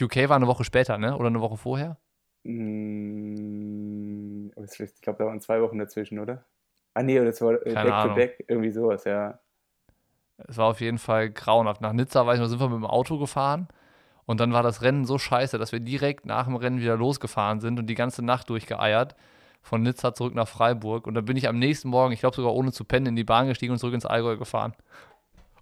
UK 0.00 0.28
war 0.28 0.36
eine 0.36 0.46
Woche 0.46 0.64
später, 0.64 0.98
ne? 0.98 1.16
Oder 1.16 1.28
eine 1.28 1.40
Woche 1.40 1.56
vorher? 1.56 1.96
Hm, 2.44 4.52
ich 4.56 5.00
glaube, 5.00 5.18
da 5.18 5.26
waren 5.26 5.40
zwei 5.40 5.60
Wochen 5.60 5.78
dazwischen, 5.78 6.18
oder? 6.18 6.44
Ah, 6.94 7.02
nee, 7.02 7.22
das 7.22 7.40
war 7.40 7.54
äh, 7.54 7.74
Keine 7.74 7.90
Back 7.90 7.92
Ahnung. 7.92 8.14
to 8.14 8.20
Back, 8.20 8.44
irgendwie 8.48 8.70
sowas, 8.70 9.04
ja. 9.04 9.38
Es 10.46 10.56
war 10.56 10.66
auf 10.66 10.80
jeden 10.80 10.98
Fall 10.98 11.30
grauenhaft. 11.30 11.80
Nach 11.80 11.92
Nizza, 11.92 12.26
weiß 12.26 12.36
ich 12.36 12.40
noch, 12.40 12.48
sind 12.48 12.60
wir 12.60 12.68
mit 12.68 12.78
dem 12.78 12.86
Auto 12.86 13.18
gefahren 13.18 13.68
und 14.28 14.40
dann 14.40 14.52
war 14.52 14.62
das 14.62 14.82
Rennen 14.82 15.06
so 15.06 15.18
scheiße, 15.18 15.58
dass 15.58 15.72
wir 15.72 15.80
direkt 15.80 16.26
nach 16.26 16.44
dem 16.44 16.56
Rennen 16.56 16.80
wieder 16.80 16.96
losgefahren 16.96 17.60
sind 17.60 17.78
und 17.78 17.86
die 17.86 17.94
ganze 17.94 18.22
Nacht 18.24 18.50
durchgeeiert. 18.50 19.16
Von 19.62 19.82
Nizza 19.82 20.14
zurück 20.14 20.34
nach 20.34 20.48
Freiburg. 20.48 21.06
Und 21.06 21.14
dann 21.14 21.24
bin 21.24 21.36
ich 21.36 21.48
am 21.48 21.58
nächsten 21.58 21.88
Morgen, 21.88 22.12
ich 22.12 22.20
glaube 22.20 22.36
sogar 22.36 22.54
ohne 22.54 22.70
zu 22.70 22.84
pennen, 22.84 23.06
in 23.06 23.16
die 23.16 23.24
Bahn 23.24 23.48
gestiegen 23.48 23.72
und 23.72 23.78
zurück 23.78 23.94
ins 23.94 24.06
Allgäu 24.06 24.36
gefahren. 24.36 24.74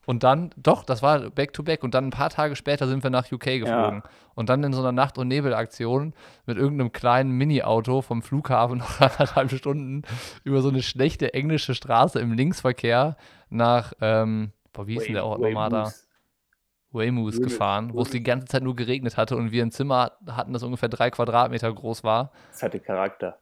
Und 0.06 0.22
dann, 0.22 0.50
doch, 0.56 0.84
das 0.84 1.02
war 1.02 1.30
back 1.30 1.52
to 1.52 1.62
back. 1.62 1.82
Und 1.82 1.94
dann 1.94 2.06
ein 2.06 2.10
paar 2.10 2.30
Tage 2.30 2.56
später 2.56 2.86
sind 2.86 3.02
wir 3.02 3.10
nach 3.10 3.30
UK 3.30 3.44
geflogen. 3.44 4.02
Ja. 4.02 4.10
Und 4.34 4.48
dann 4.48 4.62
in 4.62 4.72
so 4.72 4.80
einer 4.80 4.92
Nacht- 4.92 5.18
und 5.18 5.28
Nebelaktion 5.28 6.14
mit 6.46 6.56
irgendeinem 6.56 6.92
kleinen 6.92 7.32
Mini-Auto 7.32 8.02
vom 8.02 8.22
Flughafen 8.22 8.78
noch 8.78 9.00
anderthalb 9.00 9.50
Stunden 9.50 10.02
über 10.44 10.62
so 10.62 10.68
eine 10.68 10.82
schlechte 10.82 11.34
englische 11.34 11.74
Straße 11.74 12.20
im 12.20 12.32
Linksverkehr 12.32 13.16
nach 13.50 13.92
ähm, 14.00 14.52
boah, 14.72 14.86
wie 14.86 14.94
hieß 14.94 15.04
denn 15.04 15.14
der 15.14 15.24
auch 15.24 15.38
nochmal 15.38 15.70
da? 15.70 15.92
Waymoose 16.92 17.40
gefahren, 17.40 17.92
wo 17.92 18.02
es 18.02 18.10
die 18.10 18.22
ganze 18.22 18.46
Zeit 18.46 18.62
nur 18.62 18.76
geregnet 18.76 19.16
hatte 19.16 19.36
und 19.36 19.50
wir 19.50 19.62
ein 19.62 19.72
Zimmer 19.72 20.12
hatten, 20.28 20.52
das 20.52 20.62
ungefähr 20.62 20.88
drei 20.88 21.10
Quadratmeter 21.10 21.72
groß 21.72 22.04
war. 22.04 22.32
Das 22.52 22.62
hatte 22.62 22.80
Charakter. 22.80 23.38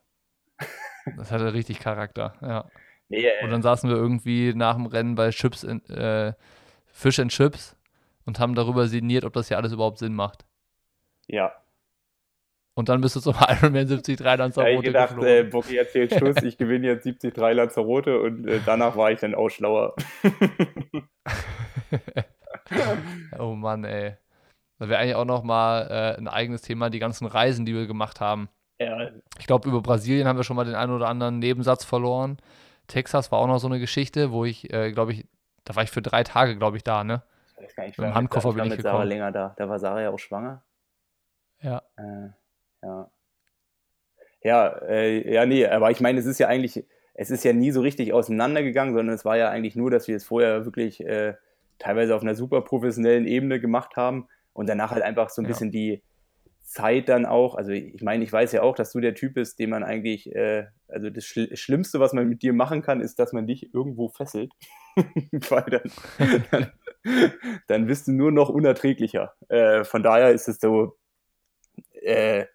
Das 1.17 1.31
hatte 1.31 1.53
richtig 1.53 1.79
Charakter, 1.79 2.35
ja. 2.41 2.65
Nee, 3.09 3.27
äh, 3.27 3.45
und 3.45 3.51
dann 3.51 3.63
saßen 3.63 3.89
wir 3.89 3.97
irgendwie 3.97 4.55
nach 4.55 4.77
dem 4.77 4.87
Rennen 4.87 5.15
bei 5.15 5.31
Chips 5.31 5.63
in, 5.63 5.85
äh, 5.91 6.33
Fish 6.87 7.19
and 7.19 7.31
Chips 7.31 7.77
und 8.25 8.39
haben 8.39 8.55
darüber 8.55 8.87
sinniert, 8.87 9.25
ob 9.25 9.33
das 9.33 9.49
hier 9.49 9.57
alles 9.57 9.73
überhaupt 9.73 9.99
Sinn 9.99 10.15
macht. 10.15 10.45
Ja. 11.27 11.53
Und 12.75 12.89
dann 12.89 13.01
bist 13.01 13.17
du 13.17 13.21
zum 13.21 13.35
Ironman 13.49 13.87
73 13.87 14.19
Lanzarote 14.21 14.71
ja, 14.71 14.79
ich 14.79 14.85
gedacht, 14.85 15.23
äh, 15.23 15.45
Bocky 15.45 15.77
erzählt 15.77 16.15
Schluss, 16.15 16.43
ich 16.43 16.57
gewinne 16.57 16.89
jetzt 16.89 17.05
73 17.05 17.37
Lanzarote 17.37 18.21
und 18.21 18.47
äh, 18.47 18.61
danach 18.65 18.97
war 18.97 19.13
ich 19.13 19.21
dann 19.21 19.35
auch 19.35 19.49
schlauer. 19.49 19.95
oh 23.39 23.55
Mann, 23.55 23.85
ey. 23.85 24.17
Das 24.79 24.89
wäre 24.89 25.01
eigentlich 25.01 25.15
auch 25.15 25.25
noch 25.25 25.45
mal 25.45 25.87
äh, 25.89 26.19
ein 26.19 26.27
eigenes 26.27 26.63
Thema, 26.63 26.91
die 26.91 26.99
ganzen 26.99 27.27
Reisen, 27.27 27.65
die 27.65 27.75
wir 27.75 27.87
gemacht 27.87 28.21
haben. 28.21 28.49
Ja. 28.81 29.11
Ich 29.39 29.47
glaube, 29.47 29.69
über 29.69 29.81
Brasilien 29.81 30.27
haben 30.27 30.37
wir 30.37 30.43
schon 30.43 30.57
mal 30.57 30.65
den 30.65 30.75
einen 30.75 30.93
oder 30.93 31.09
anderen 31.09 31.39
Nebensatz 31.39 31.85
verloren. 31.85 32.39
Texas 32.87 33.33
war 33.33 33.39
auch 33.39 33.47
noch 33.47 33.59
so 33.59 33.67
eine 33.67 33.79
Geschichte, 33.79 34.33
wo 34.33 34.45
ich, 34.45 34.73
äh, 34.73 34.93
glaube 34.93 35.13
ich, 35.13 35.27
da 35.65 35.75
war 35.77 35.83
ich 35.83 35.91
für 35.91 36.03
drei 36.03 36.25
Tage, 36.25 36.57
glaube 36.57 36.77
ich, 36.77 36.85
da, 36.85 37.05
ne? 37.05 37.23
Ich 37.57 37.65
weiß 37.65 37.77
gar 37.77 37.87
nicht, 37.87 37.99
mit 37.99 38.09
dem 38.09 38.15
Handkoffer 38.15 38.51
ich 38.51 38.55
bin 38.55 38.65
ich 38.65 38.71
mit 38.71 38.79
gekommen. 38.79 38.95
Sarah 38.95 39.05
länger 39.05 39.33
da. 39.33 39.55
Da 39.57 39.69
war 39.69 39.79
Sarah 39.79 40.03
ja 40.03 40.11
auch 40.11 40.19
schwanger. 40.19 40.63
Ja. 41.61 41.83
Äh, 41.97 42.29
ja. 42.83 43.11
Ja, 44.43 44.69
äh, 44.87 45.33
ja, 45.33 45.47
nee, 45.47 45.67
aber 45.67 45.91
ich 45.91 46.01
meine, 46.01 46.21
es 46.21 46.27
ist 46.27 46.39
ja 46.39 46.49
eigentlich, 46.49 46.85
es 47.15 47.31
ist 47.31 47.45
ja 47.45 47.55
nie 47.55 47.71
so 47.71 47.81
richtig 47.81 48.13
auseinandergegangen, 48.13 48.95
sondern 48.95 49.15
es 49.15 49.25
war 49.25 49.39
ja 49.39 49.49
eigentlich 49.49 49.75
nur, 49.75 49.91
dass 49.91 50.07
wir 50.07 50.17
es 50.17 50.25
vorher 50.25 50.67
wirklich 50.67 51.01
äh, 51.01 51.35
teilweise 51.79 52.15
auf 52.15 52.23
einer 52.23 52.35
super 52.35 52.61
professionellen 52.61 53.27
Ebene 53.27 53.59
gemacht 53.59 53.97
haben 53.97 54.29
und 54.53 54.69
danach 54.69 54.91
halt 54.91 55.03
einfach 55.03 55.31
so 55.31 55.41
ein 55.41 55.47
ja. 55.47 55.49
bisschen 55.49 55.71
die 55.71 56.03
Zeit 56.65 57.09
dann 57.09 57.27
auch, 57.27 57.55
also 57.55 57.71
ich 57.73 58.03
meine, 58.03 58.25
ich 58.25 58.33
weiß 58.33 58.53
ja 58.53 58.63
auch, 58.63 58.75
dass 58.75 58.93
du 58.93 59.01
der 59.01 59.15
Typ 59.15 59.35
bist, 59.35 59.59
den 59.59 59.71
man 59.71 59.85
eigentlich, 59.85 60.35
äh, 60.35 60.67
also 60.89 61.11
das 61.11 61.25
Schl 61.25 61.55
Schlimmste, 61.57 62.01
was 62.01 62.13
man 62.13 62.29
mit 62.29 62.43
dir 62.43 62.53
machen 62.53 62.83
kann, 62.83 63.01
ist, 63.01 63.19
dass 63.19 63.33
man 63.33 63.47
dich 63.47 63.73
irgendwo 63.75 64.09
fesselt, 64.09 64.53
weil 64.97 65.65
dann, 65.65 66.43
dann, 66.51 66.73
dann, 67.69 67.87
bist 67.87 68.09
du 68.09 68.13
nur 68.13 68.33
noch 68.33 68.49
unerträglicher. 68.49 69.35
Äh, 69.49 69.85
von 69.85 70.03
daher 70.03 70.33
ist 70.33 70.49
es 70.49 70.59
so, 70.59 70.97
äh, 72.03 72.47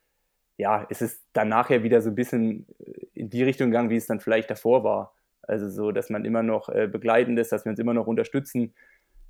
ja, 0.58 0.82
ist 0.84 1.02
es 1.02 1.24
dann 1.34 1.50
nachher 1.50 1.84
wieder 1.84 2.02
so 2.02 2.10
ein 2.10 2.16
bisschen 2.16 2.68
in 3.14 3.30
die 3.30 3.44
Richtung 3.44 3.70
gegangen, 3.70 3.90
wie 3.90 3.96
es 3.96 4.08
dann 4.08 4.20
vielleicht 4.20 4.50
davor 4.50 4.84
war. 4.84 5.16
Also 5.44 5.70
so, 5.70 5.92
dass 5.92 6.10
man 6.10 6.26
immer 6.26 6.44
noch 6.44 6.70
äh, 6.70 6.88
begleitend 6.88 7.40
ist, 7.40 7.52
dass 7.52 7.64
wir 7.66 7.70
uns 7.70 7.80
immer 7.80 7.94
noch 7.94 8.08
unterstützen, 8.08 8.74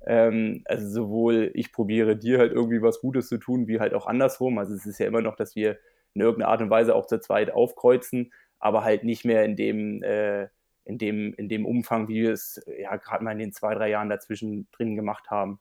ähm, 0.06 0.62
also 0.66 0.88
sowohl 0.88 1.50
ich 1.54 1.72
probiere 1.72 2.16
dir 2.16 2.38
halt 2.38 2.52
irgendwie 2.52 2.82
was 2.82 3.00
Gutes 3.00 3.28
zu 3.28 3.38
tun, 3.38 3.68
wie 3.68 3.80
halt 3.80 3.94
auch 3.94 4.06
andersrum. 4.06 4.58
Also 4.58 4.74
es 4.74 4.86
ist 4.86 4.98
ja 4.98 5.06
immer 5.06 5.20
noch, 5.20 5.36
dass 5.36 5.56
wir 5.56 5.78
in 6.14 6.22
irgendeiner 6.22 6.50
Art 6.50 6.62
und 6.62 6.70
Weise 6.70 6.94
auch 6.94 7.06
zu 7.06 7.20
zweit 7.20 7.52
aufkreuzen, 7.52 8.32
aber 8.58 8.84
halt 8.84 9.04
nicht 9.04 9.24
mehr 9.24 9.44
in 9.44 9.56
dem, 9.56 10.02
äh, 10.02 10.48
in 10.84 10.98
dem, 10.98 11.34
in 11.34 11.48
dem 11.48 11.66
Umfang, 11.66 12.08
wie 12.08 12.22
wir 12.22 12.32
es 12.32 12.62
ja 12.78 12.96
gerade 12.96 13.22
mal 13.24 13.32
in 13.32 13.38
den 13.38 13.52
zwei, 13.52 13.74
drei 13.74 13.90
Jahren 13.90 14.08
dazwischen 14.08 14.68
drin 14.72 14.96
gemacht 14.96 15.30
haben. 15.30 15.60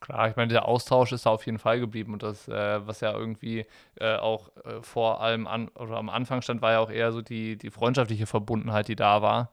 Klar, 0.00 0.30
ich 0.30 0.36
meine, 0.36 0.48
der 0.48 0.66
Austausch 0.66 1.12
ist 1.12 1.26
da 1.26 1.30
auf 1.30 1.44
jeden 1.44 1.58
Fall 1.58 1.78
geblieben 1.78 2.14
und 2.14 2.22
das, 2.22 2.48
äh, 2.48 2.86
was 2.86 3.00
ja 3.00 3.12
irgendwie 3.12 3.66
äh, 3.96 4.16
auch 4.16 4.48
äh, 4.64 4.80
vor 4.80 5.20
allem 5.20 5.46
an 5.46 5.68
oder 5.68 5.98
am 5.98 6.08
Anfang 6.08 6.40
stand, 6.40 6.62
war 6.62 6.72
ja 6.72 6.78
auch 6.78 6.90
eher 6.90 7.12
so 7.12 7.20
die, 7.20 7.58
die 7.58 7.70
freundschaftliche 7.70 8.26
Verbundenheit, 8.26 8.88
die 8.88 8.96
da 8.96 9.20
war. 9.20 9.50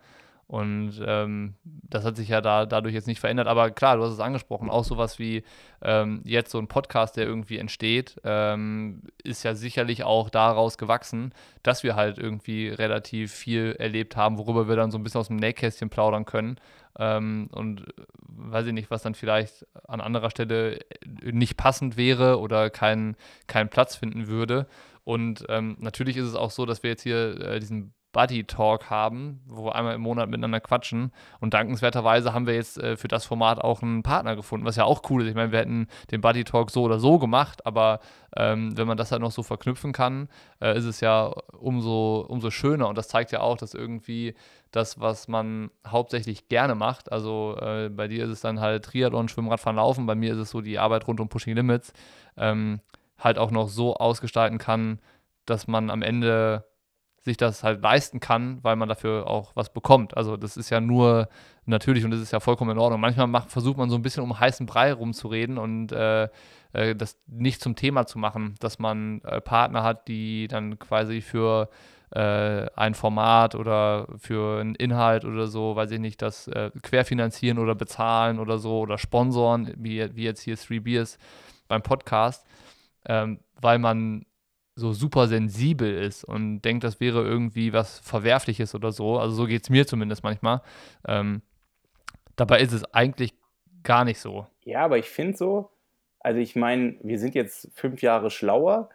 Und 0.47 1.01
ähm, 1.05 1.55
das 1.63 2.05
hat 2.05 2.15
sich 2.15 2.29
ja 2.29 2.39
da, 2.39 2.65
dadurch 2.65 2.93
jetzt 2.93 3.07
nicht 3.07 3.19
verändert. 3.19 3.47
Aber 3.47 3.69
klar, 3.69 3.97
du 3.97 4.03
hast 4.03 4.13
es 4.13 4.21
angesprochen, 4.21 4.69
auch 4.69 4.85
sowas 4.85 5.19
wie 5.19 5.43
ähm, 5.81 6.21
jetzt 6.23 6.51
so 6.51 6.57
ein 6.57 6.69
Podcast, 6.69 7.17
der 7.17 7.25
irgendwie 7.25 7.57
entsteht, 7.57 8.15
ähm, 8.23 9.01
ist 9.23 9.43
ja 9.43 9.55
sicherlich 9.55 10.05
auch 10.05 10.29
daraus 10.29 10.77
gewachsen, 10.77 11.33
dass 11.63 11.83
wir 11.83 11.97
halt 11.97 12.17
irgendwie 12.17 12.69
relativ 12.69 13.33
viel 13.33 13.75
erlebt 13.77 14.15
haben, 14.15 14.37
worüber 14.37 14.69
wir 14.69 14.77
dann 14.77 14.89
so 14.89 14.97
ein 14.97 15.03
bisschen 15.03 15.19
aus 15.19 15.27
dem 15.27 15.35
Nähkästchen 15.35 15.89
plaudern 15.89 16.23
können. 16.23 16.55
Ähm, 16.97 17.49
und 17.51 17.81
äh, 17.81 18.03
weiß 18.21 18.67
ich 18.67 18.73
nicht, 18.73 18.89
was 18.89 19.03
dann 19.03 19.15
vielleicht 19.15 19.67
an 19.85 19.99
anderer 19.99 20.29
Stelle 20.29 20.79
nicht 21.23 21.57
passend 21.57 21.97
wäre 21.97 22.39
oder 22.39 22.69
keinen 22.69 23.17
kein 23.47 23.67
Platz 23.69 23.97
finden 23.97 24.27
würde. 24.27 24.67
Und 25.03 25.45
ähm, 25.49 25.75
natürlich 25.79 26.15
ist 26.15 26.25
es 26.25 26.35
auch 26.35 26.51
so, 26.51 26.65
dass 26.65 26.83
wir 26.83 26.91
jetzt 26.91 27.03
hier 27.03 27.39
äh, 27.41 27.59
diesen 27.59 27.93
Buddy 28.17 28.45
Talk 28.45 28.89
haben, 28.89 29.41
wo 29.45 29.65
wir 29.65 29.75
einmal 29.75 29.93
im 29.93 30.01
Monat 30.01 30.27
miteinander 30.27 30.59
quatschen. 30.59 31.11
Und 31.39 31.53
dankenswerterweise 31.53 32.33
haben 32.33 32.47
wir 32.47 32.55
jetzt 32.55 32.79
äh, 32.79 32.97
für 32.97 33.07
das 33.07 33.25
Format 33.25 33.59
auch 33.59 33.83
einen 33.83 34.01
Partner 34.01 34.35
gefunden, 34.35 34.65
was 34.65 34.75
ja 34.75 34.85
auch 34.85 35.03
cool 35.11 35.21
ist. 35.21 35.29
Ich 35.29 35.35
meine, 35.35 35.51
wir 35.51 35.59
hätten 35.59 35.85
den 36.09 36.21
Buddy 36.21 36.43
Talk 36.43 36.71
so 36.71 36.81
oder 36.81 36.97
so 36.97 37.19
gemacht, 37.19 37.63
aber 37.67 37.99
ähm, 38.35 38.75
wenn 38.75 38.87
man 38.87 38.97
das 38.97 39.11
halt 39.11 39.21
noch 39.21 39.29
so 39.29 39.43
verknüpfen 39.43 39.91
kann, 39.93 40.29
äh, 40.59 40.75
ist 40.75 40.85
es 40.85 40.99
ja 40.99 41.31
umso, 41.59 42.25
umso 42.27 42.49
schöner. 42.49 42.87
Und 42.87 42.97
das 42.97 43.07
zeigt 43.07 43.31
ja 43.31 43.41
auch, 43.41 43.55
dass 43.55 43.75
irgendwie 43.75 44.33
das, 44.71 44.99
was 44.99 45.27
man 45.27 45.69
hauptsächlich 45.87 46.47
gerne 46.47 46.73
macht, 46.73 47.11
also 47.11 47.55
äh, 47.61 47.89
bei 47.89 48.07
dir 48.07 48.25
ist 48.25 48.31
es 48.31 48.41
dann 48.41 48.59
halt 48.59 48.85
Triathlon, 48.85 49.29
Schwimmradfahren, 49.29 49.77
Laufen, 49.77 50.07
bei 50.07 50.15
mir 50.15 50.33
ist 50.33 50.39
es 50.39 50.49
so 50.49 50.61
die 50.61 50.79
Arbeit 50.79 51.07
rund 51.07 51.19
um 51.19 51.29
Pushing 51.29 51.53
Limits, 51.53 51.93
ähm, 52.35 52.79
halt 53.19 53.37
auch 53.37 53.51
noch 53.51 53.67
so 53.67 53.95
ausgestalten 53.95 54.57
kann, 54.57 55.01
dass 55.45 55.67
man 55.67 55.91
am 55.91 56.01
Ende 56.01 56.65
sich 57.27 57.37
das 57.37 57.63
halt 57.63 57.81
leisten 57.81 58.19
kann, 58.21 58.59
weil 58.63 58.77
man 58.77 58.87
dafür 58.87 59.27
auch 59.27 59.51
was 59.53 59.71
bekommt. 59.73 60.15
Also 60.15 60.37
das 60.37 60.55
ist 60.55 60.69
ja 60.69 60.79
nur 60.79 61.27
natürlich 61.65 62.05
und 62.05 62.11
das 62.11 62.21
ist 62.21 62.31
ja 62.31 62.39
vollkommen 62.39 62.71
in 62.71 62.77
Ordnung. 62.77 63.01
Manchmal 63.01 63.27
macht, 63.27 63.51
versucht 63.51 63.77
man 63.77 63.89
so 63.89 63.95
ein 63.97 64.01
bisschen 64.01 64.23
um 64.23 64.39
heißen 64.39 64.65
Brei 64.65 64.93
rumzureden 64.93 65.57
und 65.57 65.91
äh, 65.91 66.29
äh, 66.71 66.95
das 66.95 67.19
nicht 67.27 67.61
zum 67.61 67.75
Thema 67.75 68.05
zu 68.05 68.17
machen, 68.17 68.55
dass 68.59 68.79
man 68.79 69.21
äh, 69.23 69.41
Partner 69.41 69.83
hat, 69.83 70.07
die 70.07 70.47
dann 70.47 70.79
quasi 70.79 71.19
für 71.19 71.69
äh, 72.11 72.67
ein 72.75 72.93
Format 72.93 73.55
oder 73.55 74.07
für 74.17 74.61
einen 74.61 74.75
Inhalt 74.75 75.25
oder 75.25 75.47
so, 75.47 75.75
weiß 75.75 75.91
ich 75.91 75.99
nicht, 75.99 76.21
das 76.21 76.47
äh, 76.47 76.71
querfinanzieren 76.81 77.59
oder 77.59 77.75
bezahlen 77.75 78.39
oder 78.39 78.57
so 78.57 78.79
oder 78.79 78.97
sponsoren, 78.97 79.73
wie, 79.75 80.15
wie 80.15 80.23
jetzt 80.23 80.41
hier 80.41 80.55
Three 80.55 80.79
Beers 80.79 81.17
beim 81.67 81.81
Podcast, 81.81 82.47
ähm, 83.05 83.39
weil 83.59 83.79
man 83.79 84.25
so 84.77 84.93
super 84.93 85.27
sensibel 85.27 85.91
ist 85.91 86.23
und 86.23 86.61
denkt, 86.61 86.83
das 86.83 86.99
wäre 86.99 87.23
irgendwie 87.23 87.73
was 87.73 87.99
Verwerfliches 87.99 88.75
oder 88.75 88.91
so. 88.91 89.17
Also 89.17 89.33
so 89.33 89.45
geht 89.47 89.63
es 89.63 89.69
mir 89.71 89.87
zumindest 89.87 90.23
manchmal. 90.23 90.61
Ähm, 91.07 91.41
dabei 92.35 92.61
ist 92.61 92.73
es 92.73 92.85
eigentlich 92.93 93.33
gar 93.83 94.05
nicht 94.05 94.19
so. 94.19 94.45
Ja, 94.63 94.85
aber 94.85 94.99
ich 94.99 95.09
finde 95.09 95.35
so, 95.35 95.71
also 96.19 96.39
ich 96.39 96.55
meine, 96.55 96.95
wir 97.01 97.17
sind 97.17 97.33
jetzt 97.33 97.71
fünf 97.73 98.03
Jahre 98.03 98.29
schlauer, 98.29 98.89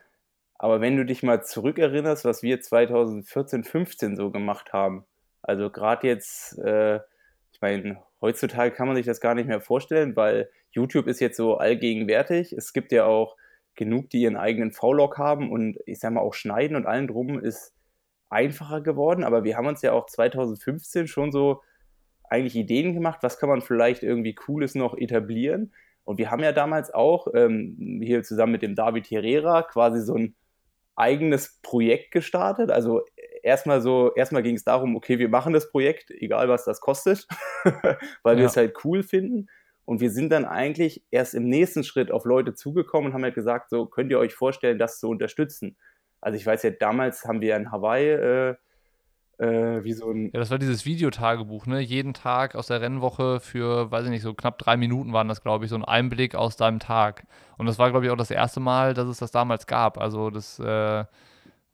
aber 0.55 0.80
wenn 0.80 0.97
du 0.97 1.05
dich 1.05 1.24
mal 1.24 1.43
zurückerinnerst, 1.43 2.24
was 2.24 2.45
wir 2.45 2.61
2014, 2.61 3.64
15 3.64 4.16
so 4.16 4.30
gemacht 4.30 4.72
haben, 4.72 5.05
also 5.43 5.68
gerade 5.68 6.07
jetzt, 6.07 6.59
äh, 6.59 7.01
ich 7.51 7.61
meine, 7.61 8.01
heutzutage 8.20 8.72
kann 8.72 8.87
man 8.87 8.95
sich 8.95 9.07
das 9.07 9.20
gar 9.20 9.35
nicht 9.35 9.49
mehr 9.49 9.61
vorstellen, 9.61 10.14
weil 10.14 10.49
YouTube 10.70 11.09
ist 11.09 11.18
jetzt 11.18 11.37
so 11.37 11.57
allgegenwärtig. 11.57 12.53
Es 12.53 12.72
gibt 12.72 12.93
ja 12.93 13.05
auch 13.05 13.37
genug, 13.75 14.11
die 14.11 14.23
ihren 14.23 14.37
eigenen 14.37 14.73
V-Log 14.73 15.18
haben 15.18 15.51
und 15.51 15.79
ich 15.87 15.99
sag 15.99 16.12
mal 16.12 16.20
auch 16.20 16.35
Schneiden 16.35 16.77
und 16.77 16.87
allen 16.87 17.09
drum 17.09 17.39
ist 17.39 17.75
einfacher 18.29 18.81
geworden. 18.81 19.25
Aber 19.25 19.45
wir 19.45 19.57
haben 19.57 19.66
uns 19.66 19.83
ja 19.83 19.93
auch 19.93 20.07
2015 20.07 21.07
schon 21.07 21.33
so 21.33 21.62
eigentlich 22.29 22.57
Ideen 22.57 22.95
gemacht, 22.95 23.18
was 23.23 23.39
kann 23.39 23.49
man 23.49 23.61
vielleicht 23.61 24.03
irgendwie 24.03 24.35
Cooles 24.35 24.75
noch 24.75 24.97
etablieren. 24.97 25.73
Und 26.05 26.18
wir 26.18 26.31
haben 26.31 26.43
ja 26.43 26.53
damals 26.53 26.93
auch 26.93 27.29
ähm, 27.35 28.01
hier 28.03 28.23
zusammen 28.23 28.53
mit 28.53 28.62
dem 28.62 28.75
David 28.75 29.11
Herrera 29.11 29.62
quasi 29.62 30.01
so 30.01 30.16
ein 30.16 30.35
eigenes 30.97 31.59
Projekt 31.62 32.11
gestartet. 32.11 32.70
Also 32.70 33.03
erstmal 33.43 33.81
so, 33.81 34.12
erstmal 34.14 34.43
ging 34.43 34.57
es 34.57 34.64
darum, 34.64 34.97
okay, 34.97 35.18
wir 35.18 35.29
machen 35.29 35.53
das 35.53 35.70
Projekt, 35.70 36.11
egal 36.11 36.49
was 36.49 36.64
das 36.64 36.81
kostet, 36.81 37.27
weil 38.23 38.37
ja. 38.37 38.41
wir 38.41 38.47
es 38.47 38.57
halt 38.57 38.75
cool 38.85 39.03
finden. 39.03 39.49
Und 39.85 40.01
wir 40.01 40.11
sind 40.11 40.30
dann 40.30 40.45
eigentlich 40.45 41.03
erst 41.11 41.35
im 41.35 41.45
nächsten 41.45 41.85
Schritt 41.85 42.11
auf 42.11 42.24
Leute 42.24 42.55
zugekommen 42.55 43.09
und 43.09 43.14
haben 43.14 43.24
halt 43.24 43.35
gesagt, 43.35 43.70
so 43.70 43.87
könnt 43.87 44.11
ihr 44.11 44.18
euch 44.18 44.35
vorstellen, 44.35 44.78
das 44.78 45.01
zu 45.01 45.09
unterstützen. 45.09 45.76
Also 46.20 46.37
ich 46.37 46.47
weiß 46.47 46.62
ja, 46.62 46.70
damals 46.70 47.24
haben 47.24 47.41
wir 47.41 47.57
in 47.57 47.72
Hawaii 47.72 48.11
äh, 48.11 48.55
äh, 49.39 49.83
wie 49.83 49.93
so 49.93 50.11
ein. 50.11 50.30
Ja, 50.33 50.39
das 50.39 50.51
war 50.51 50.59
dieses 50.59 50.87
Videotagebuch, 50.87 51.66
ne? 51.66 51.80
Jeden 51.80 52.14
Tag 52.14 52.55
aus 52.55 52.68
der 52.68 52.80
Rennwoche 52.80 53.41
für, 53.41 53.91
weiß 53.91 54.05
ich 54.05 54.11
nicht, 54.11 54.22
so 54.22 54.35
knapp 54.35 54.59
drei 54.59 54.76
Minuten 54.76 55.12
waren 55.12 55.26
das, 55.28 55.43
glaube 55.43 55.64
ich, 55.64 55.70
so 55.70 55.76
ein 55.76 55.85
Einblick 55.85 56.37
aus 56.37 56.57
deinem 56.57 56.78
Tag. 56.78 57.24
Und 57.59 57.66
das 57.66 57.78
war, 57.78 57.91
glaube 57.91 58.07
ich, 58.07 58.12
auch 58.12 58.16
das 58.16 58.30
erste 58.30 58.61
Mal, 58.61 58.95
dass 58.95 59.09
es 59.09 59.18
das 59.18 59.33
damals 59.33 59.66
gab. 59.66 59.99
Also 59.99 60.30
das 60.30 60.61
äh, 60.61 61.05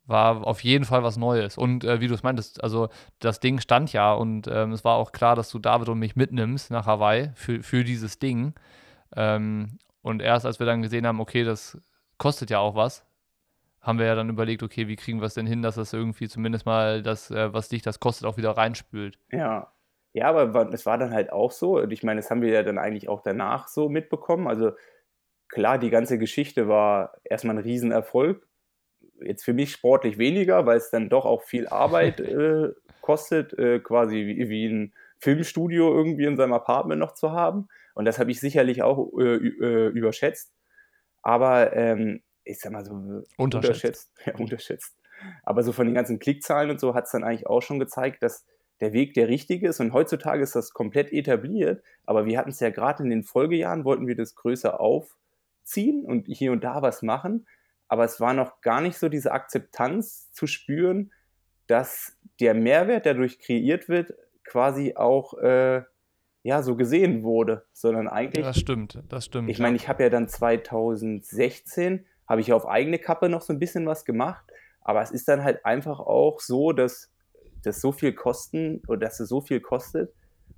war 0.09 0.45
auf 0.45 0.63
jeden 0.63 0.85
Fall 0.85 1.03
was 1.03 1.17
Neues. 1.17 1.57
Und 1.57 1.83
äh, 1.83 2.01
wie 2.01 2.07
du 2.07 2.13
es 2.13 2.23
meintest, 2.23 2.63
also 2.63 2.89
das 3.19 3.39
Ding 3.39 3.59
stand 3.59 3.93
ja 3.93 4.13
und 4.13 4.47
ähm, 4.47 4.71
es 4.71 4.83
war 4.83 4.95
auch 4.95 5.11
klar, 5.11 5.35
dass 5.35 5.49
du 5.49 5.59
David 5.59 5.89
und 5.89 5.99
mich 5.99 6.15
mitnimmst 6.15 6.71
nach 6.71 6.85
Hawaii 6.85 7.31
für, 7.35 7.63
für 7.63 7.83
dieses 7.83 8.19
Ding. 8.19 8.53
Ähm, 9.15 9.79
und 10.01 10.21
erst 10.21 10.45
als 10.45 10.59
wir 10.59 10.65
dann 10.65 10.81
gesehen 10.81 11.05
haben, 11.05 11.19
okay, 11.19 11.43
das 11.43 11.79
kostet 12.17 12.49
ja 12.49 12.59
auch 12.59 12.75
was, 12.75 13.05
haben 13.81 13.99
wir 13.99 14.05
ja 14.05 14.15
dann 14.15 14.29
überlegt, 14.29 14.63
okay, 14.63 14.87
wie 14.87 14.95
kriegen 14.95 15.21
wir 15.21 15.27
es 15.27 15.35
denn 15.35 15.47
hin, 15.47 15.61
dass 15.61 15.75
das 15.75 15.93
irgendwie 15.93 16.27
zumindest 16.27 16.65
mal 16.65 17.01
das, 17.01 17.31
äh, 17.31 17.53
was 17.53 17.69
dich 17.69 17.81
das 17.81 17.99
kostet, 17.99 18.27
auch 18.27 18.37
wieder 18.37 18.51
reinspült. 18.51 19.17
Ja. 19.31 19.71
Ja, 20.13 20.27
aber 20.29 20.73
es 20.73 20.87
war 20.87 20.97
dann 20.97 21.13
halt 21.13 21.31
auch 21.31 21.51
so. 21.51 21.77
Und 21.77 21.91
ich 21.91 22.01
meine, 22.01 22.19
das 22.19 22.31
haben 22.31 22.41
wir 22.41 22.49
ja 22.49 22.63
dann 22.63 22.79
eigentlich 22.79 23.07
auch 23.07 23.21
danach 23.21 23.67
so 23.67 23.89
mitbekommen. 23.89 24.47
Also 24.47 24.71
klar, 25.49 25.77
die 25.77 25.91
ganze 25.91 26.17
Geschichte 26.17 26.67
war 26.67 27.13
erstmal 27.23 27.57
ein 27.57 27.63
Riesenerfolg. 27.63 28.48
Jetzt 29.23 29.43
für 29.43 29.53
mich 29.53 29.71
sportlich 29.71 30.17
weniger, 30.17 30.65
weil 30.65 30.77
es 30.77 30.89
dann 30.89 31.09
doch 31.09 31.25
auch 31.25 31.43
viel 31.43 31.67
Arbeit 31.67 32.19
äh, 32.19 32.69
kostet, 33.01 33.57
äh, 33.57 33.79
quasi 33.79 34.15
wie, 34.15 34.49
wie, 34.49 34.65
ein 34.67 34.93
Filmstudio 35.19 35.93
irgendwie 35.93 36.25
in 36.25 36.37
seinem 36.37 36.53
Apartment 36.53 36.99
noch 36.99 37.13
zu 37.13 37.31
haben. 37.31 37.67
Und 37.93 38.05
das 38.05 38.19
habe 38.19 38.31
ich 38.31 38.39
sicherlich 38.39 38.83
auch 38.83 39.11
äh, 39.19 39.35
äh 39.35 39.87
überschätzt. 39.89 40.53
Aber 41.21 41.75
ähm, 41.75 42.21
ich 42.43 42.59
sag 42.59 42.71
mal 42.71 42.85
so 42.85 42.93
unterschätzt. 43.37 43.37
unterschätzt. 43.37 44.11
Ja, 44.25 44.35
unterschätzt. 44.35 44.95
Aber 45.43 45.63
so 45.63 45.73
von 45.73 45.85
den 45.85 45.95
ganzen 45.95 46.19
Klickzahlen 46.19 46.69
und 46.69 46.79
so 46.79 46.93
hat 46.93 47.05
es 47.05 47.11
dann 47.11 47.23
eigentlich 47.23 47.47
auch 47.47 47.61
schon 47.61 47.79
gezeigt, 47.79 48.23
dass 48.23 48.45
der 48.79 48.93
Weg 48.93 49.13
der 49.13 49.27
richtige 49.27 49.67
ist. 49.67 49.79
Und 49.79 49.93
heutzutage 49.93 50.41
ist 50.41 50.55
das 50.55 50.71
komplett 50.73 51.11
etabliert. 51.11 51.83
Aber 52.05 52.25
wir 52.25 52.37
hatten 52.37 52.51
es 52.51 52.59
ja 52.59 52.69
gerade 52.69 53.03
in 53.03 53.09
den 53.09 53.23
Folgejahren, 53.23 53.83
wollten 53.83 54.07
wir 54.07 54.15
das 54.15 54.35
größer 54.35 54.79
aufziehen 54.79 56.05
und 56.05 56.27
hier 56.27 56.51
und 56.51 56.63
da 56.63 56.81
was 56.81 57.01
machen. 57.01 57.45
Aber 57.89 58.05
es 58.05 58.21
war 58.21 58.33
noch 58.33 58.61
gar 58.61 58.79
nicht 58.79 58.97
so 58.97 59.09
diese 59.09 59.31
Akzeptanz 59.31 60.31
zu 60.31 60.47
spüren, 60.47 61.11
dass 61.67 62.17
der 62.39 62.53
Mehrwert, 62.53 63.05
der 63.05 63.15
dadurch 63.15 63.39
kreiert 63.39 63.89
wird, 63.89 64.13
quasi 64.43 64.95
auch 64.95 65.33
äh, 65.39 65.83
ja 66.43 66.63
so 66.63 66.75
gesehen 66.75 67.23
wurde, 67.23 67.65
sondern 67.73 68.07
eigentlich. 68.07 68.45
Ja, 68.45 68.51
das 68.51 68.59
stimmt, 68.59 69.03
das 69.09 69.25
stimmt. 69.25 69.49
Ich 69.49 69.59
meine, 69.59 69.75
ich 69.75 69.89
habe 69.89 70.03
ja 70.03 70.09
dann 70.09 70.27
2016 70.27 72.05
habe 72.27 72.41
ich 72.41 72.53
auf 72.53 72.67
eigene 72.67 72.99
Kappe 72.99 73.27
noch 73.27 73.41
so 73.41 73.51
ein 73.51 73.59
bisschen 73.59 73.85
was 73.85 74.05
gemacht, 74.05 74.45
aber 74.81 75.01
es 75.01 75.11
ist 75.11 75.27
dann 75.27 75.43
halt 75.43 75.65
einfach 75.65 75.99
auch 75.99 76.39
so, 76.39 76.71
dass 76.71 77.11
das 77.63 77.81
so 77.81 77.91
viel 77.91 78.13
kosten 78.13 78.81
oder 78.87 78.99
dass 78.99 79.19
es 79.19 79.29
so 79.29 79.41
viel 79.41 79.59
kostet. 79.59 80.13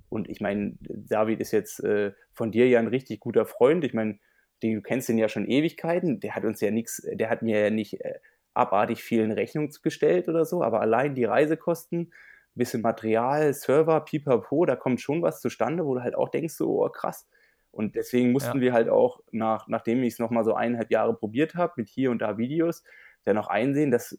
Und 0.10 0.30
ich 0.30 0.42
meine, 0.42 0.78
David 0.82 1.40
ist 1.40 1.52
jetzt 1.52 1.82
äh, 1.84 2.12
von 2.34 2.52
dir 2.52 2.68
ja 2.68 2.80
ein 2.80 2.88
richtig 2.88 3.22
guter 3.22 3.46
Freund. 3.46 3.86
Ich 3.86 3.94
meine, 3.94 4.20
du 4.62 4.82
kennst 4.82 5.10
ihn 5.10 5.18
ja 5.18 5.30
schon 5.30 5.46
Ewigkeiten. 5.46 6.20
Der 6.20 6.36
hat 6.36 6.46
uns 6.46 6.62
ja 6.62 6.72
nichts, 6.72 7.02
der 7.12 7.30
hat 7.30 7.42
mir 7.42 7.60
ja 7.60 7.70
nicht 7.70 8.02
äh, 8.02 8.20
abartig 8.54 9.04
vielen 9.04 9.32
Rechnungen 9.32 9.72
gestellt 9.82 10.28
oder 10.28 10.46
so, 10.46 10.64
aber 10.64 10.82
allein 10.82 11.16
die 11.16 11.26
Reisekosten, 11.26 12.14
bisschen 12.54 12.82
Material, 12.82 13.54
Server, 13.54 14.02
pipapo, 14.02 14.66
da 14.66 14.76
kommt 14.76 15.00
schon 15.00 15.22
was 15.22 15.40
zustande, 15.40 15.86
wo 15.86 15.96
du 15.96 16.02
halt 16.02 16.16
auch 16.16 16.30
denkst, 16.30 16.54
so, 16.54 16.84
oh, 16.84 16.90
krass. 16.90 17.28
Und 17.72 17.96
deswegen 17.96 18.34
mussten 18.34 18.58
ja. 18.58 18.62
wir 18.62 18.74
halt 18.74 18.90
auch, 18.90 19.22
nach, 19.32 19.68
nachdem 19.68 20.04
ich 20.04 20.14
es 20.14 20.20
nochmal 20.20 20.44
so 20.44 20.54
eineinhalb 20.54 20.92
Jahre 20.92 21.14
probiert 21.14 21.56
habe, 21.56 21.74
mit 21.78 21.88
hier 21.88 22.12
und 22.12 22.22
da 22.22 22.38
Videos, 22.38 22.84
dann 23.24 23.38
auch 23.38 23.48
einsehen, 23.48 23.92
dass 23.92 24.18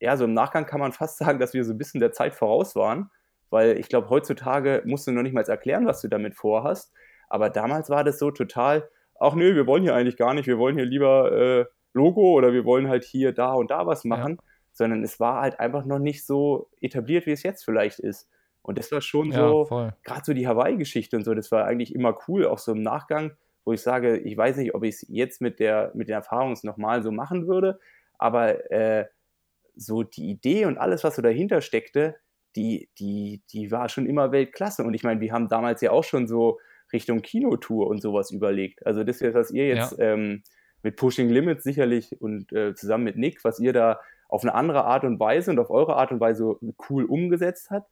ja, 0.00 0.16
so 0.16 0.24
im 0.24 0.34
Nachgang 0.34 0.66
kann 0.66 0.80
man 0.80 0.92
fast 0.92 1.18
sagen, 1.18 1.38
dass 1.38 1.54
wir 1.54 1.64
so 1.64 1.72
ein 1.72 1.78
bisschen 1.78 2.00
der 2.00 2.12
Zeit 2.12 2.34
voraus 2.34 2.76
waren, 2.76 3.10
weil 3.50 3.78
ich 3.78 3.88
glaube, 3.88 4.10
heutzutage 4.10 4.82
musst 4.84 5.06
du 5.06 5.12
noch 5.12 5.22
nicht 5.22 5.32
mal 5.32 5.44
erklären, 5.44 5.86
was 5.86 6.00
du 6.00 6.08
damit 6.08 6.34
vorhast. 6.34 6.92
Aber 7.28 7.50
damals 7.50 7.90
war 7.90 8.04
das 8.04 8.18
so 8.18 8.30
total, 8.30 8.88
ach 9.20 9.34
nö, 9.34 9.54
wir 9.54 9.66
wollen 9.66 9.82
hier 9.82 9.94
eigentlich 9.94 10.16
gar 10.16 10.34
nicht, 10.34 10.46
wir 10.46 10.58
wollen 10.58 10.76
hier 10.76 10.84
lieber 10.84 11.32
äh, 11.32 11.64
Logo 11.92 12.32
oder 12.32 12.52
wir 12.52 12.64
wollen 12.64 12.88
halt 12.88 13.04
hier, 13.04 13.32
da 13.32 13.54
und 13.54 13.70
da 13.70 13.86
was 13.86 14.04
machen, 14.04 14.36
ja. 14.40 14.44
sondern 14.72 15.02
es 15.02 15.18
war 15.18 15.40
halt 15.40 15.60
einfach 15.60 15.84
noch 15.84 15.98
nicht 15.98 16.26
so 16.26 16.68
etabliert, 16.80 17.26
wie 17.26 17.32
es 17.32 17.42
jetzt 17.42 17.64
vielleicht 17.64 17.98
ist. 17.98 18.28
Und 18.62 18.78
das 18.78 18.90
war 18.90 19.00
schon 19.00 19.30
ja, 19.30 19.38
so, 19.38 19.90
gerade 20.02 20.22
so 20.24 20.34
die 20.34 20.46
Hawaii-Geschichte 20.46 21.16
und 21.16 21.24
so, 21.24 21.34
das 21.34 21.52
war 21.52 21.64
eigentlich 21.64 21.94
immer 21.94 22.16
cool, 22.26 22.46
auch 22.46 22.58
so 22.58 22.72
im 22.72 22.82
Nachgang, 22.82 23.36
wo 23.64 23.72
ich 23.72 23.80
sage, 23.80 24.18
ich 24.18 24.36
weiß 24.36 24.56
nicht, 24.56 24.74
ob 24.74 24.84
ich 24.84 24.96
es 24.96 25.06
jetzt 25.08 25.40
mit 25.40 25.60
der, 25.60 25.92
mit 25.94 26.08
den 26.08 26.14
Erfahrungen 26.14 26.56
nochmal 26.62 27.02
so 27.02 27.12
machen 27.12 27.46
würde, 27.46 27.78
aber 28.18 28.70
äh, 28.70 29.06
so 29.76 30.02
die 30.02 30.30
Idee 30.30 30.66
und 30.66 30.78
alles, 30.78 31.04
was 31.04 31.16
so 31.16 31.22
dahinter 31.22 31.60
steckte, 31.60 32.16
die, 32.56 32.88
die, 32.98 33.42
die 33.52 33.70
war 33.70 33.88
schon 33.88 34.06
immer 34.06 34.32
Weltklasse. 34.32 34.82
Und 34.82 34.94
ich 34.94 35.02
meine, 35.02 35.20
wir 35.20 35.32
haben 35.32 35.48
damals 35.48 35.80
ja 35.82 35.90
auch 35.90 36.04
schon 36.04 36.26
so 36.26 36.58
Richtung 36.92 37.22
Kinotour 37.22 37.88
und 37.88 38.00
sowas 38.00 38.30
überlegt. 38.30 38.86
Also 38.86 39.04
das 39.04 39.20
ist, 39.20 39.34
was 39.34 39.50
ihr 39.50 39.66
jetzt 39.68 39.98
ja. 39.98 40.12
ähm, 40.12 40.42
mit 40.82 40.96
Pushing 40.96 41.28
Limits 41.28 41.64
sicherlich 41.64 42.20
und 42.20 42.52
äh, 42.52 42.74
zusammen 42.74 43.04
mit 43.04 43.16
Nick, 43.16 43.44
was 43.44 43.58
ihr 43.58 43.72
da 43.72 44.00
auf 44.28 44.42
eine 44.42 44.54
andere 44.54 44.84
Art 44.84 45.04
und 45.04 45.20
Weise 45.20 45.50
und 45.50 45.58
auf 45.58 45.70
eure 45.70 45.96
Art 45.96 46.12
und 46.12 46.20
Weise 46.20 46.56
cool 46.88 47.04
umgesetzt 47.04 47.70
habt. 47.70 47.90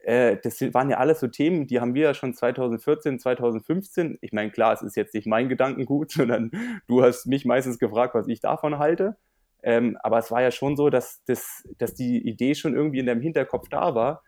Äh, 0.00 0.38
das 0.42 0.60
waren 0.74 0.90
ja 0.90 0.98
alles 0.98 1.20
so 1.20 1.28
Themen, 1.28 1.66
die 1.66 1.80
haben 1.80 1.94
wir 1.94 2.02
ja 2.02 2.14
schon 2.14 2.34
2014, 2.34 3.18
2015. 3.18 4.18
Ich 4.20 4.32
meine, 4.32 4.50
klar, 4.50 4.72
es 4.72 4.82
ist 4.82 4.96
jetzt 4.96 5.14
nicht 5.14 5.26
mein 5.26 5.48
Gedankengut, 5.48 6.10
sondern 6.12 6.50
du 6.88 7.02
hast 7.02 7.26
mich 7.26 7.44
meistens 7.44 7.78
gefragt, 7.78 8.14
was 8.14 8.28
ich 8.28 8.40
davon 8.40 8.78
halte. 8.78 9.16
Ähm, 9.62 9.96
aber 10.02 10.18
es 10.18 10.30
war 10.32 10.42
ja 10.42 10.50
schon 10.50 10.76
so, 10.76 10.90
dass, 10.90 11.22
das, 11.26 11.62
dass 11.78 11.94
die 11.94 12.18
Idee 12.28 12.54
schon 12.56 12.74
irgendwie 12.74 12.98
in 12.98 13.06
deinem 13.06 13.20
Hinterkopf 13.20 13.68
da 13.68 13.94
war. 13.94 14.22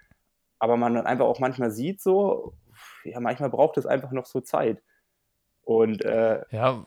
Aber 0.60 0.76
man 0.76 0.94
dann 0.94 1.06
einfach 1.06 1.26
auch 1.26 1.40
manchmal 1.40 1.72
sieht, 1.72 2.00
so, 2.00 2.54
ja, 3.04 3.20
manchmal 3.20 3.50
braucht 3.50 3.76
es 3.76 3.86
einfach 3.86 4.10
noch 4.12 4.26
so 4.26 4.40
Zeit. 4.40 4.82
Und 5.62 6.04
äh, 6.04 6.42
ja, 6.50 6.84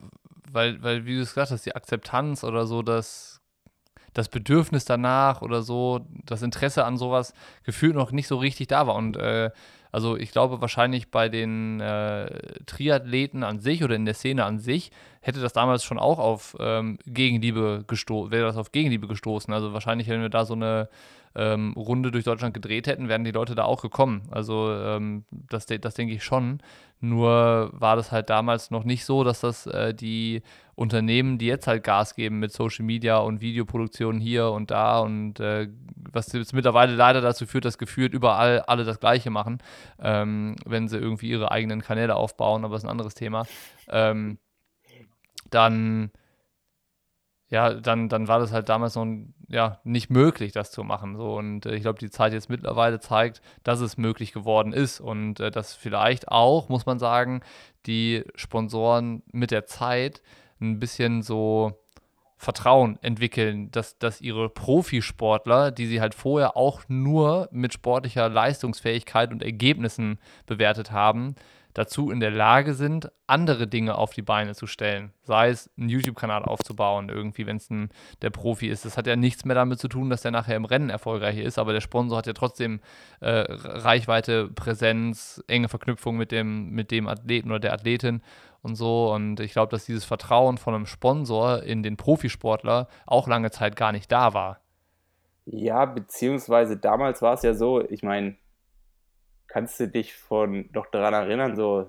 weil, 0.51 0.81
weil, 0.83 1.05
wie 1.05 1.15
du 1.15 1.21
es 1.21 1.33
gesagt 1.33 1.51
hast, 1.51 1.65
die 1.65 1.75
Akzeptanz 1.75 2.43
oder 2.43 2.65
so, 2.67 2.81
das, 2.81 3.41
das 4.13 4.29
Bedürfnis 4.29 4.85
danach 4.85 5.41
oder 5.41 5.61
so, 5.61 6.01
das 6.25 6.41
Interesse 6.41 6.85
an 6.85 6.97
sowas 6.97 7.33
gefühlt 7.63 7.95
noch 7.95 8.11
nicht 8.11 8.27
so 8.27 8.37
richtig 8.37 8.67
da 8.67 8.87
war. 8.87 8.95
Und 8.95 9.17
äh, 9.17 9.51
also 9.97 10.15
ich 10.15 10.29
glaube 10.29 10.61
wahrscheinlich 10.61 11.09
bei 11.09 11.27
den 11.27 11.79
äh, 11.79 12.27
Triathleten 12.67 13.43
an 13.43 13.59
sich 13.59 13.83
oder 13.83 13.95
in 13.95 14.05
der 14.05 14.13
Szene 14.13 14.45
an 14.45 14.59
sich 14.59 14.91
hätte 15.21 15.39
das 15.41 15.53
damals 15.53 15.83
schon 15.83 15.97
auch 15.97 16.19
auf 16.19 16.55
ähm, 16.59 16.99
Gegenliebe 17.07 17.83
gestoßen, 17.87 18.31
wäre 18.31 18.45
das 18.45 18.57
auf 18.57 18.71
Gegenliebe 18.71 19.07
gestoßen. 19.07 19.51
Also 19.51 19.73
wahrscheinlich, 19.73 20.07
wenn 20.07 20.21
wir 20.21 20.29
da 20.29 20.45
so 20.45 20.53
eine 20.53 20.87
ähm, 21.33 21.73
Runde 21.75 22.11
durch 22.11 22.25
Deutschland 22.25 22.53
gedreht 22.53 22.85
hätten, 22.85 23.09
wären 23.09 23.23
die 23.23 23.31
Leute 23.31 23.55
da 23.55 23.63
auch 23.63 23.81
gekommen. 23.81 24.21
Also 24.29 24.71
ähm, 24.71 25.25
das, 25.31 25.65
das 25.65 25.95
denke 25.95 26.13
ich 26.13 26.23
schon. 26.23 26.59
Nur 26.99 27.71
war 27.73 27.95
das 27.95 28.11
halt 28.11 28.29
damals 28.29 28.69
noch 28.69 28.83
nicht 28.83 29.03
so, 29.03 29.23
dass 29.23 29.39
das 29.39 29.65
äh, 29.65 29.95
die 29.95 30.43
Unternehmen, 30.77 31.39
die 31.39 31.47
jetzt 31.47 31.65
halt 31.65 31.83
Gas 31.83 32.13
geben 32.13 32.37
mit 32.37 32.51
Social 32.53 32.85
Media 32.85 33.17
und 33.17 33.41
Videoproduktion 33.41 34.19
hier 34.19 34.51
und 34.51 34.69
da 34.69 34.99
und 34.99 35.39
äh, 35.39 35.69
was 36.11 36.31
jetzt 36.33 36.53
mittlerweile 36.53 36.93
leider 36.93 37.19
dazu 37.19 37.47
führt, 37.47 37.65
dass 37.65 37.79
gefühlt 37.79 38.13
überall 38.13 38.59
alle 38.61 38.83
das 38.83 38.99
Gleiche 38.99 39.31
machen, 39.31 39.57
ähm, 39.99 40.55
wenn 40.65 40.87
sie 40.87 40.97
irgendwie 40.97 41.29
ihre 41.29 41.51
eigenen 41.51 41.81
Kanäle 41.81 42.15
aufbauen, 42.15 42.63
aber 42.63 42.75
das 42.75 42.83
ist 42.83 42.85
ein 42.85 42.91
anderes 42.91 43.15
Thema. 43.15 43.47
Ähm, 43.89 44.37
dann 45.49 46.11
ja, 47.49 47.73
dann, 47.73 48.09
dann 48.09 48.27
war 48.27 48.39
das 48.39 48.51
halt 48.51 48.69
damals 48.69 48.95
noch 48.95 49.07
ja, 49.47 49.79
nicht 49.85 50.09
möglich, 50.09 50.51
das 50.51 50.69
zu 50.69 50.83
machen. 50.83 51.15
So. 51.15 51.37
Und 51.37 51.65
äh, 51.65 51.75
ich 51.75 51.81
glaube, 51.81 51.97
die 51.97 52.09
Zeit 52.09 52.33
jetzt 52.33 52.49
mittlerweile 52.49 52.99
zeigt, 52.99 53.41
dass 53.63 53.79
es 53.79 53.97
möglich 53.97 54.33
geworden 54.33 54.73
ist 54.73 54.99
und 54.99 55.39
äh, 55.39 55.49
dass 55.49 55.73
vielleicht 55.73 56.27
auch, 56.27 56.67
muss 56.67 56.85
man 56.85 56.99
sagen, 56.99 57.41
die 57.85 58.25
Sponsoren 58.35 59.23
mit 59.31 59.51
der 59.51 59.65
Zeit 59.65 60.21
ein 60.59 60.79
bisschen 60.79 61.21
so 61.21 61.73
Vertrauen 62.37 62.99
entwickeln, 63.01 63.71
dass, 63.71 63.97
dass 63.97 64.21
ihre 64.21 64.49
Profisportler, 64.49 65.71
die 65.71 65.87
sie 65.87 65.99
halt 66.01 66.13
vorher 66.13 66.55
auch 66.55 66.83
nur 66.87 67.49
mit 67.51 67.73
sportlicher 67.73 68.29
Leistungsfähigkeit 68.29 69.31
und 69.31 69.41
Ergebnissen 69.41 70.19
bewertet 70.45 70.91
haben, 70.91 71.35
dazu 71.77 72.09
in 72.09 72.19
der 72.19 72.31
Lage 72.31 72.73
sind, 72.73 73.11
andere 73.27 73.67
Dinge 73.67 73.95
auf 73.95 74.11
die 74.11 74.23
Beine 74.23 74.55
zu 74.55 74.65
stellen. 74.65 75.11
Sei 75.23 75.49
es 75.49 75.69
einen 75.77 75.89
YouTube-Kanal 75.89 76.43
aufzubauen, 76.43 77.09
irgendwie, 77.09 77.45
wenn 77.45 77.57
es 77.57 77.69
der 78.23 78.31
Profi 78.31 78.67
ist. 78.67 78.83
Das 78.83 78.97
hat 78.97 79.05
ja 79.05 79.15
nichts 79.15 79.45
mehr 79.45 79.55
damit 79.55 79.79
zu 79.79 79.87
tun, 79.87 80.09
dass 80.09 80.23
der 80.23 80.31
nachher 80.31 80.55
im 80.55 80.65
Rennen 80.65 80.89
erfolgreich 80.89 81.37
ist, 81.37 81.59
aber 81.59 81.73
der 81.73 81.81
Sponsor 81.81 82.17
hat 82.17 82.25
ja 82.25 82.33
trotzdem 82.33 82.79
äh, 83.19 83.45
Reichweite, 83.47 84.47
Präsenz, 84.47 85.43
enge 85.47 85.69
Verknüpfung 85.69 86.17
mit 86.17 86.31
dem, 86.31 86.71
mit 86.71 86.89
dem 86.89 87.07
Athleten 87.07 87.51
oder 87.51 87.59
der 87.59 87.73
Athletin 87.73 88.21
und 88.61 88.75
so. 88.75 89.11
Und 89.11 89.39
ich 89.39 89.51
glaube, 89.51 89.71
dass 89.71 89.85
dieses 89.85 90.05
Vertrauen 90.05 90.57
von 90.57 90.73
einem 90.73 90.85
Sponsor 90.85 91.63
in 91.63 91.83
den 91.83 91.97
Profisportler 91.97 92.87
auch 93.05 93.27
lange 93.27 93.51
Zeit 93.51 93.75
gar 93.75 93.91
nicht 93.91 94.11
da 94.11 94.33
war. 94.33 94.61
Ja, 95.45 95.85
beziehungsweise 95.85 96.77
damals 96.77 97.21
war 97.21 97.33
es 97.33 97.41
ja 97.43 97.53
so, 97.53 97.81
ich 97.89 98.03
meine, 98.03 98.35
kannst 99.47 99.79
du 99.79 99.87
dich 99.87 100.13
von 100.13 100.69
doch 100.73 100.87
daran 100.87 101.13
erinnern, 101.13 101.55
so 101.55 101.87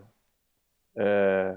äh, 0.95 1.57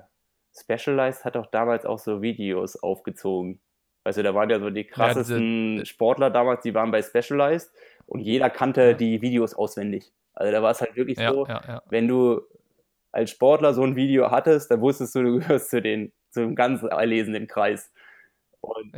Specialized 0.54 1.24
hat 1.24 1.36
doch 1.36 1.46
damals 1.48 1.86
auch 1.86 2.00
so 2.00 2.22
Videos 2.22 2.82
aufgezogen. 2.82 3.60
Also 4.04 4.24
da 4.24 4.34
waren 4.34 4.50
ja 4.50 4.60
so 4.60 4.70
die 4.70 4.84
krassesten 4.84 5.78
ja, 5.78 5.86
Sportler 5.86 6.32
damals, 6.32 6.64
die 6.64 6.74
waren 6.74 6.92
bei 6.92 7.02
Specialized 7.02 7.72
und 8.08 8.20
jeder 8.20 8.50
kannte 8.50 8.82
ja. 8.82 8.94
die 8.94 9.22
Videos 9.22 9.54
auswendig. 9.54 10.12
Also 10.34 10.52
da 10.52 10.64
war 10.64 10.72
es 10.72 10.82
halt 10.82 10.96
wirklich 10.96 11.20
ja, 11.20 11.32
so, 11.32 11.48
wenn 11.90 12.08
du 12.08 12.42
als 13.12 13.32
Sportler 13.32 13.74
so 13.74 13.84
ein 13.84 13.96
Video 13.96 14.32
hattest, 14.32 14.72
dann 14.72 14.82
wusstest 14.82 15.16
du, 15.16 15.24
du 15.24 15.40
gehörst 15.40 15.70
zu 15.70 15.82
den, 15.82 16.12
zu 16.30 16.42
dem 16.42 16.56
ganz 16.56 16.84
erlesenen 16.84 17.48
Kreis. 17.48 17.92
Und 18.62 18.96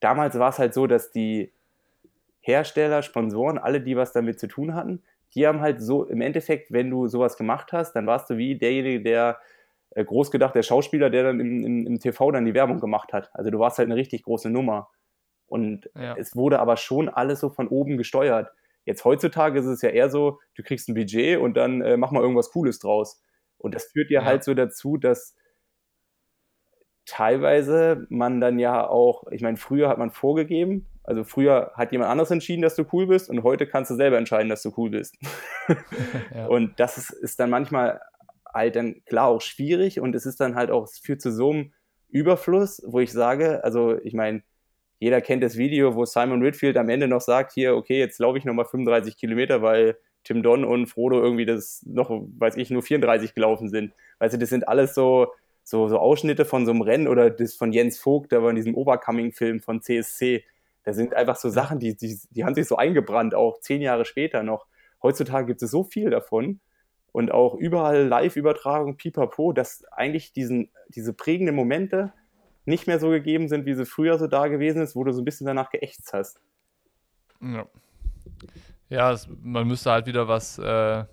damals 0.00 0.38
war 0.38 0.50
es 0.50 0.58
halt 0.58 0.74
so, 0.74 0.86
dass 0.86 1.10
die 1.10 1.52
Hersteller, 2.40 3.02
Sponsoren, 3.02 3.58
alle, 3.58 3.80
die 3.80 3.96
was 3.96 4.12
damit 4.12 4.38
zu 4.38 4.48
tun 4.48 4.74
hatten, 4.74 5.02
die 5.34 5.46
haben 5.46 5.60
halt 5.60 5.80
so, 5.80 6.04
im 6.04 6.20
Endeffekt, 6.20 6.72
wenn 6.72 6.90
du 6.90 7.06
sowas 7.08 7.36
gemacht 7.36 7.72
hast, 7.72 7.94
dann 7.94 8.06
warst 8.06 8.28
du 8.28 8.36
wie 8.36 8.58
derjenige, 8.58 9.00
der 9.00 9.38
äh, 9.90 10.04
groß 10.04 10.30
gedacht, 10.30 10.54
der 10.54 10.62
Schauspieler, 10.62 11.10
der 11.10 11.22
dann 11.24 11.40
im, 11.40 11.64
im, 11.64 11.86
im, 11.86 12.00
TV 12.00 12.30
dann 12.30 12.44
die 12.44 12.54
Werbung 12.54 12.80
gemacht 12.80 13.12
hat. 13.12 13.30
Also 13.32 13.50
du 13.50 13.58
warst 13.58 13.78
halt 13.78 13.86
eine 13.86 13.96
richtig 13.96 14.24
große 14.24 14.50
Nummer. 14.50 14.90
Und 15.46 15.90
ja. 15.94 16.16
es 16.16 16.34
wurde 16.36 16.58
aber 16.58 16.76
schon 16.76 17.08
alles 17.08 17.40
so 17.40 17.50
von 17.50 17.68
oben 17.68 17.96
gesteuert. 17.96 18.50
Jetzt 18.84 19.04
heutzutage 19.04 19.60
ist 19.60 19.66
es 19.66 19.82
ja 19.82 19.90
eher 19.90 20.10
so, 20.10 20.40
du 20.54 20.62
kriegst 20.62 20.88
ein 20.88 20.94
Budget 20.94 21.38
und 21.38 21.56
dann 21.56 21.82
äh, 21.82 21.96
mach 21.96 22.10
mal 22.10 22.22
irgendwas 22.22 22.50
Cooles 22.50 22.78
draus. 22.78 23.22
Und 23.62 23.74
das 23.74 23.86
führt 23.86 24.10
ja, 24.10 24.20
ja 24.20 24.26
halt 24.26 24.44
so 24.44 24.54
dazu, 24.54 24.96
dass 24.96 25.34
teilweise 27.06 28.06
man 28.10 28.40
dann 28.40 28.58
ja 28.58 28.86
auch, 28.86 29.24
ich 29.30 29.42
meine, 29.42 29.56
früher 29.56 29.88
hat 29.88 29.98
man 29.98 30.10
vorgegeben, 30.10 30.86
also 31.04 31.24
früher 31.24 31.72
hat 31.74 31.90
jemand 31.92 32.10
anderes 32.10 32.30
entschieden, 32.30 32.62
dass 32.62 32.76
du 32.76 32.84
cool 32.92 33.06
bist 33.06 33.28
und 33.28 33.42
heute 33.42 33.66
kannst 33.66 33.90
du 33.90 33.96
selber 33.96 34.18
entscheiden, 34.18 34.48
dass 34.48 34.62
du 34.62 34.72
cool 34.76 34.90
bist. 34.90 35.16
ja. 36.34 36.46
Und 36.46 36.78
das 36.78 36.98
ist, 36.98 37.10
ist, 37.10 37.40
dann 37.40 37.50
manchmal 37.50 38.00
halt 38.52 38.76
dann 38.76 39.02
klar 39.06 39.28
auch 39.28 39.40
schwierig 39.40 40.00
und 40.00 40.14
es 40.14 40.26
ist 40.26 40.40
dann 40.40 40.54
halt 40.54 40.70
auch, 40.70 40.84
es 40.84 40.98
führt 40.98 41.20
zu 41.20 41.32
so 41.32 41.50
einem 41.50 41.72
Überfluss, 42.08 42.82
wo 42.86 43.00
ich 43.00 43.10
sage, 43.10 43.64
also 43.64 43.98
ich 44.02 44.14
meine, 44.14 44.42
jeder 44.98 45.20
kennt 45.20 45.42
das 45.42 45.56
Video, 45.56 45.96
wo 45.96 46.04
Simon 46.04 46.42
Whitfield 46.42 46.76
am 46.76 46.88
Ende 46.88 47.08
noch 47.08 47.22
sagt, 47.22 47.52
hier, 47.52 47.74
okay, 47.74 47.98
jetzt 47.98 48.20
laufe 48.20 48.38
ich 48.38 48.44
nochmal 48.44 48.66
35 48.66 49.16
Kilometer, 49.16 49.60
weil 49.60 49.96
Tim 50.24 50.42
Don 50.42 50.64
und 50.64 50.86
Frodo 50.86 51.20
irgendwie 51.20 51.46
das 51.46 51.84
noch, 51.86 52.10
weiß 52.10 52.56
ich, 52.56 52.70
nur 52.70 52.82
34 52.82 53.34
gelaufen 53.34 53.68
sind. 53.68 53.92
Weißt 54.18 54.34
du, 54.34 54.38
das 54.38 54.50
sind 54.50 54.68
alles 54.68 54.94
so, 54.94 55.28
so, 55.64 55.88
so 55.88 55.98
Ausschnitte 55.98 56.44
von 56.44 56.64
so 56.64 56.72
einem 56.72 56.82
Rennen 56.82 57.08
oder 57.08 57.30
das 57.30 57.54
von 57.54 57.72
Jens 57.72 57.98
Vogt, 57.98 58.32
da 58.32 58.42
war 58.42 58.50
in 58.50 58.56
diesem 58.56 58.74
Overcoming-Film 58.74 59.60
von 59.60 59.80
CSC. 59.82 60.44
Da 60.84 60.92
sind 60.92 61.14
einfach 61.14 61.36
so 61.36 61.48
Sachen, 61.48 61.78
die, 61.78 61.96
die, 61.96 62.18
die 62.30 62.44
haben 62.44 62.54
sich 62.54 62.66
so 62.66 62.76
eingebrannt, 62.76 63.34
auch 63.34 63.60
zehn 63.60 63.82
Jahre 63.82 64.04
später 64.04 64.42
noch. 64.42 64.66
Heutzutage 65.02 65.46
gibt 65.46 65.62
es 65.62 65.70
so 65.70 65.84
viel 65.84 66.10
davon 66.10 66.60
und 67.12 67.30
auch 67.30 67.54
überall 67.54 68.06
Live-Übertragung, 68.06 68.96
pipapo, 68.96 69.52
dass 69.52 69.84
eigentlich 69.92 70.32
diesen, 70.32 70.70
diese 70.88 71.12
prägenden 71.12 71.54
Momente 71.54 72.12
nicht 72.64 72.86
mehr 72.86 72.98
so 72.98 73.10
gegeben 73.10 73.48
sind, 73.48 73.66
wie 73.66 73.74
sie 73.74 73.86
früher 73.86 74.18
so 74.18 74.26
da 74.26 74.48
gewesen 74.48 74.82
ist, 74.82 74.96
wo 74.96 75.04
du 75.04 75.12
so 75.12 75.20
ein 75.20 75.24
bisschen 75.24 75.46
danach 75.46 75.70
geächtzt 75.70 76.12
hast. 76.12 76.40
Ja. 77.40 77.66
Ja, 78.92 79.10
es, 79.10 79.26
man 79.42 79.66
müsste 79.66 79.90
halt 79.90 80.04
wieder 80.04 80.28
was 80.28 80.58
äh, 80.58 81.04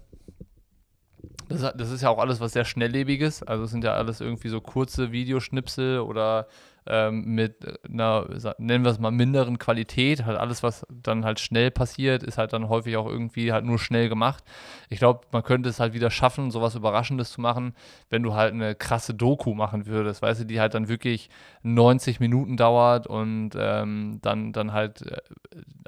das, 1.47 1.73
das, 1.77 1.91
ist 1.91 2.01
ja 2.01 2.10
auch 2.10 2.19
alles 2.19 2.41
was 2.41 2.51
sehr 2.51 2.65
schnelllebiges. 2.65 3.41
Also 3.41 3.64
es 3.64 3.72
sind 3.72 3.85
ja 3.85 3.93
alles 3.93 4.19
irgendwie 4.19 4.49
so 4.49 4.60
kurze 4.60 5.14
Videoschnipsel 5.14 5.99
oder 5.99 6.47
ähm, 6.85 7.26
mit 7.26 7.65
einer, 7.88 8.27
nennen 8.57 8.84
wir 8.84 8.91
es 8.91 8.99
mal, 8.99 9.11
minderen 9.11 9.60
Qualität. 9.60 10.26
Halt 10.26 10.38
alles, 10.38 10.64
was 10.64 10.85
dann 10.89 11.26
halt 11.26 11.39
schnell 11.39 11.72
passiert, 11.72 12.23
ist 12.23 12.38
halt 12.38 12.53
dann 12.53 12.69
häufig 12.69 12.97
auch 12.97 13.07
irgendwie 13.07 13.51
halt 13.51 13.65
nur 13.65 13.80
schnell 13.80 14.10
gemacht. 14.10 14.43
Ich 14.89 14.99
glaube, 14.99 15.22
man 15.31 15.43
könnte 15.43 15.69
es 15.69 15.80
halt 15.80 15.93
wieder 15.93 16.10
schaffen, 16.11 16.51
sowas 16.51 16.76
Überraschendes 16.76 17.31
zu 17.31 17.41
machen, 17.41 17.76
wenn 18.10 18.23
du 18.23 18.34
halt 18.34 18.53
eine 18.53 18.76
krasse 18.76 19.14
Doku 19.14 19.53
machen 19.53 19.85
würdest, 19.85 20.22
weißt 20.22 20.41
du, 20.41 20.45
die 20.45 20.60
halt 20.60 20.73
dann 20.73 20.88
wirklich 20.88 21.30
90 21.64 22.19
Minuten 22.19 22.57
dauert 22.57 23.07
und 23.07 23.51
ähm, 23.57 24.19
dann, 24.22 24.51
dann 24.53 24.73
halt 24.73 25.01
äh, 25.03 25.18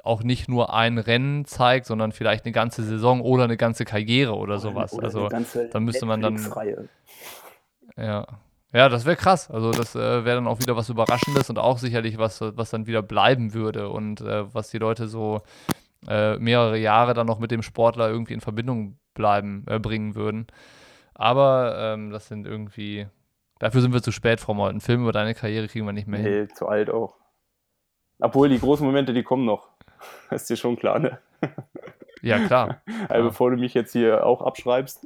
auch 0.02 0.22
nicht 0.22 0.48
nur 0.48 0.74
ein 0.74 0.98
Rennen 0.98 1.44
zeigt, 1.44 1.86
sondern 1.86 2.12
vielleicht 2.12 2.44
eine 2.44 2.52
ganze 2.52 2.82
Saison 2.82 3.20
oder 3.20 3.44
eine 3.44 3.56
ganze 3.56 3.84
Karriere 3.84 4.36
oder 4.36 4.58
sowas. 4.58 4.92
Oder 4.92 5.04
also 5.04 5.28
dann 5.28 5.84
müsste 5.84 6.06
man 6.06 6.20
dann. 6.20 6.36
Ja, 7.96 8.26
ja, 8.72 8.88
das 8.88 9.04
wäre 9.04 9.16
krass. 9.16 9.50
Also 9.50 9.70
das 9.70 9.94
äh, 9.94 10.24
wäre 10.24 10.36
dann 10.36 10.46
auch 10.46 10.60
wieder 10.60 10.76
was 10.76 10.88
Überraschendes 10.88 11.50
und 11.50 11.58
auch 11.58 11.78
sicherlich 11.78 12.18
was, 12.18 12.40
was 12.40 12.70
dann 12.70 12.86
wieder 12.86 13.02
bleiben 13.02 13.54
würde 13.54 13.88
und 13.88 14.20
äh, 14.20 14.52
was 14.54 14.70
die 14.70 14.78
Leute 14.78 15.08
so 15.08 15.42
äh, 16.08 16.36
mehrere 16.38 16.78
Jahre 16.78 17.14
dann 17.14 17.26
noch 17.26 17.38
mit 17.38 17.50
dem 17.50 17.62
Sportler 17.62 18.08
irgendwie 18.08 18.34
in 18.34 18.40
Verbindung 18.40 18.98
bleiben, 19.14 19.64
äh, 19.68 19.78
bringen 19.78 20.14
würden. 20.14 20.46
Aber 21.14 21.76
ähm, 21.78 22.10
das 22.10 22.28
sind 22.28 22.46
irgendwie, 22.46 23.06
dafür 23.58 23.80
sind 23.82 23.92
wir 23.92 24.02
zu 24.02 24.12
spät, 24.12 24.40
Frau 24.40 24.54
Molten. 24.54 24.80
Film 24.80 25.02
über 25.02 25.12
deine 25.12 25.34
Karriere 25.34 25.68
kriegen 25.68 25.86
wir 25.86 25.92
nicht 25.92 26.08
mehr 26.08 26.20
nee, 26.20 26.28
hin. 26.28 26.42
Nee, 26.44 26.54
zu 26.54 26.66
alt 26.66 26.90
auch. 26.90 27.16
Obwohl, 28.18 28.48
die 28.48 28.58
großen 28.58 28.86
Momente, 28.86 29.12
die 29.12 29.22
kommen 29.22 29.44
noch. 29.44 29.68
Das 30.30 30.42
ist 30.42 30.50
dir 30.50 30.56
schon 30.56 30.76
klar, 30.76 30.98
ne? 30.98 31.18
Ja, 32.24 32.38
klar. 32.38 32.80
Also, 33.08 33.28
bevor 33.28 33.50
du 33.50 33.56
mich 33.56 33.74
jetzt 33.74 33.92
hier 33.92 34.24
auch 34.24 34.42
abschreibst. 34.42 35.04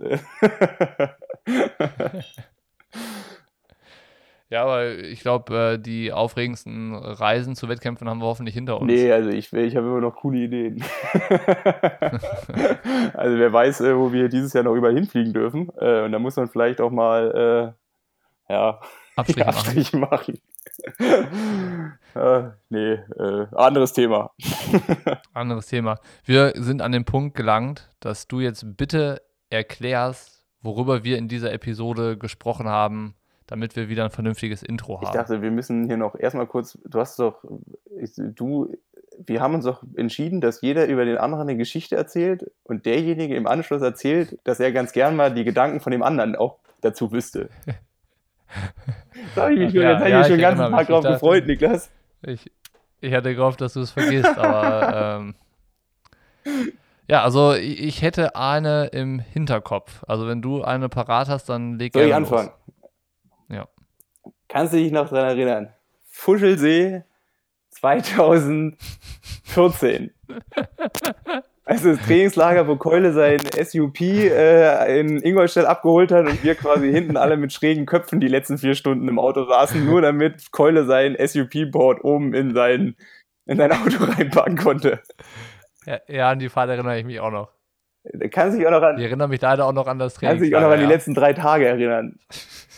Ja, 4.48 4.62
aber 4.62 4.97
ich 4.97 5.20
glaube, 5.20 5.73
äh, 5.74 5.78
die 5.78 6.12
aufregendsten 6.12 6.94
Reisen 6.94 7.56
zu 7.56 7.68
Wettkämpfen 7.68 8.09
haben 8.09 8.20
wir 8.20 8.27
hoffentlich 8.27 8.55
hinter 8.55 8.81
uns. 8.81 8.86
Nee, 8.86 9.10
also 9.10 9.28
ich, 9.31 9.52
ich 9.52 9.74
habe 9.74 9.89
immer 9.89 10.01
noch 10.01 10.14
coole 10.14 10.39
Ideen. 10.39 10.85
also 13.14 13.39
wer 13.39 13.52
weiß, 13.52 13.81
äh, 13.81 13.97
wo 13.97 14.12
wir 14.12 14.28
dieses 14.28 14.52
Jahr 14.52 14.62
noch 14.62 14.77
überall 14.77 14.94
hinfliegen 14.94 15.32
dürfen. 15.32 15.68
Äh, 15.81 16.05
und 16.05 16.12
da 16.12 16.20
muss 16.20 16.36
man 16.36 16.47
vielleicht 16.48 16.81
auch 16.81 16.93
mal 16.93 17.74
äh, 18.48 18.52
ja, 18.52 18.81
Abstriche, 19.16 19.48
Abstriche 19.48 19.97
machen. 19.97 20.39
machen. 20.98 21.98
äh, 22.14 22.51
nee, 22.68 22.93
äh, 22.93 23.47
anderes 23.52 23.94
Thema. 23.94 24.31
anderes 25.35 25.66
Thema. 25.66 25.98
Wir 26.24 26.52
sind 26.55 26.82
an 26.82 26.93
den 26.93 27.05
Punkt 27.05 27.36
gelangt, 27.36 27.90
dass 27.98 28.28
du 28.28 28.39
jetzt 28.39 28.77
bitte 28.77 29.23
erklärst, 29.51 30.44
worüber 30.60 31.02
wir 31.02 31.18
in 31.18 31.27
dieser 31.27 31.52
Episode 31.52 32.16
gesprochen 32.16 32.68
haben 32.68 33.16
damit 33.47 33.77
wir 33.77 33.89
wieder 33.89 34.05
ein 34.05 34.10
vernünftiges 34.10 34.62
Intro 34.62 34.97
haben. 34.97 35.06
Ich 35.06 35.10
dachte, 35.10 35.43
wir 35.43 35.51
müssen 35.51 35.86
hier 35.86 35.97
noch 35.97 36.18
erstmal 36.18 36.47
kurz, 36.47 36.78
du 36.85 36.98
hast 36.98 37.18
doch, 37.18 37.44
du, 38.16 38.74
wir 39.24 39.40
haben 39.40 39.55
uns 39.55 39.64
doch 39.64 39.82
entschieden, 39.94 40.40
dass 40.40 40.60
jeder 40.60 40.86
über 40.86 41.05
den 41.05 41.16
anderen 41.16 41.48
eine 41.48 41.56
Geschichte 41.56 41.97
erzählt 41.97 42.51
und 42.64 42.86
derjenige 42.86 43.36
im 43.36 43.47
Anschluss 43.47 43.82
erzählt, 43.82 44.39
dass 44.44 44.60
er 44.60 44.73
ganz 44.73 44.93
gern 44.93 45.16
mal 45.16 45.32
die 45.32 45.44
Gedanken 45.44 45.81
von 45.81 45.93
dem 45.93 46.02
anderen 46.02 46.35
auch 46.36 46.59
dazu 46.81 47.12
wüsste. 47.12 47.48
das 49.35 49.44
habe 49.44 49.55
ich 49.55 49.59
mich 49.60 49.73
schon, 49.73 49.82
ja, 49.82 49.93
jetzt 49.93 50.09
ja, 50.09 50.20
ich 50.20 50.27
schon 50.27 50.36
den 50.36 50.40
ganzen 50.40 50.70
Tag 50.70 50.86
drauf 50.89 51.05
gefreut, 51.05 51.47
Niklas. 51.47 51.90
Ich, 52.23 52.51
ich 53.01 53.12
hatte 53.12 53.35
gehofft, 53.35 53.60
dass 53.60 53.74
du 53.74 53.81
es 53.81 53.93
vergisst, 53.93 54.36
aber 54.39 55.20
ähm, 55.20 55.35
ja, 57.09 57.23
also 57.23 57.55
ich, 57.55 57.81
ich, 57.82 58.02
hätte 58.02 58.35
eine 58.35 58.86
im 58.86 59.20
Hinterkopf. 59.20 60.05
Also 60.09 60.27
wenn 60.27 60.43
du 60.43 60.62
eine 60.62 60.89
parat 60.89 61.28
hast, 61.28 61.48
dann 61.48 61.78
leg 61.78 61.93
Soll 61.93 62.06
ich 62.06 62.14
anfangen? 62.14 62.48
Los. 62.48 62.65
Ja. 63.48 63.68
Kannst 64.48 64.73
du 64.73 64.78
dich 64.78 64.93
noch 64.93 65.09
daran 65.09 65.36
erinnern? 65.36 65.73
Fuschelsee 66.05 67.02
2014. 67.70 70.12
Also 71.68 71.90
das 71.90 71.98
Trainingslager, 72.06 72.68
wo 72.68 72.77
Keule 72.77 73.12
sein 73.12 73.40
SUP 73.40 74.01
äh, 74.01 75.01
in 75.01 75.20
Ingolstadt 75.20 75.66
abgeholt 75.66 76.12
hat 76.12 76.27
und 76.27 76.44
wir 76.44 76.55
quasi 76.55 76.93
hinten 76.93 77.16
alle 77.16 77.36
mit 77.36 77.52
schrägen 77.52 77.86
Köpfen 77.86 78.20
die 78.20 78.28
letzten 78.28 78.56
vier 78.56 78.77
Stunden 78.77 79.09
im 79.09 79.18
Auto 79.18 79.47
saßen, 79.47 79.85
nur 79.85 80.01
damit 80.01 80.52
Keule 80.52 80.85
sein 80.85 81.16
SUP-Board 81.18 82.05
oben 82.05 82.35
in 82.35 82.55
sein, 82.55 82.94
in 83.47 83.56
sein 83.56 83.73
Auto 83.73 84.05
reinpacken 84.05 84.56
konnte. 84.56 85.02
Ja, 85.86 85.98
ja, 86.06 86.31
an 86.31 86.39
die 86.39 86.48
Fahrt 86.48 86.70
erinnere 86.70 87.01
ich 87.01 87.05
mich 87.05 87.18
auch 87.18 87.32
noch. 87.32 87.51
Kann 88.31 88.52
sich 88.52 88.64
auch 88.64 88.70
noch 88.70 88.82
an. 88.82 88.98
Ich 88.98 89.05
erinnere 89.05 89.27
mich 89.27 89.40
leider 89.40 89.66
auch 89.66 89.73
noch 89.73 89.89
an 89.89 89.98
das 89.98 90.14
Training. 90.14 90.36
Kann 90.36 90.44
sich 90.44 90.55
auch 90.55 90.60
noch 90.60 90.70
an 90.70 90.78
die 90.78 90.86
letzten 90.86 91.14
drei 91.14 91.32
Tage 91.32 91.66
erinnern. 91.66 92.20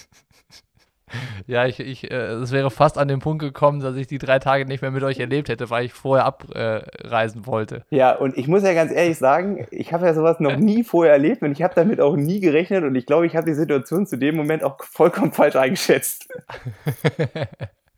Ja, 1.47 1.67
ich, 1.67 1.81
ich, 1.81 2.11
äh, 2.11 2.15
es 2.15 2.53
wäre 2.53 2.71
fast 2.71 2.99
an 2.99 3.09
den 3.09 3.21
Punkt 3.21 3.43
gekommen, 3.43 3.81
dass 3.81 3.97
ich 3.97 4.07
die 4.07 4.19
drei 4.19 4.39
Tage 4.39 4.67
nicht 4.67 4.83
mehr 4.83 4.91
mit 4.91 5.03
euch 5.03 5.19
erlebt 5.19 5.49
hätte, 5.49 5.71
weil 5.71 5.87
ich 5.87 5.93
vorher 5.93 6.27
abreisen 6.27 7.43
äh, 7.43 7.47
wollte. 7.47 7.85
Ja, 7.91 8.15
und 8.15 8.37
ich 8.37 8.49
muss 8.49 8.63
ja 8.63 8.75
ganz 8.75 8.93
ehrlich 8.93 9.17
sagen, 9.17 9.67
ich 9.71 9.93
habe 9.93 10.07
ja 10.07 10.15
sowas 10.15 10.41
noch 10.41 10.57
nie 10.57 10.85
vorher 10.85 11.15
erlebt 11.15 11.43
und 11.43 11.53
ich 11.53 11.63
habe 11.63 11.75
damit 11.75 12.01
auch 12.01 12.17
nie 12.17 12.41
gerechnet 12.41 12.85
und 12.85 12.95
ich 12.95 13.07
glaube, 13.07 13.27
ich 13.27 13.37
habe 13.37 13.47
die 13.47 13.55
Situation 13.55 14.07
zu 14.07 14.19
dem 14.19 14.37
Moment 14.37 14.63
auch 14.63 14.83
vollkommen 14.83 15.33
falsch 15.33 15.57
eingeschätzt. 15.57 16.29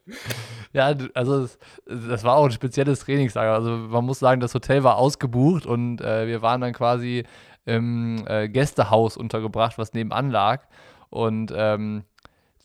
ja, 0.72 0.94
also 1.14 1.42
das, 1.42 1.58
das, 1.86 2.24
war 2.24 2.36
auch 2.36 2.44
ein 2.44 2.52
spezielles 2.52 3.00
Trainingslager. 3.00 3.54
Also 3.54 3.70
man 3.70 4.04
muss 4.04 4.18
sagen, 4.18 4.40
das 4.40 4.54
Hotel 4.54 4.84
war 4.84 4.96
ausgebucht 4.96 5.66
und 5.66 6.00
äh, 6.00 6.26
wir 6.26 6.42
waren 6.42 6.60
dann 6.60 6.72
quasi 6.72 7.24
im 7.64 8.24
äh, 8.26 8.48
Gästehaus 8.48 9.16
untergebracht, 9.16 9.78
was 9.78 9.92
nebenan 9.92 10.30
lag. 10.30 10.62
Und 11.10 11.52
ähm, 11.54 12.04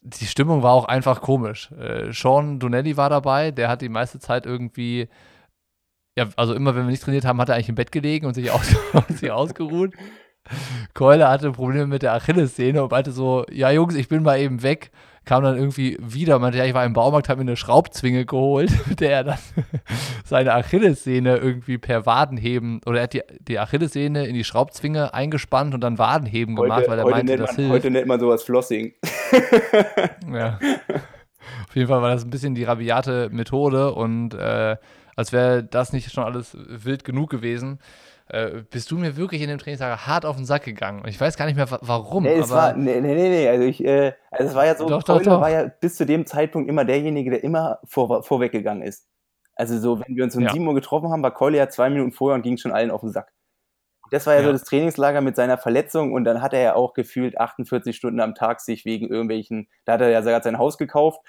die 0.05 0.27
Stimmung 0.27 0.61
war 0.61 0.73
auch 0.73 0.85
einfach 0.85 1.21
komisch. 1.21 1.71
Äh, 1.71 2.11
Sean 2.13 2.59
Donnelly 2.59 2.95
war 2.95 3.09
dabei, 3.09 3.51
der 3.51 3.69
hat 3.69 3.81
die 3.81 3.89
meiste 3.89 4.19
Zeit 4.19 4.45
irgendwie, 4.45 5.09
ja, 6.17 6.27
also 6.35 6.53
immer 6.53 6.75
wenn 6.75 6.83
wir 6.83 6.91
nicht 6.91 7.03
trainiert 7.03 7.25
haben, 7.25 7.41
hat 7.41 7.49
er 7.49 7.55
eigentlich 7.55 7.69
im 7.69 7.75
Bett 7.75 7.91
gelegen 7.91 8.27
und 8.27 8.35
sich, 8.35 8.51
aus, 8.51 8.75
sich 9.09 9.31
ausgeruht. 9.31 9.93
Keule 10.93 11.27
hatte 11.27 11.51
Probleme 11.51 11.87
mit 11.87 12.03
der 12.03 12.13
Achillessehne 12.13 12.83
und 12.83 12.91
meinte 12.91 13.11
so, 13.11 13.45
ja 13.51 13.71
Jungs, 13.71 13.95
ich 13.95 14.07
bin 14.07 14.21
mal 14.21 14.39
eben 14.39 14.61
weg 14.61 14.91
kam 15.25 15.43
dann 15.43 15.57
irgendwie 15.57 15.97
wieder, 15.99 16.39
meinte, 16.39 16.57
ja, 16.57 16.65
ich 16.65 16.73
war 16.73 16.85
im 16.85 16.93
Baumarkt, 16.93 17.29
habe 17.29 17.43
mir 17.43 17.49
eine 17.49 17.57
Schraubzwinge 17.57 18.25
geholt, 18.25 18.71
mit 18.87 18.99
der 18.99 19.11
er 19.11 19.23
dann 19.23 19.39
seine 20.23 20.53
Achillessehne 20.53 21.37
irgendwie 21.37 21.77
per 21.77 22.05
Wadenheben, 22.05 22.81
oder 22.85 22.99
er 22.99 23.03
hat 23.03 23.13
die, 23.13 23.23
die 23.39 23.59
Achillessehne 23.59 24.25
in 24.27 24.35
die 24.35 24.43
Schraubzwinge 24.43 25.13
eingespannt 25.13 25.73
und 25.73 25.81
dann 25.81 25.97
Wadenheben 25.97 26.57
heute, 26.57 26.69
gemacht, 26.69 26.87
weil 26.87 26.99
er 26.99 27.09
meinte, 27.09 27.37
das 27.37 27.51
man, 27.51 27.55
hilft. 27.57 27.71
Heute 27.73 27.91
nennt 27.91 28.07
man 28.07 28.19
sowas 28.19 28.43
Flossing. 28.43 28.93
ja. 30.31 30.59
Auf 31.67 31.75
jeden 31.75 31.87
Fall 31.87 32.01
war 32.01 32.11
das 32.11 32.23
ein 32.23 32.29
bisschen 32.29 32.55
die 32.55 32.63
rabiate 32.63 33.29
Methode 33.31 33.93
und 33.93 34.33
äh, 34.33 34.77
als 35.15 35.31
wäre 35.31 35.63
das 35.63 35.93
nicht 35.93 36.11
schon 36.11 36.23
alles 36.23 36.55
wild 36.55 37.03
genug 37.03 37.29
gewesen, 37.29 37.79
äh, 38.27 38.63
bist 38.69 38.89
du 38.91 38.97
mir 38.97 39.17
wirklich 39.17 39.41
in 39.41 39.49
dem 39.49 39.59
Trainingslager 39.59 40.07
hart 40.07 40.25
auf 40.25 40.35
den 40.35 40.45
Sack 40.45 40.63
gegangen. 40.63 41.01
Und 41.01 41.09
ich 41.09 41.19
weiß 41.19 41.37
gar 41.37 41.45
nicht 41.45 41.55
mehr, 41.55 41.67
warum. 41.69 42.23
Nee, 42.23 42.33
es 42.33 42.49
war, 42.49 42.75
nee, 42.75 42.99
nee, 42.99 43.13
nee, 43.13 43.29
nee. 43.29 43.47
Also, 43.47 43.63
ich, 43.65 43.83
äh, 43.83 44.13
also 44.31 44.49
es 44.49 44.55
war 44.55 44.65
ja 44.65 44.75
so, 44.75 44.87
doch, 44.87 45.03
doch, 45.03 45.21
doch. 45.21 45.41
war 45.41 45.51
ja 45.51 45.67
bis 45.67 45.95
zu 45.95 46.05
dem 46.05 46.25
Zeitpunkt 46.25 46.69
immer 46.69 46.85
derjenige, 46.85 47.29
der 47.29 47.43
immer 47.43 47.79
vor, 47.85 48.23
vorweggegangen 48.23 48.83
ist. 48.83 49.07
Also 49.55 49.79
so, 49.79 49.99
wenn 49.99 50.15
wir 50.15 50.23
uns 50.23 50.35
um 50.35 50.43
ja. 50.43 50.51
7 50.51 50.67
Uhr 50.67 50.73
getroffen 50.73 51.09
haben, 51.09 51.23
war 51.23 51.33
Collier 51.33 51.59
ja 51.59 51.69
zwei 51.69 51.89
Minuten 51.89 52.11
vorher 52.11 52.35
und 52.35 52.41
ging 52.41 52.57
schon 52.57 52.71
allen 52.71 52.91
auf 52.91 53.01
den 53.01 53.11
Sack. 53.11 53.31
Das 54.11 54.27
war 54.27 54.33
ja, 54.33 54.41
ja, 54.41 54.47
so 54.47 54.51
das 54.51 54.63
Trainingslager 54.63 55.21
mit 55.21 55.35
seiner 55.35 55.57
Verletzung 55.57 56.13
und 56.13 56.25
dann 56.25 56.41
hat 56.41 56.53
er 56.53 56.61
ja 56.61 56.75
auch 56.75 56.93
gefühlt 56.93 57.39
48 57.39 57.95
Stunden 57.95 58.19
am 58.19 58.35
Tag 58.35 58.59
sich 58.59 58.85
wegen 58.85 59.07
irgendwelchen, 59.07 59.67
da 59.85 59.93
hat 59.93 60.01
er 60.01 60.09
ja 60.09 60.21
sogar 60.21 60.43
sein 60.43 60.57
Haus 60.57 60.77
gekauft 60.77 61.21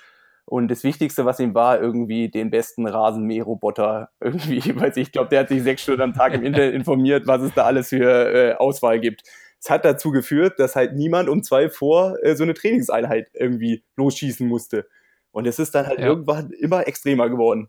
und 0.48 0.68
das 0.68 0.84
Wichtigste, 0.84 1.24
was 1.24 1.40
ihm 1.40 1.54
war, 1.54 1.80
irgendwie 1.80 2.28
den 2.28 2.50
besten 2.50 2.86
Rasenmäherroboter 2.86 4.10
irgendwie, 4.20 4.60
weiß 4.80 4.96
ich, 4.96 5.08
ich 5.08 5.12
glaube, 5.12 5.28
der 5.28 5.40
hat 5.40 5.48
sich 5.48 5.62
sechs 5.62 5.82
Stunden 5.82 6.02
am 6.02 6.14
Tag 6.14 6.34
im 6.34 6.44
Internet 6.44 6.74
informiert, 6.74 7.26
was 7.26 7.42
es 7.42 7.52
da 7.52 7.64
alles 7.64 7.88
für 7.88 8.32
äh, 8.32 8.54
Auswahl 8.54 9.00
gibt. 9.00 9.24
Es 9.60 9.68
hat 9.68 9.84
dazu 9.84 10.12
geführt, 10.12 10.60
dass 10.60 10.76
halt 10.76 10.94
niemand 10.94 11.28
um 11.28 11.42
zwei 11.42 11.68
vor 11.68 12.16
äh, 12.22 12.36
so 12.36 12.44
eine 12.44 12.54
Trainingseinheit 12.54 13.28
irgendwie 13.34 13.82
losschießen 13.96 14.46
musste. 14.46 14.86
Und 15.32 15.46
es 15.48 15.58
ist 15.58 15.74
dann 15.74 15.88
halt 15.88 15.98
ja. 15.98 16.06
irgendwann 16.06 16.52
immer 16.52 16.86
extremer 16.86 17.28
geworden. 17.28 17.68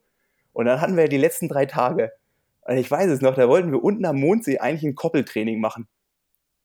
Und 0.54 0.66
dann 0.68 0.80
hatten 0.80 0.95
wir 0.95 1.04
ja 1.04 1.10
die 1.10 1.18
letzten 1.18 1.49
drei 1.49 1.66
Tage. 1.66 2.12
Und 2.62 2.78
ich 2.78 2.90
weiß 2.90 3.10
es 3.10 3.22
noch, 3.22 3.34
da 3.34 3.49
wollten 3.49 3.72
wir 3.72 3.84
unten 3.84 4.06
am 4.06 4.20
Mondsee 4.20 4.60
eigentlich 4.60 4.84
ein 4.84 4.95
Koppeltraining 4.95 5.60
machen. 5.60 5.88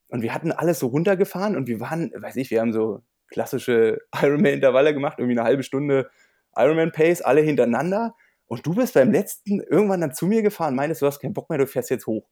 Und 0.08 0.20
wir 0.20 0.34
hatten 0.34 0.52
alles 0.52 0.78
so 0.78 0.88
runtergefahren 0.88 1.56
und 1.56 1.68
wir 1.68 1.80
waren, 1.80 2.12
weiß 2.14 2.36
ich, 2.36 2.50
wir 2.50 2.60
haben 2.60 2.74
so 2.74 3.00
klassische 3.32 3.98
Ironman-Intervalle 4.22 4.94
gemacht, 4.94 5.18
irgendwie 5.18 5.38
eine 5.38 5.46
halbe 5.46 5.62
Stunde 5.62 6.10
Ironman-Pace, 6.54 7.22
alle 7.22 7.40
hintereinander. 7.40 8.14
Und 8.46 8.66
du 8.66 8.74
bist 8.74 8.94
beim 8.94 9.10
letzten 9.10 9.60
irgendwann 9.60 10.02
dann 10.02 10.14
zu 10.14 10.26
mir 10.26 10.42
gefahren, 10.42 10.74
meinst 10.74 11.02
du 11.02 11.06
hast 11.06 11.20
keinen 11.20 11.32
Bock 11.32 11.48
mehr, 11.48 11.58
du 11.58 11.66
fährst 11.66 11.90
jetzt 11.90 12.06
hoch. 12.06 12.28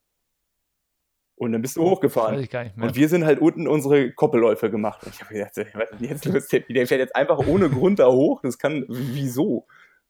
Und 1.41 1.53
dann 1.53 1.63
bist 1.63 1.77
du 1.77 1.83
hochgefahren. 1.83 2.47
Und 2.77 2.97
wir 2.97 3.09
sind 3.09 3.25
halt 3.25 3.41
unten 3.41 3.67
unsere 3.67 4.13
Koppelläufe 4.13 4.71
gemacht. 4.71 5.03
Und 5.03 5.15
ich 5.15 5.23
habe 5.23 5.33
gedacht, 5.33 5.57
jetzt 5.99 6.27
los, 6.27 6.49
der 6.49 6.87
fährt 6.87 7.01
jetzt 7.01 7.17
einfach 7.17 7.39
ohne 7.39 7.71
Grund 7.71 7.99
da 7.99 8.09
hoch. 8.09 8.43
Das 8.43 8.59
kann, 8.59 8.85
wieso? 8.89 9.67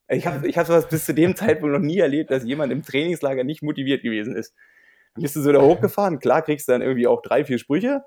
Ich 0.09 0.27
habe 0.27 0.49
ich 0.49 0.59
hab 0.59 0.67
sowas 0.67 0.89
bis 0.89 1.07
zu 1.07 1.15
dem 1.15 1.37
Zeitpunkt 1.37 1.73
noch 1.73 1.81
nie 1.81 1.99
erlebt, 1.99 2.33
dass 2.33 2.43
jemand 2.43 2.73
im 2.73 2.83
Trainingslager 2.83 3.45
nicht 3.45 3.63
motiviert 3.63 4.03
gewesen 4.03 4.35
ist. 4.35 4.57
Dann 5.15 5.23
bist 5.23 5.37
du 5.37 5.41
so 5.41 5.53
da 5.53 5.61
hochgefahren. 5.63 6.19
Klar 6.19 6.43
kriegst 6.43 6.67
du 6.67 6.73
dann 6.73 6.83
irgendwie 6.83 7.07
auch 7.07 7.23
drei, 7.23 7.45
vier 7.45 7.59
Sprüche. 7.59 8.03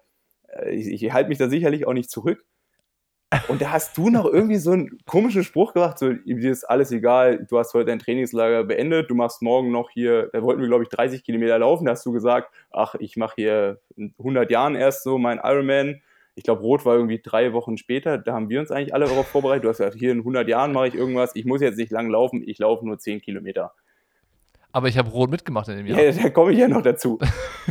Äh, 0.49 0.72
ich, 0.72 1.01
ich 1.01 1.14
halte 1.14 1.30
mich 1.30 1.38
da 1.38 1.47
sicherlich 1.47 1.88
auch 1.88 1.93
nicht 1.93 2.10
zurück. 2.10 2.45
Und 3.47 3.61
da 3.61 3.72
hast 3.72 3.97
du 3.97 4.10
noch 4.10 4.26
irgendwie 4.26 4.57
so 4.57 4.72
einen 4.72 4.97
komischen 5.05 5.43
Spruch 5.43 5.73
gemacht, 5.73 5.99
so, 5.99 6.11
dir 6.11 6.51
ist 6.51 6.64
alles 6.64 6.91
egal, 6.91 7.45
du 7.49 7.57
hast 7.57 7.73
heute 7.73 7.85
dein 7.85 7.99
Trainingslager 7.99 8.64
beendet, 8.64 9.10
du 9.10 9.15
machst 9.15 9.41
morgen 9.41 9.72
noch 9.72 9.89
hier, 9.89 10.30
da 10.34 10.41
wollten 10.41 10.61
wir, 10.61 10.68
glaube 10.68 10.84
ich, 10.84 10.89
30 10.89 11.23
Kilometer 11.23 11.60
laufen, 11.60 11.85
da 11.85 11.91
hast 11.91 12.05
du 12.05 12.11
gesagt, 12.11 12.53
ach, 12.72 12.95
ich 12.99 13.18
mache 13.18 13.35
hier 13.35 13.80
in 13.95 14.14
100 14.18 14.49
Jahren 14.51 14.76
erst 14.76 15.03
so 15.03 15.18
mein 15.18 15.39
Ironman. 15.43 16.01
Ich 16.35 16.43
glaube, 16.43 16.61
Rot 16.61 16.84
war 16.85 16.95
irgendwie 16.95 17.22
drei 17.23 17.53
Wochen 17.53 17.77
später, 17.77 18.18
da 18.18 18.34
haben 18.34 18.49
wir 18.49 18.60
uns 18.60 18.72
eigentlich 18.72 18.93
alle 18.93 19.05
darauf 19.05 19.27
vorbereitet. 19.27 19.65
Du 19.65 19.69
hast 19.69 19.77
gesagt, 19.77 19.97
hier 19.97 20.11
in 20.11 20.19
100 20.19 20.47
Jahren 20.47 20.72
mache 20.72 20.88
ich 20.88 20.95
irgendwas, 20.95 21.35
ich 21.35 21.45
muss 21.45 21.61
jetzt 21.61 21.77
nicht 21.77 21.91
lang 21.91 22.10
laufen, 22.10 22.43
ich 22.43 22.57
laufe 22.57 22.85
nur 22.85 22.97
10 22.97 23.22
Kilometer. 23.22 23.73
Aber 24.76 24.88
ich 24.88 24.98
habe 24.98 25.12
rot 25.12 25.30
mitgemacht 25.30 25.68
in 25.68 25.78
dem 25.78 25.86
Jahr. 25.86 26.02
Ja, 26.02 26.12
da 26.12 26.30
komme 26.32 26.52
ich 26.52 26.58
ja 26.58 26.68
noch 26.68 26.82
dazu. 26.82 27.20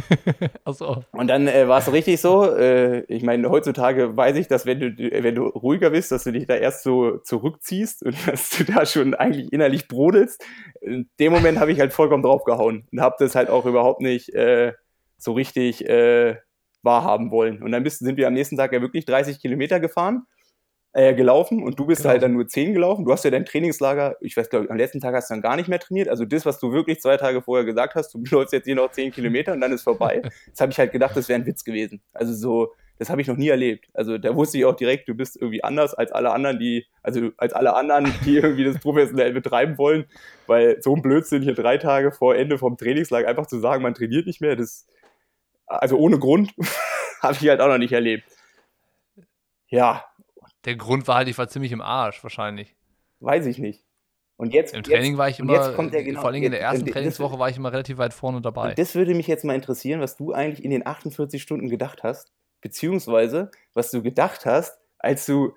Achso. 0.64 1.02
Und 1.10 1.26
dann 1.26 1.48
äh, 1.48 1.66
war 1.66 1.80
es 1.80 1.92
richtig 1.92 2.20
so. 2.20 2.48
Äh, 2.48 3.00
ich 3.08 3.24
meine, 3.24 3.50
heutzutage 3.50 4.16
weiß 4.16 4.36
ich, 4.36 4.46
dass 4.46 4.66
wenn 4.66 4.78
du, 4.78 4.96
wenn 4.96 5.34
du 5.34 5.48
ruhiger 5.48 5.90
bist, 5.90 6.12
dass 6.12 6.22
du 6.22 6.30
dich 6.30 6.46
da 6.46 6.54
erst 6.54 6.84
so 6.84 7.18
zurückziehst 7.18 8.04
und 8.04 8.16
dass 8.28 8.50
du 8.50 8.62
da 8.62 8.86
schon 8.86 9.14
eigentlich 9.14 9.52
innerlich 9.52 9.88
brodelst. 9.88 10.44
In 10.80 11.10
dem 11.18 11.32
Moment 11.32 11.58
habe 11.58 11.72
ich 11.72 11.80
halt 11.80 11.92
vollkommen 11.92 12.22
draufgehauen 12.22 12.86
und 12.92 13.00
habe 13.00 13.16
das 13.18 13.34
halt 13.34 13.50
auch 13.50 13.66
überhaupt 13.66 14.00
nicht 14.00 14.32
äh, 14.32 14.72
so 15.18 15.32
richtig 15.32 15.84
äh, 15.88 16.36
wahrhaben 16.82 17.32
wollen. 17.32 17.64
Und 17.64 17.72
dann 17.72 17.82
bist, 17.82 17.98
sind 17.98 18.16
wir 18.16 18.28
am 18.28 18.34
nächsten 18.34 18.56
Tag 18.56 18.72
ja 18.72 18.80
wirklich 18.80 19.06
30 19.06 19.40
Kilometer 19.40 19.80
gefahren 19.80 20.22
äh, 20.94 21.14
gelaufen 21.14 21.62
und 21.62 21.78
du 21.78 21.86
bist 21.86 22.02
genau. 22.02 22.12
halt 22.12 22.22
dann 22.22 22.34
nur 22.34 22.46
10 22.46 22.74
gelaufen. 22.74 23.04
Du 23.04 23.12
hast 23.12 23.24
ja 23.24 23.30
dein 23.30 23.46
Trainingslager, 23.46 24.16
ich 24.20 24.36
weiß 24.36 24.50
glaube 24.50 24.68
am 24.68 24.76
letzten 24.76 25.00
Tag 25.00 25.14
hast 25.14 25.30
du 25.30 25.34
dann 25.34 25.42
gar 25.42 25.56
nicht 25.56 25.68
mehr 25.68 25.78
trainiert. 25.78 26.08
Also 26.08 26.24
das, 26.24 26.44
was 26.44 26.58
du 26.58 26.72
wirklich 26.72 27.00
zwei 27.00 27.16
Tage 27.16 27.40
vorher 27.40 27.64
gesagt 27.64 27.94
hast, 27.94 28.12
du 28.12 28.22
läufst 28.30 28.52
jetzt 28.52 28.66
hier 28.66 28.74
noch 28.74 28.90
10 28.90 29.12
Kilometer 29.12 29.52
und 29.52 29.60
dann 29.60 29.72
ist 29.72 29.82
vorbei. 29.82 30.22
Das 30.50 30.60
habe 30.60 30.72
ich 30.72 30.78
halt 30.78 30.92
gedacht, 30.92 31.16
das 31.16 31.28
wäre 31.28 31.40
ein 31.40 31.46
Witz 31.46 31.64
gewesen. 31.64 32.02
Also 32.12 32.34
so, 32.34 32.72
das 32.98 33.10
habe 33.10 33.20
ich 33.20 33.26
noch 33.26 33.36
nie 33.36 33.48
erlebt. 33.48 33.88
Also 33.94 34.18
da 34.18 34.36
wusste 34.36 34.58
ich 34.58 34.64
auch 34.64 34.76
direkt, 34.76 35.08
du 35.08 35.14
bist 35.14 35.36
irgendwie 35.36 35.64
anders 35.64 35.94
als 35.94 36.12
alle 36.12 36.30
anderen, 36.30 36.58
die, 36.58 36.86
also 37.02 37.30
als 37.38 37.52
alle 37.52 37.74
anderen, 37.74 38.12
die 38.24 38.36
irgendwie 38.36 38.64
das 38.64 38.78
professionell 38.78 39.32
betreiben 39.32 39.78
wollen, 39.78 40.04
weil 40.46 40.80
so 40.82 40.94
ein 40.94 41.02
Blödsinn 41.02 41.42
hier 41.42 41.54
drei 41.54 41.78
Tage 41.78 42.12
vor 42.12 42.36
Ende 42.36 42.58
vom 42.58 42.76
Trainingslager 42.76 43.28
einfach 43.28 43.46
zu 43.46 43.58
sagen, 43.60 43.82
man 43.82 43.94
trainiert 43.94 44.26
nicht 44.26 44.40
mehr, 44.40 44.56
das, 44.56 44.86
also 45.66 45.96
ohne 45.96 46.18
Grund, 46.18 46.52
habe 47.22 47.36
ich 47.40 47.48
halt 47.48 47.60
auch 47.60 47.68
noch 47.68 47.78
nicht 47.78 47.92
erlebt. 47.92 48.24
Ja, 49.72 50.04
der 50.64 50.76
Grund 50.76 51.08
war 51.08 51.16
halt, 51.16 51.28
ich 51.28 51.38
war 51.38 51.48
ziemlich 51.48 51.72
im 51.72 51.80
Arsch, 51.80 52.22
wahrscheinlich. 52.22 52.74
Weiß 53.20 53.46
ich 53.46 53.58
nicht. 53.58 53.84
Und 54.36 54.52
jetzt, 54.52 54.74
Im 54.74 54.82
Training 54.82 55.12
jetzt, 55.12 55.18
war 55.18 55.28
ich 55.28 55.38
immer, 55.38 55.72
genau, 55.90 56.20
vor 56.20 56.30
allem 56.30 56.42
in 56.42 56.50
der 56.50 56.60
ersten 56.60 56.86
jetzt, 56.86 56.94
Trainingswoche 56.94 57.38
war 57.38 57.48
ich 57.48 57.56
immer 57.56 57.72
relativ 57.72 57.98
weit 57.98 58.12
vorne 58.12 58.40
dabei. 58.40 58.74
Das 58.74 58.94
würde 58.94 59.14
mich 59.14 59.26
jetzt 59.26 59.44
mal 59.44 59.54
interessieren, 59.54 60.00
was 60.00 60.16
du 60.16 60.32
eigentlich 60.32 60.64
in 60.64 60.70
den 60.70 60.84
48 60.84 61.40
Stunden 61.40 61.68
gedacht 61.68 62.02
hast, 62.02 62.32
beziehungsweise 62.60 63.50
was 63.74 63.90
du 63.90 64.02
gedacht 64.02 64.44
hast, 64.44 64.80
als 64.98 65.26
du 65.26 65.54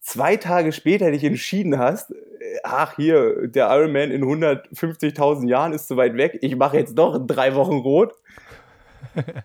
zwei 0.00 0.36
Tage 0.36 0.72
später 0.72 1.10
dich 1.10 1.24
entschieden 1.24 1.78
hast, 1.78 2.12
äh, 2.12 2.16
ach 2.62 2.96
hier, 2.96 3.48
der 3.48 3.68
Ironman 3.70 4.10
in 4.10 4.22
150.000 4.22 5.48
Jahren 5.48 5.72
ist 5.72 5.88
zu 5.88 5.96
weit 5.96 6.16
weg, 6.16 6.38
ich 6.42 6.54
mache 6.54 6.76
jetzt 6.76 6.96
doch 6.96 7.18
drei 7.26 7.54
Wochen 7.54 7.78
rot. 7.78 8.14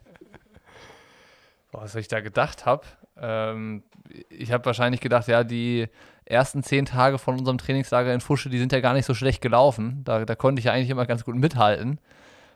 was 1.71 1.95
ich 1.95 2.07
da 2.07 2.19
gedacht 2.19 2.65
habe, 2.65 2.85
ähm, 3.21 3.83
ich 4.29 4.51
habe 4.51 4.65
wahrscheinlich 4.65 5.01
gedacht, 5.01 5.27
ja, 5.27 5.43
die 5.43 5.87
ersten 6.25 6.63
zehn 6.63 6.85
Tage 6.85 7.17
von 7.17 7.37
unserem 7.39 7.57
Trainingslager 7.57 8.13
in 8.13 8.21
Fusche, 8.21 8.49
die 8.49 8.59
sind 8.59 8.71
ja 8.71 8.79
gar 8.79 8.93
nicht 8.93 9.05
so 9.05 9.13
schlecht 9.13 9.41
gelaufen. 9.41 10.01
Da, 10.03 10.25
da 10.25 10.35
konnte 10.35 10.59
ich 10.59 10.65
ja 10.65 10.73
eigentlich 10.73 10.89
immer 10.89 11.05
ganz 11.05 11.23
gut 11.23 11.35
mithalten. 11.35 11.99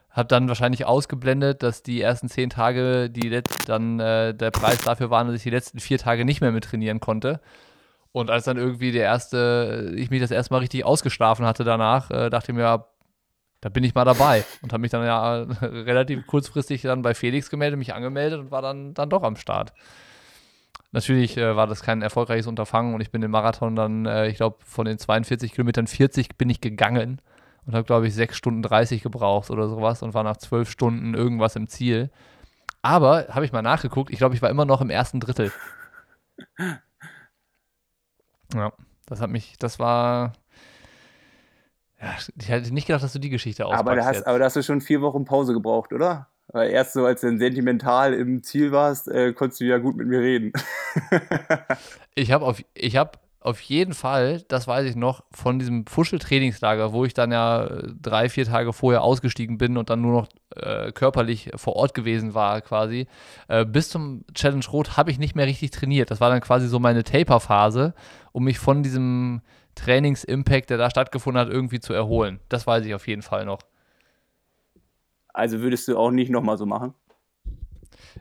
Habe 0.09 0.27
dann 0.27 0.49
wahrscheinlich 0.49 0.85
ausgeblendet, 0.85 1.63
dass 1.63 1.83
die 1.83 2.01
ersten 2.01 2.27
zehn 2.27 2.49
Tage, 2.49 3.09
die 3.09 3.41
dann 3.65 3.99
äh, 3.99 4.33
der 4.33 4.51
Preis 4.51 4.79
dafür 4.79 5.09
waren, 5.09 5.27
dass 5.27 5.37
ich 5.37 5.43
die 5.43 5.49
letzten 5.49 5.79
vier 5.79 5.97
Tage 5.97 6.25
nicht 6.25 6.41
mehr 6.41 6.51
mit 6.51 6.65
trainieren 6.65 6.99
konnte. 6.99 7.39
Und 8.11 8.29
als 8.29 8.43
dann 8.43 8.57
irgendwie 8.57 8.91
der 8.91 9.03
erste, 9.03 9.93
ich 9.95 10.09
mich 10.09 10.19
das 10.19 10.31
erste 10.31 10.53
Mal 10.53 10.59
richtig 10.59 10.83
ausgeschlafen 10.83 11.45
hatte 11.45 11.63
danach, 11.63 12.11
äh, 12.11 12.29
dachte 12.29 12.51
ich 12.51 12.55
mir, 12.55 12.63
ja, 12.63 12.85
da 13.61 13.69
bin 13.69 13.85
ich 13.85 13.95
mal 13.95 14.03
dabei. 14.03 14.43
Und 14.61 14.73
habe 14.73 14.81
mich 14.81 14.91
dann 14.91 15.05
ja 15.05 15.43
relativ 15.61 16.27
kurzfristig 16.27 16.81
dann 16.81 17.03
bei 17.03 17.13
Felix 17.13 17.49
gemeldet, 17.49 17.79
mich 17.79 17.93
angemeldet 17.93 18.39
und 18.39 18.51
war 18.51 18.61
dann, 18.61 18.93
dann 18.93 19.09
doch 19.09 19.23
am 19.23 19.37
Start. 19.37 19.71
Natürlich 20.91 21.37
äh, 21.37 21.55
war 21.55 21.67
das 21.67 21.83
kein 21.83 22.01
erfolgreiches 22.01 22.47
Unterfangen 22.47 22.93
und 22.93 23.01
ich 23.01 23.11
bin 23.11 23.21
den 23.21 23.31
Marathon 23.31 23.75
dann, 23.75 24.05
äh, 24.05 24.27
ich 24.27 24.35
glaube, 24.35 24.57
von 24.65 24.85
den 24.85 24.97
42 24.97 25.53
Kilometern 25.53 25.87
40 25.87 26.37
bin 26.37 26.49
ich 26.49 26.59
gegangen 26.59 27.21
und 27.65 27.75
habe, 27.75 27.85
glaube 27.85 28.07
ich, 28.07 28.13
6 28.13 28.35
Stunden 28.35 28.61
30 28.61 29.01
gebraucht 29.01 29.49
oder 29.51 29.69
sowas 29.69 30.03
und 30.03 30.13
war 30.13 30.23
nach 30.23 30.37
12 30.37 30.69
Stunden 30.69 31.13
irgendwas 31.13 31.55
im 31.55 31.67
Ziel. 31.67 32.09
Aber, 32.81 33.27
habe 33.29 33.45
ich 33.45 33.51
mal 33.51 33.61
nachgeguckt, 33.61 34.11
ich 34.11 34.17
glaube, 34.17 34.35
ich 34.35 34.41
war 34.41 34.49
immer 34.49 34.65
noch 34.65 34.81
im 34.81 34.89
ersten 34.89 35.19
Drittel. 35.19 35.51
Ja, 38.53 38.73
das 39.05 39.21
hat 39.21 39.29
mich, 39.29 39.57
das 39.59 39.79
war, 39.79 40.33
ja, 42.01 42.15
ich 42.37 42.49
hätte 42.49 42.73
nicht 42.73 42.87
gedacht, 42.87 43.03
dass 43.03 43.13
du 43.13 43.19
die 43.19 43.29
Geschichte 43.29 43.65
auspackst 43.65 43.87
aber 43.87 43.95
da 43.95 44.05
hast, 44.05 44.27
Aber 44.27 44.39
da 44.39 44.45
hast 44.45 44.55
du 44.55 44.63
schon 44.63 44.81
vier 44.81 45.01
Wochen 45.01 45.23
Pause 45.23 45.53
gebraucht, 45.53 45.93
oder? 45.93 46.30
Weil 46.53 46.69
erst 46.71 46.93
so, 46.93 47.05
als 47.05 47.21
du 47.21 47.27
dann 47.27 47.39
sentimental 47.39 48.13
im 48.13 48.43
Ziel 48.43 48.71
warst, 48.71 49.07
äh, 49.07 49.33
konntest 49.33 49.61
du 49.61 49.65
ja 49.65 49.77
gut 49.77 49.95
mit 49.95 50.07
mir 50.07 50.19
reden. 50.19 50.51
ich 52.15 52.31
habe 52.31 52.45
auf, 52.45 52.61
hab 52.77 53.19
auf 53.39 53.59
jeden 53.61 53.93
Fall, 53.93 54.43
das 54.49 54.67
weiß 54.67 54.87
ich 54.87 54.95
noch, 54.95 55.23
von 55.31 55.57
diesem 55.57 55.87
Fuschel-Trainingslager, 55.87 56.93
wo 56.93 57.05
ich 57.05 57.15
dann 57.15 57.31
ja 57.31 57.65
äh, 57.65 57.87
drei, 57.99 58.29
vier 58.29 58.45
Tage 58.45 58.71
vorher 58.71 59.01
ausgestiegen 59.01 59.57
bin 59.57 59.77
und 59.77 59.89
dann 59.89 60.01
nur 60.01 60.13
noch 60.13 60.27
äh, 60.55 60.91
körperlich 60.91 61.49
vor 61.55 61.75
Ort 61.75 61.93
gewesen 61.93 62.35
war, 62.35 62.61
quasi, 62.61 63.07
äh, 63.47 63.65
bis 63.65 63.89
zum 63.89 64.25
Challenge 64.35 64.65
Rot 64.71 64.95
habe 64.95 65.09
ich 65.09 65.17
nicht 65.17 65.35
mehr 65.35 65.47
richtig 65.47 65.71
trainiert. 65.71 66.11
Das 66.11 66.21
war 66.21 66.29
dann 66.29 66.41
quasi 66.41 66.67
so 66.67 66.79
meine 66.79 67.03
Taper-Phase, 67.03 67.95
um 68.31 68.43
mich 68.43 68.59
von 68.59 68.83
diesem 68.83 69.41
Trainings-Impact, 69.75 70.69
der 70.69 70.77
da 70.77 70.89
stattgefunden 70.89 71.41
hat, 71.41 71.49
irgendwie 71.49 71.79
zu 71.79 71.93
erholen. 71.93 72.39
Das 72.49 72.67
weiß 72.67 72.85
ich 72.85 72.93
auf 72.93 73.07
jeden 73.07 73.23
Fall 73.23 73.45
noch. 73.45 73.59
Also 75.33 75.61
würdest 75.61 75.87
du 75.87 75.97
auch 75.97 76.11
nicht 76.11 76.29
nochmal 76.29 76.57
so 76.57 76.65
machen? 76.65 76.93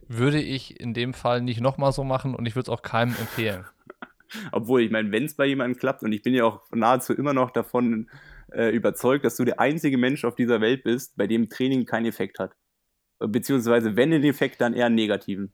Würde 0.08 0.40
ich 0.40 0.80
in 0.80 0.94
dem 0.94 1.14
Fall 1.14 1.40
nicht 1.40 1.60
nochmal 1.60 1.92
so 1.92 2.04
machen 2.04 2.34
und 2.34 2.46
ich 2.46 2.54
würde 2.54 2.64
es 2.64 2.68
auch 2.68 2.82
keinem 2.82 3.14
empfehlen. 3.18 3.64
Obwohl, 4.52 4.82
ich 4.82 4.90
meine, 4.90 5.10
wenn 5.10 5.24
es 5.24 5.34
bei 5.34 5.46
jemandem 5.46 5.78
klappt 5.78 6.02
und 6.02 6.12
ich 6.12 6.22
bin 6.22 6.34
ja 6.34 6.44
auch 6.44 6.62
nahezu 6.72 7.12
immer 7.14 7.32
noch 7.32 7.50
davon 7.50 8.08
äh, 8.52 8.70
überzeugt, 8.70 9.24
dass 9.24 9.36
du 9.36 9.44
der 9.44 9.60
einzige 9.60 9.98
Mensch 9.98 10.24
auf 10.24 10.34
dieser 10.34 10.60
Welt 10.60 10.84
bist, 10.84 11.16
bei 11.16 11.26
dem 11.26 11.48
Training 11.48 11.84
keinen 11.86 12.06
Effekt 12.06 12.38
hat. 12.38 12.52
Beziehungsweise, 13.18 13.96
wenn 13.96 14.10
den 14.10 14.24
Effekt, 14.24 14.60
dann 14.60 14.72
eher 14.72 14.86
einen 14.86 14.94
negativen. 14.94 15.52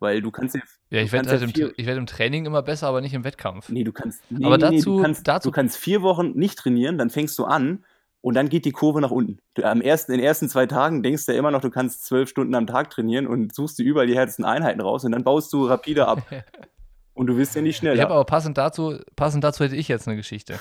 Weil 0.00 0.22
du 0.22 0.30
kannst 0.30 0.54
jetzt. 0.54 0.78
Ja, 0.90 1.00
ich 1.00 1.12
werde 1.12 1.30
halt 1.30 1.42
im, 1.42 1.54
werd 1.56 1.98
im 1.98 2.06
Training 2.06 2.46
immer 2.46 2.62
besser, 2.62 2.86
aber 2.86 3.00
nicht 3.00 3.14
im 3.14 3.24
Wettkampf. 3.24 3.68
Nee, 3.68 3.84
du 3.84 3.92
kannst. 3.92 4.22
Nee, 4.30 4.44
aber 4.44 4.58
dazu, 4.58 4.74
nee, 4.74 4.82
du, 4.82 5.02
kannst, 5.02 5.26
dazu, 5.26 5.48
du 5.48 5.52
kannst 5.52 5.76
vier 5.76 6.02
Wochen 6.02 6.32
nicht 6.32 6.58
trainieren, 6.58 6.98
dann 6.98 7.10
fängst 7.10 7.38
du 7.38 7.44
an 7.44 7.84
und 8.28 8.34
dann 8.34 8.50
geht 8.50 8.66
die 8.66 8.72
Kurve 8.72 9.00
nach 9.00 9.10
unten. 9.10 9.38
Du, 9.54 9.64
am 9.64 9.80
ersten, 9.80 10.12
in 10.12 10.18
den 10.18 10.26
ersten 10.26 10.50
zwei 10.50 10.66
Tagen 10.66 11.02
denkst 11.02 11.24
du 11.24 11.32
ja 11.32 11.38
immer 11.38 11.50
noch, 11.50 11.62
du 11.62 11.70
kannst 11.70 12.04
zwölf 12.04 12.28
Stunden 12.28 12.54
am 12.54 12.66
Tag 12.66 12.90
trainieren 12.90 13.26
und 13.26 13.54
suchst 13.54 13.78
dir 13.78 13.84
überall 13.84 14.06
die 14.06 14.14
härtesten 14.16 14.44
Einheiten 14.44 14.82
raus 14.82 15.02
und 15.04 15.12
dann 15.12 15.24
baust 15.24 15.50
du 15.54 15.66
rapide 15.66 16.06
ab. 16.06 16.20
und 17.14 17.26
du 17.26 17.38
wirst 17.38 17.54
ja 17.54 17.62
nicht 17.62 17.78
schneller. 17.78 17.94
Ich 17.94 18.02
habe 18.02 18.12
aber 18.12 18.26
passend 18.26 18.58
dazu, 18.58 18.98
passend 19.16 19.44
dazu 19.44 19.64
hätte 19.64 19.76
ich 19.76 19.88
jetzt 19.88 20.06
eine 20.06 20.18
Geschichte. 20.18 20.60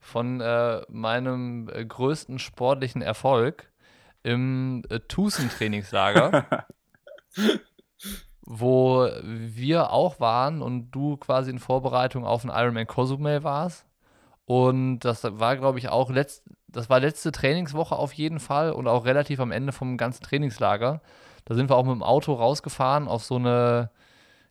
von 0.00 0.42
äh, 0.42 0.82
meinem 0.90 1.70
äh, 1.72 1.82
größten 1.82 2.38
sportlichen 2.38 3.00
Erfolg 3.00 3.72
im 4.22 4.82
äh, 4.90 5.00
Tucson-Trainingslager, 5.00 6.66
wo 8.42 9.08
wir 9.22 9.92
auch 9.92 10.20
waren 10.20 10.60
und 10.60 10.90
du 10.90 11.16
quasi 11.16 11.50
in 11.50 11.58
Vorbereitung 11.58 12.26
auf 12.26 12.42
den 12.42 12.50
Ironman 12.50 12.86
Cozumel 12.86 13.44
warst. 13.44 13.86
Und 14.46 15.00
das 15.00 15.24
war, 15.24 15.56
glaube 15.56 15.78
ich, 15.78 15.88
auch 15.88 16.10
letzt, 16.10 16.44
das 16.68 16.90
war 16.90 17.00
letzte 17.00 17.32
Trainingswoche 17.32 17.96
auf 17.96 18.12
jeden 18.12 18.40
Fall 18.40 18.72
und 18.72 18.88
auch 18.88 19.06
relativ 19.06 19.40
am 19.40 19.52
Ende 19.52 19.72
vom 19.72 19.96
ganzen 19.96 20.22
Trainingslager. 20.22 21.00
Da 21.44 21.54
sind 21.54 21.70
wir 21.70 21.76
auch 21.76 21.84
mit 21.84 21.94
dem 21.94 22.02
Auto 22.02 22.34
rausgefahren 22.34 23.08
auf 23.08 23.24
so 23.24 23.36
eine 23.36 23.90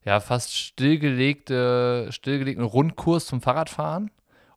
ja, 0.05 0.19
fast 0.19 0.55
stillgelegte, 0.55 2.07
stillgelegten 2.11 2.65
Rundkurs 2.65 3.25
zum 3.25 3.41
Fahrradfahren. 3.41 4.11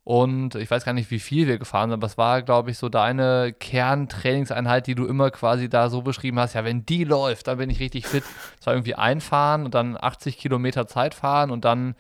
Und 0.05 0.55
ich 0.55 0.71
weiß 0.71 0.85
gar 0.85 0.93
nicht, 0.93 1.11
wie 1.11 1.19
viel 1.19 1.49
wir 1.49 1.59
gefahren 1.59 1.91
sind, 1.91 1.99
aber 1.99 2.07
es 2.07 2.17
war, 2.17 2.43
glaube 2.43 2.71
ich, 2.71 2.79
so 2.79 2.89
deine 2.89 3.53
Kerntrainingseinheit, 3.59 4.87
die 4.87 4.95
du 4.95 5.05
immer 5.05 5.33
quasi 5.33 5.69
da 5.69 5.91
so 5.91 6.03
beschrieben 6.03 6.39
hast. 6.39 6.55
Ja, 6.55 6.65
wenn 6.65 6.87
die 6.87 7.03
läuft, 7.03 7.49
dann 7.49 7.59
bin 7.59 7.71
ich 7.71 7.81
richtig 7.81 8.07
fit. 8.07 8.23
Es 8.61 8.67
war 8.67 8.75
irgendwie 8.75 8.95
einfahren 8.95 9.65
und 9.65 9.75
dann 9.75 9.97
80 10.01 10.39
Kilometer 10.39 10.87
Zeit 10.87 11.13
fahren 11.13 11.51
und 11.51 11.65
dann 11.65 11.97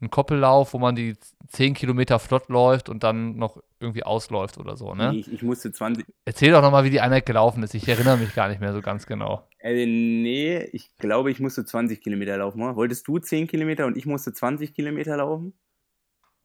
ein 0.00 0.10
Koppellauf, 0.10 0.74
wo 0.74 0.78
man 0.78 0.94
die 0.94 1.14
10 1.48 1.74
Kilometer 1.74 2.18
flott 2.18 2.48
läuft 2.48 2.88
und 2.88 3.02
dann 3.02 3.36
noch 3.36 3.62
irgendwie 3.80 4.02
ausläuft 4.02 4.58
oder 4.58 4.76
so, 4.76 4.94
ne? 4.94 5.14
Ich, 5.14 5.32
ich 5.32 5.42
musste 5.42 5.72
20. 5.72 6.04
Erzähl 6.24 6.52
doch 6.52 6.62
nochmal, 6.62 6.84
wie 6.84 6.90
die 6.90 7.00
Einheit 7.00 7.26
gelaufen 7.26 7.62
ist. 7.62 7.74
Ich 7.74 7.88
erinnere 7.88 8.16
mich 8.18 8.34
gar 8.34 8.48
nicht 8.48 8.60
mehr 8.60 8.72
so 8.72 8.82
ganz 8.82 9.06
genau. 9.06 9.48
Äh, 9.58 9.86
nee, 9.86 10.58
ich 10.72 10.94
glaube, 10.96 11.30
ich 11.30 11.40
musste 11.40 11.64
20 11.64 12.00
Kilometer 12.00 12.36
laufen. 12.36 12.62
Oder? 12.62 12.76
Wolltest 12.76 13.08
du 13.08 13.18
10 13.18 13.46
Kilometer 13.46 13.86
und 13.86 13.96
ich 13.96 14.06
musste 14.06 14.32
20 14.32 14.74
Kilometer 14.74 15.16
laufen? 15.16 15.54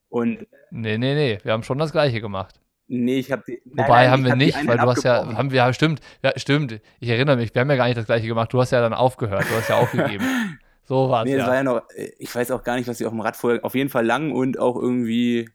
Und. 0.09 0.47
Nee, 0.71 0.97
nee, 0.97 1.15
nee. 1.15 1.39
Wir 1.43 1.53
haben 1.53 1.63
schon 1.63 1.77
das 1.77 1.91
Gleiche 1.91 2.21
gemacht. 2.21 2.59
Nee, 2.87 3.19
ich 3.19 3.31
habe 3.31 3.43
die. 3.47 3.61
Wobei 3.63 3.83
nein, 3.83 3.87
nein, 3.87 4.11
haben 4.11 4.25
wir 4.25 4.35
nicht, 4.35 4.67
weil 4.67 4.77
du 4.77 4.83
hast 4.83 5.03
ja, 5.03 5.25
haben 5.37 5.51
wir, 5.51 5.63
haben, 5.63 5.97
ja, 6.23 6.33
stimmt. 6.35 6.81
Ich 6.99 7.07
erinnere 7.07 7.37
mich, 7.37 7.55
wir 7.55 7.61
haben 7.61 7.69
ja 7.69 7.77
gar 7.77 7.85
nicht 7.85 7.97
das 7.97 8.05
Gleiche 8.05 8.27
gemacht. 8.27 8.51
Du 8.51 8.59
hast 8.59 8.71
ja 8.71 8.81
dann 8.81 8.93
aufgehört, 8.93 9.45
du 9.49 9.55
hast 9.55 9.69
ja 9.69 9.77
aufgegeben. 9.79 10.59
So 10.85 11.09
war 11.09 11.23
es. 11.23 11.29
Nee, 11.29 11.37
ja. 11.37 11.47
war 11.47 11.55
ja 11.55 11.63
noch, 11.63 11.89
äh, 11.91 12.11
ich 12.17 12.33
weiß 12.33 12.51
auch 12.51 12.63
gar 12.63 12.75
nicht, 12.75 12.87
was 12.87 12.99
ich 12.99 13.05
auf 13.05 13.13
dem 13.13 13.21
Rad 13.21 13.35
vorher, 13.35 13.63
auf 13.63 13.75
jeden 13.75 13.89
Fall 13.89 14.05
lang 14.05 14.31
und 14.31 14.59
auch 14.59 14.75
irgendwie, 14.75 15.49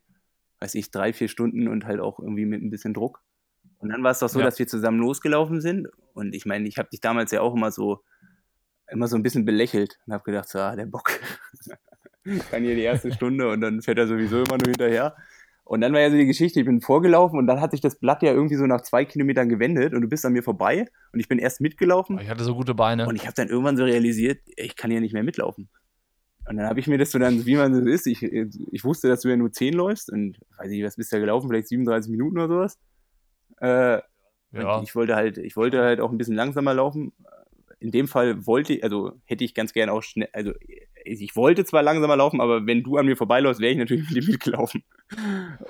weiß 0.60 0.74
ich, 0.74 0.90
drei, 0.90 1.12
vier 1.12 1.28
Stunden 1.28 1.68
und 1.68 1.86
halt 1.86 2.00
auch 2.00 2.18
irgendwie 2.18 2.46
mit 2.46 2.62
ein 2.62 2.70
bisschen 2.70 2.94
Druck. 2.94 3.22
Und 3.78 3.90
dann 3.90 4.02
war 4.02 4.10
es 4.10 4.20
doch 4.20 4.28
so, 4.28 4.38
ja. 4.38 4.44
dass 4.46 4.58
wir 4.58 4.66
zusammen 4.66 4.98
losgelaufen 5.00 5.60
sind. 5.60 5.88
Und 6.14 6.34
ich 6.34 6.46
meine, 6.46 6.66
ich 6.66 6.78
habe 6.78 6.88
dich 6.88 7.00
damals 7.00 7.30
ja 7.30 7.40
auch 7.42 7.54
immer 7.54 7.70
so, 7.70 8.02
immer 8.90 9.08
so 9.08 9.16
ein 9.16 9.22
bisschen 9.22 9.44
belächelt 9.44 9.98
und 10.06 10.12
habe 10.12 10.24
gedacht, 10.24 10.48
so, 10.48 10.58
ah, 10.58 10.76
der 10.76 10.86
Bock 10.86 11.10
kann 12.50 12.62
hier 12.62 12.74
die 12.74 12.82
erste 12.82 13.12
Stunde 13.12 13.50
und 13.50 13.60
dann 13.60 13.82
fährt 13.82 13.98
er 13.98 14.06
sowieso 14.06 14.38
immer 14.38 14.56
nur 14.58 14.68
hinterher. 14.68 15.16
Und 15.66 15.80
dann 15.80 15.92
war 15.92 16.00
ja 16.00 16.10
so 16.10 16.16
die 16.16 16.26
Geschichte, 16.26 16.60
ich 16.60 16.64
bin 16.66 16.80
vorgelaufen 16.80 17.40
und 17.40 17.48
dann 17.48 17.60
hat 17.60 17.72
sich 17.72 17.80
das 17.80 17.98
Blatt 17.98 18.22
ja 18.22 18.32
irgendwie 18.32 18.54
so 18.54 18.66
nach 18.66 18.82
zwei 18.82 19.04
Kilometern 19.04 19.48
gewendet 19.48 19.94
und 19.94 20.00
du 20.00 20.08
bist 20.08 20.24
an 20.24 20.32
mir 20.32 20.44
vorbei 20.44 20.86
und 21.12 21.18
ich 21.18 21.26
bin 21.26 21.40
erst 21.40 21.60
mitgelaufen. 21.60 22.20
Ich 22.20 22.30
hatte 22.30 22.44
so 22.44 22.54
gute 22.54 22.72
Beine. 22.72 23.08
Und 23.08 23.16
ich 23.16 23.22
habe 23.22 23.34
dann 23.34 23.48
irgendwann 23.48 23.76
so 23.76 23.82
realisiert, 23.82 24.38
ich 24.44 24.76
kann 24.76 24.92
ja 24.92 25.00
nicht 25.00 25.12
mehr 25.12 25.24
mitlaufen. 25.24 25.68
Und 26.48 26.58
dann 26.58 26.66
habe 26.66 26.78
ich 26.78 26.86
mir 26.86 26.98
das 26.98 27.10
so 27.10 27.18
dann, 27.18 27.46
wie 27.46 27.56
man 27.56 27.74
so 27.74 27.80
ist, 27.80 28.06
ich, 28.06 28.22
ich 28.22 28.84
wusste, 28.84 29.08
dass 29.08 29.22
du 29.22 29.28
ja 29.28 29.36
nur 29.36 29.50
10 29.50 29.74
läufst 29.74 30.08
und 30.12 30.38
weiß 30.56 30.70
ich, 30.70 30.84
was 30.84 30.94
bist 30.94 31.10
du 31.10 31.16
da 31.16 31.20
gelaufen, 31.20 31.48
vielleicht 31.48 31.66
37 31.66 32.12
Minuten 32.12 32.38
oder 32.38 32.48
sowas. 32.48 32.78
Äh, 33.60 34.00
ja. 34.52 34.82
Ich 34.82 34.94
wollte 34.94 35.16
halt, 35.16 35.36
ich 35.38 35.56
wollte 35.56 35.82
halt 35.82 36.00
auch 36.00 36.12
ein 36.12 36.18
bisschen 36.18 36.36
langsamer 36.36 36.74
laufen. 36.74 37.12
In 37.80 37.90
dem 37.90 38.06
Fall 38.06 38.46
wollte 38.46 38.74
ich, 38.74 38.84
also 38.84 39.14
hätte 39.24 39.42
ich 39.42 39.52
ganz 39.52 39.72
gerne 39.72 39.92
auch 39.92 40.04
schnell, 40.04 40.28
also 40.32 40.52
ich 41.06 41.36
wollte 41.36 41.64
zwar 41.64 41.82
langsamer 41.82 42.16
laufen, 42.16 42.40
aber 42.40 42.66
wenn 42.66 42.82
du 42.82 42.96
an 42.96 43.06
mir 43.06 43.16
vorbeiläufst, 43.16 43.60
wäre 43.60 43.72
ich 43.72 43.78
natürlich 43.78 44.08
mit 44.10 44.24
dir 44.24 44.30
mitgelaufen. 44.30 44.82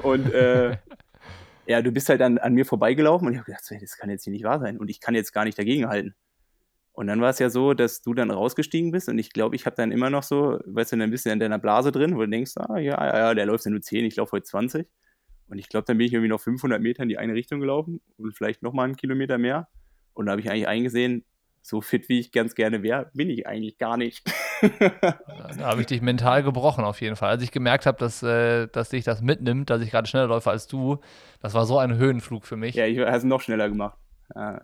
Und 0.03 0.33
äh, 0.33 0.77
ja, 1.67 1.83
du 1.83 1.93
bist 1.93 2.09
halt 2.09 2.23
an, 2.23 2.39
an 2.39 2.55
mir 2.55 2.65
vorbeigelaufen 2.65 3.27
und 3.27 3.35
ich 3.35 3.39
habe 3.39 3.47
gedacht, 3.47 3.65
das 3.83 3.99
kann 3.99 4.11
jetzt 4.11 4.25
hier 4.25 4.33
nicht 4.33 4.45
wahr 4.45 4.61
sein 4.61 4.79
und 4.79 4.89
ich 4.89 5.01
kann 5.01 5.15
jetzt 5.15 5.33
gar 5.33 5.45
nicht 5.45 5.59
dagegenhalten. 5.59 6.15
Und 6.93 7.09
dann 7.09 7.21
war 7.21 7.29
es 7.29 7.39
ja 7.39 7.51
so, 7.51 7.75
dass 7.75 8.01
du 8.01 8.15
dann 8.15 8.31
rausgestiegen 8.31 8.91
bist 8.91 9.09
und 9.11 9.19
ich 9.19 9.33
glaube, 9.33 9.55
ich 9.55 9.67
habe 9.67 9.77
dann 9.77 9.93
immer 9.93 10.09
noch 10.09 10.23
so, 10.23 10.59
weißt 10.65 10.93
du, 10.93 10.97
ein 10.97 11.11
bisschen 11.11 11.33
in 11.33 11.39
deiner 11.39 11.59
Blase 11.59 11.93
drin, 11.93 12.17
wo 12.17 12.21
du 12.21 12.29
denkst, 12.29 12.53
ah, 12.57 12.79
ja, 12.79 13.05
ja, 13.05 13.35
der 13.35 13.45
läuft 13.45 13.67
ja 13.67 13.71
nur 13.71 13.83
10, 13.83 14.07
ich 14.07 14.17
laufe 14.17 14.33
heute 14.33 14.45
20. 14.45 14.89
Und 15.49 15.59
ich 15.59 15.69
glaube, 15.69 15.85
dann 15.85 15.99
bin 15.99 16.07
ich 16.07 16.13
irgendwie 16.13 16.31
noch 16.31 16.41
500 16.41 16.81
Meter 16.81 17.03
in 17.03 17.09
die 17.09 17.19
eine 17.19 17.35
Richtung 17.35 17.61
gelaufen 17.61 18.01
und 18.17 18.35
vielleicht 18.37 18.63
nochmal 18.63 18.87
einen 18.87 18.97
Kilometer 18.97 19.39
mehr. 19.39 19.69
Und 20.15 20.27
da 20.27 20.33
habe 20.33 20.41
ich 20.41 20.51
eigentlich 20.51 20.69
eingesehen, 20.69 21.25
so 21.63 21.81
fit 21.81 22.09
wie 22.09 22.19
ich 22.19 22.33
ganz 22.33 22.55
gerne 22.55 22.83
wäre, 22.83 23.11
bin 23.13 23.29
ich 23.29 23.47
eigentlich 23.47 23.79
gar 23.79 23.97
nicht. 23.97 24.25
da 24.63 25.67
habe 25.67 25.81
ich 25.81 25.87
dich 25.87 26.03
mental 26.03 26.43
gebrochen 26.43 26.85
auf 26.85 27.01
jeden 27.01 27.17
Fall. 27.17 27.31
Als 27.31 27.43
ich 27.43 27.53
gemerkt 27.53 27.87
habe, 27.87 27.99
dass, 27.99 28.23
äh, 28.23 28.69
dass 28.69 28.91
dich 28.91 29.05
das 29.05 29.23
mitnimmt, 29.23 29.71
dass 29.71 29.83
ich 29.83 29.91
gerade 29.91 30.09
schneller 30.09 30.29
läufe 30.29 30.51
als 30.51 30.67
du, 30.67 30.99
das 31.41 31.55
war 31.55 31.67
so 31.67 31.79
ein 31.79 31.97
Höhenflug 31.97 32.47
für 32.47 32.57
mich. 32.57 32.75
Ja, 32.75 32.87
ich 32.87 32.99
habe 32.99 33.11
es 33.11 33.25
noch 33.25 33.41
schneller 33.41 33.69
gemacht. 33.69 33.99
Ja. 34.35 34.61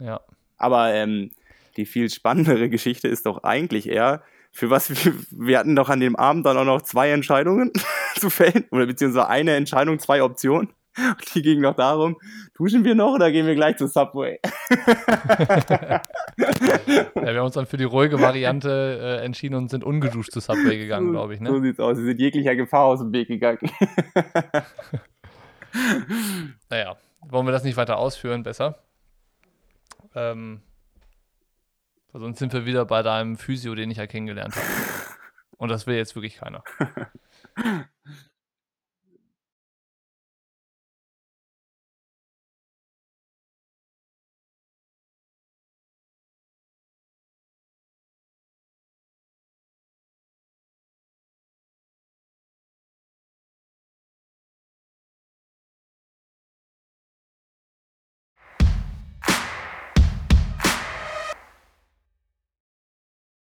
ja. 0.00 0.20
Aber 0.56 0.92
ähm, 0.92 1.30
die 1.76 1.86
viel 1.86 2.10
spannendere 2.10 2.68
Geschichte 2.68 3.08
ist 3.08 3.26
doch 3.26 3.42
eigentlich 3.42 3.88
eher, 3.88 4.22
für 4.52 4.70
was 4.70 4.90
wir, 4.90 5.14
wir 5.30 5.58
hatten 5.58 5.76
doch 5.76 5.88
an 5.88 6.00
dem 6.00 6.16
Abend 6.16 6.46
dann 6.46 6.56
auch 6.56 6.64
noch 6.64 6.82
zwei 6.82 7.10
Entscheidungen 7.10 7.72
zu 8.16 8.30
fällen, 8.30 8.64
oder 8.70 8.86
beziehungsweise 8.86 9.28
eine 9.28 9.56
Entscheidung, 9.56 9.98
zwei 9.98 10.22
Optionen. 10.22 10.72
Und 10.96 11.16
die 11.34 11.42
ging 11.42 11.60
noch 11.60 11.74
darum, 11.74 12.16
duschen 12.54 12.84
wir 12.84 12.94
noch 12.94 13.14
oder 13.14 13.32
gehen 13.32 13.46
wir 13.46 13.54
gleich 13.54 13.76
zu 13.76 13.86
Subway? 13.88 14.38
ja, 14.70 16.02
wir 17.14 17.26
haben 17.26 17.46
uns 17.46 17.54
dann 17.54 17.66
für 17.66 17.76
die 17.76 17.84
ruhige 17.84 18.20
Variante 18.20 19.18
äh, 19.20 19.24
entschieden 19.24 19.56
und 19.56 19.70
sind 19.70 19.84
ungeduscht 19.84 20.32
zu 20.32 20.40
Subway 20.40 20.78
gegangen, 20.78 21.10
glaube 21.10 21.34
ich. 21.34 21.40
Ne? 21.40 21.50
So 21.50 21.60
sieht's 21.60 21.80
aus. 21.80 21.96
Sie 21.96 22.04
sind 22.04 22.20
jeglicher 22.20 22.54
Gefahr 22.54 22.84
aus 22.84 23.00
dem 23.00 23.12
Weg 23.12 23.28
gegangen. 23.28 23.58
naja, 26.70 26.96
wollen 27.28 27.46
wir 27.46 27.52
das 27.52 27.64
nicht 27.64 27.76
weiter 27.76 27.98
ausführen, 27.98 28.42
besser? 28.42 28.78
Ähm, 30.14 30.62
sonst 32.12 32.38
sind 32.38 32.52
wir 32.52 32.66
wieder 32.66 32.84
bei 32.84 33.02
deinem 33.02 33.36
Physio, 33.36 33.74
den 33.74 33.90
ich 33.90 33.98
ja 33.98 34.06
kennengelernt 34.06 34.54
habe. 34.54 34.66
Und 35.56 35.70
das 35.70 35.86
will 35.86 35.96
jetzt 35.96 36.14
wirklich 36.14 36.36
keiner. 36.36 36.62